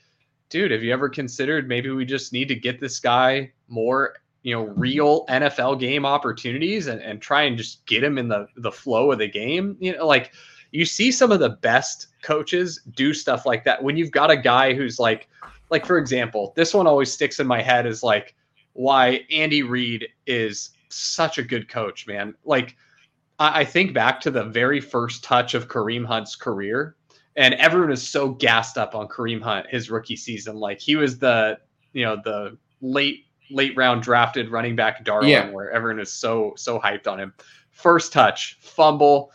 dude, 0.49 0.71
have 0.71 0.83
you 0.83 0.93
ever 0.93 1.11
considered 1.11 1.69
maybe 1.69 1.91
we 1.91 2.07
just 2.07 2.33
need 2.33 2.49
to 2.49 2.55
get 2.55 2.81
this 2.81 2.99
guy 2.99 3.53
more, 3.69 4.15
you 4.43 4.55
know, 4.55 4.63
real 4.63 5.27
NFL 5.27 5.81
game 5.81 6.07
opportunities 6.07 6.87
and, 6.87 7.03
and 7.03 7.21
try 7.21 7.43
and 7.43 7.59
just 7.59 7.85
get 7.85 8.03
him 8.03 8.17
in 8.17 8.29
the, 8.29 8.47
the 8.57 8.73
flow 8.73 9.13
of 9.13 9.19
the 9.19 9.29
game? 9.29 9.77
You 9.81 9.97
know, 9.97 10.07
like 10.07 10.33
you 10.73 10.87
see 10.87 11.13
some 11.13 11.31
of 11.31 11.39
the 11.39 11.51
best 11.51 12.09
coaches 12.23 12.81
do 12.97 13.15
stuff 13.15 13.47
like 13.47 13.65
that 13.65 13.83
when 13.83 13.97
you've 13.97 14.11
got 14.11 14.31
a 14.31 14.37
guy 14.37 14.75
who's 14.75 14.99
like, 14.99 15.29
like 15.71 15.87
for 15.87 15.99
example, 15.99 16.53
this 16.57 16.75
one 16.75 16.87
always 16.87 17.13
sticks 17.13 17.39
in 17.39 17.47
my 17.47 17.63
head 17.63 17.87
is 17.87 18.03
like 18.03 18.35
why 18.73 19.21
Andy 19.31 19.63
Reid 19.63 20.09
is 20.27 20.71
such 20.89 21.39
a 21.39 21.43
good 21.43 21.69
coach, 21.69 22.07
man. 22.07 22.35
Like 22.45 22.77
I, 23.39 23.61
I 23.61 23.65
think 23.65 23.93
back 23.95 24.21
to 24.23 24.31
the 24.31 24.45
very 24.45 24.81
first 24.81 25.23
touch 25.23 25.55
of 25.55 25.69
Kareem 25.69 26.07
Hunt's 26.07 26.37
career, 26.37 26.97
and 27.37 27.55
everyone 27.55 27.93
is 27.93 28.07
so 28.07 28.31
gassed 28.31 28.79
up 28.79 28.95
on 28.95 29.09
Kareem 29.09 29.43
Hunt 29.43 29.67
his 29.69 29.91
rookie 29.91 30.17
season. 30.17 30.57
Like 30.57 30.81
he 30.81 30.97
was 30.97 31.19
the 31.19 31.59
you 31.93 32.05
know 32.05 32.17
the 32.17 32.57
late 32.81 33.27
late 33.51 33.77
round 33.77 34.03
drafted 34.03 34.51
running 34.51 34.75
back 34.75 35.05
darling, 35.05 35.31
yeah. 35.31 35.51
where 35.51 35.71
everyone 35.71 36.01
is 36.01 36.13
so 36.13 36.55
so 36.57 36.79
hyped 36.79 37.07
on 37.07 37.21
him. 37.21 37.35
First 37.71 38.13
touch, 38.13 38.59
fumble. 38.61 39.33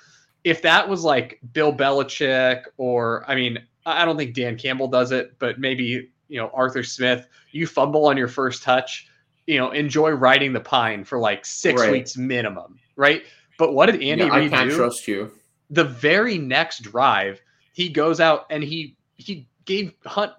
If 0.48 0.62
that 0.62 0.88
was 0.88 1.04
like 1.04 1.40
Bill 1.52 1.74
Belichick, 1.74 2.64
or 2.78 3.26
I 3.28 3.36
mean, 3.36 3.60
I 3.86 4.06
don't 4.06 4.16
think 4.16 4.34
Dan 4.34 4.58
Campbell 4.58 4.88
does 4.88 5.12
it, 5.12 5.38
but 5.40 5.60
maybe 5.60 6.10
you 6.30 6.40
know 6.40 6.50
Arthur 6.54 6.84
Smith, 6.84 7.28
you 7.52 7.68
fumble 7.68 8.06
on 8.06 8.16
your 8.16 8.30
first 8.30 8.64
touch, 8.64 9.10
you 9.46 9.58
know, 9.58 9.72
enjoy 9.72 10.12
riding 10.12 10.54
the 10.54 10.62
pine 10.62 11.04
for 11.04 11.20
like 11.20 11.46
six 11.46 11.82
right. 11.82 11.92
weeks 11.92 12.16
minimum, 12.16 12.80
right? 12.96 13.24
But 13.58 13.74
what 13.74 13.88
did 13.88 14.02
Andy 14.02 14.24
yeah, 14.24 14.38
Reid 14.38 14.54
I 14.54 14.58
can't 14.58 14.70
do? 14.70 14.78
trust 14.78 15.06
you. 15.06 15.32
The 15.70 15.84
very 15.84 16.38
next 16.38 16.80
drive, 16.84 17.42
he 17.74 17.90
goes 17.90 18.22
out 18.22 18.46
and 18.50 18.64
he 18.64 18.96
he 19.18 19.50
gave 19.66 19.92
Hunt 20.06 20.32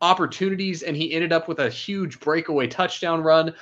opportunities 0.00 0.82
and 0.82 0.96
he 0.96 1.12
ended 1.12 1.34
up 1.34 1.48
with 1.48 1.58
a 1.58 1.68
huge 1.68 2.18
breakaway 2.18 2.66
touchdown 2.66 3.22
run. 3.22 3.54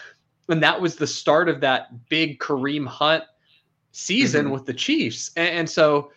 And 0.48 0.62
that 0.62 0.80
was 0.80 0.94
the 0.94 1.08
start 1.08 1.48
of 1.48 1.60
that 1.62 2.08
big 2.08 2.38
Kareem 2.38 2.86
Hunt 2.86 3.24
season 3.92 4.44
mm-hmm. 4.44 4.54
with 4.54 4.66
the 4.66 4.74
Chiefs. 4.74 5.30
And, 5.36 5.48
and 5.48 5.70
so 5.70 6.12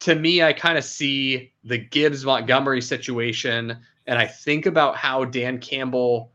to 0.00 0.14
me, 0.14 0.42
I 0.42 0.52
kind 0.52 0.78
of 0.78 0.84
see 0.84 1.52
the 1.64 1.78
Gibbs 1.78 2.24
Montgomery 2.24 2.82
situation 2.82 3.78
and 4.08 4.18
I 4.18 4.26
think 4.26 4.64
about 4.64 4.96
how 4.96 5.26
Dan 5.26 5.58
Campbell 5.58 6.32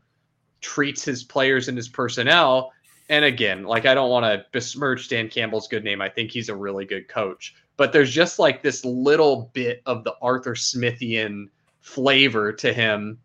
treats 0.60 1.04
his 1.04 1.24
players 1.24 1.66
and 1.66 1.76
his 1.76 1.88
personnel. 1.88 2.72
And 3.08 3.24
again, 3.24 3.64
like 3.64 3.84
I 3.84 3.94
don't 3.94 4.10
want 4.10 4.24
to 4.24 4.46
besmirch 4.52 5.08
Dan 5.08 5.28
Campbell's 5.28 5.66
good 5.66 5.82
name. 5.82 6.00
I 6.00 6.08
think 6.08 6.30
he's 6.30 6.48
a 6.48 6.54
really 6.54 6.84
good 6.84 7.08
coach. 7.08 7.54
But 7.76 7.92
there's 7.92 8.12
just 8.12 8.38
like 8.38 8.62
this 8.62 8.84
little 8.84 9.50
bit 9.52 9.82
of 9.86 10.04
the 10.04 10.14
Arthur 10.22 10.54
Smithian 10.54 11.48
flavor 11.80 12.52
to 12.52 12.72
him 12.72 13.18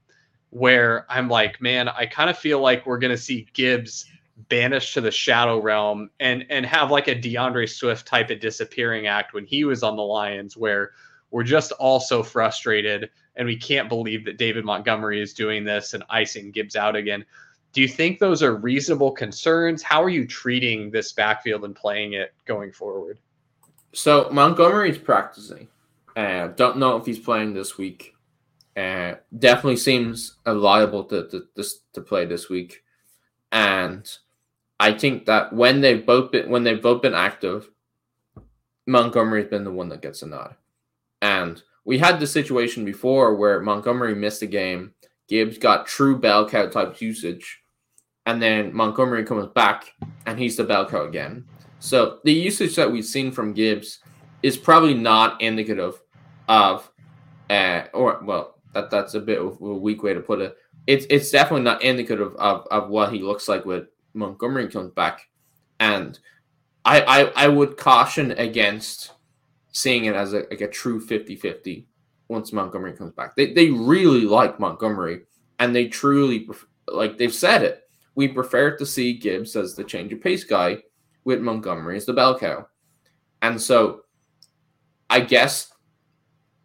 where 0.50 1.06
I'm 1.10 1.30
like, 1.30 1.62
man, 1.62 1.88
I 1.88 2.08
kind 2.08 2.32
of 2.32 2.38
feel 2.38 2.60
like 2.60 2.88
we're 2.88 2.98
going 2.98 3.16
to 3.16 3.22
see 3.22 3.48
Gibbs 3.54 4.06
banished 4.48 4.94
to 4.94 5.02
the 5.02 5.12
shadow 5.12 5.60
realm 5.60 6.10
and 6.20 6.46
and 6.50 6.66
have 6.66 6.92
like 6.92 7.08
a 7.08 7.16
D'Andre 7.16 7.66
Swift 7.66 8.08
type 8.08 8.30
of 8.30 8.40
disappearing 8.40 9.08
act 9.08 9.34
when 9.34 9.46
he 9.46 9.66
was 9.66 9.84
on 9.84 9.96
the 9.96 10.02
Lions 10.02 10.56
where 10.56 10.92
we're 11.32 11.44
just 11.44 11.72
all 11.74 12.00
so 12.00 12.24
frustrated 12.24 13.10
and 13.36 13.46
we 13.46 13.56
can't 13.56 13.90
believe 13.90 14.26
that 14.26 14.38
David 14.38 14.66
Montgomery 14.66 15.22
is 15.22 15.34
doing 15.34 15.64
this 15.64 15.94
and 15.94 16.04
icing 16.10 16.52
Gibbs 16.52 16.76
out 16.76 16.96
again. 16.96 17.26
Do 17.72 17.82
you 17.82 17.88
think 17.88 18.20
those 18.20 18.42
are 18.42 18.56
reasonable 18.56 19.12
concerns? 19.12 19.84
How 19.84 20.02
are 20.04 20.10
you 20.10 20.26
treating 20.26 20.90
this 20.90 21.12
backfield 21.14 21.66
and 21.66 21.76
playing 21.76 22.14
it 22.14 22.34
going 22.46 22.72
forward? 22.72 23.20
So 23.94 24.30
Montgomery's 24.32 24.98
practicing. 24.98 25.68
Uh, 26.16 26.48
don't 26.48 26.78
know 26.78 26.98
if 26.98 27.06
he's 27.06 27.20
playing 27.20 27.54
this 27.54 27.78
week. 27.78 28.16
Uh, 28.76 29.16
definitely 29.38 29.78
seems 29.78 30.38
liable 30.46 31.04
to, 31.04 31.28
to, 31.30 31.44
to, 31.56 31.64
to 31.94 32.02
play 32.02 32.26
this 32.26 32.50
week. 32.50 32.84
And 33.52 34.10
I 34.80 34.94
think 34.94 35.26
that 35.26 35.52
when 35.54 35.82
they've 35.82 36.06
both 36.06 36.32
been 36.32 36.50
when 36.50 36.64
they've 36.64 36.82
both 36.82 37.02
been 37.02 37.14
active, 37.14 37.70
Montgomery's 38.88 39.50
been 39.50 39.64
the 39.64 39.72
one 39.72 39.90
that 39.90 40.02
gets 40.02 40.22
a 40.22 40.28
nod. 40.28 40.56
And 41.22 41.62
we 41.86 41.98
had 41.98 42.20
the 42.20 42.28
situation 42.28 42.86
before 42.86 43.36
where 43.36 43.60
Montgomery 43.60 44.16
missed 44.16 44.42
a 44.42 44.48
game, 44.48 44.94
Gibbs 45.28 45.58
got 45.58 45.86
true 45.86 46.18
bell 46.18 46.48
cow 46.50 46.68
type 46.68 47.02
usage, 47.02 47.62
and 48.26 48.42
then 48.42 48.74
Montgomery 48.74 49.26
comes 49.26 49.48
back 49.48 49.94
and 50.26 50.40
he's 50.40 50.56
the 50.56 50.64
bell 50.64 50.88
cow 50.88 51.06
again. 51.06 51.46
So 51.80 52.20
the 52.24 52.34
usage 52.34 52.76
that 52.76 52.92
we've 52.92 53.06
seen 53.06 53.32
from 53.32 53.54
Gibbs 53.54 54.00
is 54.44 54.58
probably 54.58 54.94
not 54.94 55.42
indicative 55.42 56.02
of, 56.48 56.90
uh, 57.50 57.84
or 57.94 58.22
well, 58.24 58.56
that 58.74 58.90
that's 58.90 59.14
a 59.14 59.20
bit 59.20 59.40
of 59.40 59.60
a 59.62 59.74
weak 59.74 60.04
way 60.04 60.14
to 60.14 60.22
put 60.22 60.40
it. 60.40 60.56
It's 60.88 61.06
it's 61.10 61.32
definitely 61.32 61.64
not 61.64 61.84
indicative 61.84 62.36
of, 62.36 62.66
of 62.72 62.90
what 62.90 63.12
he 63.12 63.20
looks 63.20 63.48
like 63.48 63.66
with 63.66 63.88
Montgomery 64.14 64.68
comes 64.68 64.92
back, 64.92 65.28
and 65.80 66.18
I 66.86 67.02
I, 67.02 67.46
I 67.46 67.48
would 67.48 67.78
caution 67.78 68.32
against 68.32 69.14
seeing 69.72 70.06
it 70.06 70.16
as 70.16 70.34
a, 70.34 70.40
like 70.50 70.62
a 70.62 70.68
true 70.68 71.00
50-50 71.00 71.86
once 72.28 72.52
Montgomery 72.54 72.94
comes 72.94 73.14
back. 73.14 73.36
They, 73.36 73.54
they 73.54 73.70
really 73.70 74.22
like 74.22 74.60
Montgomery 74.60 75.22
and 75.60 75.76
they 75.76 75.88
truly 75.88 76.48
like 76.88 77.18
they've 77.18 77.34
said 77.34 77.64
it. 77.64 77.84
We 78.16 78.28
prefer 78.28 78.78
to 78.78 78.86
see 78.86 79.18
Gibbs 79.18 79.56
as 79.56 79.76
the 79.76 79.84
change 79.84 80.12
of 80.14 80.22
pace 80.22 80.44
guy 80.44 80.80
with 81.24 81.42
Montgomery 81.42 81.98
as 81.98 82.06
the 82.06 82.14
bell 82.14 82.38
cow. 82.38 82.68
And 83.42 83.62
so 83.62 84.02
I 85.10 85.22
guess 85.22 85.72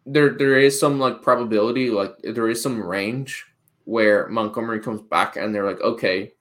there 0.05 0.37
there 0.37 0.57
is 0.57 0.79
some 0.79 0.99
like 0.99 1.21
probability, 1.21 1.89
like 1.89 2.15
there 2.23 2.49
is 2.49 2.61
some 2.61 2.81
range 2.81 3.45
where 3.85 4.27
Montgomery 4.29 4.79
comes 4.79 5.01
back 5.01 5.35
and 5.35 5.53
they're 5.53 5.65
like, 5.65 5.81
okay, 5.81 6.33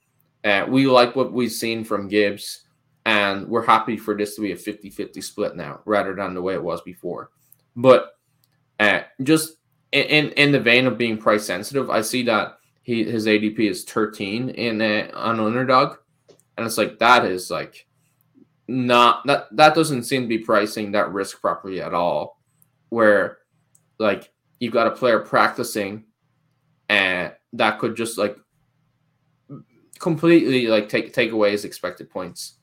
uh, 0.45 0.67
we 0.69 0.87
like 0.87 1.17
what 1.17 1.33
we've 1.33 1.53
seen 1.53 1.85
from 1.85 2.09
Gibbs 2.09 2.65
and 3.07 3.47
we're 3.49 3.65
happy 3.65 3.97
for 3.97 4.17
this 4.17 4.35
to 4.35 4.43
be 4.43 4.53
a 4.53 4.57
50-50 4.57 5.23
split 5.23 5.57
now 5.57 5.81
rather 5.85 6.15
than 6.15 6.35
the 6.35 6.43
way 6.43 6.55
it 6.55 6.63
was 6.63 6.81
before 6.83 7.31
but 7.77 8.13
uh, 8.81 9.01
just 9.23 9.57
in 9.93 10.31
in 10.31 10.53
the 10.53 10.61
vein 10.61 10.87
of 10.87 10.99
being 10.99 11.19
price 11.19 11.45
sensitive 11.45 11.91
i 11.91 12.01
see 12.01 12.23
that 12.23 12.57
he 12.85 13.03
his 13.03 13.27
ADP 13.27 13.59
is 13.59 13.83
13 13.85 14.51
in 14.51 14.81
a, 14.81 15.11
on 15.13 15.41
underdog, 15.41 15.97
and 16.57 16.67
it's 16.67 16.79
like 16.79 16.99
that 16.99 17.25
is 17.25 17.51
like 17.51 17.87
not 18.69 19.27
that 19.27 19.47
that 19.57 19.75
doesn't 19.75 20.05
seem 20.05 20.23
to 20.23 20.29
be 20.29 20.39
pricing 20.39 20.93
that 20.93 21.13
risk 21.13 21.41
properly 21.41 21.81
at 21.81 21.95
all. 21.95 22.39
Where 22.91 23.39
like 23.99 24.31
you've 24.61 24.75
got 24.75 24.87
a 24.87 24.91
player 24.91 25.21
practicing, 25.21 26.05
and 26.91 27.33
that 27.55 27.79
could 27.79 27.97
just 27.97 28.19
like 28.19 28.37
completely 29.99 30.67
like 30.67 30.89
take 30.89 31.13
take 31.13 31.33
away 31.33 31.53
his 31.53 31.65
expected 31.65 32.11
points, 32.11 32.55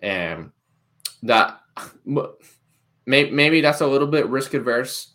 and 0.00 0.50
that 1.22 1.60
maybe 3.06 3.30
maybe 3.30 3.60
that's 3.60 3.80
a 3.80 3.86
little 3.86 4.08
bit 4.08 4.28
risk 4.28 4.54
adverse 4.54 5.14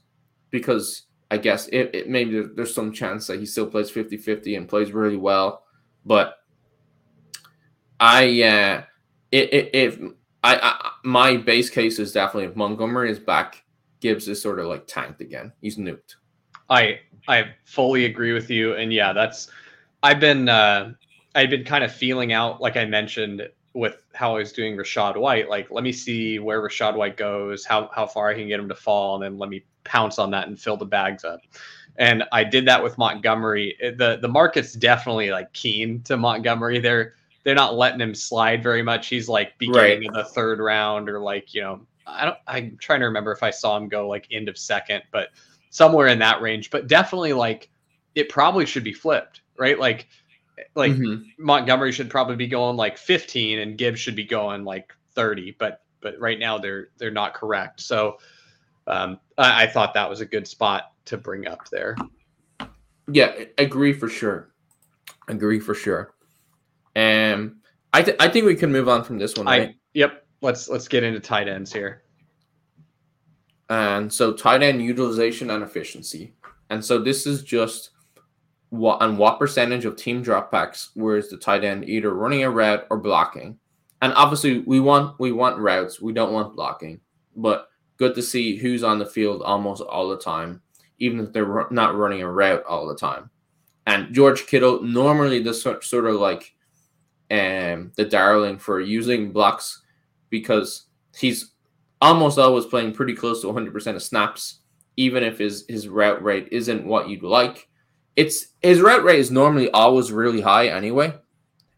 because 0.49 1.03
I 1.29 1.37
guess 1.37 1.67
it, 1.67 1.93
it 1.93 2.09
maybe 2.09 2.41
there's 2.55 2.73
some 2.73 2.91
chance 2.91 3.27
that 3.27 3.39
he 3.39 3.45
still 3.45 3.67
plays 3.67 3.91
50-50 3.91 4.57
and 4.57 4.69
plays 4.69 4.91
really 4.91 5.17
well, 5.17 5.63
but 6.05 6.37
I 7.99 8.43
uh 8.43 8.83
it, 9.31 9.69
if 9.73 9.99
I, 10.43 10.55
I 10.55 10.91
my 11.03 11.37
base 11.37 11.69
case 11.69 11.99
is 11.99 12.11
definitely 12.11 12.49
if 12.49 12.55
Montgomery 12.55 13.11
is 13.11 13.19
back, 13.19 13.63
Gibbs 13.99 14.27
is 14.27 14.41
sort 14.41 14.59
of 14.59 14.67
like 14.67 14.87
tanked 14.87 15.21
again. 15.21 15.51
He's 15.61 15.77
nuked. 15.77 16.15
I 16.69 16.99
I 17.27 17.53
fully 17.65 18.05
agree 18.05 18.33
with 18.33 18.49
you, 18.49 18.75
and 18.75 18.93
yeah, 18.93 19.11
that's 19.13 19.49
I've 20.03 20.19
been 20.19 20.47
uh, 20.47 20.93
I've 21.37 21.51
been 21.51 21.63
kind 21.63 21.83
of 21.83 21.93
feeling 21.93 22.33
out, 22.33 22.59
like 22.59 22.77
I 22.77 22.85
mentioned, 22.85 23.47
with 23.73 23.97
how 24.15 24.35
I 24.35 24.39
was 24.39 24.51
doing 24.51 24.75
Rachaad 24.75 25.15
White. 25.15 25.47
Like, 25.47 25.69
let 25.69 25.83
me 25.83 25.91
see 25.91 26.39
where 26.39 26.59
Rachaad 26.61 26.95
White 26.95 27.15
goes, 27.15 27.63
how 27.63 27.91
how 27.93 28.07
far 28.07 28.27
I 28.27 28.33
can 28.33 28.47
get 28.47 28.59
him 28.59 28.67
to 28.69 28.75
fall, 28.75 29.15
and 29.15 29.23
then 29.23 29.37
let 29.37 29.49
me 29.49 29.63
pounce 29.83 30.17
on 30.17 30.31
that 30.31 30.47
and 30.47 30.59
fill 30.59 30.77
the 30.77 30.85
bags 30.85 31.23
up. 31.23 31.41
And 31.97 32.23
I 32.31 32.43
did 32.43 32.65
that 32.67 32.83
with 32.83 32.97
Montgomery. 32.97 33.77
Eh, 33.79 33.91
the 33.95 34.17
The 34.19 34.27
market's 34.27 34.73
definitely 34.73 35.29
like 35.29 35.53
keen 35.53 36.01
to 36.03 36.17
Montgomery. 36.17 36.79
They're 36.79 37.13
they're 37.43 37.53
not 37.53 37.75
letting 37.75 38.01
him 38.01 38.15
slide 38.15 38.63
very 38.63 38.81
much. 38.81 39.07
He's 39.07 39.29
like 39.29 39.57
beginning 39.59 39.99
right. 39.99 40.07
of 40.07 40.13
the 40.15 40.33
third 40.33 40.59
round, 40.59 41.07
or 41.07 41.19
like 41.19 41.53
you 41.53 41.61
know, 41.61 41.81
I 42.07 42.25
don't. 42.25 42.37
I'm 42.47 42.77
trying 42.81 43.01
to 43.01 43.05
remember 43.05 43.31
if 43.31 43.43
I 43.43 43.51
saw 43.51 43.77
him 43.77 43.89
go 43.89 44.07
like 44.07 44.27
end 44.31 44.49
of 44.49 44.57
second, 44.57 45.03
but 45.11 45.29
somewhere 45.69 46.07
in 46.07 46.17
that 46.17 46.41
range. 46.41 46.71
But 46.71 46.87
definitely 46.87 47.33
like 47.33 47.69
it 48.15 48.27
probably 48.27 48.65
should 48.65 48.83
be 48.83 48.93
flipped, 48.93 49.41
right? 49.55 49.77
Like 49.77 50.07
like 50.75 50.91
mm-hmm. 50.91 51.23
Montgomery 51.37 51.91
should 51.91 52.09
probably 52.09 52.35
be 52.35 52.47
going 52.47 52.77
like 52.77 52.97
15 52.97 53.59
and 53.59 53.77
Gibbs 53.77 53.99
should 53.99 54.15
be 54.15 54.25
going 54.25 54.63
like 54.63 54.93
30, 55.13 55.55
but 55.59 55.81
but 56.01 56.19
right 56.19 56.39
now 56.39 56.57
they're 56.57 56.89
they're 56.97 57.11
not 57.11 57.33
correct. 57.33 57.81
So 57.81 58.17
um, 58.87 59.19
I, 59.37 59.63
I 59.63 59.67
thought 59.67 59.93
that 59.93 60.09
was 60.09 60.21
a 60.21 60.25
good 60.25 60.47
spot 60.47 60.91
to 61.05 61.17
bring 61.17 61.47
up 61.47 61.67
there. 61.69 61.95
Yeah, 63.11 63.33
agree 63.57 63.93
for 63.93 64.09
sure. 64.09 64.49
Agree 65.27 65.59
for 65.59 65.73
sure. 65.73 66.13
And 66.95 67.55
I 67.93 68.01
th- 68.01 68.17
I 68.19 68.27
think 68.27 68.45
we 68.45 68.55
can 68.55 68.71
move 68.71 68.89
on 68.89 69.03
from 69.03 69.17
this 69.17 69.35
one. 69.35 69.45
Right? 69.45 69.69
I, 69.69 69.75
yep. 69.93 70.25
Let's 70.41 70.69
let's 70.69 70.87
get 70.87 71.03
into 71.03 71.19
tight 71.19 71.47
ends 71.47 71.73
here. 71.73 72.03
And 73.69 74.11
so 74.11 74.33
tight 74.33 74.63
end 74.63 74.81
utilization 74.81 75.49
and 75.49 75.63
efficiency. 75.63 76.33
And 76.69 76.83
so 76.83 76.99
this 76.99 77.25
is 77.25 77.43
just 77.43 77.91
what 78.69 79.01
on 79.01 79.17
what 79.17 79.39
percentage 79.39 79.85
of 79.85 79.95
team 79.95 80.23
dropbacks 80.23 80.89
is 81.17 81.29
the 81.29 81.37
tight 81.37 81.63
end 81.63 81.87
either 81.87 82.13
running 82.13 82.43
a 82.43 82.49
route 82.49 82.85
or 82.89 82.97
blocking. 82.97 83.57
And 84.01 84.13
obviously 84.13 84.59
we 84.59 84.79
want 84.79 85.19
we 85.19 85.31
want 85.31 85.57
routes, 85.57 86.01
we 86.01 86.13
don't 86.13 86.33
want 86.33 86.55
blocking. 86.55 86.99
But 87.35 87.67
good 87.97 88.15
to 88.15 88.21
see 88.21 88.57
who's 88.57 88.83
on 88.83 88.99
the 88.99 89.05
field 89.05 89.41
almost 89.41 89.81
all 89.81 90.09
the 90.09 90.17
time, 90.17 90.61
even 90.99 91.19
if 91.19 91.31
they're 91.31 91.67
not 91.71 91.95
running 91.95 92.21
a 92.21 92.31
route 92.31 92.63
all 92.67 92.87
the 92.87 92.95
time. 92.95 93.29
And 93.85 94.13
George 94.13 94.45
Kittle 94.47 94.83
normally 94.83 95.41
sort, 95.53 95.83
sort 95.83 96.05
of 96.05 96.15
like 96.15 96.53
um 97.31 97.91
the 97.95 98.05
darling 98.05 98.57
for 98.57 98.79
using 98.79 99.31
blocks 99.31 99.81
because 100.29 100.87
he's 101.17 101.53
almost 102.01 102.37
always 102.37 102.65
playing 102.65 102.93
pretty 102.93 103.13
close 103.13 103.41
to 103.41 103.47
100% 103.47 103.95
of 103.95 104.03
snaps, 104.03 104.59
even 104.97 105.23
if 105.23 105.37
his 105.37 105.65
his 105.69 105.87
route 105.87 106.21
rate 106.21 106.49
isn't 106.51 106.85
what 106.85 107.07
you'd 107.07 107.23
like 107.23 107.69
it's 108.17 108.47
his 108.61 108.81
route 108.81 109.03
rate 109.03 109.19
is 109.19 109.31
normally 109.31 109.69
always 109.71 110.11
really 110.11 110.41
high 110.41 110.67
anyway. 110.67 111.13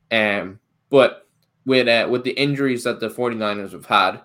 Um, 0.10 0.60
but 0.90 1.28
with 1.66 1.88
uh, 1.88 2.08
with 2.10 2.24
the 2.24 2.32
injuries 2.32 2.86
that 2.86 3.00
the 3.00 3.10
49ers 3.10 3.74
have 3.74 3.86
had, 3.86 4.22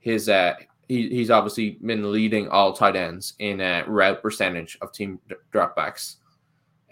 his 0.00 0.28
uh 0.28 0.54
he, 0.88 1.08
he's 1.08 1.30
obviously 1.30 1.78
been 1.82 2.12
leading 2.12 2.48
all 2.48 2.72
tight 2.74 2.96
ends 2.96 3.34
in 3.38 3.60
uh, 3.60 3.84
route 3.86 4.20
percentage 4.20 4.76
of 4.82 4.92
team 4.92 5.20
dropbacks. 5.52 6.16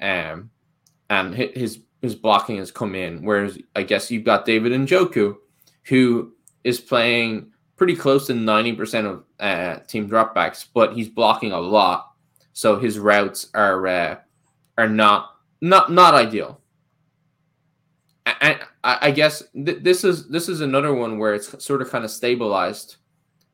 Um, 0.00 0.50
and 1.10 1.34
his 1.34 1.80
his 2.00 2.14
blocking 2.14 2.58
has 2.58 2.70
come 2.70 2.94
in. 2.94 3.24
Whereas 3.24 3.58
I 3.76 3.82
guess 3.82 4.10
you've 4.10 4.24
got 4.24 4.46
David 4.46 4.72
Njoku, 4.72 5.36
who 5.84 6.32
is 6.64 6.80
playing 6.80 7.52
pretty 7.76 7.96
close 7.96 8.26
to 8.28 8.34
90% 8.34 9.06
of 9.06 9.24
uh, 9.40 9.80
team 9.86 10.08
dropbacks, 10.08 10.66
but 10.72 10.94
he's 10.94 11.08
blocking 11.08 11.52
a 11.52 11.60
lot. 11.60 12.12
So 12.52 12.78
his 12.78 12.98
routes 12.98 13.48
are 13.54 13.86
uh, 13.86 14.16
are 14.80 14.88
not 14.88 15.36
not 15.60 15.92
not 15.92 16.14
ideal. 16.14 16.60
And 18.40 18.60
I, 18.84 18.98
I 19.02 19.10
guess 19.10 19.42
th- 19.52 19.82
this 19.82 20.04
is 20.04 20.28
this 20.28 20.48
is 20.48 20.60
another 20.60 20.94
one 20.94 21.18
where 21.18 21.34
it's 21.34 21.62
sort 21.62 21.82
of 21.82 21.90
kind 21.90 22.04
of 22.04 22.10
stabilized, 22.10 22.96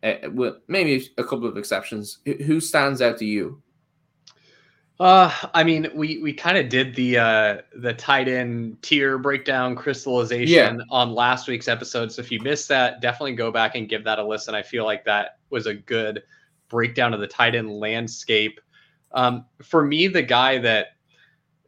uh, 0.02 0.14
with 0.32 0.56
maybe 0.68 1.08
a 1.18 1.24
couple 1.24 1.46
of 1.46 1.56
exceptions. 1.56 2.18
Who 2.24 2.60
stands 2.60 3.02
out 3.02 3.18
to 3.18 3.24
you? 3.24 3.62
Uh, 4.98 5.30
I 5.52 5.62
mean, 5.62 5.88
we 5.94 6.18
we 6.18 6.32
kind 6.32 6.56
of 6.56 6.68
did 6.68 6.94
the 6.94 7.18
uh 7.18 7.58
the 7.74 7.92
tight 7.94 8.28
end 8.28 8.80
tier 8.82 9.18
breakdown 9.18 9.74
crystallization 9.76 10.78
yeah. 10.78 10.84
on 10.90 11.12
last 11.12 11.48
week's 11.48 11.68
episode. 11.68 12.12
So 12.12 12.22
if 12.22 12.30
you 12.30 12.40
missed 12.40 12.68
that, 12.68 13.00
definitely 13.00 13.34
go 13.34 13.50
back 13.50 13.74
and 13.74 13.88
give 13.88 14.04
that 14.04 14.18
a 14.18 14.24
listen. 14.24 14.54
I 14.54 14.62
feel 14.62 14.84
like 14.84 15.04
that 15.04 15.38
was 15.50 15.66
a 15.66 15.74
good 15.74 16.22
breakdown 16.68 17.12
of 17.12 17.20
the 17.20 17.26
tight 17.26 17.54
end 17.54 17.70
landscape. 17.70 18.60
Um, 19.12 19.46
for 19.62 19.84
me, 19.84 20.08
the 20.08 20.22
guy 20.22 20.58
that 20.58 20.95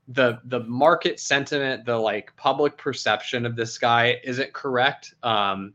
the 0.09 0.41
the 0.45 0.61
market 0.61 1.21
sentiment, 1.21 1.85
the 1.85 1.97
like 1.97 2.35
public 2.37 2.77
perception 2.79 3.45
of 3.45 3.57
this 3.57 3.77
guy 3.77 4.19
isn't 4.25 4.53
correct. 4.53 5.15
Um, 5.23 5.75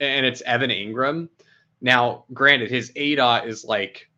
and 0.00 0.24
it's 0.24 0.40
Evan 0.42 0.70
Engram. 0.70 1.28
Now, 1.80 2.24
granted, 2.32 2.70
his 2.70 2.90
ADOT 2.92 3.46
is 3.46 3.64
like, 3.64 4.08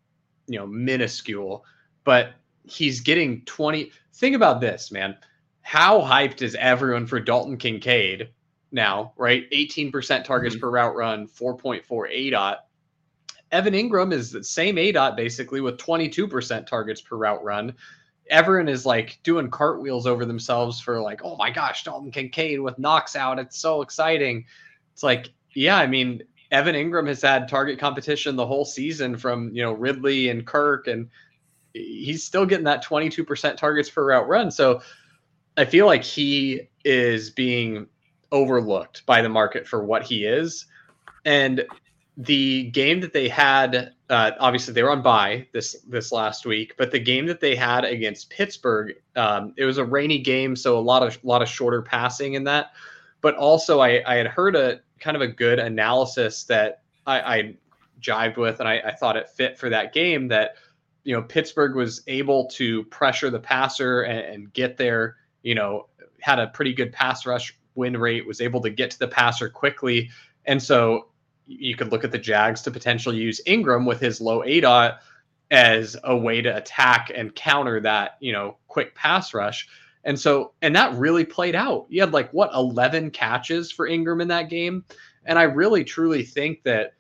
you 0.47 0.59
know, 0.59 0.67
minuscule, 0.67 1.65
but 2.05 2.33
he's 2.65 3.01
getting 3.01 3.43
20. 3.45 3.91
Think 4.15 4.37
about 4.37 4.61
this, 4.61 4.93
man. 4.93 5.17
How 5.63 6.01
hyped 6.01 6.41
is 6.41 6.55
everyone 6.55 7.07
for 7.07 7.21
Dalton 7.21 7.57
Kincaid 7.57 8.31
now, 8.71 9.13
right? 9.17 9.51
18% 9.51 10.25
targets 10.25 10.55
mm-hmm. 10.55 10.61
per 10.61 10.71
route 10.71 10.95
run, 10.95 11.27
4.4 11.27 11.83
ADOT. 11.89 12.57
Evan 13.51 13.75
Engram 13.75 14.13
is 14.13 14.31
the 14.31 14.45
same 14.45 14.77
ADOT 14.77 15.17
basically 15.17 15.61
with 15.61 15.79
22% 15.79 16.67
targets 16.67 17.01
per 17.01 17.17
route 17.17 17.43
run 17.43 17.75
everyone 18.31 18.69
is 18.69 18.85
like 18.87 19.19
doing 19.23 19.51
cartwheels 19.51 20.07
over 20.07 20.25
themselves 20.25 20.81
for 20.81 21.01
like, 21.01 21.21
oh 21.25 21.37
my 21.37 21.51
gosh, 21.51 21.85
Dalton 21.85 22.11
Kincaid 22.11 22.61
with 22.61 22.79
Knox 22.79 23.17
out. 23.17 23.39
It's 23.39 23.59
so 23.59 23.83
exciting. 23.83 24.45
It's 24.93 25.03
like, 25.03 25.31
yeah, 25.55 25.77
I 25.77 25.87
mean, 25.87 26.23
Evan 26.51 26.75
Engram 26.75 27.09
has 27.09 27.23
had 27.23 27.49
target 27.49 27.79
competition 27.79 28.37
the 28.37 28.47
whole 28.47 28.65
season 28.65 29.17
from, 29.17 29.55
you 29.55 29.63
know, 29.63 29.73
Ridley 29.73 30.29
and 30.29 30.47
Kirk, 30.47 30.87
and 30.87 31.09
he's 31.75 32.25
still 32.25 32.47
getting 32.47 32.65
that 32.65 32.85
22% 32.85 33.57
targets 33.57 33.91
per 33.91 34.05
route 34.05 34.29
run. 34.29 34.51
So 34.51 34.81
I 35.57 35.65
feel 35.65 35.87
like 35.87 36.05
he 36.05 36.69
is 36.85 37.31
being 37.31 37.87
overlooked 38.33 39.05
by 39.07 39.23
the 39.23 39.29
market 39.29 39.67
for 39.67 39.85
what 39.85 40.03
he 40.03 40.25
is. 40.25 40.67
And 41.25 41.65
the 42.19 42.65
game 42.71 43.01
that 43.01 43.13
they 43.13 43.29
had, 43.29 43.93
uh, 44.11 44.33
obviously 44.41 44.75
they 44.75 44.83
were 44.83 44.91
on 44.91 45.03
bye 45.03 45.47
this 45.53 45.77
this 45.87 46.11
last 46.11 46.45
week, 46.45 46.75
but 46.77 46.91
the 46.91 46.99
game 46.99 47.27
that 47.27 47.41
they 47.41 47.55
had 47.55 47.85
against 47.85 48.29
Pittsburgh, 48.29 48.97
um, 49.15 49.55
it 49.57 49.65
was 49.65 49.79
a 49.79 49.85
rainy 49.85 50.19
game, 50.19 50.57
so 50.57 50.77
a 50.77 50.81
lot 50.81 51.05
of 51.05 51.17
a 51.23 51.27
lot 51.27 51.43
of 51.43 51.49
shorter 51.49 51.81
passing 51.81 52.35
in 52.35 52.43
that. 52.45 52.73
But 53.21 53.37
also, 53.37 53.81
I, 53.81 54.03
I 54.05 54.17
had 54.17 54.27
heard 54.27 54.57
a 54.57 54.81
kind 54.99 55.17
of 55.17 55.23
a 55.23 55.29
good 55.29 55.61
analysis 55.61 56.43
that 56.45 56.83
I, 57.07 57.21
I 57.21 57.55
jived 58.01 58.37
with, 58.37 58.59
and 58.59 58.69
I, 58.69 58.81
I 58.81 58.95
thought 58.97 59.17
it 59.17 59.29
fit 59.31 59.57
for 59.57 59.69
that 59.71 59.93
game. 59.93 60.27
That 60.27 60.57
you 61.05 61.15
know 61.15 61.23
Pittsburgh 61.23 61.77
was 61.77 62.03
able 62.09 62.49
to 62.49 62.83
pressure 62.87 63.31
the 63.31 63.39
passer 63.39 64.03
and, 64.03 64.19
and 64.19 64.53
get 64.53 64.77
there. 64.77 65.19
You 65.43 65.55
know, 65.55 65.87
had 66.21 66.41
a 66.41 66.49
pretty 66.49 66.75
good 66.75 66.93
pass 66.93 67.27
rush 67.27 67.57
win 67.77 67.97
rate, 67.97 68.27
was 68.27 68.41
able 68.41 68.61
to 68.63 68.71
get 68.71 68.91
to 68.91 68.99
the 68.99 69.07
passer 69.07 69.49
quickly, 69.49 70.11
and 70.47 70.61
so 70.61 71.07
you 71.49 71.75
could 71.75 71.91
look 71.91 72.05
at 72.05 72.13
the 72.13 72.19
Jags 72.19 72.63
to 72.63 72.71
potentially 72.71 73.17
use 73.17 73.41
Engram 73.47 73.87
with 73.87 74.01
his 74.01 74.21
low 74.21 74.43
ADOT 74.43 74.99
as 75.51 75.97
a 76.05 76.17
way 76.17 76.43
to 76.43 76.55
attack 76.55 77.11
and 77.15 77.35
counter 77.35 77.81
that, 77.81 78.19
you 78.21 78.33
know, 78.33 78.59
quick 78.69 78.95
pass 78.95 79.33
rush. 79.33 79.67
And 80.05 80.19
so, 80.19 80.53
and 80.63 80.77
that 80.77 80.95
really 80.95 81.25
played 81.25 81.55
out. 81.55 81.87
You 81.89 82.03
had 82.03 82.13
like 82.13 82.31
what 82.33 82.55
11 82.55 83.11
catches 83.11 83.73
for 83.73 83.89
Engram 83.89 84.23
in 84.23 84.29
that 84.29 84.51
game. 84.51 84.85
And 85.25 85.39
I 85.39 85.45
really 85.45 85.85
truly 85.85 86.23
think 86.23 86.63
that 86.65 86.95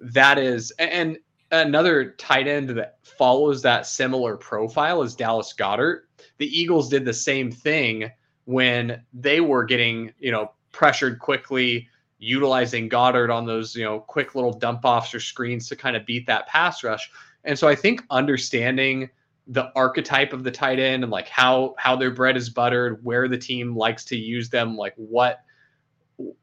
that 0.00 0.38
is, 0.38 0.70
and 0.72 1.18
another 1.50 2.10
tight 2.12 2.46
end 2.46 2.70
that 2.70 2.98
follows 3.02 3.62
that 3.62 3.86
similar 3.86 4.36
profile 4.36 5.02
is 5.02 5.14
Dallas 5.14 5.54
Goedert. 5.56 6.02
The 6.38 6.46
Eagles 6.46 6.88
did 6.88 7.04
the 7.04 7.14
same 7.14 7.50
thing 7.50 8.10
when 8.44 9.02
they 9.12 9.40
were 9.40 9.64
getting, 9.64 10.12
you 10.18 10.30
know, 10.30 10.52
pressured 10.72 11.18
quickly, 11.18 11.88
utilizing 12.18 12.88
Goedert 12.88 13.34
on 13.34 13.46
those, 13.46 13.74
you 13.74 13.84
know, 13.84 14.00
quick 14.00 14.34
little 14.34 14.52
dump 14.52 14.80
offs 14.84 15.14
or 15.14 15.20
screens 15.20 15.68
to 15.68 15.76
kind 15.76 15.96
of 15.96 16.06
beat 16.06 16.26
that 16.26 16.46
pass 16.46 16.82
rush. 16.82 17.10
And 17.44 17.58
so 17.58 17.68
I 17.68 17.74
think 17.74 18.02
understanding 18.10 19.10
the 19.46 19.70
archetype 19.76 20.32
of 20.32 20.42
the 20.42 20.50
tight 20.50 20.78
end 20.78 21.02
and 21.02 21.12
like 21.12 21.28
how 21.28 21.74
how 21.78 21.96
their 21.96 22.10
bread 22.10 22.36
is 22.36 22.48
buttered, 22.48 23.04
where 23.04 23.28
the 23.28 23.36
team 23.36 23.76
likes 23.76 24.04
to 24.06 24.16
use 24.16 24.48
them, 24.48 24.76
like 24.76 24.94
what 24.96 25.40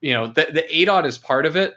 you 0.01 0.13
know, 0.13 0.27
the 0.27 0.47
the 0.53 0.63
ADOT 0.63 1.05
is 1.05 1.17
part 1.17 1.45
of 1.45 1.55
it, 1.55 1.75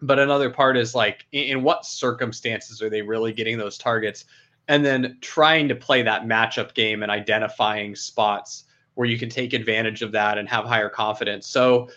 but 0.00 0.18
another 0.18 0.50
part 0.50 0.76
is 0.76 0.94
like 0.94 1.26
in, 1.32 1.44
in 1.44 1.62
what 1.62 1.84
circumstances 1.84 2.80
are 2.80 2.88
they 2.88 3.02
really 3.02 3.32
getting 3.32 3.58
those 3.58 3.76
targets? 3.76 4.24
And 4.68 4.84
then 4.84 5.18
trying 5.20 5.68
to 5.68 5.74
play 5.74 6.02
that 6.02 6.22
matchup 6.24 6.74
game 6.74 7.02
and 7.02 7.12
identifying 7.12 7.94
spots 7.94 8.64
where 8.94 9.06
you 9.06 9.18
can 9.18 9.28
take 9.28 9.52
advantage 9.52 10.02
of 10.02 10.10
that 10.12 10.38
and 10.38 10.48
have 10.48 10.64
higher 10.64 10.88
confidence. 10.88 11.46
So 11.46 11.88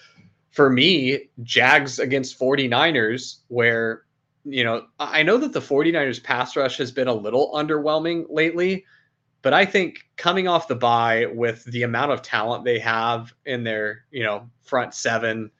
for 0.52 0.70
me, 0.70 1.30
Jags 1.44 2.00
against 2.00 2.40
49ers, 2.40 3.38
where 3.48 4.04
you 4.46 4.64
know, 4.64 4.88
I 5.00 5.24
know 5.24 5.38
that 5.38 5.54
the 5.54 5.62
49ers 5.62 6.24
pass 6.24 6.56
rush 6.56 6.78
has 6.78 6.92
been 6.92 7.08
a 7.08 7.14
little 7.14 7.52
underwhelming 7.54 8.26
lately, 8.30 8.86
but 9.42 9.54
I 9.54 9.66
think 9.66 10.08
coming 10.18 10.48
off 10.48 10.68
the 10.68 10.76
bye 10.76 11.28
with 11.28 11.64
the 11.66 11.84
amount 11.84 12.12
of 12.12 12.22
talent 12.22 12.64
they 12.64 12.80
have 12.80 13.34
in 13.46 13.64
their, 13.64 14.06
you 14.12 14.24
know, 14.24 14.50
front 14.64 14.94
seven, 14.94 15.52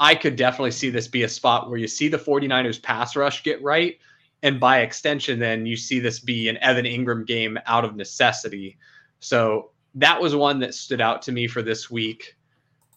I 0.00 0.14
could 0.14 0.36
definitely 0.36 0.72
see 0.72 0.90
this 0.90 1.08
be 1.08 1.22
a 1.24 1.28
spot 1.28 1.68
where 1.68 1.78
you 1.78 1.88
see 1.88 2.08
the 2.08 2.18
49ers 2.18 2.82
pass 2.82 3.14
rush 3.16 3.42
get 3.42 3.62
right. 3.62 3.98
And 4.42 4.58
by 4.58 4.80
extension, 4.80 5.38
then 5.38 5.66
you 5.66 5.76
see 5.76 6.00
this 6.00 6.18
be 6.18 6.48
an 6.48 6.56
Evan 6.58 6.84
Engram 6.84 7.26
game 7.26 7.58
out 7.66 7.84
of 7.84 7.94
necessity. 7.94 8.76
So 9.20 9.70
that 9.94 10.20
was 10.20 10.34
one 10.34 10.58
that 10.60 10.74
stood 10.74 11.00
out 11.00 11.22
to 11.22 11.32
me 11.32 11.46
for 11.46 11.62
this 11.62 11.90
week. 11.90 12.36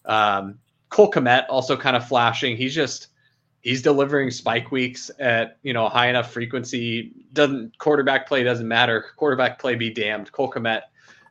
Um, 0.04 0.58
Cole 0.90 1.10
Kmet 1.10 1.46
also 1.48 1.76
kind 1.76 1.96
of 1.96 2.06
flashing. 2.06 2.56
He's 2.56 2.74
just 2.74 3.08
he's 3.60 3.82
delivering 3.82 4.30
spike 4.30 4.70
weeks 4.70 5.10
at 5.18 5.58
you 5.62 5.72
know 5.72 5.88
high 5.88 6.08
enough 6.08 6.32
frequency. 6.32 7.12
Doesn't 7.32 7.76
quarterback 7.78 8.28
play 8.28 8.42
doesn't 8.42 8.68
matter. 8.68 9.06
Quarterback 9.16 9.58
play 9.58 9.74
be 9.74 9.90
damned. 9.90 10.30
Cole 10.32 10.50
Kmet 10.50 10.82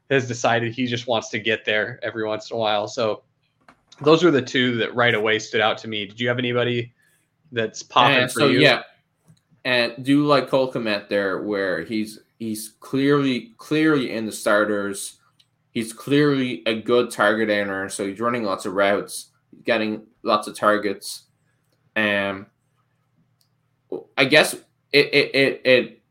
has 0.10 0.28
decided 0.28 0.74
he 0.74 0.86
just 0.86 1.08
wants 1.08 1.30
to 1.30 1.40
get 1.40 1.66
there 1.66 2.00
every 2.04 2.26
once 2.26 2.52
in 2.52 2.58
a 2.58 2.60
while. 2.60 2.88
So 2.88 3.24
those 4.02 4.24
were 4.24 4.32
the 4.32 4.42
two 4.42 4.76
that 4.78 4.94
right 4.94 5.16
away 5.16 5.40
stood 5.40 5.62
out 5.62 5.78
to 5.80 5.88
me. 5.88 6.06
Did 6.06 6.20
you 6.20 6.28
have 6.28 6.38
anybody 6.38 6.94
that's 7.52 7.82
popping 7.82 8.24
and 8.24 8.32
for 8.32 8.42
so, 8.42 8.48
you? 8.48 8.60
Yeah, 8.60 8.84
and 9.64 10.04
do 10.04 10.26
like 10.26 10.50
Cole 10.50 10.72
Kmet 10.72 11.10
there, 11.10 11.42
where 11.42 11.84
he's 11.84 12.20
he's 12.38 12.74
clearly 12.80 13.54
clearly 13.58 14.12
in 14.12 14.26
the 14.26 14.32
starters. 14.32 15.20
He's 15.72 15.92
clearly 15.92 16.64
a 16.66 16.74
good 16.74 17.12
target 17.12 17.50
earner, 17.50 17.90
so 17.90 18.08
he's 18.08 18.20
running 18.20 18.44
lots 18.44 18.66
of 18.66 18.74
routes, 18.74 19.32
getting 19.64 20.04
lots 20.24 20.48
of 20.48 20.56
targets 20.56 21.24
um, 21.96 22.48
I 24.18 24.26
guess 24.26 24.54
it 24.92 25.14
it 25.14 25.36
it, 25.36 25.62
it 25.66 26.02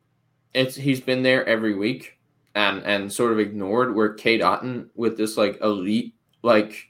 it's 0.55 0.77
he's 0.77 1.01
been 1.01 1.23
there 1.23 1.45
every 1.47 1.75
week 1.75 2.19
and 2.55 2.83
and 2.85 3.13
sort 3.13 3.33
of 3.33 3.39
ignored 3.39 3.95
where 3.95 4.15
Cade 4.15 4.41
Otton 4.41 4.89
with 4.95 5.17
this 5.17 5.37
like 5.37 5.61
elite 5.61 6.15
like 6.43 6.89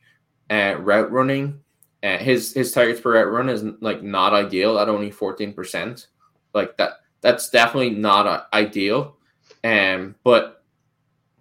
uh, 0.50 0.76
route 0.78 1.10
running. 1.10 1.60
Uh, 2.02 2.18
his 2.18 2.52
his 2.52 2.70
targets 2.72 3.00
per 3.00 3.14
route 3.14 3.32
run 3.32 3.48
is 3.48 3.64
like 3.80 4.02
not 4.02 4.34
ideal 4.34 4.78
at 4.78 4.88
only 4.88 5.10
fourteen 5.10 5.52
percent. 5.52 6.08
Like 6.52 6.76
that 6.76 7.00
that's 7.20 7.48
definitely 7.48 7.90
not 7.90 8.48
ideal. 8.52 9.16
Um, 9.64 10.14
but 10.22 10.62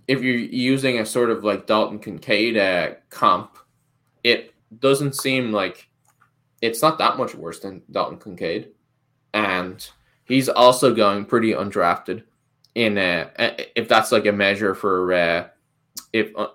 if 0.07 0.21
you're 0.21 0.35
using 0.35 0.99
a 0.99 1.05
sort 1.05 1.29
of 1.29 1.43
like 1.43 1.67
Dalton 1.67 1.99
Kincaid 1.99 2.57
uh, 2.57 2.91
comp, 3.09 3.57
it 4.23 4.52
doesn't 4.79 5.15
seem 5.15 5.51
like 5.51 5.87
it's 6.61 6.81
not 6.81 6.97
that 6.97 7.17
much 7.17 7.35
worse 7.35 7.59
than 7.59 7.81
Dalton 7.91 8.17
Kincaid, 8.17 8.69
and 9.33 9.85
he's 10.25 10.49
also 10.49 10.93
going 10.93 11.25
pretty 11.25 11.51
undrafted. 11.51 12.23
In 12.75 12.97
if 12.97 13.87
that's 13.87 14.11
like 14.11 14.25
a 14.25 14.31
measure 14.31 14.73
for 14.73 15.13
uh, 15.13 15.47
if 16.11 16.31
uh, 16.35 16.47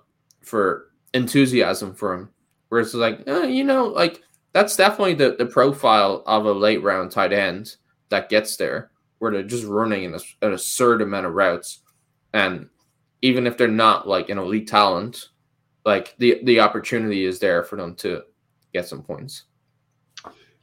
for 0.43 0.91
enthusiasm 1.15 1.95
for 1.95 2.15
him, 2.15 2.31
where 2.71 2.81
it's 2.81 2.95
like 2.95 3.23
uh, 3.29 3.43
you 3.43 3.63
know 3.65 3.87
like 3.87 4.23
that's 4.53 4.77
definitely 4.77 5.15
the, 5.15 5.37
the 5.39 5.47
profile 5.47 6.23
of 6.27 6.47
a 6.47 6.53
late 6.53 6.83
round 6.83 7.11
tight 7.11 7.33
end 7.33 7.77
that 8.09 8.31
gets 8.31 8.57
there, 8.57 8.91
where 9.19 9.31
they're 9.31 9.43
just 9.43 9.65
running 9.65 10.07
an, 10.07 10.19
an 10.43 10.53
absurd 10.53 11.03
amount 11.03 11.27
of 11.27 11.35
routes, 11.35 11.83
and 12.33 12.69
even 13.23 13.47
if 13.47 13.57
they're 13.57 13.69
not 13.69 14.09
like 14.09 14.29
an 14.29 14.39
elite 14.39 14.67
talent, 14.67 15.29
like 15.89 16.15
the 16.19 16.39
the 16.45 16.61
opportunity 16.61 17.25
is 17.25 17.39
there 17.39 17.65
for 17.65 17.77
them 17.77 17.95
to 17.97 18.23
get 18.75 18.87
some 18.87 19.03
points. 19.03 19.45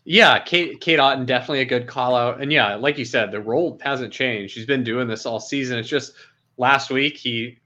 Yeah, 0.04 0.38
Kate 0.38 0.80
Cade 0.80 1.00
Otton 1.00 1.26
definitely 1.26 1.62
a 1.62 1.66
good 1.66 1.88
call 1.88 2.16
out. 2.16 2.40
And 2.40 2.54
yeah, 2.54 2.76
like 2.76 3.00
you 3.00 3.06
said, 3.06 3.32
the 3.32 3.42
role 3.42 3.80
hasn't 3.82 4.14
changed. 4.14 4.54
He's 4.54 4.68
been 4.68 4.84
doing 4.84 5.08
this 5.08 5.26
all 5.26 5.40
season. 5.40 5.80
It's 5.80 5.90
just 5.90 6.14
last 6.58 6.92
week 6.92 7.18
he 7.18 7.58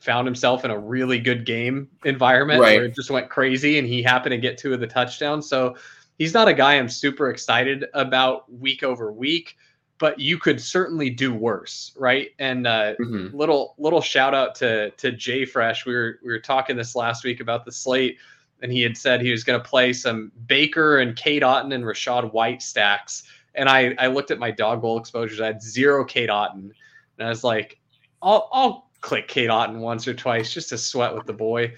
found 0.00 0.26
himself 0.26 0.64
in 0.64 0.72
a 0.72 0.78
really 0.78 1.20
good 1.20 1.46
game 1.46 1.88
environment 2.04 2.60
right. 2.60 2.76
where 2.76 2.86
it 2.86 2.94
just 2.96 3.10
went 3.10 3.30
crazy 3.30 3.78
and 3.78 3.86
he 3.86 4.02
happened 4.02 4.32
to 4.32 4.38
get 4.38 4.58
two 4.58 4.74
of 4.74 4.80
the 4.80 4.86
touchdowns. 4.86 5.48
So 5.48 5.76
he's 6.18 6.34
not 6.34 6.48
a 6.48 6.54
guy 6.54 6.74
I'm 6.74 6.88
super 6.88 7.30
excited 7.30 7.86
about 7.94 8.52
week 8.52 8.82
over 8.82 9.12
week, 9.12 9.56
but 9.98 10.18
you 10.18 10.38
could 10.38 10.60
certainly 10.60 11.10
do 11.10 11.32
worse, 11.32 11.92
right? 11.96 12.30
And 12.38 12.66
uh, 12.66 12.94
mm-hmm. 13.00 13.36
little 13.36 13.74
little 13.78 14.00
shout 14.00 14.34
out 14.34 14.54
to 14.56 14.90
to 14.90 15.12
Jay 15.12 15.44
Fresh. 15.44 15.86
We 15.86 15.94
were 15.94 16.18
we 16.22 16.30
were 16.30 16.40
talking 16.40 16.76
this 16.76 16.94
last 16.94 17.24
week 17.24 17.40
about 17.40 17.64
the 17.64 17.72
slate 17.72 18.18
and 18.62 18.72
he 18.72 18.82
had 18.82 18.96
said 18.96 19.20
he 19.20 19.30
was 19.30 19.44
going 19.44 19.60
to 19.60 19.68
play 19.68 19.92
some 19.92 20.32
Baker 20.46 20.98
and 20.98 21.16
Cade 21.16 21.42
Otton 21.42 21.74
and 21.74 21.84
Rachaad 21.84 22.32
White 22.32 22.62
stacks. 22.62 23.24
And 23.54 23.68
I, 23.68 23.94
I 23.98 24.06
looked 24.08 24.30
at 24.30 24.38
my 24.38 24.50
dog 24.50 24.82
bowl 24.82 24.98
exposures. 24.98 25.40
I 25.40 25.46
had 25.46 25.62
zero 25.62 26.04
Cade 26.04 26.28
Otton, 26.28 26.72
and 27.18 27.26
I 27.26 27.28
was 27.28 27.44
like, 27.44 27.78
I'll, 28.22 28.48
I'll 28.52 28.90
click 29.00 29.28
Cade 29.28 29.50
Otton 29.50 29.78
once 29.78 30.06
or 30.06 30.14
twice 30.14 30.52
just 30.52 30.70
to 30.70 30.78
sweat 30.78 31.14
with 31.14 31.26
the 31.26 31.32
boy. 31.32 31.74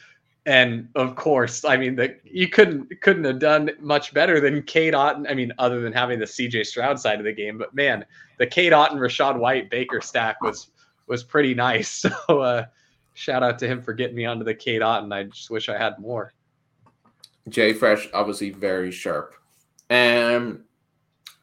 And 0.46 0.88
of 0.94 1.14
course, 1.14 1.64
I 1.64 1.76
mean 1.76 1.96
that 1.96 2.20
you 2.24 2.48
couldn't 2.48 3.00
couldn't 3.02 3.24
have 3.24 3.38
done 3.38 3.70
much 3.80 4.14
better 4.14 4.40
than 4.40 4.62
Cade 4.62 4.94
Otton. 4.94 5.30
I 5.30 5.34
mean, 5.34 5.52
other 5.58 5.80
than 5.80 5.92
having 5.92 6.18
the 6.18 6.24
CJ 6.24 6.66
Stroud 6.66 6.98
side 6.98 7.18
of 7.18 7.24
the 7.24 7.32
game, 7.32 7.58
but 7.58 7.74
man, 7.74 8.04
the 8.38 8.46
Cade 8.46 8.72
Otton 8.72 8.94
Rachaad 8.96 9.38
White 9.38 9.68
Baker 9.68 10.00
stack 10.00 10.40
was 10.42 10.70
was 11.06 11.22
pretty 11.24 11.54
nice. 11.54 12.04
So 12.28 12.40
uh, 12.40 12.66
shout 13.14 13.42
out 13.42 13.58
to 13.58 13.66
him 13.66 13.82
for 13.82 13.92
getting 13.92 14.16
me 14.16 14.24
onto 14.24 14.44
the 14.44 14.54
Cade 14.54 14.80
Otton. 14.80 15.12
I 15.12 15.24
just 15.24 15.50
wish 15.50 15.68
I 15.68 15.76
had 15.76 15.98
more. 15.98 16.32
Jay 17.48 17.72
Fresh 17.72 18.08
obviously 18.14 18.50
very 18.50 18.90
sharp. 18.90 19.34
And 19.90 20.60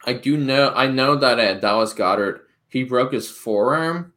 I 0.04 0.14
do 0.14 0.36
know 0.36 0.72
I 0.74 0.86
know 0.86 1.16
that 1.16 1.38
uh, 1.38 1.54
Dallas 1.54 1.92
Goedert 1.92 2.40
he 2.68 2.84
broke 2.84 3.12
his 3.12 3.30
forearm, 3.30 4.12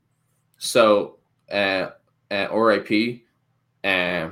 so 0.58 1.18
uh, 1.52 1.90
uh 2.32 2.48
RIP, 2.52 3.22
uh, 3.84 4.30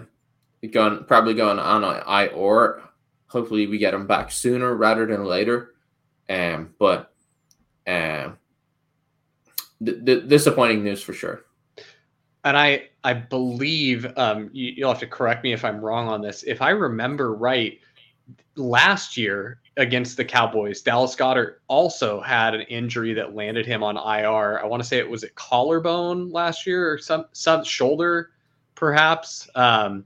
going 0.71 1.03
probably 1.05 1.33
going 1.33 1.59
on 1.59 1.83
I 1.83 2.27
or 2.27 2.81
hopefully 3.27 3.67
we 3.67 3.77
get 3.77 3.93
him 3.93 4.07
back 4.07 4.31
sooner 4.31 4.75
rather 4.75 5.05
than 5.05 5.25
later. 5.25 5.73
Um, 6.29 6.73
but 6.77 7.13
um, 7.87 8.37
th- 9.83 10.27
disappointing 10.27 10.83
news 10.83 11.01
for 11.01 11.13
sure 11.13 11.43
and 12.47 12.57
I 12.57 12.87
I 13.03 13.13
believe 13.13 14.07
um, 14.17 14.49
you, 14.53 14.73
you'll 14.77 14.89
have 14.89 14.99
to 14.99 15.07
correct 15.07 15.43
me 15.43 15.51
if 15.51 15.65
I'm 15.65 15.81
wrong 15.81 16.07
on 16.07 16.21
this. 16.21 16.43
If 16.43 16.61
I 16.61 16.69
remember 16.69 17.33
right, 17.33 17.79
last 18.55 19.17
year 19.17 19.59
against 19.75 20.15
the 20.15 20.23
Cowboys, 20.23 20.81
Dallas 20.81 21.15
Goedert 21.15 21.61
also 21.67 22.21
had 22.21 22.53
an 22.53 22.61
injury 22.61 23.13
that 23.13 23.35
landed 23.35 23.65
him 23.65 23.83
on 23.83 23.97
IR. 23.97 24.59
I 24.59 24.65
want 24.65 24.81
to 24.81 24.87
say 24.87 24.97
it 24.97 25.09
was 25.09 25.23
a 25.23 25.29
collarbone 25.31 26.31
last 26.31 26.65
year 26.65 26.89
or 26.89 26.97
some 26.97 27.25
some 27.33 27.65
shoulder, 27.65 28.31
perhaps. 28.75 29.49
Um, 29.55 30.05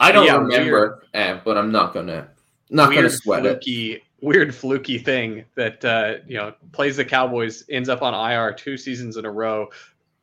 I 0.00 0.12
don't 0.12 0.26
yeah, 0.26 0.36
remember, 0.36 1.02
weird, 1.12 1.44
but 1.44 1.58
I'm 1.58 1.72
not 1.72 1.92
gonna 1.94 2.28
not 2.70 2.92
gonna 2.94 3.10
sweat 3.10 3.42
fluky, 3.42 3.92
it. 3.94 4.02
Weird 4.20 4.54
fluky 4.54 4.98
thing 4.98 5.44
that 5.54 5.84
uh, 5.84 6.24
you 6.26 6.36
know 6.36 6.54
plays 6.72 6.96
the 6.96 7.04
Cowboys, 7.04 7.64
ends 7.68 7.88
up 7.88 8.02
on 8.02 8.14
IR 8.14 8.52
two 8.52 8.76
seasons 8.76 9.16
in 9.16 9.24
a 9.24 9.30
row 9.30 9.68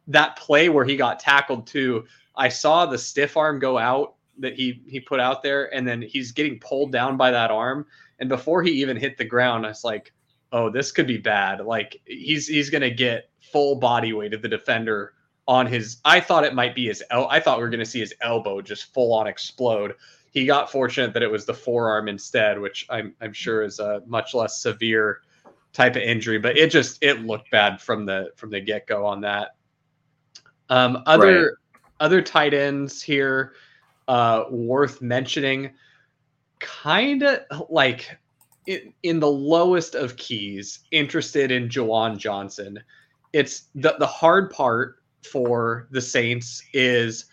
that 0.07 0.37
play 0.37 0.69
where 0.69 0.85
he 0.85 0.95
got 0.95 1.19
tackled 1.19 1.67
too, 1.67 2.05
I 2.35 2.49
saw 2.49 2.85
the 2.85 2.97
stiff 2.97 3.37
arm 3.37 3.59
go 3.59 3.77
out 3.77 4.15
that 4.39 4.53
he 4.53 4.81
he 4.87 4.99
put 4.99 5.19
out 5.19 5.41
there, 5.41 5.73
and 5.73 5.87
then 5.87 6.01
he's 6.01 6.31
getting 6.31 6.59
pulled 6.59 6.91
down 6.91 7.17
by 7.17 7.31
that 7.31 7.51
arm. 7.51 7.85
And 8.19 8.29
before 8.29 8.63
he 8.63 8.71
even 8.71 8.97
hit 8.97 9.17
the 9.17 9.25
ground, 9.25 9.65
I 9.65 9.69
was 9.69 9.83
like, 9.83 10.13
"Oh, 10.51 10.69
this 10.69 10.91
could 10.91 11.07
be 11.07 11.17
bad." 11.17 11.61
Like 11.61 12.01
he's 12.05 12.47
he's 12.47 12.69
gonna 12.69 12.89
get 12.89 13.29
full 13.51 13.75
body 13.75 14.13
weight 14.13 14.33
of 14.33 14.41
the 14.41 14.49
defender 14.49 15.13
on 15.47 15.67
his. 15.67 15.97
I 16.05 16.19
thought 16.19 16.43
it 16.43 16.53
might 16.53 16.75
be 16.75 16.87
his. 16.87 17.03
El- 17.11 17.29
I 17.29 17.39
thought 17.39 17.57
we 17.57 17.63
were 17.63 17.69
gonna 17.69 17.85
see 17.85 17.99
his 17.99 18.13
elbow 18.21 18.61
just 18.61 18.93
full 18.93 19.13
on 19.13 19.27
explode. 19.27 19.95
He 20.31 20.45
got 20.45 20.71
fortunate 20.71 21.13
that 21.13 21.23
it 21.23 21.31
was 21.31 21.45
the 21.45 21.53
forearm 21.53 22.07
instead, 22.07 22.59
which 22.59 22.85
I'm 22.89 23.15
I'm 23.21 23.33
sure 23.33 23.63
is 23.63 23.79
a 23.79 24.01
much 24.05 24.33
less 24.33 24.59
severe 24.61 25.21
type 25.73 25.95
of 25.95 26.01
injury, 26.01 26.39
but 26.39 26.57
it 26.57 26.71
just 26.71 27.03
it 27.03 27.21
looked 27.21 27.51
bad 27.51 27.81
from 27.81 28.05
the 28.05 28.31
from 28.35 28.49
the 28.49 28.59
get 28.59 28.87
go 28.87 29.05
on 29.05 29.21
that. 29.21 29.55
Um, 30.69 31.03
other 31.05 31.43
right. 31.43 31.51
other 31.99 32.21
tight 32.21 32.53
ends 32.53 33.01
here 33.01 33.53
uh, 34.07 34.45
worth 34.49 35.01
mentioning, 35.01 35.71
kind 36.59 37.23
of 37.23 37.63
like 37.69 38.17
in, 38.67 38.93
in 39.03 39.19
the 39.19 39.29
lowest 39.29 39.95
of 39.95 40.17
keys, 40.17 40.79
interested 40.91 41.51
in 41.51 41.69
Juwan 41.69 42.17
Johnson. 42.17 42.79
It's 43.33 43.65
the 43.75 43.95
the 43.99 44.07
hard 44.07 44.49
part 44.49 44.97
for 45.25 45.87
the 45.91 46.01
Saints 46.01 46.63
is 46.73 47.25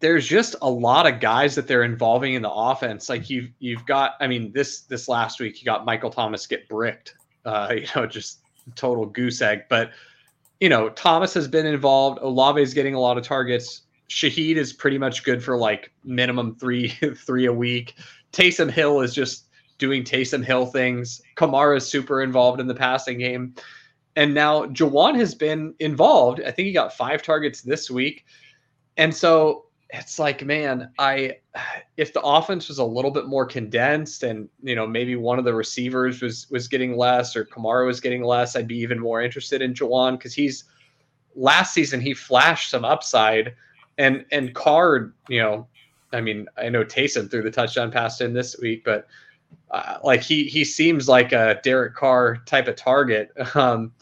there's 0.00 0.26
just 0.26 0.54
a 0.60 0.70
lot 0.70 1.06
of 1.06 1.20
guys 1.20 1.54
that 1.54 1.66
they're 1.66 1.82
involving 1.82 2.34
in 2.34 2.42
the 2.42 2.50
offense. 2.50 3.08
Like 3.08 3.30
you've 3.30 3.50
you've 3.58 3.86
got, 3.86 4.16
I 4.20 4.26
mean, 4.26 4.52
this 4.52 4.80
this 4.82 5.08
last 5.08 5.40
week 5.40 5.60
you 5.60 5.64
got 5.64 5.84
Michael 5.84 6.10
Thomas 6.10 6.46
get 6.46 6.68
bricked, 6.68 7.14
uh, 7.44 7.74
you 7.76 7.86
know, 7.96 8.06
just 8.06 8.40
total 8.74 9.06
goose 9.06 9.40
egg. 9.40 9.62
But 9.68 9.92
you 10.60 10.68
know, 10.68 10.90
Thomas 10.90 11.34
has 11.34 11.48
been 11.48 11.66
involved. 11.66 12.20
Olave 12.22 12.60
is 12.60 12.74
getting 12.74 12.94
a 12.94 13.00
lot 13.00 13.18
of 13.18 13.24
targets. 13.24 13.82
Shaheed 14.08 14.56
is 14.56 14.72
pretty 14.72 14.98
much 14.98 15.24
good 15.24 15.42
for 15.42 15.56
like 15.56 15.90
minimum 16.04 16.54
three 16.56 16.88
three 17.16 17.46
a 17.46 17.52
week. 17.52 17.94
Taysom 18.32 18.70
Hill 18.70 19.00
is 19.00 19.14
just 19.14 19.46
doing 19.78 20.04
Taysom 20.04 20.44
Hill 20.44 20.66
things. 20.66 21.22
Kamara 21.36 21.78
is 21.78 21.86
super 21.86 22.22
involved 22.22 22.60
in 22.60 22.66
the 22.66 22.74
passing 22.74 23.18
game. 23.18 23.54
And 24.16 24.32
now 24.34 24.66
Juwan 24.66 25.16
has 25.16 25.34
been 25.34 25.74
involved. 25.80 26.40
I 26.40 26.50
think 26.50 26.66
he 26.66 26.72
got 26.72 26.96
five 26.96 27.22
targets 27.22 27.62
this 27.62 27.90
week. 27.90 28.24
And 28.96 29.14
so 29.14 29.66
it's 29.90 30.18
like, 30.18 30.44
man, 30.44 30.90
I 30.98 31.38
if 31.96 32.12
the 32.12 32.20
offense 32.20 32.68
was 32.68 32.78
a 32.78 32.84
little 32.84 33.10
bit 33.10 33.26
more 33.26 33.46
condensed 33.46 34.22
and 34.22 34.48
you 34.62 34.74
know 34.74 34.86
maybe 34.86 35.16
one 35.16 35.38
of 35.38 35.44
the 35.44 35.54
receivers 35.54 36.20
was 36.20 36.48
was 36.50 36.68
getting 36.68 36.96
less 36.96 37.36
or 37.36 37.44
Kamara 37.44 37.86
was 37.86 38.00
getting 38.00 38.22
less, 38.22 38.56
I'd 38.56 38.68
be 38.68 38.78
even 38.78 38.98
more 38.98 39.22
interested 39.22 39.62
in 39.62 39.74
Juwan 39.74 40.12
because 40.12 40.34
he's 40.34 40.64
last 41.36 41.74
season 41.74 42.00
he 42.00 42.14
flashed 42.14 42.70
some 42.70 42.84
upside 42.84 43.54
and 43.98 44.24
and 44.32 44.54
Carr, 44.54 45.12
you 45.28 45.40
know, 45.40 45.66
I 46.12 46.20
mean, 46.20 46.46
I 46.56 46.68
know 46.68 46.84
Taysom 46.84 47.30
threw 47.30 47.42
the 47.42 47.50
touchdown 47.50 47.90
pass 47.90 48.20
in 48.20 48.32
this 48.32 48.56
week, 48.60 48.84
but 48.84 49.06
uh, 49.70 49.98
like 50.02 50.22
he 50.22 50.44
he 50.44 50.64
seems 50.64 51.08
like 51.08 51.32
a 51.32 51.60
Derek 51.62 51.94
Carr 51.94 52.38
type 52.46 52.68
of 52.68 52.76
target. 52.76 53.30
Um, 53.54 53.92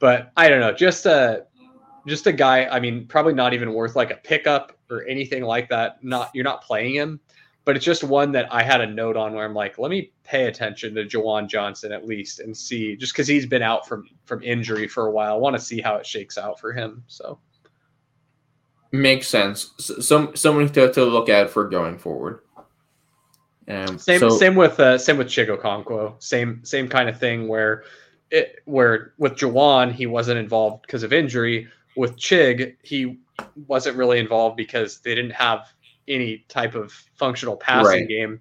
but 0.00 0.32
I 0.36 0.48
don't 0.48 0.60
know, 0.60 0.72
just 0.72 1.06
a 1.06 1.46
just 2.06 2.26
a 2.26 2.32
guy. 2.32 2.66
I 2.66 2.80
mean, 2.80 3.06
probably 3.06 3.32
not 3.32 3.54
even 3.54 3.72
worth 3.72 3.96
like 3.96 4.10
a 4.10 4.16
pickup 4.16 4.76
or 4.90 5.06
anything 5.06 5.44
like 5.44 5.68
that. 5.70 6.02
Not 6.02 6.30
you're 6.34 6.44
not 6.44 6.62
playing 6.62 6.94
him, 6.94 7.20
but 7.64 7.76
it's 7.76 7.84
just 7.84 8.04
one 8.04 8.32
that 8.32 8.52
I 8.52 8.62
had 8.62 8.80
a 8.80 8.86
note 8.86 9.16
on 9.16 9.32
where 9.32 9.44
I'm 9.44 9.54
like, 9.54 9.78
let 9.78 9.90
me 9.90 10.12
pay 10.22 10.46
attention 10.46 10.94
to 10.96 11.04
Juwan 11.04 11.48
Johnson 11.48 11.92
at 11.92 12.06
least 12.06 12.40
and 12.40 12.56
see, 12.56 12.96
just 12.96 13.12
because 13.12 13.26
he's 13.26 13.46
been 13.46 13.62
out 13.62 13.88
from 13.88 14.08
from 14.24 14.42
injury 14.42 14.88
for 14.88 15.06
a 15.06 15.10
while. 15.10 15.34
I 15.34 15.38
want 15.38 15.56
to 15.56 15.62
see 15.62 15.80
how 15.80 15.96
it 15.96 16.06
shakes 16.06 16.36
out 16.36 16.60
for 16.60 16.72
him. 16.72 17.02
So 17.06 17.38
makes 18.92 19.26
sense. 19.26 19.72
Some 19.78 20.36
something 20.36 20.68
to, 20.70 20.92
to 20.92 21.04
look 21.04 21.28
at 21.28 21.50
for 21.50 21.68
going 21.68 21.98
forward. 21.98 22.40
Um, 23.68 23.98
same 23.98 24.20
so, 24.20 24.28
same 24.28 24.54
with 24.54 24.78
uh, 24.78 24.98
same 24.98 25.16
with 25.16 25.28
Chig 25.28 25.48
Okonkwo. 25.48 26.22
Same 26.22 26.64
same 26.64 26.88
kind 26.88 27.08
of 27.08 27.18
thing 27.18 27.48
where 27.48 27.84
it 28.30 28.60
where 28.66 29.14
with 29.18 29.34
Juwan 29.34 29.92
he 29.92 30.06
wasn't 30.06 30.38
involved 30.38 30.82
because 30.82 31.02
of 31.02 31.12
injury. 31.12 31.68
With 31.96 32.16
Chig 32.16 32.76
he 32.82 33.18
wasn't 33.66 33.96
really 33.96 34.18
involved 34.18 34.56
because 34.56 35.00
they 35.00 35.14
didn't 35.14 35.32
have 35.32 35.72
any 36.08 36.44
type 36.48 36.74
of 36.74 36.92
functional 37.14 37.56
passing 37.56 38.00
right. 38.00 38.08
game. 38.08 38.40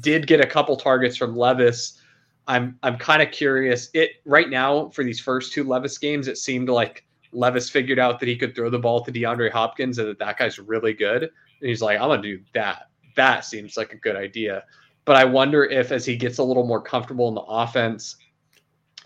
Did 0.00 0.26
get 0.26 0.40
a 0.40 0.46
couple 0.46 0.76
targets 0.76 1.16
from 1.16 1.36
Levis. 1.36 2.00
I'm 2.46 2.78
I'm 2.82 2.96
kind 2.96 3.22
of 3.22 3.30
curious. 3.30 3.90
It 3.94 4.12
right 4.24 4.48
now 4.48 4.88
for 4.90 5.04
these 5.04 5.20
first 5.20 5.52
two 5.52 5.64
Levis 5.64 5.98
games, 5.98 6.28
it 6.28 6.38
seemed 6.38 6.68
like 6.68 7.04
Levis 7.32 7.68
figured 7.68 7.98
out 7.98 8.20
that 8.20 8.28
he 8.28 8.36
could 8.36 8.54
throw 8.54 8.70
the 8.70 8.78
ball 8.78 9.04
to 9.04 9.12
DeAndre 9.12 9.50
Hopkins 9.50 9.98
and 9.98 10.08
that 10.08 10.18
that 10.18 10.38
guy's 10.38 10.58
really 10.58 10.94
good. 10.94 11.24
And 11.24 11.32
he's 11.60 11.82
like, 11.82 12.00
I'm 12.00 12.08
gonna 12.08 12.22
do 12.22 12.40
that. 12.54 12.88
That 13.16 13.44
seems 13.44 13.76
like 13.76 13.92
a 13.92 13.96
good 13.96 14.16
idea. 14.16 14.64
But 15.04 15.16
I 15.16 15.24
wonder 15.24 15.64
if 15.64 15.92
as 15.92 16.06
he 16.06 16.16
gets 16.16 16.38
a 16.38 16.44
little 16.44 16.66
more 16.66 16.80
comfortable 16.80 17.28
in 17.28 17.34
the 17.34 17.42
offense 17.42 18.16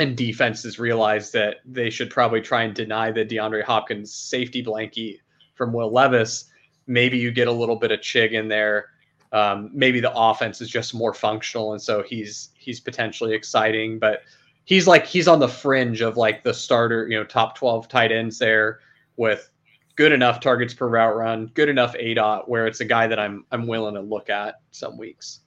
and 0.00 0.16
defenses 0.16 0.78
realize 0.78 1.32
that 1.32 1.56
they 1.64 1.90
should 1.90 2.10
probably 2.10 2.40
try 2.40 2.62
and 2.62 2.74
deny 2.74 3.10
the 3.10 3.24
DeAndre 3.24 3.64
Hopkins 3.64 4.12
safety 4.12 4.62
blanket 4.62 5.18
from 5.54 5.72
Will 5.72 5.92
Levis. 5.92 6.44
Maybe 6.86 7.18
you 7.18 7.32
get 7.32 7.48
a 7.48 7.52
little 7.52 7.76
bit 7.76 7.90
of 7.90 8.00
Chig 8.00 8.32
in 8.32 8.48
there. 8.48 8.90
Um, 9.32 9.70
maybe 9.74 10.00
the 10.00 10.12
offense 10.14 10.60
is 10.60 10.70
just 10.70 10.94
more 10.94 11.12
functional, 11.12 11.72
and 11.72 11.82
so 11.82 12.02
he's 12.02 12.50
he's 12.54 12.80
potentially 12.80 13.34
exciting. 13.34 13.98
But 13.98 14.22
he's 14.64 14.86
like 14.86 15.04
he's 15.04 15.28
on 15.28 15.40
the 15.40 15.48
fringe 15.48 16.00
of 16.00 16.16
like 16.16 16.44
the 16.44 16.54
starter, 16.54 17.08
you 17.08 17.18
know, 17.18 17.24
top 17.24 17.56
twelve 17.56 17.88
tight 17.88 18.10
ends 18.12 18.38
there 18.38 18.78
with 19.16 19.50
good 19.98 20.12
enough 20.12 20.38
targets 20.38 20.72
per 20.72 20.86
route 20.86 21.16
run, 21.16 21.50
good 21.54 21.68
enough 21.68 21.92
aDOT, 21.94 22.48
where 22.48 22.68
it's 22.68 22.78
a 22.78 22.84
guy 22.84 23.08
that 23.08 23.18
I'm 23.18 23.44
I'm 23.50 23.66
willing 23.66 23.94
to 23.94 24.00
look 24.00 24.30
at 24.30 24.60
some 24.70 24.96
weeks. 24.96 25.40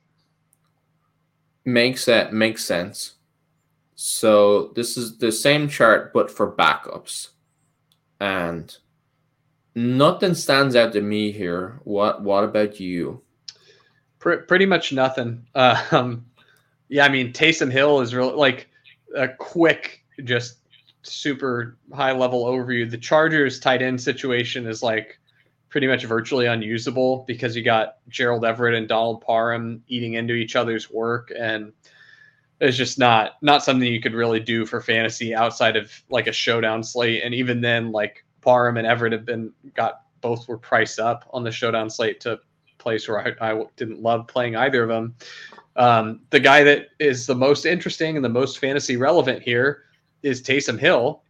Makes 1.63 2.03
that 2.05 2.33
makes 2.33 2.65
sense. 2.65 3.13
So 3.95 4.73
this 4.75 4.97
is 4.97 5.17
the 5.17 5.31
same 5.31 5.69
chart, 5.69 6.11
but 6.11 6.29
for 6.29 6.51
backups. 6.51 7.29
And 8.19 8.75
nothing 9.73 10.33
stands 10.33 10.75
out 10.75 10.91
to 10.93 11.01
me 11.01 11.31
here. 11.31 11.79
What 11.85 12.21
What 12.21 12.43
about 12.43 12.79
you? 12.79 13.21
pretty 14.19 14.65
much 14.65 14.91
nothing. 14.91 15.47
Uh, 15.55 15.81
um, 15.91 16.25
yeah, 16.89 17.05
I 17.05 17.09
mean 17.09 17.31
Taysom 17.31 17.71
Hill 17.71 18.01
is 18.01 18.13
really 18.13 18.35
like 18.35 18.67
a 19.15 19.29
quick, 19.29 20.03
just 20.25 20.57
super 21.03 21.77
high 21.93 22.11
level 22.11 22.45
overview. 22.45 22.89
The 22.89 22.97
Chargers 22.97 23.59
tight 23.59 23.81
end 23.81 24.01
situation 24.01 24.67
is 24.67 24.83
like 24.83 25.19
pretty 25.69 25.87
much 25.87 26.05
virtually 26.05 26.47
unusable 26.47 27.23
because 27.27 27.55
you 27.55 27.63
got 27.63 27.97
Gerald 28.09 28.45
Everett 28.45 28.75
and 28.75 28.87
Donald 28.87 29.21
Parham 29.21 29.83
eating 29.87 30.15
into 30.15 30.33
each 30.33 30.55
other's 30.55 30.89
work 30.89 31.31
and 31.37 31.71
it's 32.61 32.77
just 32.77 32.99
not 32.99 33.33
not 33.41 33.63
something 33.63 33.91
you 33.91 33.99
could 33.99 34.13
really 34.13 34.39
do 34.39 34.65
for 34.65 34.81
fantasy 34.81 35.33
outside 35.33 35.75
of 35.75 35.91
like 36.09 36.27
a 36.27 36.31
showdown 36.31 36.83
slate. 36.83 37.23
And 37.23 37.33
even 37.33 37.59
then, 37.59 37.91
like 37.91 38.23
Parham 38.41 38.77
and 38.77 38.85
Everett 38.85 39.11
have 39.13 39.25
been 39.25 39.51
got 39.73 40.03
both 40.21 40.47
were 40.47 40.59
priced 40.59 40.99
up 40.99 41.27
on 41.33 41.43
the 41.43 41.51
showdown 41.51 41.89
slate 41.89 42.19
to 42.21 42.39
place 42.77 43.07
where 43.07 43.35
I, 43.41 43.51
I 43.51 43.63
didn't 43.75 44.01
love 44.01 44.27
playing 44.27 44.55
either 44.55 44.83
of 44.83 44.89
them. 44.89 45.15
Um, 45.75 46.21
the 46.29 46.39
guy 46.39 46.63
that 46.63 46.89
is 46.99 47.25
the 47.25 47.35
most 47.35 47.65
interesting 47.65 48.15
and 48.15 48.23
the 48.23 48.29
most 48.29 48.59
fantasy 48.59 48.97
relevant 48.97 49.41
here 49.41 49.85
is 50.23 50.41
Taysom 50.41 50.79
Hill. 50.79 51.23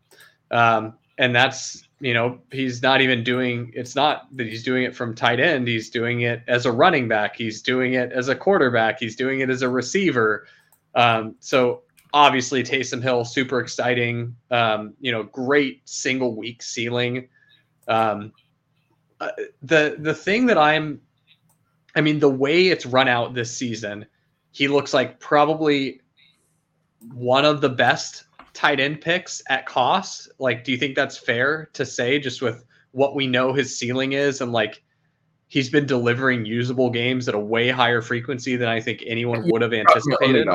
Um, 0.51 0.93
and 1.17 1.35
that's, 1.35 1.87
you 1.99 2.13
know, 2.13 2.39
he's 2.51 2.81
not 2.81 3.01
even 3.01 3.23
doing 3.23 3.71
it's 3.75 3.95
not 3.95 4.27
that 4.35 4.47
he's 4.47 4.63
doing 4.63 4.83
it 4.83 4.95
from 4.95 5.13
tight 5.13 5.39
end. 5.39 5.67
He's 5.67 5.89
doing 5.89 6.21
it 6.21 6.41
as 6.47 6.65
a 6.65 6.71
running 6.71 7.07
back. 7.07 7.35
He's 7.35 7.61
doing 7.61 7.93
it 7.93 8.11
as 8.11 8.27
a 8.27 8.35
quarterback. 8.35 8.99
He's 8.99 9.15
doing 9.15 9.41
it 9.41 9.49
as 9.49 9.61
a 9.61 9.69
receiver. 9.69 10.47
Um, 10.95 11.35
so 11.39 11.83
obviously 12.13 12.63
Taysom 12.63 13.01
Hill, 13.01 13.25
super 13.25 13.59
exciting. 13.59 14.35
Um, 14.49 14.93
you 14.99 15.11
know, 15.11 15.23
great 15.23 15.87
single 15.87 16.35
week 16.35 16.61
ceiling. 16.61 17.29
Um, 17.87 18.33
uh, 19.19 19.29
the 19.61 19.97
the 19.99 20.13
thing 20.13 20.47
that 20.47 20.57
I'm, 20.57 21.01
I 21.95 22.01
mean, 22.01 22.19
the 22.19 22.29
way 22.29 22.67
it's 22.67 22.85
run 22.85 23.07
out 23.07 23.33
this 23.33 23.55
season, 23.55 24.05
he 24.51 24.67
looks 24.67 24.93
like 24.93 25.19
probably 25.19 26.01
one 27.13 27.45
of 27.45 27.61
the 27.61 27.69
best 27.69 28.25
tight 28.53 28.79
end 28.79 29.01
picks 29.01 29.41
at 29.49 29.65
cost. 29.65 30.29
Like, 30.39 30.63
do 30.63 30.71
you 30.71 30.77
think 30.77 30.95
that's 30.95 31.17
fair 31.17 31.69
to 31.73 31.85
say, 31.85 32.19
just 32.19 32.41
with 32.41 32.63
what 32.91 33.15
we 33.15 33.27
know 33.27 33.53
his 33.53 33.77
ceiling 33.77 34.13
is, 34.13 34.41
and 34.41 34.51
like 34.51 34.83
he's 35.47 35.69
been 35.69 35.85
delivering 35.85 36.45
usable 36.45 36.89
games 36.89 37.27
at 37.27 37.35
a 37.35 37.39
way 37.39 37.69
higher 37.69 38.01
frequency 38.01 38.55
than 38.55 38.67
I 38.67 38.79
think 38.79 39.03
anyone 39.05 39.47
would 39.49 39.61
have 39.61 39.73
anticipated. 39.73 40.47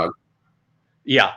Yeah. 1.05 1.33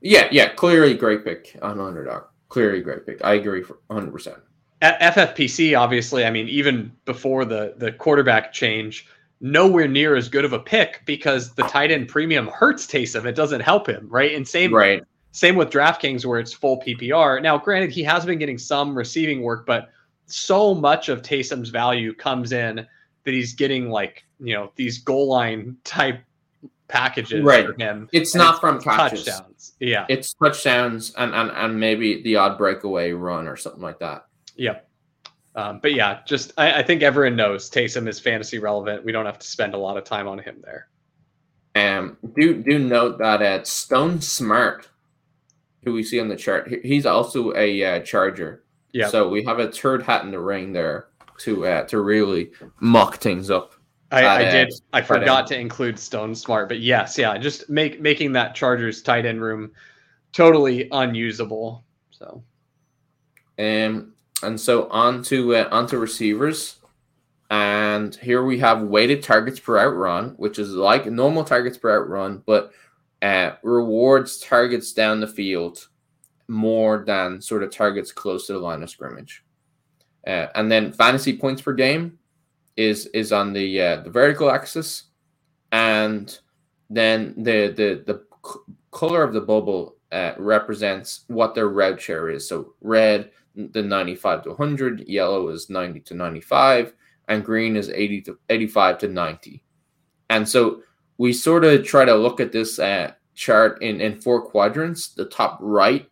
Yeah, 0.00 0.28
yeah, 0.30 0.52
clearly 0.52 0.94
great 0.94 1.24
pick 1.24 1.58
on 1.62 1.80
underdog. 1.80 2.24
Clearly 2.50 2.82
great 2.82 3.06
pick. 3.06 3.24
I 3.24 3.34
agree 3.34 3.62
for 3.62 3.78
100%. 3.90 4.38
At 4.82 5.00
FFPC, 5.14 5.78
obviously, 5.78 6.26
I 6.26 6.30
mean, 6.30 6.46
even 6.48 6.92
before 7.06 7.46
the 7.46 7.74
the 7.78 7.90
quarterback 7.90 8.52
change, 8.52 9.06
nowhere 9.40 9.88
near 9.88 10.14
as 10.14 10.28
good 10.28 10.44
of 10.44 10.52
a 10.52 10.58
pick 10.58 11.02
because 11.06 11.54
the 11.54 11.62
tight 11.64 11.90
end 11.90 12.08
premium 12.08 12.48
hurts 12.48 12.86
Taysom. 12.86 13.24
It 13.24 13.34
doesn't 13.34 13.60
help 13.60 13.88
him, 13.88 14.06
right? 14.10 14.34
And 14.34 14.46
same 14.46 14.74
right. 14.74 15.02
Same 15.34 15.56
with 15.56 15.68
DraftKings 15.68 16.24
where 16.24 16.38
it's 16.38 16.52
full 16.52 16.80
PPR. 16.80 17.42
Now, 17.42 17.58
granted, 17.58 17.90
he 17.90 18.04
has 18.04 18.24
been 18.24 18.38
getting 18.38 18.56
some 18.56 18.96
receiving 18.96 19.42
work, 19.42 19.66
but 19.66 19.90
so 20.26 20.76
much 20.76 21.08
of 21.08 21.22
Taysom's 21.22 21.70
value 21.70 22.14
comes 22.14 22.52
in 22.52 22.76
that 22.76 23.34
he's 23.34 23.52
getting 23.52 23.90
like 23.90 24.24
you 24.38 24.54
know 24.54 24.70
these 24.76 24.98
goal 24.98 25.28
line 25.28 25.76
type 25.82 26.20
packages 26.86 27.42
right. 27.42 27.66
for 27.66 27.74
him. 27.74 28.08
It's 28.12 28.36
not 28.36 28.60
from 28.60 28.80
catches. 28.80 29.24
touchdowns. 29.24 29.72
Yeah. 29.80 30.06
It's 30.08 30.34
touchdowns 30.34 31.12
and, 31.16 31.34
and, 31.34 31.50
and 31.50 31.80
maybe 31.80 32.22
the 32.22 32.36
odd 32.36 32.56
breakaway 32.56 33.10
run 33.10 33.48
or 33.48 33.56
something 33.56 33.82
like 33.82 33.98
that. 33.98 34.26
Yep. 34.54 34.88
Um, 35.56 35.80
but 35.82 35.94
yeah, 35.94 36.20
just 36.26 36.52
I, 36.56 36.80
I, 36.80 36.82
think 36.84 37.02
everyone 37.02 37.34
knows 37.34 37.68
Taysom 37.70 38.06
is 38.06 38.20
fantasy 38.20 38.60
relevant. 38.60 39.04
We 39.04 39.10
don't 39.10 39.26
have 39.26 39.40
to 39.40 39.46
spend 39.46 39.74
a 39.74 39.78
lot 39.78 39.96
of 39.96 40.04
time 40.04 40.28
on 40.28 40.38
him 40.38 40.62
there. 40.62 40.88
Um, 41.74 42.18
do 42.36 42.62
do 42.62 42.78
note 42.78 43.18
that 43.18 43.42
at 43.42 43.66
Stone 43.66 44.20
Smartt 44.20 44.86
who 45.84 45.92
we 45.92 46.02
see 46.02 46.20
on 46.20 46.28
the 46.28 46.36
chart, 46.36 46.72
he's 46.82 47.06
also 47.06 47.54
a 47.54 47.84
uh, 47.84 48.00
Charger. 48.00 48.64
Yeah. 48.92 49.08
So 49.08 49.28
we 49.28 49.44
have 49.44 49.58
a 49.58 49.70
third 49.70 50.02
hat 50.02 50.24
in 50.24 50.30
the 50.30 50.40
ring 50.40 50.72
there 50.72 51.08
to 51.38 51.66
uh, 51.66 51.84
to 51.84 52.00
really 52.00 52.52
muck 52.80 53.16
things 53.16 53.50
up. 53.50 53.74
I, 54.12 54.24
I 54.24 54.44
Uh, 54.44 54.50
did. 54.50 54.74
I 54.92 55.02
forgot 55.02 55.46
to 55.48 55.58
include 55.58 55.98
Stone 55.98 56.34
Smartt, 56.34 56.68
but 56.68 56.80
yes, 56.80 57.18
yeah, 57.18 57.36
just 57.36 57.68
make 57.68 58.00
making 58.00 58.32
that 58.32 58.54
Chargers 58.54 59.02
tight 59.02 59.26
end 59.26 59.42
room 59.42 59.72
totally 60.32 60.88
unusable. 60.92 61.84
So 62.10 62.42
Um, 63.58 64.12
and 64.42 64.60
so 64.60 64.88
on 64.90 65.22
to 65.24 65.56
uh, 65.56 65.68
on 65.70 65.86
to 65.88 65.98
receivers. 65.98 66.76
And 67.50 68.14
here 68.16 68.42
we 68.44 68.58
have 68.60 68.82
weighted 68.82 69.22
targets 69.22 69.60
per 69.60 69.74
route 69.74 69.96
run, 69.96 70.30
which 70.38 70.58
is 70.58 70.70
like 70.70 71.06
normal 71.06 71.44
targets 71.44 71.76
per 71.76 71.98
route 71.98 72.08
run, 72.08 72.42
but 72.46 72.72
uh, 73.22 73.52
rewards 73.62 74.38
targets 74.38 74.92
down 74.92 75.20
the 75.20 75.26
field 75.26 75.88
more 76.48 77.04
than 77.06 77.40
sort 77.40 77.62
of 77.62 77.70
targets 77.70 78.12
close 78.12 78.46
to 78.46 78.52
the 78.52 78.58
line 78.58 78.82
of 78.82 78.90
scrimmage. 78.90 79.44
Uh, 80.26 80.48
and 80.54 80.70
then 80.70 80.92
fantasy 80.92 81.36
points 81.36 81.62
per 81.62 81.72
game 81.72 82.18
is 82.76 83.06
is 83.06 83.32
on 83.32 83.52
the 83.52 83.80
uh, 83.80 83.96
the 84.00 84.10
vertical 84.10 84.50
axis, 84.50 85.04
and 85.72 86.38
then 86.90 87.34
the 87.36 87.68
the 87.76 88.02
the 88.06 88.22
c- 88.44 88.74
color 88.90 89.22
of 89.22 89.32
the 89.32 89.40
bubble 89.40 89.96
uh, 90.12 90.32
represents 90.38 91.24
what 91.28 91.54
their 91.54 91.68
route 91.68 92.00
share 92.00 92.30
is. 92.30 92.48
So 92.48 92.74
red 92.80 93.30
the 93.54 93.82
95 93.82 94.42
to 94.44 94.48
100, 94.50 95.08
yellow 95.08 95.48
is 95.48 95.70
90 95.70 96.00
to 96.00 96.14
95, 96.14 96.92
and 97.28 97.44
green 97.44 97.76
is 97.76 97.88
80 97.88 98.22
to 98.22 98.38
85 98.48 98.98
to 98.98 99.08
90. 99.08 99.62
And 100.30 100.48
so 100.48 100.82
we 101.18 101.32
sort 101.32 101.64
of 101.64 101.84
try 101.84 102.04
to 102.04 102.14
look 102.14 102.40
at 102.40 102.52
this 102.52 102.78
uh, 102.78 103.12
chart 103.34 103.82
in, 103.82 104.00
in 104.00 104.20
four 104.20 104.42
quadrants. 104.42 105.08
The 105.08 105.26
top 105.26 105.58
right 105.60 106.08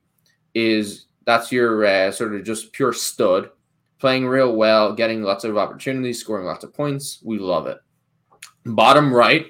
is 0.55 1.07
that's 1.25 1.53
your 1.53 1.85
uh, 1.85 2.11
sort 2.11 2.35
of 2.35 2.45
just 2.45 2.73
pure 2.73 2.93
stud, 2.93 3.51
playing 3.99 4.27
real 4.27 4.55
well, 4.55 4.93
getting 4.93 5.23
lots 5.23 5.45
of 5.45 5.57
opportunities, 5.57 6.21
scoring 6.21 6.47
lots 6.47 6.65
of 6.65 6.75
points. 6.75 7.21
We 7.25 7.39
love 7.39 7.67
it. 7.67 7.79
Bottom 8.65 9.13
right 9.13 9.47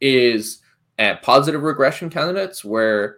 is 0.00 0.60
uh, 0.98 1.16
positive 1.22 1.62
regression 1.62 2.10
candidates 2.10 2.64
where 2.64 3.16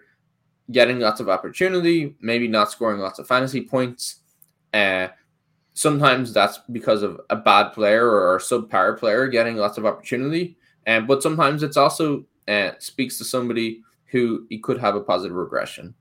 getting 0.71 0.99
lots 0.99 1.21
of 1.21 1.29
opportunity, 1.29 2.17
maybe 2.21 2.49
not 2.49 2.71
scoring 2.71 3.01
lots 3.01 3.19
of 3.19 3.29
fantasy 3.29 3.63
points. 3.63 4.17
Uh, 4.75 5.09
sometimes 5.75 6.33
that's 6.33 6.59
because 6.73 7.03
of 7.03 7.21
a 7.31 7.37
bad 7.37 7.71
player 7.71 8.09
or 8.09 8.37
a 8.37 8.41
subpar 8.41 8.99
player 8.99 9.29
getting 9.29 9.57
lots 9.57 9.79
of 9.79 9.87
opportunity. 9.87 10.57
And 10.87 11.07
but 11.07 11.23
sometimes 11.23 11.63
it's 11.63 11.77
also 11.77 12.25
uh, 12.49 12.71
speaks 12.79 13.19
to 13.19 13.25
somebody 13.25 13.83
who 14.07 14.47
could 14.63 14.79
have 14.79 14.95
a 14.95 15.01
positive 15.01 15.37
regression. 15.37 15.95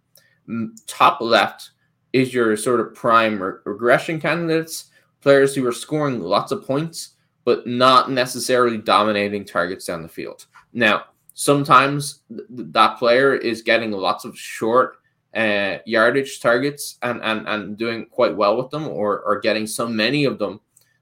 Mm, 0.48 0.70
Top 0.88 1.20
left 1.22 1.72
is 2.14 2.34
your 2.34 2.56
sort 2.56 2.80
of 2.80 2.94
prime 2.95 3.41
re- 3.41 3.60
regression 3.66 4.22
candidates, 4.22 4.86
players 5.22 5.53
who 5.56 5.66
are 5.68 5.72
scoring 5.74 6.22
lots 6.22 6.52
of 6.52 6.66
points 6.66 7.16
but 7.45 7.66
not 7.68 8.12
necessarily 8.12 8.78
dominating 8.78 9.45
targets 9.45 9.86
down 9.86 10.02
the 10.02 10.10
field. 10.10 10.48
Now, 10.74 11.06
sometimes 11.36 12.24
th- 12.30 12.41
that 12.49 12.98
player 12.98 13.36
is 13.36 13.62
getting 13.62 13.91
lots 13.91 14.26
of 14.26 14.38
short 14.38 14.98
uh, 15.36 15.78
yardage 15.86 16.41
targets 16.41 16.98
and, 17.03 17.22
and, 17.24 17.48
and 17.48 17.78
doing 17.78 18.07
quite 18.07 18.36
well 18.36 18.57
with 18.57 18.72
them 18.72 18.88
or, 18.88 19.22
or 19.22 19.40
getting 19.40 19.68
so 19.68 19.88
many 19.88 20.26
of 20.26 20.40
them 20.40 20.60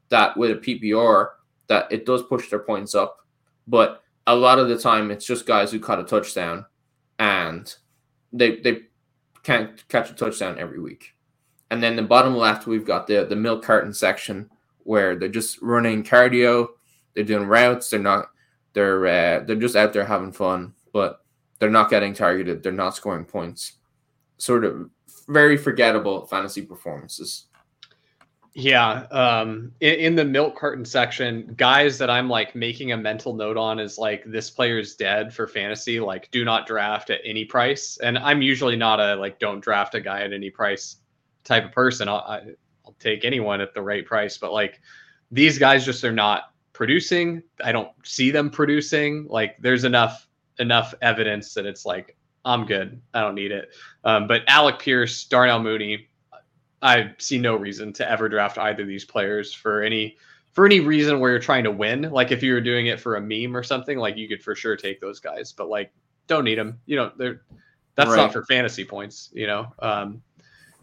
that 0.09 0.35
with 0.35 0.51
a 0.51 0.55
PPR 0.55 1.29
that 1.67 1.89
it 1.91 2.05
does 2.05 2.23
push 2.23 2.49
their 2.49 2.59
points 2.59 2.93
up. 2.93 3.22
But 3.67 4.03
a 4.27 4.35
lot 4.35 4.59
of 4.59 4.69
the 4.69 4.77
time 4.77 5.11
it's 5.11 5.25
just 5.25 5.45
guys 5.45 5.71
who 5.71 5.79
caught 5.79 5.99
a 5.99 6.03
touchdown 6.03 6.65
and 7.19 7.73
they 8.31 8.57
they 8.57 8.83
can't 9.43 9.87
catch 9.89 10.09
a 10.09 10.13
touchdown 10.13 10.57
every 10.57 10.79
week. 10.79 11.13
And 11.71 11.81
then 11.81 11.95
the 11.95 12.03
bottom 12.03 12.35
left 12.35 12.67
we've 12.67 12.85
got 12.85 13.07
the 13.07 13.25
the 13.25 13.35
milk 13.35 13.63
carton 13.63 13.93
section 13.93 14.49
where 14.83 15.15
they're 15.15 15.29
just 15.29 15.61
running 15.61 16.03
cardio, 16.03 16.67
they're 17.13 17.23
doing 17.23 17.47
routes, 17.47 17.89
they're 17.89 17.99
not 17.99 18.27
they're 18.73 19.05
uh, 19.05 19.43
they're 19.45 19.55
just 19.55 19.75
out 19.75 19.93
there 19.93 20.05
having 20.05 20.31
fun, 20.31 20.73
but 20.91 21.23
they're 21.59 21.69
not 21.69 21.89
getting 21.89 22.13
targeted, 22.13 22.63
they're 22.63 22.71
not 22.71 22.95
scoring 22.95 23.25
points. 23.25 23.73
Sort 24.37 24.65
of 24.65 24.89
very 25.27 25.57
forgettable 25.57 26.25
fantasy 26.25 26.61
performances. 26.61 27.45
Yeah, 28.55 29.07
um, 29.09 29.71
in, 29.79 29.95
in 29.95 30.15
the 30.15 30.25
milk 30.25 30.55
carton 30.55 30.85
section, 30.85 31.55
guys 31.57 31.97
that 31.97 32.11
I'm 32.11 32.29
like 32.29 32.53
making 32.53 32.91
a 32.91 32.97
mental 32.97 33.33
note 33.33 33.57
on 33.57 33.79
is 33.79 33.97
like 33.97 34.23
this 34.25 34.51
player's 34.51 34.95
dead 34.95 35.33
for 35.33 35.47
fantasy. 35.47 35.99
Like, 35.99 36.29
do 36.29 36.45
not 36.45 36.67
draft 36.67 37.09
at 37.09 37.19
any 37.25 37.45
price. 37.45 37.97
And 37.97 38.17
I'm 38.17 38.43
usually 38.43 38.75
not 38.75 38.99
a 38.99 39.15
like 39.15 39.39
don't 39.39 39.59
draft 39.59 39.95
a 39.95 40.01
guy 40.01 40.21
at 40.21 40.33
any 40.33 40.51
price 40.51 40.97
type 41.43 41.65
of 41.65 41.71
person. 41.71 42.07
I'll, 42.07 42.17
I, 42.17 42.41
I'll 42.85 42.95
take 42.99 43.25
anyone 43.25 43.59
at 43.59 43.73
the 43.73 43.81
right 43.81 44.05
price, 44.05 44.37
but 44.37 44.53
like 44.53 44.79
these 45.31 45.57
guys 45.57 45.83
just 45.83 46.03
are 46.03 46.11
not 46.11 46.51
producing. 46.73 47.41
I 47.63 47.71
don't 47.71 47.89
see 48.03 48.29
them 48.29 48.51
producing. 48.51 49.25
Like, 49.27 49.57
there's 49.61 49.83
enough 49.83 50.27
enough 50.59 50.93
evidence 51.01 51.55
that 51.55 51.65
it's 51.65 51.87
like 51.87 52.15
I'm 52.45 52.65
good. 52.65 53.01
I 53.15 53.21
don't 53.21 53.35
need 53.35 53.51
it. 53.51 53.69
Um, 54.03 54.27
but 54.27 54.41
Alec 54.47 54.77
Pierce, 54.77 55.23
Darnell 55.23 55.63
Mooney, 55.63 56.09
I 56.83 57.15
see 57.17 57.39
no 57.39 57.55
reason 57.55 57.93
to 57.93 58.09
ever 58.11 58.27
draft 58.29 58.57
either 58.59 58.83
of 58.83 58.87
these 58.87 59.05
players 59.05 59.53
for 59.53 59.81
any 59.81 60.17
for 60.51 60.65
any 60.67 60.79
reason 60.81 61.19
where 61.19 61.31
you're 61.31 61.39
trying 61.39 61.63
to 61.63 61.71
win. 61.71 62.03
Like 62.03 62.31
if 62.31 62.43
you 62.43 62.53
were 62.53 62.61
doing 62.61 62.85
it 62.87 62.99
for 62.99 63.15
a 63.15 63.21
meme 63.21 63.57
or 63.57 63.63
something, 63.63 63.97
like 63.97 64.17
you 64.17 64.27
could 64.27 64.43
for 64.43 64.53
sure 64.53 64.75
take 64.75 65.01
those 65.01 65.19
guys, 65.19 65.51
but 65.51 65.67
like 65.69 65.91
don't 66.27 66.43
need 66.43 66.59
them. 66.59 66.79
You 66.85 66.97
know, 66.97 67.11
they're 67.17 67.41
that's 67.95 68.09
Right. 68.09 68.17
not 68.17 68.33
for 68.33 68.43
fantasy 68.45 68.85
points. 68.85 69.31
You 69.33 69.47
know, 69.47 69.73
um, 69.79 70.21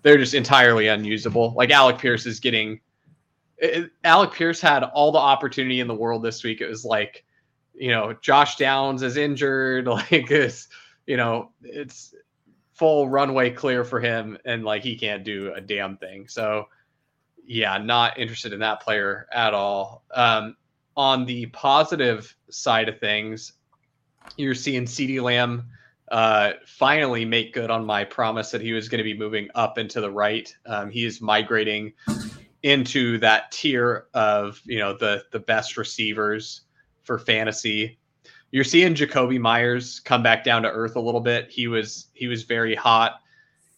they're 0.03 0.17
just 0.19 0.35
entirely 0.35 0.89
unusable. 0.89 1.53
Like 1.57 1.71
Alec 1.71 1.99
Pierce 1.99 2.27
is 2.27 2.41
getting. 2.41 2.81
it- 3.59 3.91
Alec 4.05 4.33
Pierce 4.33 4.61
had 4.61 4.83
all 4.85 5.13
the 5.13 5.19
opportunity 5.19 5.81
in 5.81 5.87
the 5.87 5.95
world 5.95 6.23
this 6.23 6.43
week. 6.43 6.61
It 6.63 6.69
was 6.69 6.85
like, 6.85 7.25
you 7.75 7.91
know, 7.91 8.15
Josh 8.23 8.57
Downs 8.57 9.03
is 9.03 9.17
injured. 9.17 9.87
Like 9.89 10.31
it's, 10.31 10.69
you 11.07 11.17
know, 11.19 11.53
it's 11.63 12.15
full 12.81 13.11
runway 13.11 13.51
clear 13.51 13.85
for 13.85 14.01
him 14.01 14.39
and 14.47 14.65
like 14.65 14.83
he 14.83 14.97
can't 14.97 15.23
do 15.23 15.53
a 15.55 15.61
damn 15.61 15.99
thing. 15.99 16.27
So 16.27 16.69
yeah, 17.45 17.77
not 17.77 18.19
interested 18.19 18.55
in 18.55 18.61
that 18.61 18.81
player 18.81 19.29
at 19.31 19.53
all. 19.53 20.03
Um, 20.15 20.57
on 20.97 21.27
the 21.27 21.45
positive 21.47 22.35
side 22.49 22.89
of 22.89 22.99
things, 22.99 23.53
you're 24.39 24.55
seeing 24.55 24.87
CeeDee 24.87 25.21
Lamb 25.21 25.69
uh, 26.11 26.53
finally 26.65 27.27
make 27.27 27.53
good 27.53 27.71
on 27.71 27.85
my 27.85 28.03
promise 28.03 28.51
that 28.53 28.63
he 28.63 28.73
was 28.73 28.89
going 28.89 28.97
to 28.97 29.05
be 29.05 29.17
moving 29.17 29.51
up 29.55 29.77
and 29.77 29.91
to 29.91 30.01
the 30.01 30.11
right. 30.11 30.51
Um, 30.65 30.91
he 30.91 31.05
is 31.05 31.21
migrating 31.21 31.93
into 32.63 33.19
that 33.19 33.53
tier 33.53 34.07
of 34.15 34.59
you 34.65 34.79
know 34.79 34.97
the 34.97 35.25
the 35.33 35.39
best 35.39 35.77
receivers 35.77 36.63
for 37.03 37.19
fantasy 37.19 37.99
you're 38.51 38.65
seeing 38.65 38.95
Jakobi 38.95 39.39
Meyers 39.39 40.01
come 40.01 40.23
back 40.23 40.45
down 40.45 40.63
to 40.63 40.71
earth 40.71 40.97
a 40.97 41.01
little 41.01 41.21
bit. 41.21 41.51
He 41.51 41.69
was 41.69 42.09
he 42.15 42.27
was 42.27 42.43
very 42.43 42.75
hot, 42.75 43.21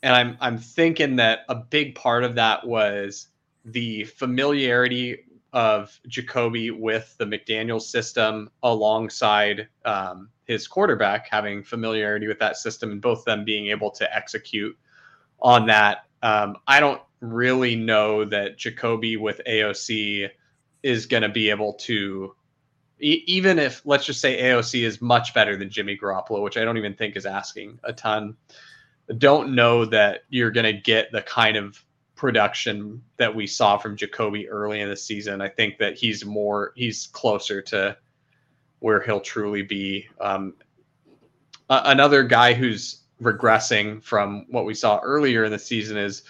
and 0.03 0.15
I'm 0.15 0.37
I'm 0.41 0.59
thinking 0.59 1.17
that 1.17 1.41
a 1.49 1.55
big 1.55 1.95
part 1.95 2.25
of 2.25 2.35
that 2.37 2.67
was 2.67 3.29
the 3.65 4.05
familiarity 4.05 5.25
of 5.53 5.99
Jakobi 6.09 6.77
with 6.77 7.15
the 7.19 7.27
McDaniel 7.27 7.81
system 7.81 8.51
alongside 8.63 9.69
um, 9.85 10.31
his 10.47 10.67
quarterback 10.67 11.29
having 11.31 11.63
familiarity 11.63 12.27
with 12.27 12.39
that 12.39 12.57
system, 12.57 12.91
and 12.91 13.03
both 13.03 13.25
them 13.25 13.45
being 13.45 13.69
able 13.69 13.91
to 13.91 14.17
execute 14.17 14.77
on 15.41 15.67
that. 15.67 16.07
Um, 16.23 16.57
I 16.67 16.81
don't 16.81 17.03
really 17.21 17.77
know 17.77 18.25
that 18.25 18.57
Jacoby 18.57 19.17
with 19.17 19.41
AOC 19.47 20.31
is 20.83 21.07
going 21.07 21.23
to 21.23 21.29
be 21.29 21.51
able 21.51 21.75
to 21.75 22.35
even 23.03 23.59
if 23.59 23.83
let's 23.85 24.07
just 24.07 24.21
say 24.21 24.41
AOC 24.41 24.85
is 24.85 25.03
much 25.03 25.35
better 25.35 25.57
than 25.57 25.69
Jimmy 25.69 25.97
Garoppolo, 25.97 26.43
which 26.43 26.57
I 26.57 26.65
don't 26.65 26.79
even 26.79 26.95
think 26.95 27.17
is 27.17 27.27
asking 27.27 27.81
a 27.83 27.93
ton, 27.93 28.37
don't 29.19 29.55
know 29.55 29.85
that 29.87 30.21
you're 30.29 30.53
going 30.53 30.73
to 30.73 30.81
get 30.81 31.11
the 31.11 31.23
kind 31.23 31.57
of 31.57 31.85
production 32.15 33.03
that 33.17 33.35
we 33.35 33.47
saw 33.47 33.77
from 33.77 33.97
Jakobi 33.97 34.47
early 34.49 34.81
in 34.81 34.89
the 34.89 34.97
season. 34.97 35.41
I 35.41 35.49
think 35.49 35.79
that 35.79 35.99
he's 35.99 36.25
more 36.25 36.73
he's 36.77 37.09
closer 37.09 37.61
to 37.63 37.97
where 38.79 39.03
he'll 39.03 39.21
truly 39.21 39.63
be. 39.63 40.09
Um, 40.21 40.55
another 41.69 42.23
guy 42.23 42.55
who's 42.55 43.01
regressing 43.21 44.03
from 44.03 44.47
what 44.49 44.65
we 44.65 44.75
saw 44.75 45.01
earlier 45.01 45.45
in 45.45 45.51
the 45.51 45.59
season 45.59 45.97
is 45.97 46.23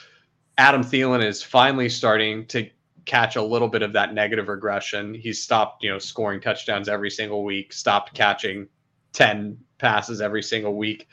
Adam 0.57 0.83
Thielen 0.83 1.25
is 1.25 1.43
finally 1.43 1.89
starting 1.89 2.47
to 2.47 2.69
catch 3.05 3.37
a 3.37 3.43
little 3.43 3.69
bit 3.69 3.83
of 3.83 3.93
that 3.95 4.15
negative 4.15 4.49
regression. 4.49 5.15
He's 5.15 5.43
stopped, 5.43 5.83
you 5.83 5.91
know, 5.91 5.99
scoring 5.99 6.41
touchdowns 6.41 6.89
every 6.89 7.11
single 7.11 7.45
week, 7.45 7.73
stopped 7.73 8.15
catching 8.15 8.69
10 9.13 9.59
passes 9.79 10.21
every 10.21 10.43
single 10.43 10.77
week. 10.77 11.09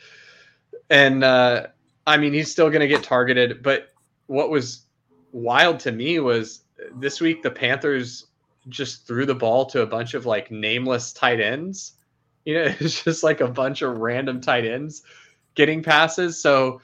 And 0.90 1.24
uh 1.24 1.68
I 2.07 2.18
mean, 2.18 2.34
he's 2.34 2.52
still 2.52 2.70
going 2.70 2.82
to 2.82 2.88
get 2.88 3.03
targeted, 3.03 3.61
but 3.61 3.90
what 4.26 4.49
was 4.49 4.86
wild 5.32 5.80
to 5.82 5.91
me 5.91 6.20
was 6.20 6.64
this 6.95 7.22
week 7.22 7.44
the 7.44 7.52
Panthers 7.52 8.26
just 8.68 9.06
threw 9.06 9.28
the 9.28 9.36
ball 9.36 9.66
to 9.68 9.82
a 9.82 9.86
bunch 9.86 10.16
of 10.16 10.26
like 10.26 10.49
nameless 10.49 11.14
tight 11.14 11.40
ends. 11.40 11.94
You 12.45 12.56
know, 12.56 12.61
it's 12.80 13.03
just 13.03 13.24
like 13.24 13.41
a 13.41 13.48
bunch 13.48 13.84
of 13.84 13.98
random 13.98 14.41
tight 14.41 14.66
ends 14.66 15.03
getting 15.56 15.84
passes. 15.84 16.41
So 16.41 16.82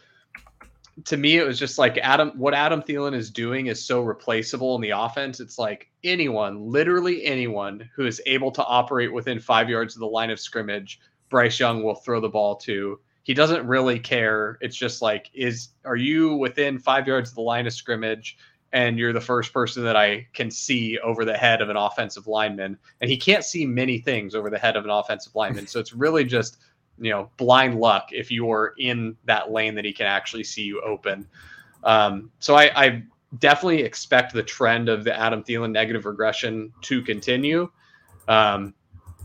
to 1.03 1.17
me, 1.17 1.37
it 1.37 1.45
was 1.45 1.59
just 1.59 1.77
like 1.77 1.97
Adam. 1.97 2.31
What 2.35 2.53
Adam 2.53 2.81
Thielen 2.81 3.13
is 3.13 3.29
doing 3.29 3.67
is 3.67 3.83
so 3.83 4.01
replaceable 4.01 4.75
in 4.75 4.81
the 4.81 4.91
offense. 4.91 5.41
It's 5.41 5.59
like 5.59 5.89
anyone, 6.03 6.71
literally 6.71 7.25
anyone, 7.25 7.89
who 7.95 8.05
is 8.05 8.21
able 8.25 8.51
to 8.51 8.63
operate 8.63 9.11
within 9.11 9.39
five 9.39 9.69
yards 9.69 9.95
of 9.95 9.99
the 9.99 10.07
line 10.07 10.29
of 10.29 10.39
scrimmage, 10.39 11.01
Bryce 11.29 11.59
Young 11.59 11.83
will 11.83 11.95
throw 11.95 12.21
the 12.21 12.29
ball 12.29 12.55
to. 12.57 12.99
He 13.23 13.33
doesn't 13.33 13.67
really 13.67 13.99
care. 13.99 14.57
It's 14.61 14.77
just 14.77 15.01
like, 15.01 15.29
is 15.33 15.69
are 15.83 15.95
you 15.97 16.35
within 16.35 16.79
five 16.79 17.07
yards 17.07 17.29
of 17.29 17.35
the 17.35 17.41
line 17.41 17.67
of 17.67 17.73
scrimmage? 17.73 18.37
and 18.75 18.99
you're 18.99 19.13
the 19.13 19.21
first 19.21 19.53
person 19.53 19.85
that 19.85 19.95
I 19.95 20.27
can 20.33 20.51
see 20.51 20.99
over 20.99 21.23
the 21.23 21.37
head 21.37 21.61
of 21.61 21.69
an 21.69 21.77
offensive 21.77 22.27
lineman. 22.27 22.77
And 22.99 23.09
he 23.09 23.15
can't 23.15 23.45
see 23.45 23.65
many 23.65 23.99
things 23.99 24.35
over 24.35 24.49
the 24.49 24.57
head 24.57 24.75
of 24.75 24.83
an 24.83 24.89
offensive 24.89 25.33
lineman. 25.33 25.65
So 25.65 25.79
it's 25.79 25.93
really 25.93 26.25
just, 26.25 26.57
you 26.99 27.11
know, 27.11 27.29
blind 27.37 27.79
luck 27.79 28.09
if 28.11 28.31
you're 28.31 28.73
in 28.77 29.15
that 29.25 29.51
lane 29.51 29.75
that 29.75 29.85
he 29.85 29.93
can 29.93 30.05
actually 30.05 30.43
see 30.43 30.63
you 30.63 30.81
open. 30.81 31.27
Um, 31.83 32.31
so 32.39 32.55
I, 32.55 32.71
I 32.75 33.03
definitely 33.39 33.83
expect 33.83 34.33
the 34.33 34.43
trend 34.43 34.89
of 34.89 35.03
the 35.03 35.17
Adam 35.17 35.43
Thielen 35.43 35.71
negative 35.71 36.05
regression 36.05 36.71
to 36.81 37.01
continue. 37.01 37.69
Um, 38.27 38.73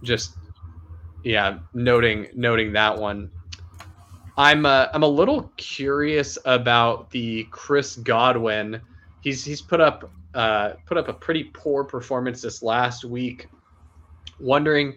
just 0.03 0.37
yeah, 1.23 1.59
noting 1.75 2.29
noting 2.35 2.73
that 2.73 2.97
one. 2.97 3.31
I'm 4.37 4.67
uh, 4.67 4.87
I'm 4.93 5.03
a 5.03 5.09
little 5.09 5.53
curious 5.57 6.39
about 6.45 7.11
the 7.11 7.45
Chris 7.51 7.97
Godwin 7.97 8.81
he's 9.21 9.45
he's 9.45 9.61
put 9.61 9.81
up 9.81 10.11
uh, 10.35 10.71
put 10.87 10.97
up 10.97 11.09
a 11.09 11.13
pretty 11.13 11.45
poor 11.45 11.85
performance 11.85 12.43
this 12.43 12.63
last 12.63 13.05
week. 13.05 13.49
Wondering, 14.39 14.97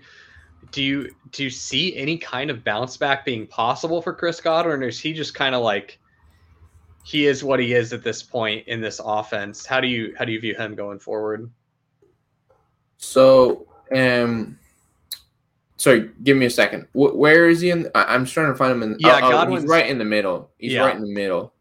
do 0.71 0.83
you 0.83 1.13
do 1.31 1.43
you 1.43 1.49
see 1.49 1.95
any 1.95 2.17
kind 2.17 2.49
of 2.49 2.63
bounce 2.63 2.97
back 2.97 3.25
being 3.25 3.47
possible 3.47 4.01
for 4.01 4.13
Chris 4.13 4.39
Godwin, 4.41 4.83
or 4.83 4.87
is 4.87 4.99
he 4.99 5.13
just 5.13 5.33
kind 5.33 5.55
of 5.55 5.61
like 5.61 5.99
he 7.03 7.27
is 7.27 7.43
what 7.43 7.59
he 7.59 7.73
is 7.73 7.93
at 7.93 8.03
this 8.03 8.23
point 8.23 8.67
in 8.67 8.81
this 8.81 8.99
offense? 9.03 9.65
How 9.65 9.81
do 9.81 9.87
you 9.87 10.13
how 10.17 10.25
do 10.25 10.31
you 10.31 10.39
view 10.39 10.55
him 10.55 10.75
going 10.75 10.99
forward? 10.99 11.49
So, 12.97 13.67
um, 13.93 14.57
sorry, 15.77 16.09
give 16.23 16.37
me 16.37 16.45
a 16.45 16.49
second. 16.49 16.87
W- 16.93 17.15
where 17.15 17.49
is 17.49 17.61
he 17.61 17.69
in? 17.69 17.89
I- 17.93 18.15
am 18.15 18.25
trying 18.25 18.47
to 18.51 18.55
find 18.55 18.71
him 18.71 18.83
in. 18.83 18.95
Yeah, 18.99 19.19
oh, 19.21 19.45
oh, 19.47 19.55
he's 19.55 19.65
right 19.65 19.87
in 19.87 19.97
the 19.97 20.05
middle. 20.05 20.49
He's 20.57 20.73
yeah. 20.73 20.85
right 20.85 20.95
in 20.95 21.01
the 21.01 21.13
middle, 21.13 21.53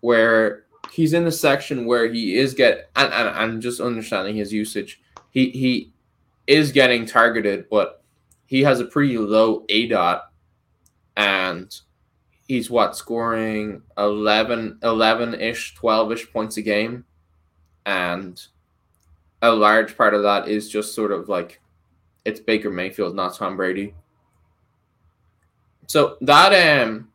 where 0.00 0.64
he's 0.92 1.12
in 1.12 1.24
the 1.24 1.32
section 1.32 1.86
where 1.86 2.12
he 2.12 2.36
is 2.36 2.54
get 2.54 2.90
and, 2.94 3.12
and 3.12 3.28
I'm 3.30 3.60
just 3.60 3.80
understanding 3.80 4.36
his 4.36 4.52
usage. 4.52 5.00
He 5.30 5.50
he 5.50 5.92
is 6.46 6.70
getting 6.72 7.06
targeted, 7.06 7.68
but 7.70 8.03
he 8.46 8.62
has 8.62 8.80
a 8.80 8.84
pretty 8.84 9.18
low 9.18 9.64
A 9.68 9.86
dot 9.86 10.30
and 11.16 11.74
he's 12.46 12.70
what 12.70 12.96
scoring 12.96 13.82
11 13.96 14.78
11-ish 14.82 15.76
12-ish 15.76 16.32
points 16.32 16.56
a 16.56 16.62
game? 16.62 17.04
And 17.86 18.40
a 19.42 19.52
large 19.52 19.96
part 19.96 20.14
of 20.14 20.22
that 20.22 20.48
is 20.48 20.68
just 20.68 20.94
sort 20.94 21.12
of 21.12 21.28
like 21.28 21.60
it's 22.24 22.40
Baker 22.40 22.70
Mayfield 22.70 23.14
not 23.14 23.36
Tom 23.36 23.56
Brady. 23.56 23.94
So 25.86 26.16
that 26.22 26.82
um 26.82 27.08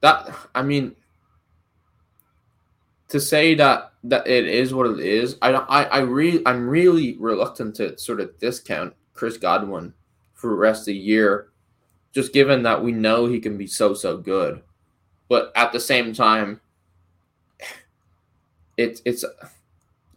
that 0.00 0.34
I 0.54 0.62
mean 0.62 0.96
to 3.08 3.20
say 3.20 3.54
that 3.54 3.92
that 4.04 4.26
it 4.26 4.46
is 4.46 4.72
what 4.72 4.86
it 4.86 5.00
is, 5.00 5.36
I 5.42 5.52
I 5.52 5.82
I 5.84 5.98
really 5.98 6.42
I'm 6.46 6.68
really 6.68 7.16
reluctant 7.18 7.76
to 7.76 7.98
sort 7.98 8.20
of 8.20 8.38
discount 8.38 8.94
Chris 9.12 9.36
Godwin 9.36 9.92
for 10.36 10.50
the 10.50 10.56
rest 10.56 10.82
of 10.82 10.86
the 10.86 10.94
year, 10.94 11.48
just 12.12 12.32
given 12.32 12.62
that 12.62 12.82
we 12.82 12.92
know 12.92 13.26
he 13.26 13.40
can 13.40 13.58
be 13.58 13.66
so 13.66 13.92
so 13.92 14.16
good, 14.16 14.62
but 15.28 15.50
at 15.56 15.72
the 15.72 15.80
same 15.80 16.12
time, 16.12 16.60
it's 18.76 19.02
it's 19.04 19.24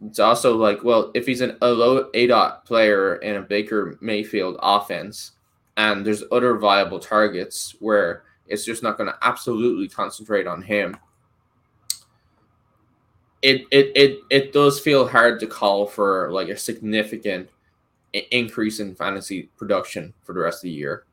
it's 0.06 0.20
also 0.20 0.56
like 0.56 0.84
well 0.84 1.10
if 1.14 1.26
he's 1.26 1.40
an 1.40 1.56
a 1.60 1.68
low 1.68 2.08
A 2.14 2.28
dot 2.28 2.64
player 2.64 3.16
in 3.16 3.36
a 3.36 3.42
Baker 3.42 3.98
Mayfield 4.00 4.56
offense, 4.62 5.32
and 5.76 6.06
there's 6.06 6.22
other 6.30 6.56
viable 6.56 7.00
targets 7.00 7.74
where 7.80 8.22
it's 8.46 8.64
just 8.64 8.82
not 8.82 8.96
going 8.96 9.10
to 9.10 9.18
absolutely 9.22 9.88
concentrate 9.88 10.46
on 10.46 10.62
him 10.62 10.96
it, 13.42 13.66
it 13.70 13.92
it 13.94 14.18
it 14.30 14.52
does 14.52 14.80
feel 14.80 15.06
hard 15.06 15.40
to 15.40 15.46
call 15.46 15.86
for 15.86 16.30
like 16.30 16.48
a 16.48 16.56
significant 16.56 17.48
increase 18.12 18.80
in 18.80 18.94
fantasy 18.94 19.50
production 19.56 20.12
for 20.22 20.32
the 20.32 20.40
rest 20.40 20.58
of 20.58 20.62
the 20.62 20.70
year. 20.70 21.04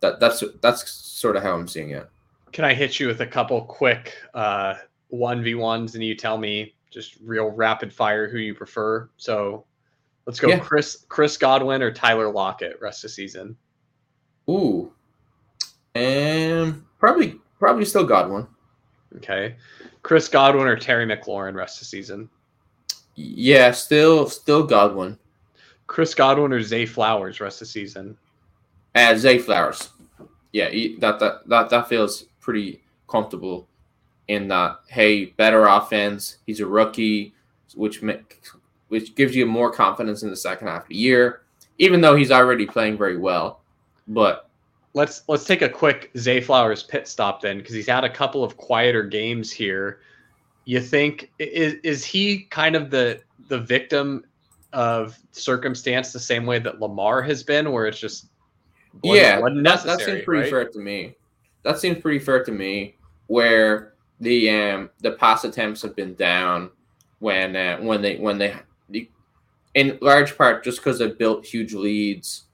That 0.00 0.20
that's 0.20 0.42
that's 0.60 0.90
sort 0.90 1.36
of 1.36 1.42
how 1.42 1.54
I'm 1.54 1.68
seeing 1.68 1.90
it. 1.90 2.08
Can 2.52 2.64
I 2.64 2.74
hit 2.74 3.00
you 3.00 3.06
with 3.06 3.20
a 3.20 3.26
couple 3.26 3.62
quick 3.62 4.14
uh, 4.34 4.74
one 5.08 5.42
v 5.42 5.54
ones 5.54 5.94
and 5.94 6.04
you 6.04 6.14
tell 6.14 6.38
me 6.38 6.74
just 6.90 7.16
real 7.22 7.50
rapid 7.50 7.92
fire 7.92 8.28
who 8.28 8.38
you 8.38 8.54
prefer? 8.54 9.08
So 9.16 9.64
let's 10.26 10.38
go, 10.38 10.48
yeah. 10.48 10.58
Chris 10.58 11.04
Chris 11.08 11.36
Godwin 11.36 11.82
or 11.82 11.92
Tyler 11.92 12.30
Lockett 12.30 12.80
rest 12.80 13.04
of 13.04 13.10
season. 13.10 13.56
Ooh, 14.48 14.92
and 15.94 16.82
probably 16.98 17.40
probably 17.58 17.84
still 17.84 18.04
Godwin. 18.04 18.46
Okay. 19.16 19.56
Chris 20.02 20.28
Godwin 20.28 20.66
or 20.66 20.76
Terry 20.76 21.06
McLaurin 21.06 21.54
rest 21.54 21.80
of 21.80 21.86
season? 21.86 22.28
Yeah, 23.14 23.70
still 23.70 24.28
still 24.28 24.64
Godwin. 24.64 25.18
Chris 25.94 26.12
Godwin 26.12 26.52
or 26.52 26.60
Zay 26.60 26.86
Flowers 26.86 27.38
rest 27.38 27.62
of 27.62 27.68
the 27.68 27.72
season? 27.72 28.16
Uh, 28.96 29.14
Zay 29.14 29.38
Flowers. 29.38 29.90
Yeah, 30.52 30.68
he, 30.68 30.96
that, 30.96 31.20
that 31.20 31.48
that 31.48 31.70
that 31.70 31.88
feels 31.88 32.24
pretty 32.40 32.82
comfortable 33.08 33.68
in 34.26 34.48
that. 34.48 34.80
Hey, 34.88 35.26
better 35.26 35.66
offense. 35.66 36.38
He's 36.46 36.58
a 36.58 36.66
rookie, 36.66 37.32
which 37.76 38.02
which 38.88 39.14
gives 39.14 39.36
you 39.36 39.46
more 39.46 39.70
confidence 39.70 40.24
in 40.24 40.30
the 40.30 40.36
second 40.36 40.66
half 40.66 40.82
of 40.82 40.88
the 40.88 40.96
year, 40.96 41.42
even 41.78 42.00
though 42.00 42.16
he's 42.16 42.32
already 42.32 42.66
playing 42.66 42.98
very 42.98 43.16
well. 43.16 43.60
But 44.08 44.50
let's 44.94 45.22
let's 45.28 45.44
take 45.44 45.62
a 45.62 45.68
quick 45.68 46.10
Zay 46.18 46.40
Flowers 46.40 46.82
pit 46.82 47.06
stop 47.06 47.40
then, 47.40 47.58
because 47.58 47.74
he's 47.74 47.86
had 47.86 48.02
a 48.02 48.10
couple 48.10 48.42
of 48.42 48.56
quieter 48.56 49.04
games 49.04 49.52
here. 49.52 50.00
You 50.64 50.80
think 50.80 51.30
is 51.38 51.74
is 51.84 52.04
he 52.04 52.48
kind 52.50 52.74
of 52.74 52.90
the 52.90 53.20
the 53.46 53.60
victim 53.60 54.24
of 54.74 55.18
circumstance 55.30 56.12
the 56.12 56.20
same 56.20 56.44
way 56.44 56.58
that 56.58 56.80
Lamar 56.80 57.22
has 57.22 57.42
been, 57.42 57.72
where 57.72 57.86
it's 57.86 57.98
just 57.98 58.26
yeah, 59.02 59.40
that, 59.40 59.82
that 59.84 60.00
seems 60.00 60.24
pretty 60.24 60.42
right? 60.42 60.50
fair 60.50 60.68
to 60.68 60.78
me. 60.78 61.16
That 61.62 61.78
seems 61.78 62.00
pretty 62.00 62.18
fair 62.18 62.44
to 62.44 62.52
me. 62.52 62.96
Where 63.28 63.94
the 64.20 64.50
um 64.50 64.90
the 65.00 65.12
pass 65.12 65.44
attempts 65.44 65.82
have 65.82 65.96
been 65.96 66.14
down 66.14 66.70
when 67.20 67.56
uh, 67.56 67.78
when 67.78 68.02
they 68.02 68.16
when 68.16 68.38
they 68.38 68.54
in 69.74 69.98
large 70.00 70.36
part 70.36 70.62
just 70.62 70.78
because 70.78 70.98
they 70.98 71.08
built 71.08 71.44
huge 71.44 71.74
leads 71.74 72.44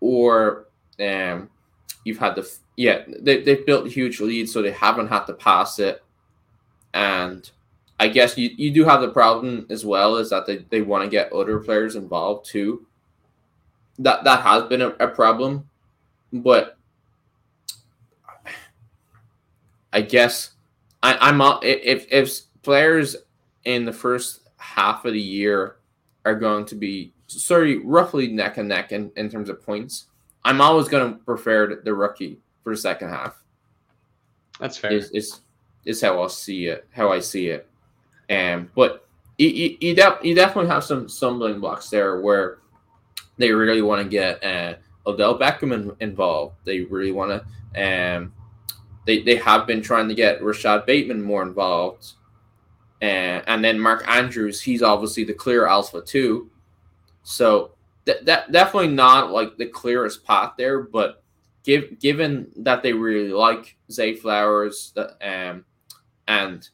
or 0.00 0.66
um, 1.00 1.48
you've 2.04 2.18
had 2.18 2.34
the 2.34 2.50
yeah 2.76 3.02
they 3.20 3.42
they've 3.42 3.64
built 3.64 3.88
huge 3.88 4.20
leads, 4.20 4.52
so 4.52 4.62
they 4.62 4.72
haven't 4.72 5.08
had 5.08 5.24
to 5.24 5.32
pass 5.32 5.78
it, 5.78 6.02
and 6.94 7.50
I 8.02 8.08
guess 8.08 8.36
you, 8.36 8.50
you 8.56 8.72
do 8.72 8.84
have 8.84 9.00
the 9.00 9.10
problem 9.10 9.64
as 9.70 9.86
well 9.86 10.16
is 10.16 10.30
that 10.30 10.44
they, 10.44 10.66
they 10.70 10.82
want 10.82 11.04
to 11.04 11.08
get 11.08 11.32
other 11.32 11.60
players 11.60 11.94
involved 11.94 12.46
too. 12.46 12.84
That 14.00 14.24
that 14.24 14.42
has 14.42 14.64
been 14.64 14.82
a, 14.82 14.88
a 14.98 15.06
problem, 15.06 15.68
but 16.32 16.76
I 19.92 20.00
guess 20.00 20.54
I, 21.00 21.16
I'm 21.20 21.40
if 21.62 22.10
if 22.10 22.40
players 22.62 23.14
in 23.66 23.84
the 23.84 23.92
first 23.92 24.48
half 24.56 25.04
of 25.04 25.12
the 25.12 25.20
year 25.20 25.76
are 26.24 26.34
going 26.34 26.64
to 26.66 26.74
be 26.74 27.12
sorry 27.28 27.78
roughly 27.78 28.26
neck 28.26 28.58
and 28.58 28.68
neck 28.68 28.90
in, 28.90 29.12
in 29.14 29.30
terms 29.30 29.48
of 29.48 29.64
points 29.64 30.06
I'm 30.44 30.60
always 30.60 30.88
going 30.88 31.12
to 31.12 31.18
prefer 31.20 31.80
the 31.84 31.94
rookie 31.94 32.40
for 32.64 32.74
the 32.74 32.80
second 32.80 33.10
half. 33.10 33.40
That's 34.58 34.76
fair. 34.76 34.90
Is 34.90 35.10
is 35.12 35.40
is 35.84 36.00
how 36.00 36.20
I 36.20 36.26
see 36.26 36.66
it. 36.66 36.88
How 36.90 37.12
I 37.12 37.20
see 37.20 37.46
it. 37.46 37.68
And 38.28 38.72
but 38.74 39.06
you 39.38 39.48
you, 39.48 39.76
you, 39.80 39.94
de- 39.94 40.18
you 40.22 40.34
definitely 40.34 40.70
have 40.70 40.84
some 40.84 41.08
stumbling 41.08 41.60
blocks 41.60 41.90
there 41.90 42.20
where 42.20 42.58
they 43.38 43.50
really 43.50 43.82
want 43.82 44.02
to 44.02 44.08
get 44.08 44.42
uh, 44.44 44.74
Odell 45.06 45.38
Beckham 45.38 45.72
in, 45.72 45.96
involved. 46.00 46.56
They 46.64 46.80
really 46.80 47.12
want 47.12 47.42
to. 47.74 48.16
Um, 48.16 48.32
they 49.06 49.22
they 49.22 49.36
have 49.36 49.66
been 49.66 49.82
trying 49.82 50.08
to 50.08 50.14
get 50.14 50.42
Rashod 50.42 50.86
Bateman 50.86 51.22
more 51.22 51.42
involved. 51.42 52.12
Uh, 53.00 53.42
and 53.48 53.64
then 53.64 53.80
Mark 53.80 54.04
Andrews, 54.06 54.60
he's 54.60 54.80
obviously 54.80 55.24
the 55.24 55.34
clear 55.34 55.66
alpha 55.66 56.00
too. 56.00 56.48
So 57.24 57.72
that, 58.04 58.24
that 58.26 58.52
definitely 58.52 58.88
not 58.88 59.32
like 59.32 59.56
the 59.56 59.66
clearest 59.66 60.24
path 60.24 60.52
there, 60.56 60.82
but 60.82 61.22
give 61.64 61.98
given 61.98 62.50
that 62.56 62.82
they 62.82 62.92
really 62.92 63.32
like 63.32 63.76
Zay 63.90 64.14
Flowers, 64.14 64.94
um, 65.20 65.64
and 66.28 66.68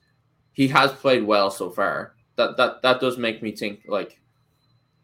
he 0.58 0.66
has 0.66 0.90
played 0.90 1.22
well 1.22 1.52
so 1.52 1.70
far. 1.70 2.14
That 2.34 2.56
that 2.56 2.82
that 2.82 3.00
does 3.00 3.16
make 3.16 3.42
me 3.44 3.52
think 3.52 3.82
like 3.86 4.18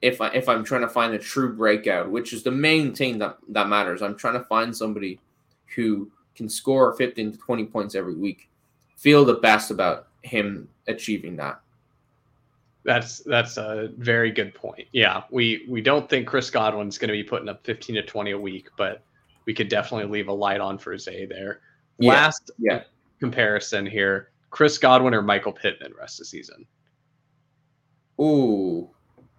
if 0.02 0.20
I 0.20 0.26
if 0.30 0.48
I'm 0.48 0.64
trying 0.64 0.80
to 0.80 0.88
find 0.88 1.14
a 1.14 1.18
true 1.18 1.54
breakout, 1.54 2.10
which 2.10 2.32
is 2.32 2.42
the 2.42 2.50
main 2.50 2.92
thing 2.92 3.18
that 3.18 3.38
that 3.50 3.68
matters. 3.68 4.02
I'm 4.02 4.16
trying 4.16 4.34
to 4.34 4.44
find 4.46 4.76
somebody 4.76 5.20
who 5.76 6.10
can 6.34 6.48
score 6.48 6.92
15 6.96 7.32
to 7.32 7.38
20 7.38 7.66
points 7.66 7.94
every 7.94 8.16
week. 8.16 8.48
feel 8.96 9.24
the 9.24 9.34
best 9.34 9.70
about 9.70 10.08
him 10.22 10.68
achieving 10.88 11.36
that. 11.36 11.60
That's 12.84 13.20
that's 13.20 13.56
a 13.56 13.90
very 13.96 14.32
good 14.32 14.54
point. 14.56 14.88
Yeah, 14.92 15.22
we 15.30 15.66
we 15.68 15.80
don't 15.80 16.10
think 16.10 16.26
Chris 16.26 16.50
Godwin's 16.50 16.98
going 16.98 17.08
to 17.08 17.14
be 17.14 17.22
putting 17.22 17.48
up 17.48 17.64
15 17.64 17.94
to 17.94 18.02
20 18.02 18.32
a 18.32 18.38
week, 18.38 18.70
but 18.76 19.04
we 19.46 19.54
could 19.54 19.68
definitely 19.68 20.10
leave 20.10 20.26
a 20.26 20.32
light 20.32 20.60
on 20.60 20.78
for 20.78 20.98
Zay 20.98 21.26
there. 21.26 21.60
Yeah, 22.00 22.10
Last 22.12 22.50
yeah. 22.58 22.82
comparison 23.20 23.86
here: 23.86 24.30
Chris 24.54 24.78
Godwin 24.78 25.14
or 25.14 25.20
Michael 25.20 25.50
Pittman 25.50 25.92
rest 25.98 26.20
of 26.20 26.26
the 26.26 26.26
season. 26.26 26.64
Ooh, 28.20 28.88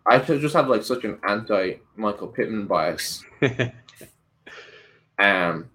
I 0.05 0.19
just 0.19 0.53
have 0.53 0.67
like 0.67 0.83
such 0.83 1.05
an 1.05 1.17
anti 1.25 1.75
Michael 1.95 2.27
Pittman 2.27 2.67
bias. 2.67 3.23
um, 5.17 5.69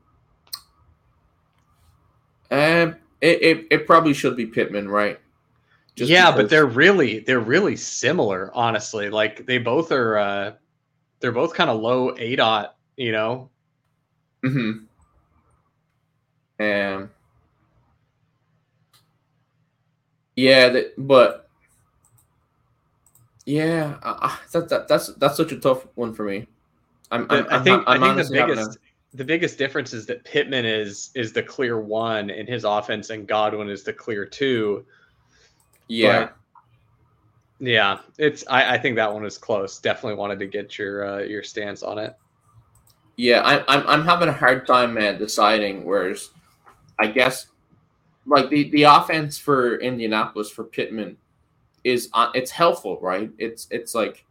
um, 2.51 2.97
it, 3.23 3.43
it, 3.43 3.67
it 3.71 3.87
probably 3.87 4.13
should 4.13 4.37
be 4.37 4.45
Pittman, 4.45 4.91
right? 4.91 5.19
Just 5.97 6.11
yeah, 6.11 6.31
because... 6.31 6.43
but 6.43 6.51
they're 6.51 6.67
really 6.67 7.21
they're 7.21 7.41
really 7.41 7.77
similar, 7.77 8.51
honestly. 8.55 9.09
Like 9.09 9.47
they 9.47 9.57
both 9.57 9.91
are 9.91 10.19
uh 10.19 10.53
they're 11.21 11.33
both 11.33 11.55
kind 11.55 11.71
of 11.71 11.81
low 11.81 12.15
A 12.19 12.37
dot, 12.37 12.77
you 12.99 13.13
know. 13.13 13.49
Mm-hmm. 14.45 14.85
Um 16.63 17.11
Yeah, 20.41 20.71
that, 20.71 20.95
but 20.97 21.51
yeah, 23.45 23.99
uh, 24.03 24.37
that, 24.53 24.71
that 24.71 24.89
that's 24.89 25.09
that's 25.15 25.37
such 25.37 25.53
a 25.53 25.59
tough 25.59 25.87
one 25.97 26.15
for 26.15 26.25
me. 26.25 26.47
I'm, 27.11 27.27
I'm 27.29 27.47
i 27.51 27.59
think 27.63 27.85
I'm, 27.87 28.03
i 28.03 28.15
think 28.15 28.29
the 28.29 28.33
biggest 28.33 28.79
the 29.13 29.25
biggest 29.25 29.59
difference 29.59 29.93
is 29.93 30.07
that 30.07 30.25
Pittman 30.25 30.65
is 30.65 31.11
is 31.15 31.35
the 31.35 31.43
clear 31.43 31.79
one 31.79 32.31
in 32.31 32.47
his 32.47 32.65
offense, 32.65 33.11
and 33.11 33.27
Godwin 33.27 33.69
is 33.69 33.83
the 33.83 33.93
clear 33.93 34.25
two. 34.25 34.87
Yeah. 35.89 36.21
But, 36.21 36.37
yeah, 37.63 37.99
it's. 38.17 38.43
I, 38.49 38.77
I 38.77 38.79
think 38.79 38.97
that 38.97 39.13
one 39.13 39.27
is 39.27 39.37
close. 39.37 39.79
Definitely 39.79 40.17
wanted 40.17 40.39
to 40.39 40.47
get 40.47 40.79
your 40.79 41.07
uh, 41.07 41.19
your 41.19 41.43
stance 41.43 41.83
on 41.83 41.99
it. 41.99 42.17
Yeah, 43.17 43.43
I'm 43.45 43.63
I'm 43.69 43.87
I'm 43.87 44.05
having 44.07 44.31
a 44.31 44.33
hard 44.33 44.67
time, 44.67 44.95
man, 44.95 45.19
deciding. 45.19 45.85
Whereas, 45.85 46.31
I 46.99 47.09
guess, 47.09 47.50
like 48.27 48.51
the 48.51 48.71
the 48.71 48.85
offense 48.85 49.39
for 49.39 49.79
Indianapolis 49.79 50.51
for 50.51 50.65
Pittman 50.65 51.17
is 51.85 52.09
uh, 52.13 52.31
it's 52.35 52.51
helpful, 52.51 52.99
right? 53.01 53.31
It's 53.39 53.67
it's 53.71 53.95
like 53.95 54.25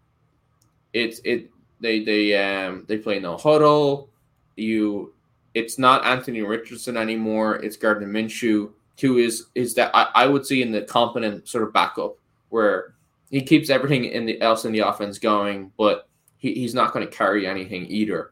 it's 0.93 1.19
it 1.23 1.49
they 1.79 2.03
they 2.03 2.35
um 2.35 2.85
they 2.87 2.97
play 2.97 3.19
no 3.19 3.37
huddle. 3.37 4.09
You, 4.55 5.13
it's 5.53 5.79
not 5.79 6.05
Anthony 6.05 6.41
Richardson 6.41 6.97
anymore. 6.97 7.55
It's 7.63 7.77
Gardner 7.77 8.07
Minshew 8.07 8.71
who 8.99 9.17
is 9.17 9.47
is 9.55 9.73
that 9.75 9.91
I, 9.93 10.07
I 10.13 10.25
would 10.25 10.45
see 10.45 10.61
in 10.61 10.71
the 10.71 10.81
competent 10.81 11.47
sort 11.47 11.63
of 11.63 11.73
backup 11.73 12.15
where 12.49 12.95
he 13.29 13.41
keeps 13.41 13.69
everything 13.69 14.05
in 14.05 14.25
the 14.25 14.39
else 14.41 14.65
in 14.65 14.71
the 14.71 14.79
offense 14.79 15.19
going, 15.19 15.71
but 15.77 16.07
he, 16.37 16.53
he's 16.53 16.73
not 16.73 16.93
going 16.93 17.05
to 17.05 17.11
carry 17.11 17.47
anything 17.47 17.85
either. 17.87 18.31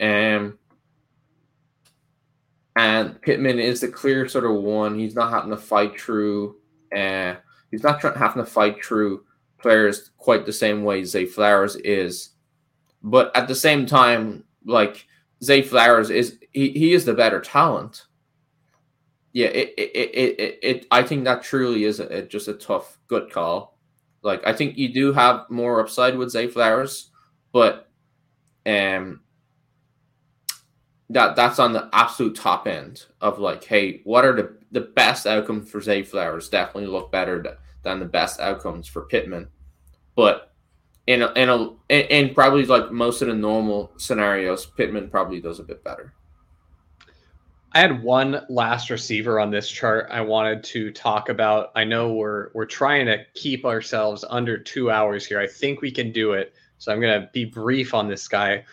Um, 0.00 0.58
and 2.76 3.20
Pittman 3.22 3.58
is 3.58 3.80
the 3.80 3.88
clear 3.88 4.28
sort 4.28 4.44
of 4.44 4.62
one. 4.62 4.98
He's 4.98 5.14
not 5.14 5.30
having 5.30 5.50
to 5.50 5.56
fight 5.56 6.00
through. 6.00 6.56
Uh, 6.94 7.34
he's 7.70 7.82
not 7.82 8.00
trying, 8.00 8.14
having 8.14 8.44
to 8.44 8.50
fight 8.50 8.84
through 8.84 9.24
players 9.58 10.10
quite 10.18 10.46
the 10.46 10.52
same 10.52 10.84
way 10.84 11.04
Zay 11.04 11.26
Flowers 11.26 11.76
is. 11.76 12.30
But 13.02 13.34
at 13.36 13.48
the 13.48 13.54
same 13.54 13.86
time, 13.86 14.44
like 14.64 15.06
Zay 15.42 15.62
Flowers 15.62 16.10
is, 16.10 16.38
he, 16.52 16.70
he 16.70 16.94
is 16.94 17.04
the 17.04 17.14
better 17.14 17.40
talent 17.40 18.06
yeah, 19.34 19.48
it, 19.48 19.74
it, 19.76 19.90
it, 19.96 20.40
it, 20.40 20.58
it 20.62 20.86
I 20.92 21.02
think 21.02 21.24
that 21.24 21.42
truly 21.42 21.84
is 21.84 21.98
a, 21.98 22.22
just 22.22 22.46
a 22.46 22.54
tough, 22.54 22.98
good 23.08 23.30
call. 23.32 23.76
Like, 24.22 24.46
I 24.46 24.52
think 24.52 24.78
you 24.78 24.94
do 24.94 25.12
have 25.12 25.50
more 25.50 25.80
upside 25.80 26.16
with 26.16 26.30
Zay 26.30 26.46
Flowers, 26.46 27.10
but 27.52 27.90
um, 28.64 29.20
that 31.10 31.36
that's 31.36 31.58
on 31.58 31.72
the 31.72 31.88
absolute 31.92 32.34
top 32.34 32.66
end 32.66 33.04
of 33.20 33.38
like, 33.38 33.64
hey, 33.64 34.00
what 34.04 34.24
are 34.24 34.34
the 34.34 34.56
the 34.72 34.80
best 34.80 35.26
outcomes 35.26 35.70
for 35.70 35.80
Zay 35.80 36.02
Flowers? 36.02 36.48
Definitely 36.48 36.90
look 36.90 37.12
better 37.12 37.58
than 37.82 38.00
the 38.00 38.06
best 38.06 38.40
outcomes 38.40 38.86
for 38.86 39.02
Pittman, 39.02 39.48
but 40.16 40.52
in 41.06 41.22
a, 41.22 41.32
in 41.32 41.48
a 41.50 41.70
in 41.90 42.34
probably 42.34 42.64
like 42.64 42.90
most 42.90 43.20
of 43.22 43.28
the 43.28 43.34
normal 43.34 43.92
scenarios, 43.98 44.66
Pittman 44.66 45.10
probably 45.10 45.40
does 45.40 45.60
a 45.60 45.64
bit 45.64 45.84
better. 45.84 46.14
I 47.72 47.80
had 47.80 48.02
one 48.04 48.46
last 48.48 48.88
receiver 48.88 49.40
on 49.40 49.50
this 49.50 49.68
chart 49.68 50.06
I 50.10 50.20
wanted 50.20 50.62
to 50.64 50.92
talk 50.92 51.28
about. 51.28 51.72
I 51.74 51.84
know 51.84 52.12
we're 52.14 52.50
we're 52.54 52.66
trying 52.66 53.04
to 53.06 53.24
keep 53.34 53.64
ourselves 53.64 54.24
under 54.30 54.56
two 54.56 54.90
hours 54.90 55.26
here. 55.26 55.40
I 55.40 55.46
think 55.46 55.80
we 55.80 55.90
can 55.90 56.12
do 56.12 56.32
it. 56.32 56.54
So 56.78 56.92
I'm 56.92 57.00
gonna 57.00 57.28
be 57.32 57.44
brief 57.44 57.92
on 57.92 58.08
this 58.08 58.28
guy. 58.28 58.64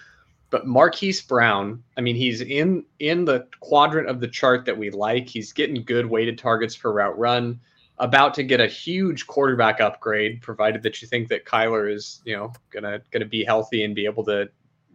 But 0.52 0.68
Marquise 0.68 1.22
Brown, 1.22 1.82
I 1.98 2.02
mean, 2.02 2.16
he's 2.16 2.42
in 2.42 2.86
in 3.00 3.26
the 3.26 3.48
quadrant 3.62 4.10
of 4.10 4.20
the 4.20 4.28
chart 4.28 4.66
that 4.66 4.78
we 4.78 4.92
like. 4.92 5.28
He's 5.28 5.54
getting 5.54 5.82
good 5.84 6.06
weighted 6.06 6.38
targets 6.38 6.76
per 6.76 6.92
route 6.92 7.18
run. 7.18 7.60
About 7.98 8.34
to 8.36 8.44
get 8.44 8.60
a 8.60 8.68
huge 8.68 9.28
quarterback 9.28 9.80
upgrade, 9.80 10.42
provided 10.42 10.84
that 10.84 11.02
you 11.02 11.08
think 11.08 11.30
that 11.30 11.46
Kyler 11.46 11.92
is, 11.92 12.22
you 12.26 12.36
know, 12.36 12.52
gonna 12.70 13.02
gonna 13.12 13.26
be 13.26 13.46
healthy 13.46 13.84
and 13.84 13.96
be 13.96 14.06
able 14.06 14.26
to, 14.26 14.50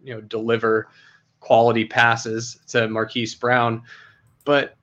you 0.05 0.15
know, 0.15 0.21
deliver 0.21 0.89
quality 1.41 1.87
passes 1.87 2.59
to 2.69 2.87
Marquise 2.89 3.35
Brown. 3.35 3.83
But 4.45 4.77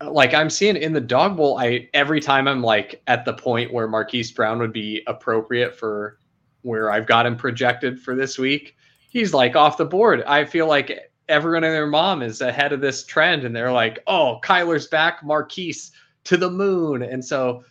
like 0.00 0.32
I'm 0.32 0.50
seeing 0.50 0.76
in 0.76 0.92
the 0.92 1.00
dog 1.00 1.36
bowl, 1.36 1.58
I 1.58 1.88
every 1.92 2.20
time 2.20 2.46
I'm 2.46 2.62
like 2.62 3.02
at 3.08 3.24
the 3.24 3.34
point 3.34 3.72
where 3.72 3.88
Marquise 3.88 4.30
Brown 4.30 4.60
would 4.60 4.72
be 4.72 5.02
appropriate 5.08 5.74
for 5.74 6.18
where 6.62 6.92
I've 6.92 7.06
got 7.06 7.26
him 7.26 7.36
projected 7.36 8.00
for 8.00 8.14
this 8.14 8.38
week, 8.38 8.76
he's 9.08 9.34
like 9.34 9.56
off 9.56 9.76
the 9.76 9.84
board. 9.84 10.22
I 10.24 10.44
feel 10.44 10.66
like 10.66 11.12
everyone 11.28 11.64
and 11.64 11.74
their 11.74 11.86
mom 11.86 12.22
is 12.22 12.40
ahead 12.40 12.72
of 12.72 12.80
this 12.80 13.04
trend 13.04 13.44
and 13.44 13.54
they're 13.54 13.72
like, 13.72 14.00
oh, 14.06 14.40
Kyler's 14.42 14.86
back, 14.86 15.24
Marquise 15.24 15.92
to 16.24 16.36
the 16.36 16.50
moon. 16.50 17.02
And 17.02 17.24
so 17.24 17.64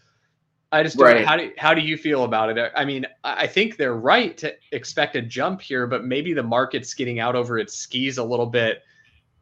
I 0.72 0.84
just 0.84 1.00
right. 1.00 1.26
how 1.26 1.38
do 1.38 1.52
how 1.58 1.74
do 1.74 1.82
you 1.82 1.96
feel 1.96 2.26
about 2.26 2.56
it? 2.56 2.72
I 2.76 2.84
mean, 2.84 3.06
I 3.24 3.48
think 3.48 3.78
they're 3.78 3.96
right 3.96 4.38
to 4.38 4.54
expect 4.72 5.16
a 5.16 5.22
jump 5.22 5.62
here, 5.62 5.88
but 5.88 6.04
maybe 6.04 6.34
the 6.34 6.44
market's 6.44 6.94
getting 6.94 7.20
out 7.20 7.36
over 7.36 7.58
its 7.58 7.74
skis 7.74 8.18
a 8.18 8.24
little 8.24 8.46
bit, 8.46 8.84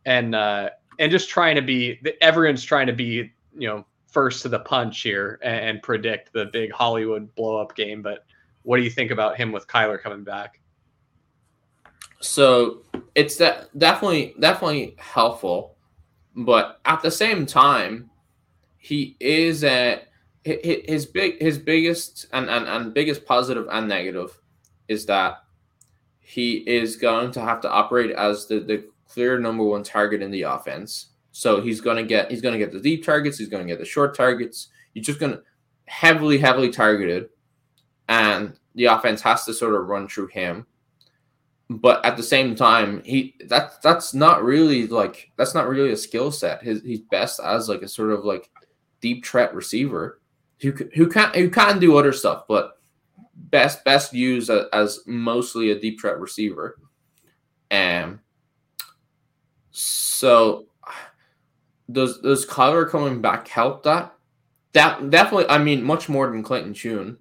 and 0.05 0.35
uh, 0.35 0.69
and 0.99 1.11
just 1.11 1.29
trying 1.29 1.55
to 1.55 1.63
be 1.63 1.99
everyone's 2.21 2.63
trying 2.63 2.85
to 2.87 2.93
be 2.93 3.31
you 3.57 3.67
know 3.67 3.85
first 4.07 4.43
to 4.43 4.49
the 4.49 4.59
punch 4.59 5.01
here 5.01 5.39
and, 5.41 5.65
and 5.65 5.81
predict 5.81 6.31
the 6.31 6.45
big 6.45 6.71
Hollywood 6.71 7.33
blow 7.33 7.57
up 7.57 7.75
game. 7.75 8.03
But 8.03 8.25
what 8.61 8.77
do 8.77 8.83
you 8.83 8.91
think 8.91 9.09
about 9.09 9.35
him 9.35 9.51
with 9.51 9.67
Kyler 9.67 9.99
coming 9.99 10.23
back? 10.23 10.59
So 12.25 12.83
it's 13.13 13.37
that 13.37 13.77
definitely 13.77 14.35
definitely 14.39 14.95
helpful, 14.97 15.75
but 16.35 16.79
at 16.85 17.01
the 17.01 17.11
same 17.11 17.45
time, 17.45 18.09
he 18.77 19.15
is 19.19 19.63
at 19.63 20.07
his 20.43 21.05
big 21.05 21.41
his 21.41 21.57
biggest 21.57 22.27
and, 22.33 22.49
and, 22.49 22.67
and 22.67 22.93
biggest 22.93 23.25
positive 23.25 23.67
and 23.71 23.87
negative 23.87 24.39
is 24.87 25.05
that 25.07 25.43
he 26.19 26.57
is 26.67 26.95
going 26.95 27.31
to 27.31 27.41
have 27.41 27.61
to 27.61 27.69
operate 27.69 28.11
as 28.11 28.45
the, 28.47 28.59
the 28.59 28.85
clear 29.07 29.39
number 29.39 29.63
one 29.63 29.83
target 29.83 30.21
in 30.21 30.31
the 30.31 30.43
offense. 30.43 31.07
So 31.31 31.61
he's 31.61 31.81
gonna 31.81 32.03
get 32.03 32.29
he's 32.29 32.41
gonna 32.41 32.57
get 32.57 32.71
the 32.71 32.79
deep 32.79 33.03
targets, 33.05 33.37
he's 33.37 33.49
gonna 33.49 33.65
get 33.65 33.79
the 33.79 33.85
short 33.85 34.15
targets. 34.15 34.69
He's 34.93 35.05
just 35.05 35.19
gonna 35.19 35.41
heavily, 35.85 36.37
heavily 36.37 36.69
targeted, 36.69 37.29
and 38.07 38.57
the 38.75 38.85
offense 38.85 39.21
has 39.21 39.45
to 39.45 39.53
sort 39.53 39.75
of 39.75 39.87
run 39.87 40.07
through 40.07 40.27
him. 40.27 40.65
But 41.69 42.05
at 42.05 42.15
the 42.15 42.23
same 42.23 42.55
time, 42.55 43.01
he 43.03 43.35
that's 43.47 43.77
that's 43.79 44.13
not 44.13 44.43
really 44.43 44.87
like 44.87 45.31
that's 45.35 45.55
not 45.55 45.67
really 45.67 45.91
a 45.91 45.97
skill 45.97 46.31
set. 46.31 46.61
His 46.61 46.83
he's 46.83 46.99
best 46.99 47.39
as 47.39 47.67
like 47.67 47.81
a 47.81 47.87
sort 47.87 48.11
of 48.11 48.23
like 48.23 48.51
deep 49.01 49.25
threat 49.25 49.53
receiver 49.55 50.21
who 50.61 50.71
who 50.93 51.07
can 51.07 51.33
who 51.33 51.49
can 51.49 51.79
do 51.79 51.97
other 51.97 52.13
stuff, 52.13 52.43
but 52.47 52.79
best 53.35 53.83
best 53.83 54.13
used 54.13 54.49
as, 54.49 54.65
as 54.73 54.99
mostly 55.05 55.71
a 55.71 55.79
deep 55.79 55.99
threat 55.99 56.19
receiver. 56.19 56.79
And 57.71 58.19
so 59.71 60.67
does 61.91 62.19
does 62.19 62.45
Kyler 62.45 62.89
coming 62.89 63.21
back 63.21 63.47
help 63.47 63.83
that? 63.83 64.13
That 64.73 65.09
definitely, 65.09 65.49
I 65.49 65.57
mean, 65.57 65.83
much 65.83 66.09
more 66.09 66.29
than 66.29 66.43
Clayton 66.43 66.73
Tune. 66.73 67.17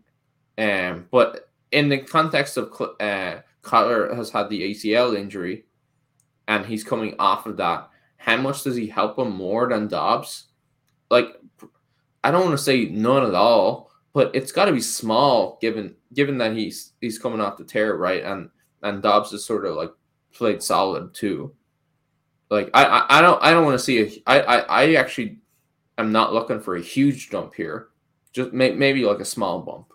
Um, 0.58 1.06
but 1.10 1.48
in 1.72 1.88
the 1.88 1.98
context 1.98 2.56
of 2.56 2.72
uh, 3.00 3.36
Kyler 3.64 4.14
has 4.14 4.30
had 4.30 4.48
the 4.48 4.70
ACL 4.70 5.16
injury, 5.16 5.64
and 6.46 6.64
he's 6.64 6.84
coming 6.84 7.14
off 7.18 7.46
of 7.46 7.56
that. 7.56 7.88
How 8.16 8.36
much 8.36 8.62
does 8.62 8.76
he 8.76 8.86
help 8.86 9.18
him 9.18 9.34
more 9.34 9.68
than 9.68 9.88
Dobbs? 9.88 10.46
Like 11.10 11.36
I 12.22 12.30
don't 12.30 12.44
want 12.44 12.58
to 12.58 12.64
say 12.64 12.86
none 12.86 13.26
at 13.26 13.34
all, 13.34 13.90
but 14.14 14.34
it's 14.34 14.52
got 14.52 14.64
to 14.64 14.72
be 14.72 14.80
small 14.80 15.58
given 15.60 15.94
given 16.14 16.38
that 16.38 16.56
he's 16.56 16.92
he's 17.00 17.18
coming 17.18 17.40
off 17.40 17.58
the 17.58 17.64
tear, 17.64 17.96
right? 17.96 18.22
And 18.24 18.48
and 18.82 19.02
Dobbs 19.02 19.32
is 19.32 19.44
sort 19.44 19.66
of 19.66 19.76
like 19.76 19.90
played 20.32 20.62
solid 20.62 21.14
too. 21.14 21.54
Like 22.50 22.70
I 22.72 22.84
I, 22.84 23.18
I 23.18 23.20
don't 23.22 23.42
I 23.42 23.50
don't 23.50 23.64
want 23.64 23.78
to 23.78 23.84
see 23.84 24.00
a, 24.00 24.22
I, 24.26 24.40
I 24.40 24.58
I 24.58 24.94
actually 24.94 25.38
I'm 25.98 26.12
not 26.12 26.32
looking 26.32 26.60
for 26.60 26.76
a 26.76 26.82
huge 26.82 27.30
jump 27.30 27.54
here. 27.54 27.88
Just 28.32 28.52
may, 28.52 28.72
maybe 28.72 29.04
like 29.04 29.20
a 29.20 29.24
small 29.24 29.60
bump. 29.60 29.92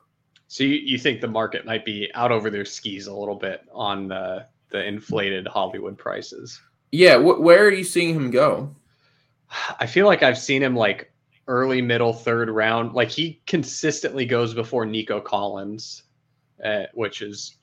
So 0.49 0.63
you, 0.63 0.77
you 0.77 0.97
think 0.97 1.21
the 1.21 1.27
market 1.27 1.63
might 1.63 1.85
be 1.85 2.09
out 2.15 2.31
over 2.31 2.49
their 2.49 2.65
skis 2.65 3.05
a 3.05 3.13
little 3.13 3.35
bit 3.35 3.61
on 3.71 4.07
the 4.07 4.47
the 4.71 4.83
inflated 4.83 5.47
Hollywood 5.47 5.95
prices? 5.95 6.59
Yeah, 6.91 7.19
wh- 7.19 7.39
where 7.39 7.65
are 7.65 7.71
you 7.71 7.83
seeing 7.83 8.15
him 8.15 8.31
go? 8.31 8.75
I 9.79 9.85
feel 9.85 10.07
like 10.07 10.23
I've 10.23 10.39
seen 10.39 10.63
him 10.63 10.75
like 10.75 11.11
early, 11.47 11.83
middle, 11.83 12.13
third 12.13 12.49
round. 12.49 12.93
Like 12.93 13.09
he 13.09 13.39
consistently 13.45 14.25
goes 14.25 14.55
before 14.55 14.87
Nico 14.87 15.21
Collins, 15.21 16.03
uh, 16.65 16.85
which 16.95 17.21
is 17.21 17.57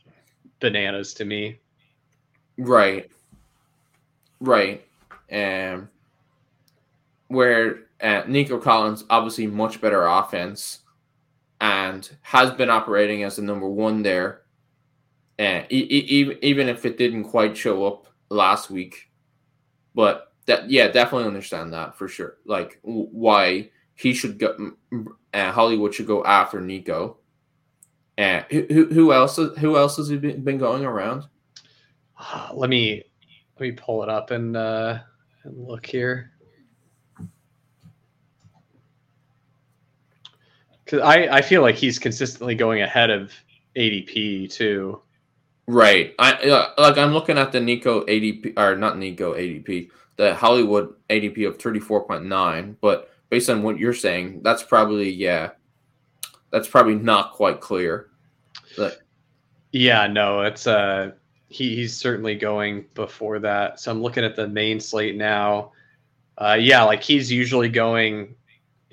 bananas 0.60 1.12
to 1.14 1.24
me. 1.24 1.58
Right. 2.56 3.10
Right. 4.38 4.86
Um, 5.32 5.88
where 7.26 7.80
uh, 8.00 8.22
Nico 8.28 8.58
Collins 8.58 9.04
obviously 9.10 9.48
much 9.48 9.80
better 9.80 10.06
offense 10.06 10.80
and 11.60 12.08
has 12.22 12.50
been 12.50 12.70
operating 12.70 13.22
as 13.22 13.36
the 13.36 13.42
number 13.42 13.68
one 13.68 14.02
there. 14.02 14.42
Uh, 15.38 15.62
e- 15.70 16.36
even 16.42 16.68
if 16.68 16.86
it 16.86 16.96
didn't 16.96 17.24
quite 17.24 17.56
show 17.56 17.84
up 17.84 18.06
last 18.30 18.70
week, 18.70 19.10
but 19.94 20.32
that 20.46 20.70
yeah, 20.70 20.88
definitely 20.88 21.26
understand 21.26 21.72
that 21.72 21.96
for 21.96 22.08
sure. 22.08 22.38
Like 22.46 22.78
why 22.82 23.70
he 23.94 24.14
should 24.14 24.38
go, 24.38 24.72
uh, 25.34 25.52
Hollywood 25.52 25.94
should 25.94 26.06
go 26.06 26.24
after 26.24 26.60
Nico. 26.60 27.18
Uh, 28.16 28.42
who 28.50 28.86
who 28.86 29.12
else 29.12 29.36
who 29.36 29.76
else 29.76 29.98
has 29.98 30.08
he 30.08 30.16
been 30.16 30.58
going 30.58 30.84
around? 30.86 31.24
Let 32.54 32.70
me 32.70 33.02
let 33.58 33.60
me 33.60 33.72
pull 33.72 34.02
it 34.02 34.08
up 34.08 34.30
and 34.30 34.56
uh, 34.56 35.00
and 35.44 35.68
look 35.68 35.84
here. 35.84 36.32
Because 40.86 41.00
I, 41.00 41.26
I 41.38 41.42
feel 41.42 41.62
like 41.62 41.74
he's 41.74 41.98
consistently 41.98 42.54
going 42.54 42.80
ahead 42.80 43.10
of 43.10 43.32
ADP 43.76 44.50
too. 44.50 45.02
Right. 45.66 46.14
I 46.18 46.32
uh, 46.34 46.70
like 46.78 46.96
I'm 46.96 47.12
looking 47.12 47.38
at 47.38 47.50
the 47.50 47.60
Nico 47.60 48.04
ADP 48.06 48.56
or 48.56 48.76
not 48.76 48.96
Nico 48.98 49.34
ADP, 49.34 49.90
the 50.16 50.34
Hollywood 50.34 50.94
ADP 51.10 51.46
of 51.48 51.58
34.9, 51.58 52.76
but 52.80 53.10
based 53.30 53.50
on 53.50 53.64
what 53.64 53.78
you're 53.78 53.92
saying, 53.92 54.42
that's 54.42 54.62
probably 54.62 55.10
yeah. 55.10 55.50
That's 56.52 56.68
probably 56.68 56.94
not 56.94 57.32
quite 57.32 57.60
clear. 57.60 58.10
But 58.76 59.00
yeah, 59.72 60.06
no, 60.06 60.42
it's 60.42 60.68
uh 60.68 61.10
he, 61.48 61.74
he's 61.74 61.96
certainly 61.96 62.36
going 62.36 62.86
before 62.94 63.40
that. 63.40 63.80
So 63.80 63.90
I'm 63.90 64.00
looking 64.00 64.24
at 64.24 64.36
the 64.36 64.46
main 64.46 64.78
slate 64.78 65.16
now. 65.16 65.72
Uh 66.38 66.56
yeah, 66.60 66.84
like 66.84 67.02
he's 67.02 67.30
usually 67.32 67.68
going 67.68 68.36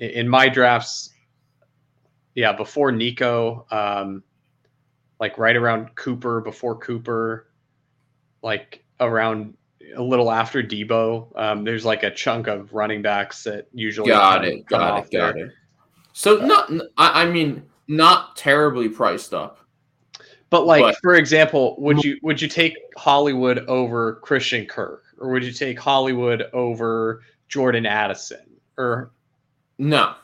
in 0.00 0.28
my 0.28 0.48
drafts 0.48 1.10
yeah, 2.34 2.52
before 2.52 2.92
Nico, 2.92 3.66
um, 3.70 4.22
like 5.20 5.38
right 5.38 5.56
around 5.56 5.94
Cooper, 5.94 6.40
before 6.40 6.76
Cooper, 6.76 7.48
like 8.42 8.84
around 9.00 9.54
a 9.96 10.02
little 10.02 10.30
after 10.30 10.62
Deebo. 10.62 11.28
Um, 11.38 11.64
there's 11.64 11.84
like 11.84 12.02
a 12.02 12.10
chunk 12.10 12.46
of 12.46 12.72
running 12.72 13.02
backs 13.02 13.44
that 13.44 13.68
usually 13.72 14.08
got 14.08 14.44
it, 14.44 14.66
got 14.66 15.04
it, 15.04 15.10
got 15.10 15.36
it. 15.36 15.50
So 16.12 16.36
not, 16.38 16.70
I, 16.96 17.22
I 17.22 17.26
mean, 17.26 17.62
not 17.88 18.36
terribly 18.36 18.88
priced 18.88 19.34
up. 19.34 19.60
But 20.50 20.66
like, 20.66 20.82
but, 20.82 20.96
for 21.02 21.14
example, 21.14 21.74
would 21.78 22.04
you 22.04 22.16
would 22.22 22.40
you 22.40 22.46
take 22.46 22.76
Hollywood 22.96 23.58
over 23.66 24.16
Christian 24.16 24.66
Kirk, 24.66 25.02
or 25.18 25.30
would 25.30 25.44
you 25.44 25.52
take 25.52 25.78
Hollywood 25.78 26.44
over 26.52 27.22
Jordan 27.48 27.86
Addison, 27.86 28.46
or 28.78 29.10
no? 29.78 30.14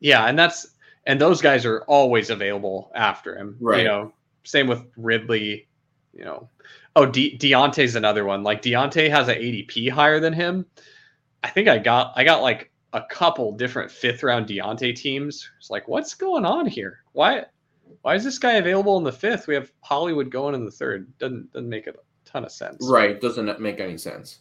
Yeah, 0.00 0.26
and 0.26 0.36
that's 0.36 0.74
and 1.06 1.20
those 1.20 1.40
guys 1.40 1.64
are 1.64 1.82
always 1.82 2.30
available 2.30 2.90
after 2.94 3.36
him. 3.36 3.56
Right. 3.60 3.78
You 3.78 3.84
know, 3.84 4.12
same 4.44 4.66
with 4.66 4.84
Ridley. 4.96 5.68
You 6.12 6.24
know, 6.24 6.48
oh 6.96 7.06
De- 7.06 7.38
Diontae's 7.38 7.94
another 7.96 8.24
one. 8.24 8.42
Like 8.42 8.62
Diontae 8.62 9.10
has 9.10 9.28
an 9.28 9.36
ADP 9.36 9.90
higher 9.90 10.20
than 10.20 10.32
him. 10.32 10.66
I 11.42 11.50
think 11.50 11.68
I 11.68 11.78
got 11.78 12.12
I 12.16 12.24
got 12.24 12.42
like 12.42 12.70
a 12.92 13.02
couple 13.02 13.52
different 13.52 13.90
fifth 13.90 14.22
round 14.22 14.46
Diontae 14.46 14.96
teams. 14.96 15.50
It's 15.58 15.70
like, 15.70 15.86
what's 15.88 16.14
going 16.14 16.44
on 16.44 16.66
here? 16.66 17.00
Why 17.12 17.44
why 18.02 18.14
is 18.14 18.24
this 18.24 18.38
guy 18.38 18.54
available 18.54 18.98
in 18.98 19.04
the 19.04 19.12
fifth? 19.12 19.46
We 19.46 19.54
have 19.54 19.70
Hollywood 19.80 20.30
going 20.30 20.54
in 20.54 20.64
the 20.64 20.70
third. 20.70 21.16
Doesn't 21.18 21.52
doesn't 21.52 21.68
make 21.68 21.86
a 21.86 21.94
ton 22.24 22.44
of 22.44 22.52
sense. 22.52 22.88
Right. 22.88 23.20
Doesn't 23.20 23.60
make 23.60 23.80
any 23.80 23.98
sense. 23.98 24.40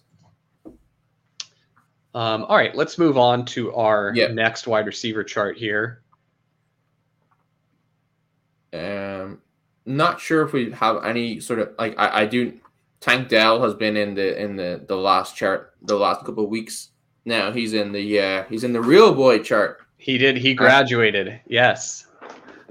Um, 2.16 2.46
all 2.46 2.56
right, 2.56 2.74
let's 2.74 2.98
move 2.98 3.18
on 3.18 3.46
to 3.48 3.76
our 3.76 4.14
yep. 4.16 4.32
next 4.32 4.68
wide 4.68 4.86
receiver 4.86 5.22
chart 5.22 5.58
here. 5.58 6.02
Um, 8.76 9.42
not 9.86 10.20
sure 10.20 10.44
if 10.44 10.54
we 10.54 10.72
have 10.72 11.04
any 11.06 11.40
sort 11.40 11.60
of 11.60 11.70
like 11.78 11.96
I, 11.98 12.22
I 12.22 12.26
do. 12.26 12.54
Tank 13.02 13.30
Dell 13.30 13.62
has 13.62 13.76
been 13.76 13.96
in 13.98 14.16
the 14.16 14.42
in 14.42 14.56
the 14.56 14.84
the 14.88 14.96
last 14.96 15.36
chart 15.36 15.76
the 15.84 15.96
last 15.96 16.26
couple 16.26 16.44
of 16.44 16.50
weeks. 16.50 16.90
Now 17.26 17.52
he's 17.52 17.74
in 17.74 17.92
the 17.92 18.20
uh 18.20 18.44
he's 18.50 18.64
in 18.64 18.74
the 18.74 18.82
real 18.82 19.14
boy 19.14 19.40
chart. 19.40 19.82
He 19.98 20.18
did. 20.18 20.38
He 20.38 20.54
graduated. 20.54 21.40
Yes. 21.48 22.08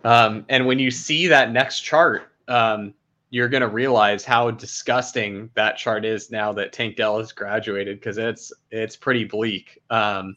Um, 0.05 0.45
and 0.49 0.67
when 0.67 0.79
you 0.79 0.91
see 0.91 1.27
that 1.29 1.51
next 1.53 1.81
chart, 1.81 2.31
um, 2.49 2.95
you're 3.31 3.49
gonna 3.49 3.69
realize 3.69 4.25
how 4.25 4.51
disgusting 4.51 5.51
that 5.55 5.77
chart 5.77 6.05
is 6.05 6.31
now 6.31 6.53
that 6.53 6.73
Tank 6.73 6.97
Dell 6.97 7.19
has 7.19 7.33
graduated 7.33 7.99
because 8.01 8.19
it's 8.19 8.53
it's 8.71 8.97
pretty 8.97 9.25
bleak. 9.25 9.81
Um, 9.91 10.37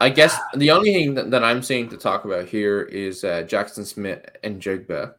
I 0.00 0.08
guess 0.08 0.38
the 0.54 0.70
only 0.70 0.94
thing 0.94 1.14
that, 1.14 1.30
that, 1.30 1.44
I'm 1.44 1.62
seeing 1.62 1.88
to 1.90 1.96
talk 1.98 2.24
about 2.24 2.48
here 2.48 2.82
is 2.82 3.22
uh, 3.22 3.42
Jaxon 3.46 3.84
Smith-Njigba. 3.84 5.14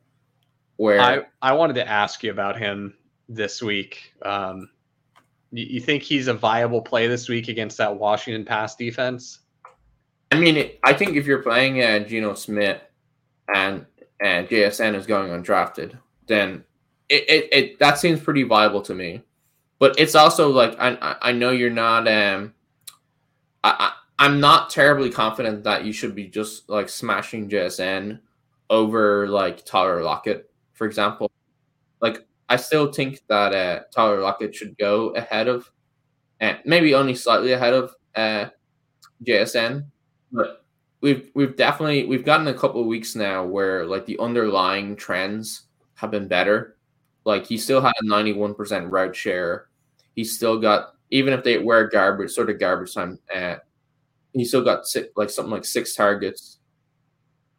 Where 0.78 0.99
I, 0.99 1.22
I 1.44 1.53
wanted 1.53 1.74
to 1.74 1.88
ask 1.88 2.24
you 2.24 2.32
about 2.32 2.58
him 2.58 2.95
this 3.30 3.62
week. 3.62 4.14
Um, 4.24 4.70
you, 5.52 5.66
you, 5.66 5.82
think 5.82 6.02
he's 6.02 6.28
a 6.28 6.34
viable 6.34 6.82
play 6.82 7.06
this 7.06 7.30
week 7.30 7.48
against 7.48 7.78
that 7.78 7.95
Washington 7.95 8.44
pass 8.44 8.76
defense? 8.76 9.40
I 10.32 10.40
mean, 10.40 10.58
it, 10.58 10.80
I 10.84 10.94
think 10.94 11.16
if 11.16 11.28
you're 11.28 11.44
playing 11.44 11.84
uh, 11.84 11.99
Geno 11.99 12.34
Smith 12.34 12.82
and 13.53 13.86
and 14.20 14.48
JSN 14.48 14.95
is 14.95 15.06
going 15.06 15.30
undrafted, 15.30 15.98
then 16.26 16.64
it, 17.10 17.30
it, 17.30 17.49
it 17.52 17.80
that 17.80 17.99
seems 17.99 18.20
pretty 18.20 18.44
viable 18.44 18.82
to 18.84 18.95
me. 18.95 19.22
But 19.78 19.99
it's 19.99 20.16
also 20.16 20.49
like 20.49 20.76
I 20.80 21.18
I 21.22 21.32
know 21.34 21.52
you're 21.52 21.70
not 21.70 22.08
um 22.08 22.53
I 23.64 23.94
I'm 24.22 24.39
not 24.39 24.69
terribly 24.69 25.10
confident 25.10 25.64
that 25.64 25.84
you 25.84 25.91
should 25.91 26.14
be 26.14 26.27
just 26.27 26.69
like 26.69 26.89
smashing 26.89 27.49
JSN 27.49 28.19
over 28.69 29.27
like 29.27 29.65
Tyler 29.65 30.03
Lockett, 30.03 30.48
for 30.73 30.85
example. 30.85 31.31
Like 32.02 32.27
I 32.48 32.57
still 32.57 32.91
think 32.91 33.22
that 33.30 33.52
uh, 33.52 33.80
Tyler 33.91 34.22
Lockett 34.22 34.53
should 34.53 34.77
go 34.77 35.07
ahead 35.15 35.48
of, 35.48 35.72
and 36.39 36.60
maybe 36.65 36.93
only 36.93 37.15
slightly 37.15 37.53
ahead 37.53 37.73
of 37.73 37.95
uh, 38.14 38.49
JSN, 39.26 39.85
but 40.31 40.65
we've 41.02 41.31
we've 41.34 41.56
definitely 41.56 42.06
we've 42.06 42.23
gotten 42.23 42.45
a 42.48 42.53
couple 42.53 42.80
of 42.80 42.85
weeks 42.85 43.15
now 43.15 43.43
where 43.43 43.88
like 43.88 44.06
the 44.06 44.19
underlying 44.19 44.95
trends 44.95 45.64
have 45.95 46.11
been 46.11 46.27
better. 46.27 46.77
Like 47.26 47.48
he 47.48 47.57
still 47.57 47.81
had 47.81 47.93
a 47.99 48.06
91% 48.06 48.91
route 48.91 49.15
share. 49.15 49.69
He 50.14 50.23
still 50.23 50.60
got 50.60 50.93
even 51.10 51.34
if 51.34 51.43
they 51.43 51.57
wear 51.57 51.88
garbage 51.88 52.30
sort 52.30 52.52
of 52.52 52.60
garbage 52.60 52.93
time 52.93 53.18
uh, 53.35 53.56
he 54.34 54.45
still 54.45 54.64
got 54.64 54.88
six, 54.88 55.10
like 55.16 55.30
something 55.30 55.52
like 55.52 55.66
six 55.66 55.95
targets, 55.95 56.60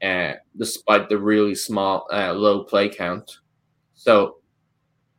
uh, 0.02 0.34
despite 0.56 1.08
the 1.08 1.18
really 1.18 1.54
small 1.54 2.06
uh, 2.12 2.32
low 2.32 2.64
play 2.64 2.88
count. 2.88 3.38
So, 3.94 4.38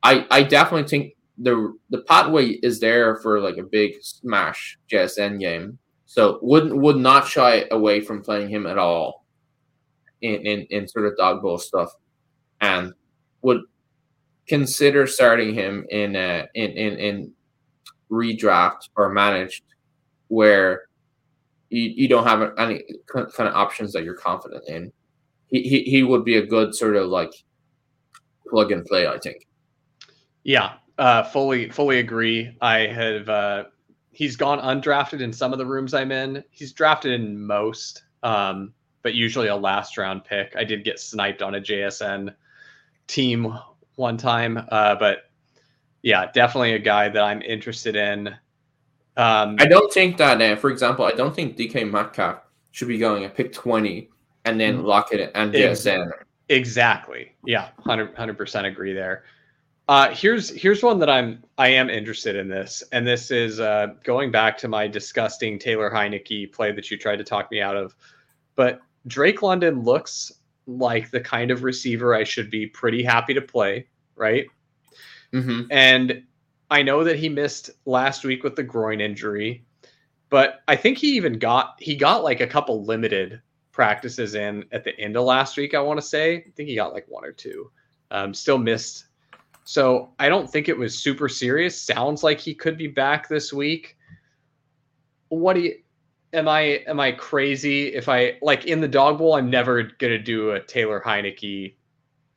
I 0.02 0.26
I 0.30 0.44
definitely 0.44 0.88
think 0.88 1.14
the 1.38 1.74
the 1.90 2.02
pathway 2.02 2.48
is 2.48 2.80
there 2.80 3.18
for 3.18 3.40
like 3.40 3.58
a 3.58 3.64
big 3.64 3.96
smash 4.02 4.78
JSN 4.92 5.40
game. 5.40 5.80
So 6.06 6.40
wouldn't 6.42 6.78
would 6.78 6.98
not 6.98 7.28
shy 7.28 7.66
away 7.72 8.02
from 8.02 8.22
playing 8.22 8.50
him 8.50 8.68
at 8.68 8.78
all 8.78 9.26
in 10.22 10.46
in, 10.46 10.62
in 10.70 10.88
sort 10.88 11.06
of 11.06 11.18
dog 11.18 11.42
bowl 11.42 11.58
stuff, 11.58 11.92
and 12.62 12.94
would 13.42 13.62
consider 14.48 15.08
starting 15.08 15.54
him 15.54 15.86
in 15.90 16.16
uh, 16.16 16.46
in 16.54 16.72
in 16.72 16.98
in 17.00 17.34
redraft 18.12 18.90
or 18.96 19.10
managed 19.10 19.64
where 20.28 20.84
you, 21.74 21.94
you 21.96 22.08
don't 22.08 22.26
have 22.26 22.54
any 22.58 22.84
kind 23.08 23.50
of 23.50 23.56
options 23.56 23.92
that 23.94 24.04
you're 24.04 24.16
confident 24.16 24.64
in. 24.68 24.92
He, 25.50 25.64
he, 25.64 25.84
he 25.84 26.04
would 26.04 26.24
be 26.24 26.38
a 26.38 26.46
good 26.46 26.76
sort 26.76 26.96
of 26.96 27.08
like 27.08 27.32
plug 28.48 28.72
and 28.72 28.86
play, 28.86 29.08
I 29.08 29.18
think. 29.18 29.48
Yeah, 30.44 30.74
uh, 30.98 31.24
fully 31.24 31.70
fully 31.70 32.00
agree. 32.00 32.56
I 32.62 32.80
have 32.88 33.30
uh, 33.30 33.64
he's 34.12 34.36
gone 34.36 34.60
undrafted 34.60 35.22
in 35.22 35.34
some 35.34 35.52
of 35.52 35.58
the 35.58 35.66
rooms 35.66 35.94
I'm 35.94 36.12
in. 36.12 36.44
He's 36.52 36.74
drafted 36.74 37.14
in 37.14 37.44
most, 37.44 38.04
um, 38.22 38.74
but 39.02 39.16
usually 39.16 39.48
a 39.48 39.56
last 39.56 39.98
round 39.98 40.26
pick. 40.26 40.54
I 40.56 40.64
did 40.64 40.84
get 40.84 41.00
sniped 41.00 41.42
on 41.42 41.56
a 41.56 41.62
JSN 41.62 42.36
team 43.08 43.58
one 43.96 44.18
time, 44.18 44.64
uh, 44.70 44.96
but 44.96 45.30
yeah, 46.04 46.30
definitely 46.34 46.74
a 46.74 46.80
guy 46.80 47.10
that 47.10 47.24
I'm 47.24 47.42
interested 47.42 47.96
in. 47.96 48.36
Um, 49.16 49.58
I 49.60 49.66
don't 49.66 49.92
think 49.94 50.18
that, 50.18 50.42
uh, 50.42 50.56
for 50.56 50.70
example, 50.72 51.06
I 51.06 51.12
don't 51.12 51.36
think 51.36 51.56
DK 51.58 51.90
Metcalf 51.90 52.40
should 52.72 52.88
be 52.88 52.98
going 52.98 53.24
at 53.26 53.36
pick 53.36 53.54
20 53.54 54.10
and 54.46 54.60
then 54.60 54.80
Mm. 54.80 54.86
Lockett 54.86 55.32
and 55.36 55.54
JSN. 55.54 56.12
Exactly. 56.50 57.32
Yeah, 57.46 57.70
100 57.84 58.38
percent 58.38 58.66
agree 58.68 58.94
there. 58.94 59.24
Uh, 59.88 60.10
here's 60.14 60.50
here's 60.50 60.82
one 60.82 60.98
that 61.00 61.10
I'm 61.10 61.44
I 61.58 61.68
am 61.70 61.90
interested 61.90 62.36
in 62.36 62.48
this, 62.48 62.84
and 62.92 63.06
this 63.06 63.32
is 63.32 63.60
uh, 63.60 63.88
going 64.04 64.32
back 64.32 64.58
to 64.60 64.68
my 64.68 64.88
disgusting 64.88 65.60
Taylor 65.60 65.90
Heinicke 65.92 66.52
play 66.52 66.72
that 66.72 66.90
you 66.90 66.98
tried 66.98 67.18
to 67.18 67.24
talk 67.24 67.52
me 67.52 67.62
out 67.62 67.76
of. 67.78 67.96
But 68.56 68.82
Drake 69.08 69.42
London 69.42 69.84
looks 69.84 70.32
like 70.68 71.12
the 71.12 71.20
kind 71.20 71.52
of 71.52 71.64
receiver 71.64 72.16
I 72.16 72.24
should 72.24 72.50
be 72.50 72.66
pretty 72.68 73.04
happy 73.04 73.34
to 73.34 73.42
play, 73.42 73.88
right? 74.16 74.46
hmm 75.32 75.64
And 75.72 76.24
I 76.74 76.82
know 76.82 77.04
that 77.04 77.18
he 77.20 77.30
missed 77.30 77.70
last 77.86 78.24
week 78.24 78.44
with 78.44 78.56
the 78.56 78.64
groin 78.64 79.00
injury, 79.00 79.64
but 80.30 80.62
I 80.68 80.76
think 80.76 80.98
he 80.98 81.16
even 81.16 81.38
got 81.38 81.76
he 81.78 81.96
got 81.96 82.24
like 82.24 82.42
a 82.42 82.48
couple 82.48 82.84
limited 82.84 83.40
practices 83.72 84.34
in 84.34 84.66
at 84.72 84.84
the 84.84 85.00
end 85.00 85.16
of 85.16 85.24
last 85.24 85.56
week. 85.56 85.76
I 85.76 85.80
want 85.82 86.00
to 86.00 86.06
say 86.06 86.38
I 86.38 86.52
think 86.56 86.70
he 86.70 86.76
got 86.76 86.92
like 86.92 87.06
one 87.08 87.24
or 87.26 87.32
two. 87.32 87.70
Um, 88.10 88.34
still 88.34 88.58
missed. 88.58 89.06
So 89.66 90.14
I 90.18 90.30
don't 90.30 90.50
think 90.50 90.68
it 90.68 90.76
was 90.76 90.98
super 90.98 91.30
serious. 91.30 91.80
Sounds 91.80 92.24
like 92.24 92.40
he 92.40 92.56
could 92.56 92.76
be 92.76 92.88
back 92.88 93.30
this 93.30 93.54
week. 93.54 93.96
What 95.30 95.54
do 95.54 95.60
you? 95.60 95.76
Am 96.34 96.48
I 96.48 96.84
am 96.88 97.00
I 97.00 97.12
crazy 97.12 97.90
if 97.94 98.10
I 98.10 98.40
like 98.42 98.66
in 98.66 98.82
the 98.82 98.88
dog 98.88 99.20
bowl? 99.20 99.36
I'm 99.36 99.52
never 99.52 99.84
gonna 99.84 100.18
do 100.18 100.54
a 100.54 100.60
Taylor 100.60 101.04
Heinicke. 101.06 101.76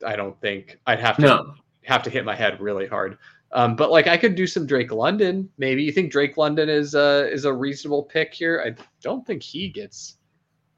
I 0.05 0.15
don't 0.15 0.39
think 0.41 0.77
I'd 0.85 0.99
have 0.99 1.15
to 1.15 1.23
No. 1.23 1.55
have 1.85 2.03
to 2.03 2.11
hit 2.11 2.23
my 2.23 2.35
head 2.35 2.61
really 2.61 2.85
hard. 2.85 3.17
Um, 3.51 3.75
but 3.75 3.91
like 3.91 4.07
I 4.07 4.17
could 4.17 4.35
do 4.35 4.45
some 4.45 4.65
Drake 4.65 4.91
London. 4.91 5.49
Maybe 5.57 5.83
you 5.83 5.91
think 5.91 6.11
Drake 6.11 6.37
London 6.37 6.69
is 6.69 6.95
uh 6.95 7.27
is 7.31 7.45
a 7.45 7.53
reasonable 7.53 8.03
pick 8.03 8.33
here. 8.33 8.63
I 8.65 8.81
don't 9.01 9.25
think 9.25 9.41
he 9.41 9.69
gets. 9.69 10.17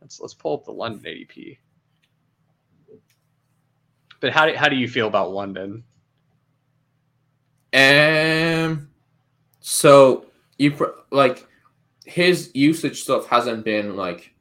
Let's 0.01 0.19
let's 0.19 0.33
pull 0.33 0.53
up 0.53 0.65
the 0.65 0.71
London 0.71 1.03
ADP. 1.03 1.57
But 4.19 4.33
how 4.33 4.45
do 4.45 4.53
how 4.55 4.69
do 4.69 4.75
you 4.75 4.87
feel 4.87 5.07
about 5.07 5.31
London? 5.31 5.83
Um, 7.73 8.89
so 9.59 10.25
you 10.57 10.75
like 11.11 11.47
his 12.05 12.51
usage 12.53 13.01
stuff 13.01 13.27
hasn't 13.27 13.63
been 13.63 13.95
like 13.95 14.33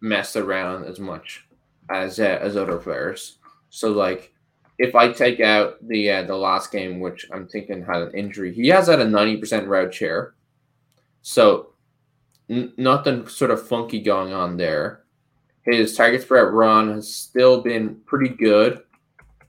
messed 0.00 0.36
around 0.36 0.84
as 0.84 1.00
much 1.00 1.46
as 1.90 2.20
uh, 2.20 2.38
as 2.40 2.56
other 2.56 2.76
players. 2.76 3.38
So 3.70 3.92
like 3.92 4.33
if 4.78 4.94
I 4.94 5.12
take 5.12 5.40
out 5.40 5.76
the 5.86 6.10
uh, 6.10 6.22
the 6.22 6.36
last 6.36 6.72
game, 6.72 7.00
which 7.00 7.26
I'm 7.32 7.46
thinking 7.46 7.84
had 7.84 8.02
an 8.02 8.14
injury, 8.14 8.52
he 8.52 8.68
has 8.68 8.88
had 8.88 9.00
a 9.00 9.08
ninety 9.08 9.36
percent 9.36 9.68
route 9.68 9.94
share. 9.94 10.34
So 11.22 11.70
n- 12.50 12.72
nothing 12.76 13.26
sort 13.28 13.50
of 13.50 13.66
funky 13.66 14.00
going 14.00 14.32
on 14.32 14.56
there. 14.56 15.04
His 15.62 15.96
targets 15.96 16.24
per 16.24 16.50
run 16.50 16.92
has 16.92 17.12
still 17.12 17.62
been 17.62 17.96
pretty 18.06 18.28
good. 18.28 18.82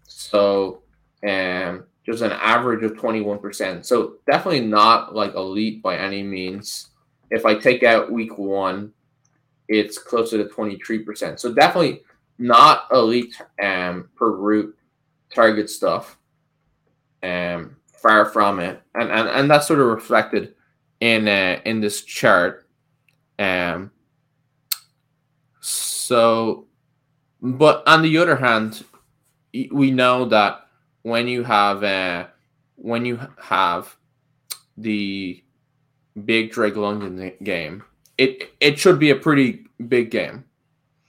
So 0.04 0.84
um 1.28 1.86
just 2.06 2.22
an 2.22 2.34
average 2.34 2.84
of 2.84 2.94
21%. 2.94 3.84
So 3.84 4.18
definitely 4.28 4.62
not 4.62 5.16
like 5.16 5.34
elite 5.34 5.82
by 5.82 5.98
any 5.98 6.22
means. 6.22 6.90
If 7.32 7.46
I 7.46 7.56
take 7.56 7.82
out 7.82 8.12
week 8.12 8.38
one, 8.38 8.94
it's 9.68 9.98
closer 9.98 10.38
to 10.38 10.46
23%. 10.48 11.40
So 11.40 11.52
definitely 11.52 12.02
not 12.38 12.88
elite 12.92 13.42
um, 13.62 14.10
per 14.16 14.30
route 14.32 14.78
target 15.36 15.70
stuff. 15.70 16.18
Um, 17.22 17.76
far 18.06 18.26
from 18.26 18.60
it. 18.60 18.82
And, 18.94 19.12
and 19.12 19.28
and 19.28 19.50
that's 19.50 19.68
sort 19.68 19.80
of 19.80 19.88
reflected 19.88 20.56
in 21.00 21.28
uh, 21.28 21.60
in 21.66 21.82
this 21.82 22.04
chart. 22.04 22.68
Um 23.40 23.92
so 25.60 26.68
but 27.42 27.84
on 27.88 28.02
the 28.02 28.18
other 28.18 28.36
hand, 28.36 28.84
we 29.72 29.92
know 29.92 30.26
that 30.26 30.68
when 31.04 31.28
you 31.28 31.44
have 31.44 31.84
uh, 31.84 32.28
when 32.76 33.06
you 33.06 33.20
have 33.42 33.96
the 34.78 35.44
big 36.26 36.52
Drake 36.52 36.76
London 36.76 37.34
game, 37.44 37.84
it 38.18 38.54
it 38.60 38.80
should 38.80 39.00
be 39.00 39.12
a 39.12 39.16
pretty 39.16 39.68
big 39.88 40.12
game, 40.12 40.46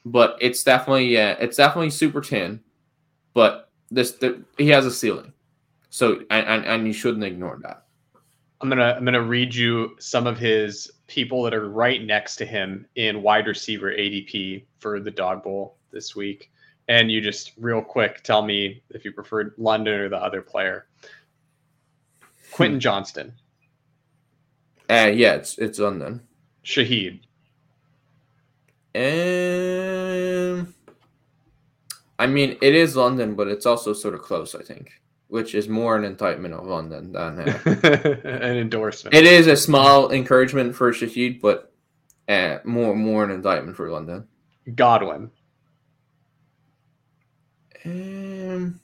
but 0.04 0.36
it's 0.40 0.62
definitely 0.62 1.18
uh, 1.18 1.36
it's 1.40 1.56
definitely 1.56 1.90
super 1.90 2.22
thin, 2.22 2.60
but 3.32 3.65
this 3.90 4.12
the, 4.12 4.42
he 4.58 4.68
has 4.68 4.86
a 4.86 4.90
ceiling, 4.90 5.32
so 5.90 6.20
and, 6.30 6.46
and 6.46 6.64
and 6.64 6.86
you 6.86 6.92
shouldn't 6.92 7.24
ignore 7.24 7.58
that. 7.62 7.84
I'm 8.60 8.68
gonna 8.68 8.94
I'm 8.96 9.04
gonna 9.04 9.22
read 9.22 9.54
you 9.54 9.96
some 9.98 10.26
of 10.26 10.38
his 10.38 10.90
people 11.06 11.42
that 11.44 11.54
are 11.54 11.68
right 11.68 12.02
next 12.02 12.36
to 12.36 12.46
him 12.46 12.86
in 12.96 13.22
wide 13.22 13.46
receiver 13.46 13.92
ADP 13.92 14.64
for 14.78 14.98
the 14.98 15.10
dog 15.10 15.42
bowl 15.44 15.76
this 15.92 16.16
week. 16.16 16.50
And 16.88 17.10
you 17.10 17.20
just 17.20 17.52
real 17.58 17.82
quick 17.82 18.22
tell 18.22 18.42
me 18.42 18.82
if 18.90 19.04
you 19.04 19.12
preferred 19.12 19.54
London 19.58 20.00
or 20.00 20.08
the 20.08 20.16
other 20.16 20.40
player. 20.42 20.86
Quentin 22.52 22.80
Johnston, 22.80 23.34
Uh, 24.88 25.10
yeah, 25.12 25.34
it's 25.34 25.58
it's 25.58 25.78
London. 25.78 26.22
Shaheed, 26.64 27.20
Um, 28.94 30.74
I 32.18 32.26
mean, 32.26 32.56
it 32.62 32.74
is 32.74 32.96
London, 32.96 33.34
but 33.34 33.48
it's 33.48 33.66
also 33.66 33.92
sort 33.92 34.14
of 34.14 34.22
close. 34.22 34.54
I 34.54 34.62
think, 34.62 34.92
which 35.28 35.54
is 35.54 35.68
more 35.68 35.96
an 35.96 36.04
indictment 36.04 36.54
of 36.54 36.66
London 36.66 37.12
than. 37.12 37.40
Uh, 37.40 37.60
an 38.24 38.56
endorsement. 38.56 39.14
It 39.14 39.24
is 39.24 39.46
a 39.46 39.56
small 39.56 40.10
encouragement 40.12 40.74
for 40.74 40.92
Shaheed, 40.92 41.40
but 41.40 41.72
uh, 42.28 42.58
more 42.64 42.94
more 42.96 43.24
an 43.24 43.30
indictment 43.30 43.76
for 43.76 43.90
London. 43.90 44.26
Godwin, 44.74 45.30
Um, 47.86 48.80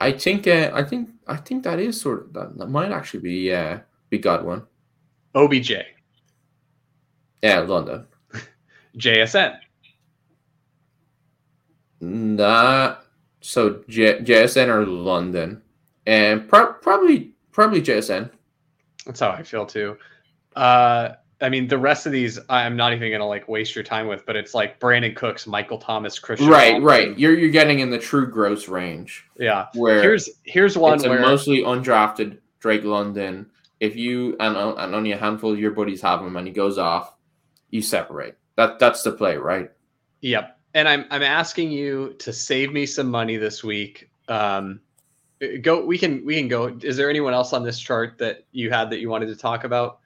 I 0.00 0.12
think 0.12 0.46
uh, 0.46 0.70
I 0.72 0.84
think 0.84 1.10
I 1.26 1.36
think 1.36 1.64
that 1.64 1.80
is 1.80 2.00
sort 2.00 2.20
of 2.26 2.32
that, 2.34 2.58
that 2.58 2.68
might 2.68 2.92
actually 2.92 3.20
be 3.20 3.52
uh, 3.52 3.80
be 4.08 4.18
Godwin. 4.18 4.62
OBJ, 5.34 5.72
Yeah, 7.42 7.60
London. 7.60 8.06
JSN, 8.96 9.58
Nah, 12.00 12.96
so 13.40 13.82
J- 13.88 14.20
JSN 14.20 14.68
or 14.68 14.84
London, 14.86 15.62
and 16.06 16.48
pro- 16.48 16.74
probably 16.74 17.32
probably 17.52 17.80
JSN. 17.80 18.30
That's 19.06 19.20
how 19.20 19.30
I 19.30 19.42
feel 19.42 19.66
too. 19.66 19.96
Uh, 20.54 21.10
I 21.40 21.48
mean, 21.50 21.68
the 21.68 21.78
rest 21.78 22.06
of 22.06 22.12
these 22.12 22.38
I'm 22.48 22.76
not 22.76 22.92
even 22.94 23.10
gonna 23.10 23.26
like 23.26 23.46
waste 23.48 23.74
your 23.74 23.84
time 23.84 24.08
with, 24.08 24.24
but 24.26 24.36
it's 24.36 24.54
like 24.54 24.80
Brandin 24.80 25.14
Cooks, 25.14 25.46
Michael 25.46 25.78
Thomas, 25.78 26.18
Christian. 26.18 26.48
Right, 26.48 26.82
right. 26.82 27.18
You're 27.18 27.38
you're 27.38 27.50
getting 27.50 27.80
in 27.80 27.90
the 27.90 27.98
true 27.98 28.26
gross 28.30 28.68
range 28.68 29.26
Yeah. 29.38 29.66
where 29.74 30.02
Here's 30.02 30.28
here's 30.44 30.76
one 30.78 30.98
where 31.02 31.20
mostly 31.20 31.58
undrafted 31.62 32.38
Drake 32.58 32.84
London. 32.84 33.50
If 33.80 33.96
you 33.96 34.36
and, 34.40 34.56
and 34.56 34.94
only 34.94 35.12
a 35.12 35.18
handful 35.18 35.52
of 35.52 35.58
your 35.58 35.72
buddies 35.72 36.00
have 36.00 36.20
him 36.22 36.36
and 36.36 36.46
he 36.46 36.52
goes 36.52 36.78
off, 36.78 37.14
you 37.70 37.82
separate. 37.82 38.38
That 38.56 38.78
that's 38.78 39.02
the 39.02 39.12
play, 39.12 39.36
right? 39.36 39.70
Yep. 40.22 40.55
And 40.76 40.86
I'm 40.86 41.06
I'm 41.10 41.22
asking 41.22 41.70
you 41.70 42.14
to 42.18 42.34
save 42.34 42.70
me 42.70 42.84
some 42.84 43.10
money 43.10 43.38
this 43.38 43.64
week. 43.64 44.10
Um, 44.28 44.80
go. 45.62 45.82
We 45.82 45.96
can 45.96 46.22
we 46.22 46.36
can 46.36 46.48
go. 46.48 46.76
Is 46.82 46.98
there 46.98 47.08
anyone 47.08 47.32
else 47.32 47.54
on 47.54 47.64
this 47.64 47.78
chart 47.78 48.18
that 48.18 48.44
you 48.52 48.70
had 48.70 48.90
that 48.90 49.00
you 49.00 49.08
wanted 49.08 49.28
to 49.28 49.36
talk 49.36 49.64
about? 49.64 50.00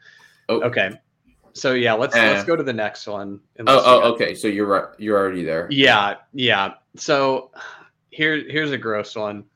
Oh. 0.48 0.62
Okay. 0.62 0.92
So 1.54 1.72
yeah, 1.72 1.94
let's 1.94 2.14
Uh, 2.14 2.20
let's 2.20 2.44
go 2.44 2.54
to 2.54 2.62
the 2.62 2.72
next 2.72 3.08
one. 3.08 3.40
Oh, 3.58 3.64
oh, 3.66 4.12
okay. 4.12 4.32
So 4.36 4.46
you're 4.46 4.68
right. 4.68 4.84
You're 4.96 5.18
already 5.18 5.42
there. 5.42 5.66
Yeah, 5.72 6.18
yeah. 6.32 6.74
So 6.94 7.50
here 8.10 8.36
here's 8.48 8.70
a 8.70 8.78
gross 8.78 9.16
one. 9.16 9.46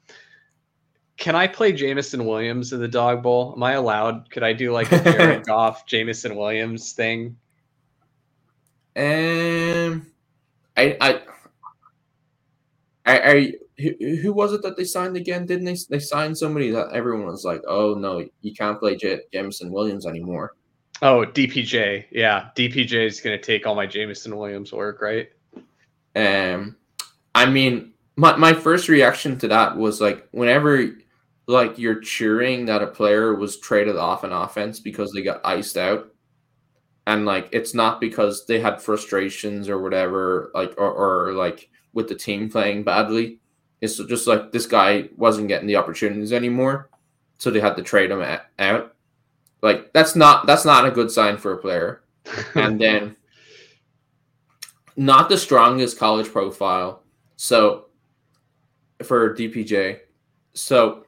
Can 1.16 1.36
I 1.36 1.46
play 1.46 1.70
Jameson 1.70 2.26
Williams 2.26 2.72
in 2.72 2.80
the 2.80 2.88
dog 2.88 3.22
bowl? 3.22 3.52
Am 3.54 3.62
I 3.62 3.74
allowed? 3.74 4.28
Could 4.30 4.42
I 4.42 4.52
do 4.52 4.72
like 4.72 4.90
a 4.90 5.00
Jared 5.12 5.46
Goff, 5.46 5.86
Jameson 5.86 6.34
Williams 6.34 6.92
thing? 6.92 7.36
Um, 8.96 10.10
I, 10.76 10.96
I, 11.00 11.20
I, 13.06 13.32
I 13.32 13.52
who, 13.78 14.16
who 14.16 14.32
was 14.32 14.52
it 14.52 14.62
that 14.62 14.76
they 14.76 14.84
signed 14.84 15.16
again? 15.16 15.46
Didn't 15.46 15.64
they? 15.64 15.76
They 15.88 15.98
signed 15.98 16.38
somebody 16.38 16.70
that 16.70 16.92
everyone 16.92 17.26
was 17.26 17.44
like, 17.44 17.62
"Oh 17.66 17.94
no, 17.94 18.24
you 18.40 18.54
can't 18.54 18.78
play 18.78 18.96
J- 18.96 19.22
Jameson 19.32 19.70
Williams 19.70 20.06
anymore." 20.06 20.54
Oh, 21.02 21.24
DPJ. 21.26 22.04
Yeah, 22.10 22.50
DPJ 22.56 23.06
is 23.06 23.20
going 23.20 23.36
to 23.36 23.44
take 23.44 23.66
all 23.66 23.74
my 23.74 23.86
Jameson 23.86 24.36
Williams 24.36 24.72
work, 24.72 25.02
right? 25.02 25.28
Um, 26.14 26.76
I 27.34 27.46
mean, 27.46 27.92
my 28.16 28.36
my 28.36 28.52
first 28.52 28.88
reaction 28.88 29.38
to 29.40 29.48
that 29.48 29.76
was 29.76 30.00
like, 30.00 30.28
whenever 30.30 30.94
like 31.46 31.78
you're 31.78 32.00
cheering 32.00 32.64
that 32.66 32.82
a 32.82 32.86
player 32.86 33.34
was 33.34 33.58
traded 33.58 33.96
off 33.96 34.24
an 34.24 34.32
offense 34.32 34.80
because 34.80 35.12
they 35.12 35.22
got 35.22 35.44
iced 35.44 35.76
out, 35.76 36.13
and 37.06 37.26
like 37.26 37.48
it's 37.52 37.74
not 37.74 38.00
because 38.00 38.46
they 38.46 38.60
had 38.60 38.80
frustrations 38.80 39.68
or 39.68 39.80
whatever, 39.80 40.50
like 40.54 40.74
or, 40.78 40.90
or 40.90 41.32
like 41.32 41.68
with 41.92 42.08
the 42.08 42.14
team 42.14 42.50
playing 42.50 42.84
badly. 42.84 43.38
It's 43.80 43.96
just 43.96 44.26
like 44.26 44.52
this 44.52 44.66
guy 44.66 45.08
wasn't 45.16 45.48
getting 45.48 45.66
the 45.66 45.76
opportunities 45.76 46.32
anymore, 46.32 46.88
so 47.38 47.50
they 47.50 47.60
had 47.60 47.76
to 47.76 47.82
trade 47.82 48.10
him 48.10 48.24
out. 48.58 48.94
Like 49.62 49.92
that's 49.92 50.16
not 50.16 50.46
that's 50.46 50.64
not 50.64 50.86
a 50.86 50.90
good 50.90 51.10
sign 51.10 51.36
for 51.36 51.52
a 51.52 51.58
player. 51.58 52.02
and 52.54 52.80
then 52.80 53.16
not 54.96 55.28
the 55.28 55.36
strongest 55.36 55.98
college 55.98 56.30
profile. 56.30 57.02
So 57.36 57.86
for 59.02 59.34
DPJ. 59.34 60.00
So 60.54 61.06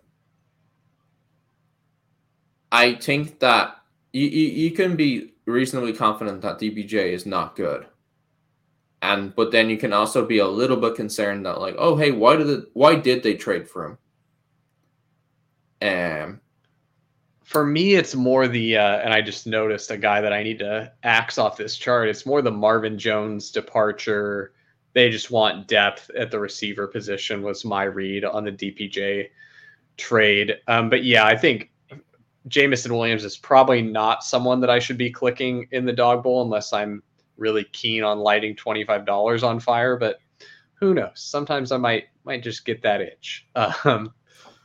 I 2.72 2.94
think 2.94 3.38
that 3.40 3.76
you, 4.12 4.26
you, 4.26 4.48
you 4.48 4.70
can 4.72 4.96
be 4.96 5.32
reasonably 5.46 5.92
confident 5.92 6.42
that 6.42 6.58
DPJ 6.58 7.12
is 7.12 7.26
not 7.26 7.56
good. 7.56 7.86
And 9.02 9.34
but 9.34 9.52
then 9.52 9.70
you 9.70 9.78
can 9.78 9.92
also 9.92 10.26
be 10.26 10.38
a 10.38 10.46
little 10.46 10.76
bit 10.76 10.94
concerned 10.94 11.46
that 11.46 11.60
like, 11.60 11.76
oh 11.78 11.96
hey, 11.96 12.10
why 12.10 12.36
did 12.36 12.48
it, 12.48 12.64
why 12.72 12.96
did 12.96 13.22
they 13.22 13.34
trade 13.34 13.68
for 13.68 13.86
him? 13.86 13.98
Um 15.82 16.40
for 17.46 17.64
me, 17.64 17.94
it's 17.94 18.16
more 18.16 18.48
the, 18.48 18.76
uh, 18.76 18.98
and 18.98 19.14
I 19.14 19.22
just 19.22 19.46
noticed 19.46 19.92
a 19.92 19.96
guy 19.96 20.20
that 20.20 20.32
I 20.32 20.42
need 20.42 20.58
to 20.58 20.92
axe 21.04 21.38
off 21.38 21.56
this 21.56 21.76
chart. 21.76 22.08
It's 22.08 22.26
more 22.26 22.42
the 22.42 22.50
Marvin 22.50 22.98
Jones 22.98 23.52
departure. 23.52 24.52
They 24.94 25.10
just 25.10 25.30
want 25.30 25.68
depth 25.68 26.10
at 26.18 26.32
the 26.32 26.40
receiver 26.40 26.88
position, 26.88 27.42
was 27.42 27.64
my 27.64 27.84
read 27.84 28.24
on 28.24 28.42
the 28.42 28.50
DPJ 28.50 29.28
trade. 29.96 30.56
Um, 30.66 30.90
but 30.90 31.04
yeah, 31.04 31.24
I 31.24 31.36
think 31.36 31.70
Jameson 32.48 32.94
Williams 32.94 33.24
is 33.24 33.36
probably 33.36 33.82
not 33.82 34.22
someone 34.24 34.60
that 34.60 34.70
I 34.70 34.78
should 34.78 34.98
be 34.98 35.10
clicking 35.10 35.66
in 35.72 35.84
the 35.84 35.92
dog 35.92 36.22
bowl 36.22 36.42
unless 36.42 36.72
I'm 36.72 37.02
really 37.36 37.64
keen 37.72 38.02
on 38.02 38.18
lighting 38.18 38.54
$25 38.54 39.42
on 39.42 39.60
fire. 39.60 39.96
But 39.96 40.20
who 40.74 40.94
knows? 40.94 41.12
Sometimes 41.14 41.72
I 41.72 41.76
might 41.76 42.04
might 42.24 42.42
just 42.42 42.64
get 42.64 42.82
that 42.82 43.00
itch. 43.00 43.46
Um, 43.84 44.12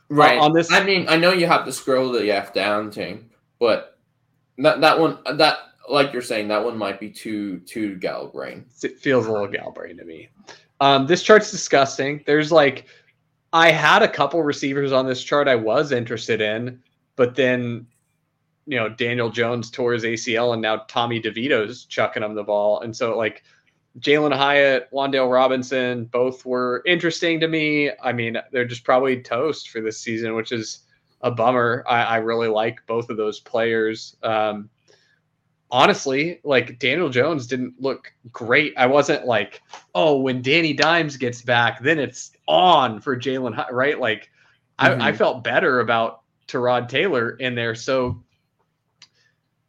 Right. 0.08 0.38
on 0.38 0.52
this, 0.52 0.70
I 0.70 0.84
mean, 0.84 1.06
I 1.08 1.16
know 1.16 1.32
you 1.32 1.46
have 1.46 1.64
to 1.64 1.72
scroll 1.72 2.12
the 2.12 2.30
F 2.30 2.52
down 2.52 2.92
thing, 2.92 3.30
but 3.58 3.98
that 4.58 4.82
that 4.82 5.00
one 5.00 5.16
that 5.38 5.58
like 5.88 6.12
you're 6.12 6.20
saying 6.20 6.48
that 6.48 6.62
one 6.62 6.76
might 6.76 7.00
be 7.00 7.08
too 7.08 7.60
too 7.60 7.96
gal 7.96 8.26
brain. 8.26 8.66
It 8.82 8.98
feels 8.98 9.26
a 9.26 9.32
little 9.32 9.48
gal 9.48 9.70
brain 9.70 9.96
to 9.96 10.04
me. 10.04 10.28
Um, 10.80 11.06
this 11.06 11.22
chart's 11.22 11.50
disgusting. 11.50 12.22
There's 12.26 12.52
like, 12.52 12.86
I 13.54 13.70
had 13.70 14.02
a 14.02 14.08
couple 14.08 14.42
receivers 14.42 14.92
on 14.92 15.06
this 15.06 15.22
chart 15.22 15.48
I 15.48 15.54
was 15.54 15.92
interested 15.92 16.40
in, 16.42 16.82
but 17.16 17.34
then, 17.34 17.86
you 18.66 18.76
know, 18.76 18.88
Daniel 18.88 19.30
Jones 19.30 19.70
tore 19.70 19.92
his 19.92 20.04
ACL, 20.04 20.52
and 20.52 20.62
now 20.62 20.78
Tommy 20.88 21.20
DeVito's 21.20 21.84
chucking 21.84 22.22
him 22.22 22.34
the 22.34 22.42
ball, 22.42 22.80
and 22.80 22.94
so 22.96 23.16
like 23.16 23.42
Jalin 23.98 24.34
Hyatt, 24.34 24.88
Wan'Dale 24.92 25.30
Robinson, 25.30 26.06
both 26.06 26.46
were 26.46 26.82
interesting 26.86 27.40
to 27.40 27.48
me. 27.48 27.90
I 28.02 28.12
mean, 28.12 28.38
they're 28.50 28.64
just 28.64 28.84
probably 28.84 29.20
toast 29.20 29.70
for 29.70 29.80
this 29.80 29.98
season, 29.98 30.34
which 30.34 30.52
is 30.52 30.80
a 31.20 31.30
bummer. 31.30 31.84
I, 31.86 32.02
I 32.02 32.16
really 32.16 32.48
like 32.48 32.80
both 32.86 33.10
of 33.10 33.16
those 33.16 33.40
players. 33.40 34.16
Um, 34.22 34.70
honestly, 35.70 36.40
like 36.42 36.78
Daniel 36.78 37.10
Jones 37.10 37.46
didn't 37.46 37.74
look 37.80 38.12
great. 38.30 38.72
I 38.76 38.86
wasn't 38.86 39.26
like, 39.26 39.62
oh, 39.94 40.18
when 40.18 40.40
Danny 40.40 40.72
Dimes 40.72 41.16
gets 41.16 41.42
back, 41.42 41.82
then 41.82 41.98
it's 41.98 42.32
on 42.48 43.00
for 43.00 43.16
Jalin, 43.16 43.54
Hyatt, 43.54 43.72
right? 43.72 44.00
Like, 44.00 44.30
mm-hmm. 44.78 45.00
I, 45.00 45.06
I, 45.06 45.10
mm-hmm. 45.10 45.18
felt 45.18 45.44
better 45.44 45.80
about 45.80 46.21
Tyrod 46.48 46.88
Taylor 46.88 47.30
in 47.30 47.54
there. 47.54 47.74
So 47.74 48.22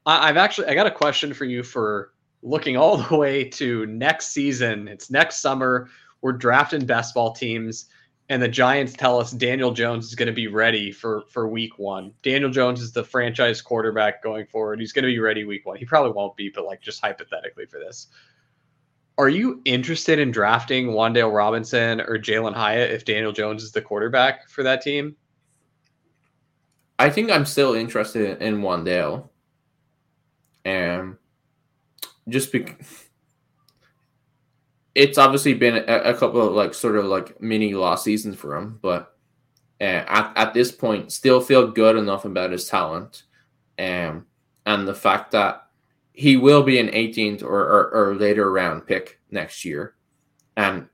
I, 0.05 0.29
I've 0.29 0.37
actually 0.37 0.67
I 0.67 0.75
got 0.75 0.87
a 0.87 0.91
question 0.91 1.33
for 1.33 1.45
you 1.45 1.63
for 1.63 2.13
looking 2.41 2.77
all 2.77 2.97
the 2.97 3.15
way 3.15 3.45
to 3.45 3.85
next 3.85 4.27
season. 4.27 4.87
It's 4.87 5.09
next 5.09 5.39
summer. 5.39 5.89
We're 6.21 6.33
drafting 6.33 6.85
best 6.85 7.13
ball 7.13 7.33
teams, 7.33 7.85
and 8.29 8.41
the 8.41 8.47
Giants 8.47 8.93
tell 8.93 9.19
us 9.19 9.31
Daniel 9.31 9.73
Jones 9.73 10.07
is 10.07 10.15
going 10.15 10.27
to 10.27 10.33
be 10.33 10.47
ready 10.47 10.91
for 10.91 11.23
for 11.29 11.47
week 11.47 11.77
one. 11.77 12.13
Daniel 12.21 12.49
Jones 12.49 12.81
is 12.81 12.91
the 12.91 13.03
franchise 13.03 13.61
quarterback 13.61 14.23
going 14.23 14.45
forward. 14.45 14.79
He's 14.79 14.93
going 14.93 15.03
to 15.03 15.11
be 15.11 15.19
ready 15.19 15.43
week 15.43 15.65
one. 15.65 15.77
He 15.77 15.85
probably 15.85 16.11
won't 16.11 16.35
be, 16.35 16.49
but 16.49 16.65
like 16.65 16.81
just 16.81 17.01
hypothetically 17.01 17.65
for 17.65 17.79
this. 17.79 18.07
Are 19.17 19.29
you 19.29 19.61
interested 19.65 20.17
in 20.17 20.31
drafting 20.31 20.87
Wan'Dale 20.87 21.31
Robinson 21.31 22.01
or 22.01 22.17
Jalin 22.17 22.55
Hyatt 22.55 22.89
if 22.89 23.05
Daniel 23.05 23.31
Jones 23.31 23.61
is 23.61 23.71
the 23.71 23.81
quarterback 23.81 24.49
for 24.49 24.63
that 24.63 24.81
team? 24.81 25.15
I 27.03 27.09
think 27.09 27.29
I'm 27.29 27.45
still 27.45 27.73
interested 27.73 28.41
in 28.41 28.61
Wan'Dale. 28.61 29.27
And 30.63 31.17
just 32.29 32.49
because 32.53 33.09
it's 34.95 35.17
obviously 35.17 35.53
been 35.53 35.75
a, 35.75 35.95
a, 35.97 36.13
couple 36.13 36.47
of 36.47 36.53
like 36.53 36.73
sort 36.73 36.95
of 36.95 37.03
like 37.03 37.41
mini 37.41 37.73
lost 37.73 38.05
seasons 38.05 38.37
for 38.37 38.55
him, 38.55 38.79
but 38.81 39.17
at, 39.81 40.31
at 40.37 40.53
this 40.53 40.71
point, 40.71 41.11
still 41.11 41.41
feel 41.41 41.71
good 41.71 41.97
enough 41.97 42.23
about 42.23 42.51
his 42.53 42.69
talent, 42.69 43.23
um, 43.77 44.25
and 44.65 44.87
the 44.87 44.95
fact 44.95 45.31
that 45.31 45.67
he 46.13 46.37
will 46.37 46.63
be 46.63 46.79
an 46.79 46.87
18th 46.87 47.43
or, 47.43 47.59
or, 47.59 47.89
or 47.93 48.15
later 48.15 48.49
round 48.49 48.87
pick 48.87 49.19
next 49.29 49.65
year, 49.65 49.95
and 50.55 50.87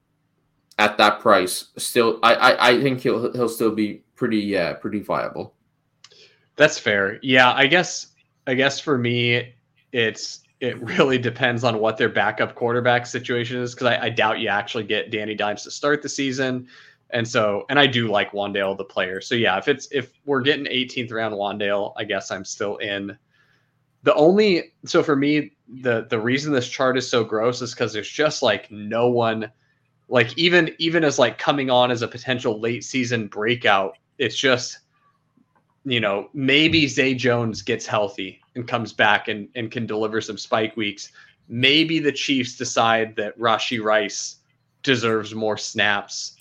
at 0.80 0.98
that 0.98 1.20
price, 1.20 1.68
still, 1.78 2.18
I, 2.24 2.34
I, 2.34 2.70
I 2.70 2.82
think 2.82 3.02
he'll 3.02 3.32
he'll 3.34 3.50
still 3.50 3.76
be 3.76 4.02
pretty 4.16 4.58
uh, 4.58 4.74
pretty 4.76 5.02
viable. 5.02 5.54
That's 6.60 6.78
fair. 6.78 7.20
Yeah, 7.22 7.54
I 7.54 7.68
guess 7.68 8.08
I 8.46 8.54
guess 8.54 8.82
for 8.82 8.98
me, 8.98 9.54
it's 9.94 10.42
it 10.60 10.78
really 10.82 11.18
depends 11.18 11.64
on 11.64 11.80
what 11.80 11.98
their 11.98 12.10
backup 12.10 12.54
quarterback 12.54 13.06
situation 13.06 13.62
is 13.62 13.74
because 13.74 13.88
I, 13.88 14.08
I, 14.08 14.10
doubt 14.10 14.42
you 14.42 14.50
actually 14.50 14.84
get 14.84 15.10
Danny 15.10 15.36
Dimes 15.36 15.64
to 15.64 15.72
start 15.72 16.02
the 16.02 16.10
season. 16.10 16.68
And 17.12 17.26
so, 17.26 17.66
and 17.70 17.80
I 17.80 17.88
do 17.88 18.10
like 18.10 18.34
Wan'Dale, 18.34 18.78
the 18.78 18.84
player. 18.84 19.22
So 19.22 19.36
yeah, 19.36 19.58
if 19.58 19.70
it's 19.70 19.88
if 19.92 20.12
we're 20.26 20.42
getting 20.42 20.66
18th 20.66 21.14
round 21.14 21.34
Wan'Dale, 21.34 21.94
I 21.96 22.04
guess 22.04 22.30
I'm 22.30 22.44
still 22.44 22.76
in. 22.78 23.18
The 24.04 24.14
only 24.16 24.74
so 24.84 25.02
for 25.02 25.16
me, 25.16 25.54
the 25.82 26.08
the 26.10 26.20
reason 26.20 26.52
this 26.52 26.68
chart 26.68 26.98
is 26.98 27.10
so 27.10 27.24
gross 27.24 27.62
is 27.62 27.74
because 27.74 27.94
there's 27.94 28.10
just 28.10 28.44
like 28.44 28.70
no 28.70 29.08
one, 29.08 29.50
like 30.10 30.38
even 30.38 30.76
even 30.78 31.06
as 31.06 31.18
like 31.18 31.38
coming 31.38 31.70
on 31.70 31.90
as 31.90 32.02
a 32.02 32.08
potential 32.08 32.60
late 32.60 32.84
season 32.84 33.28
breakout, 33.28 33.98
it's 34.18 34.38
just 34.38 34.80
you 35.86 36.00
know, 36.00 36.30
maybe 36.34 36.88
Zay 36.88 37.14
Jones 37.14 37.62
gets 37.62 37.86
healthy 37.86 38.42
and 38.56 38.68
comes 38.68 38.94
back 38.94 39.28
and, 39.28 39.48
and 39.56 39.72
can 39.72 39.86
deliver 39.86 40.22
some 40.22 40.38
spike 40.38 40.76
weeks. 40.76 41.12
Maybe 41.48 42.00
the 42.00 42.12
Chiefs 42.12 42.56
decide 42.58 43.16
that 43.16 43.38
Rashee 43.40 43.82
Rice 43.82 44.38
deserves 44.84 45.34
more 45.34 45.58
snaps. 45.58 46.36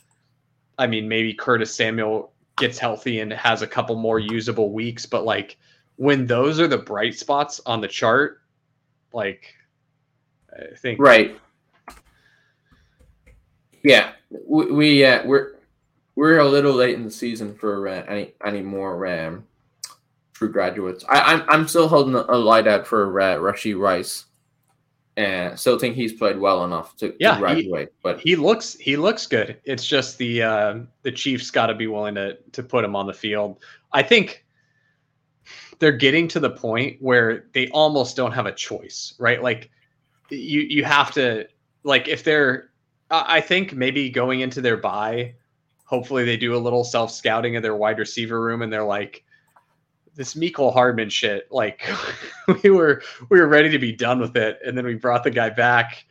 I 0.79 0.87
mean, 0.87 1.09
maybe 1.09 1.33
Curtis 1.33 1.75
Samuel 1.75 2.33
gets 2.57 2.79
healthy 2.79 3.21
and 3.21 3.33
has 3.33 3.63
a 3.63 3.67
couple 3.67 3.97
more 3.97 4.19
usable 4.19 4.73
weeks, 4.73 5.07
but 5.07 5.25
like 5.25 5.57
when 5.97 6.27
those 6.27 6.61
are 6.61 6.69
the 6.69 6.79
bright 6.79 7.17
spots 7.17 7.61
on 7.67 7.81
the 7.81 7.89
chart, 7.89 8.41
like 9.13 9.55
I 10.53 10.75
think 10.77 10.99
right. 11.01 11.39
Yeah, 13.83 14.13
we, 14.31 14.73
we 14.73 15.05
uh, 15.05 15.25
we're 15.27 15.53
we're 16.19 16.41
a 16.41 16.49
little 16.49 16.73
late 16.73 16.97
in 16.97 17.05
the 17.05 17.11
season 17.13 17.55
for 17.55 17.87
uh, 17.87 18.05
any 18.09 18.33
any 18.45 18.61
more 18.61 19.07
um, 19.07 19.47
true 20.33 20.51
graduates. 20.51 21.05
I, 21.09 21.21
I'm 21.21 21.45
I'm 21.49 21.69
still 21.69 21.87
holding 21.87 22.17
a 22.17 22.37
light 22.37 22.67
out 22.67 22.89
for 22.89 23.21
uh, 23.21 23.37
Rashee 23.37 23.79
Rice, 23.79 24.25
and 25.17 25.57
still 25.57 25.79
think 25.79 25.95
he's 25.95 26.13
played 26.13 26.37
well 26.37 26.65
enough 26.65 26.97
to, 26.97 27.15
yeah, 27.21 27.35
to 27.35 27.41
graduate. 27.41 27.91
He, 27.91 27.95
but 28.03 28.19
he 28.19 28.35
looks 28.35 28.75
he 28.75 28.97
looks 28.97 29.29
good. 29.29 29.61
It's 29.65 29.87
just 29.87 30.19
the 30.19 30.43
uh, 30.43 30.79
the 31.03 31.13
Chiefs 31.13 31.53
got 31.53 31.67
to 31.67 31.75
be 31.75 31.87
willing 31.87 32.17
to 32.17 32.37
to 32.51 32.65
put 32.65 32.85
him 32.85 32.97
on 32.97 33.07
the 33.07 33.15
field. 33.15 33.61
I 33.93 34.03
think 34.03 34.45
they're 35.79 35.93
getting 35.93 36.27
to 36.29 36.41
the 36.41 36.51
point 36.51 37.01
where 37.01 37.45
they 37.53 37.69
almost 37.69 38.17
don't 38.17 38.33
have 38.33 38.47
a 38.47 38.53
choice, 38.53 39.15
right? 39.21 39.41
Like 39.41 39.71
you 40.31 40.63
you 40.63 40.83
have 40.83 41.13
to 41.13 41.47
like 41.85 42.09
if 42.09 42.25
they're 42.25 42.71
I 43.09 43.41
think 43.41 43.73
maybe 43.73 44.11
going 44.11 44.41
into 44.41 44.61
their 44.61 44.77
bye 44.77 45.35
hopefully 45.89 46.23
they 46.23 46.37
do 46.37 46.55
a 46.55 46.59
little 46.59 46.85
self 46.85 47.11
scouting 47.11 47.57
of 47.57 47.63
their 47.63 47.75
wide 47.75 47.99
receiver 47.99 48.41
room 48.43 48.61
and 48.61 48.71
they're 48.71 48.85
like, 48.85 49.25
this 50.15 50.35
Mecole 50.35 50.73
Hardman 50.73 51.09
shit, 51.09 51.47
like 51.51 51.89
we 52.63 52.71
were 52.71 53.03
we 53.31 53.41
were 53.41 53.49
ready 53.49 53.71
to 53.71 53.79
be 53.79 53.93
done 53.93 54.21
with 54.21 54.37
it, 54.37 54.59
and 54.67 54.77
then 54.77 54.85
we 54.85 54.95
brought 54.95 55.23
the 55.25 55.31
guy 55.31 55.49
back 55.49 56.05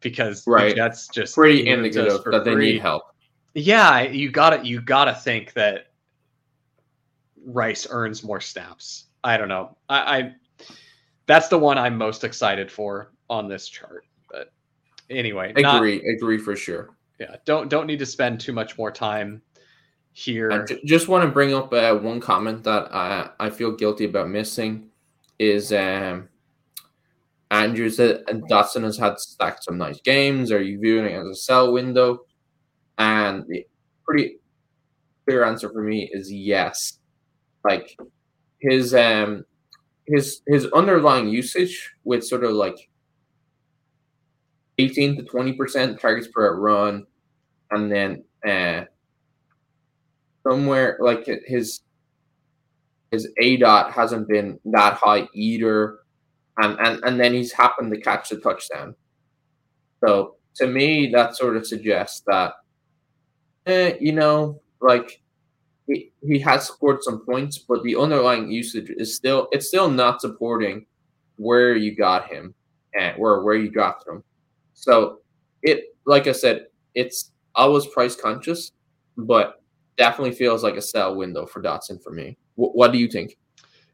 because 0.00 0.44
right. 0.46 0.74
that's 0.74 1.06
just 1.08 1.34
pretty 1.34 1.68
indicative 1.68 2.24
that 2.24 2.44
they 2.44 2.54
need 2.54 2.80
help. 2.80 3.04
Yeah, 3.54 4.00
you 4.00 4.30
gotta 4.30 4.64
you 4.66 4.80
gotta 4.80 5.14
think 5.14 5.52
that 5.52 5.92
Rice 7.44 7.86
earns 7.90 8.24
more 8.24 8.40
snaps. 8.40 9.04
I 9.22 9.36
don't 9.36 9.48
know. 9.48 9.76
I, 9.88 10.18
I 10.18 10.34
that's 11.26 11.48
the 11.48 11.58
one 11.58 11.76
I'm 11.76 11.98
most 11.98 12.24
excited 12.24 12.72
for 12.72 13.12
on 13.28 13.48
this 13.48 13.68
chart. 13.68 14.06
But 14.30 14.50
anyway, 15.10 15.50
agree, 15.50 15.96
not, 15.98 16.14
agree 16.14 16.38
for 16.38 16.56
sure 16.56 16.96
yeah 17.18 17.36
don't 17.44 17.68
don't 17.68 17.86
need 17.86 17.98
to 17.98 18.06
spend 18.06 18.40
too 18.40 18.52
much 18.52 18.78
more 18.78 18.90
time 18.90 19.42
here. 20.14 20.52
I 20.52 20.78
just 20.84 21.08
want 21.08 21.24
to 21.24 21.30
bring 21.30 21.54
up 21.54 21.72
uh, 21.72 21.94
one 21.96 22.20
comment 22.20 22.64
that 22.64 22.94
i 22.94 23.30
i 23.40 23.48
feel 23.48 23.72
guilty 23.72 24.04
about 24.04 24.28
missing 24.28 24.90
is 25.38 25.72
um 25.72 26.28
andrews 27.50 27.98
and 27.98 28.42
dotson 28.50 28.82
has 28.82 28.98
had 28.98 29.18
stacked 29.18 29.64
some 29.64 29.78
nice 29.78 30.00
games 30.02 30.52
are 30.52 30.62
you 30.62 30.78
viewing 30.78 31.06
it 31.06 31.18
as 31.18 31.26
a 31.26 31.34
sell 31.34 31.72
window? 31.72 32.20
And 32.98 33.44
the 33.48 33.66
pretty 34.04 34.36
clear 35.26 35.44
answer 35.44 35.70
for 35.70 35.82
me 35.82 36.10
is 36.12 36.32
yes. 36.32 36.98
Like 37.64 37.96
his 38.60 38.94
um 38.94 39.44
his 40.06 40.42
his 40.46 40.66
underlying 40.66 41.28
usage 41.28 41.92
with 42.04 42.24
sort 42.24 42.44
of 42.44 42.52
like 42.52 42.76
18 44.78 45.16
to 45.16 45.22
20 45.22 45.52
percent 45.54 46.00
targets 46.00 46.28
per 46.28 46.56
run, 46.58 47.06
and 47.70 47.90
then 47.90 48.24
uh, 48.46 48.84
somewhere 50.46 50.98
like 51.00 51.26
his 51.46 51.82
his 53.10 53.28
aDOT 53.40 53.92
hasn't 53.92 54.28
been 54.28 54.58
that 54.64 54.94
high 54.94 55.28
either, 55.34 55.98
and 56.58 56.78
and 56.80 57.04
and 57.04 57.20
then 57.20 57.34
he's 57.34 57.52
happened 57.52 57.92
to 57.92 58.00
catch 58.00 58.30
the 58.30 58.36
touchdown. 58.36 58.94
So 60.04 60.36
to 60.56 60.66
me, 60.66 61.10
that 61.12 61.36
sort 61.36 61.56
of 61.56 61.66
suggests 61.66 62.22
that, 62.26 62.54
eh, 63.66 63.94
you 64.00 64.12
know, 64.12 64.60
like 64.80 65.22
he, 65.86 66.12
he 66.22 66.38
has 66.40 66.66
scored 66.66 67.02
some 67.02 67.24
points, 67.24 67.58
but 67.58 67.82
the 67.82 67.96
underlying 67.96 68.50
usage 68.50 68.90
is 68.90 69.14
still 69.14 69.48
it's 69.52 69.68
still 69.68 69.90
not 69.90 70.20
supporting 70.20 70.86
where 71.36 71.76
you 71.76 71.94
got 71.94 72.28
him 72.28 72.54
and 72.94 73.16
where 73.18 73.42
where 73.42 73.56
you 73.56 73.70
got 73.70 74.06
him. 74.06 74.22
So 74.74 75.20
it 75.62 75.96
like 76.06 76.26
I 76.26 76.32
said, 76.32 76.66
it's 76.94 77.32
I 77.54 77.66
was 77.66 77.86
price 77.86 78.16
conscious, 78.16 78.72
but 79.16 79.62
definitely 79.96 80.34
feels 80.34 80.62
like 80.62 80.76
a 80.76 80.82
sell 80.82 81.14
window 81.14 81.46
for 81.46 81.62
Dotson 81.62 82.02
for 82.02 82.10
me. 82.10 82.36
W- 82.56 82.72
what 82.72 82.92
do 82.92 82.98
you 82.98 83.08
think? 83.08 83.36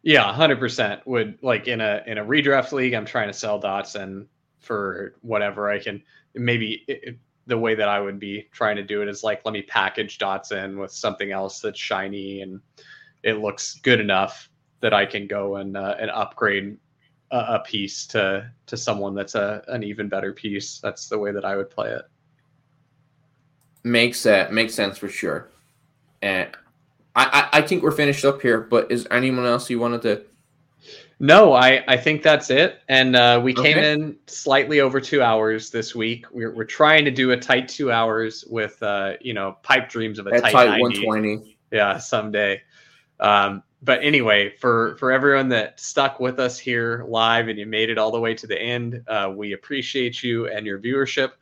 Yeah, 0.02 0.32
hundred 0.32 0.58
percent. 0.58 1.06
Would 1.06 1.38
like 1.42 1.68
in 1.68 1.80
a 1.80 2.02
in 2.06 2.18
a 2.18 2.24
redraft 2.24 2.72
league, 2.72 2.94
I'm 2.94 3.04
trying 3.04 3.28
to 3.28 3.34
sell 3.34 3.60
Dotson 3.60 4.26
for 4.60 5.16
whatever 5.22 5.70
I 5.70 5.78
can. 5.78 6.02
Maybe 6.34 6.84
it, 6.86 7.18
the 7.46 7.58
way 7.58 7.74
that 7.74 7.88
I 7.88 7.98
would 7.98 8.20
be 8.20 8.46
trying 8.52 8.76
to 8.76 8.82
do 8.82 9.02
it 9.02 9.08
is 9.08 9.24
like 9.24 9.42
let 9.44 9.52
me 9.52 9.62
package 9.62 10.18
Dotson 10.18 10.78
with 10.78 10.92
something 10.92 11.32
else 11.32 11.60
that's 11.60 11.80
shiny 11.80 12.42
and 12.42 12.60
it 13.22 13.38
looks 13.38 13.80
good 13.80 14.00
enough 14.00 14.50
that 14.80 14.94
I 14.94 15.06
can 15.06 15.26
go 15.26 15.56
and 15.56 15.76
uh, 15.76 15.96
and 15.98 16.10
upgrade 16.10 16.76
a, 17.30 17.36
a, 17.38 17.62
piece 17.64 18.06
to 18.08 18.50
to 18.66 18.76
someone 18.76 19.14
that's 19.14 19.34
a 19.34 19.62
an 19.68 19.82
even 19.82 20.08
better 20.08 20.32
piece. 20.32 20.78
That's 20.80 21.08
the 21.08 21.18
way 21.18 21.32
that 21.32 21.44
I 21.44 21.56
would 21.56 21.70
play 21.70 21.90
it. 21.90 22.02
Makes 23.84 24.22
that 24.24 24.52
makes 24.52 24.74
sense 24.74 24.98
for 24.98 25.08
sure. 25.08 25.50
And 26.22 26.48
I, 27.14 27.48
I 27.52 27.58
I 27.58 27.62
think 27.62 27.82
we're 27.82 27.92
finished 27.92 28.24
up 28.24 28.42
here. 28.42 28.60
But 28.60 28.90
is 28.90 29.06
anyone 29.10 29.46
else 29.46 29.70
you 29.70 29.78
wanted 29.78 30.02
to 30.02 30.24
no, 31.20 31.52
I, 31.52 31.82
I 31.88 31.96
think 31.96 32.22
that's 32.22 32.48
it. 32.48 32.80
And 32.88 33.16
uh, 33.16 33.40
we 33.42 33.52
okay. 33.52 33.74
came 33.74 33.78
in 33.78 34.16
slightly 34.26 34.80
over 34.80 35.00
two 35.00 35.20
hours 35.20 35.70
this 35.70 35.94
week. 35.94 36.26
We're, 36.30 36.54
we're 36.54 36.64
trying 36.64 37.04
to 37.06 37.10
do 37.10 37.32
a 37.32 37.36
tight 37.36 37.68
two 37.68 37.90
hours 37.90 38.44
with, 38.48 38.80
uh, 38.82 39.14
you 39.20 39.34
know, 39.34 39.56
pipe 39.62 39.88
dreams 39.88 40.20
of 40.20 40.28
a 40.28 40.40
tight, 40.40 40.52
tight 40.52 40.80
120. 40.80 41.58
Yeah, 41.72 41.98
someday. 41.98 42.62
Um, 43.18 43.64
but 43.82 44.02
anyway, 44.02 44.50
for, 44.58 44.96
for 44.96 45.12
everyone 45.12 45.48
that 45.50 45.78
stuck 45.78 46.20
with 46.20 46.38
us 46.40 46.58
here 46.58 47.04
live 47.08 47.48
and 47.48 47.58
you 47.58 47.66
made 47.66 47.90
it 47.90 47.98
all 47.98 48.10
the 48.10 48.20
way 48.20 48.34
to 48.34 48.46
the 48.46 48.60
end, 48.60 49.02
uh, 49.08 49.32
we 49.34 49.52
appreciate 49.52 50.22
you 50.22 50.48
and 50.48 50.66
your 50.66 50.78
viewership. 50.78 51.32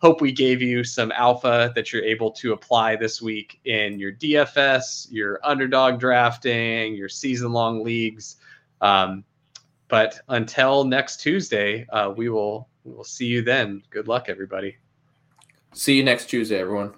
Hope 0.00 0.20
we 0.20 0.32
gave 0.32 0.60
you 0.60 0.82
some 0.82 1.12
alpha 1.12 1.72
that 1.74 1.92
you're 1.92 2.02
able 2.02 2.30
to 2.32 2.52
apply 2.52 2.96
this 2.96 3.22
week 3.22 3.60
in 3.66 3.98
your 3.98 4.12
DFS, 4.12 5.06
your 5.10 5.38
underdog 5.44 6.00
drafting, 6.00 6.94
your 6.94 7.08
season 7.08 7.52
long 7.52 7.84
leagues 7.84 8.36
um, 8.82 9.24
but 9.88 10.20
until 10.28 10.84
next 10.84 11.18
Tuesday, 11.18 11.86
uh, 11.90 12.12
we 12.14 12.28
will 12.28 12.68
we 12.84 12.92
will 12.92 13.04
see 13.04 13.26
you 13.26 13.42
then. 13.42 13.82
Good 13.90 14.08
luck, 14.08 14.28
everybody. 14.28 14.76
See 15.72 15.96
you 15.96 16.04
next 16.04 16.26
Tuesday, 16.28 16.58
everyone. 16.58 16.92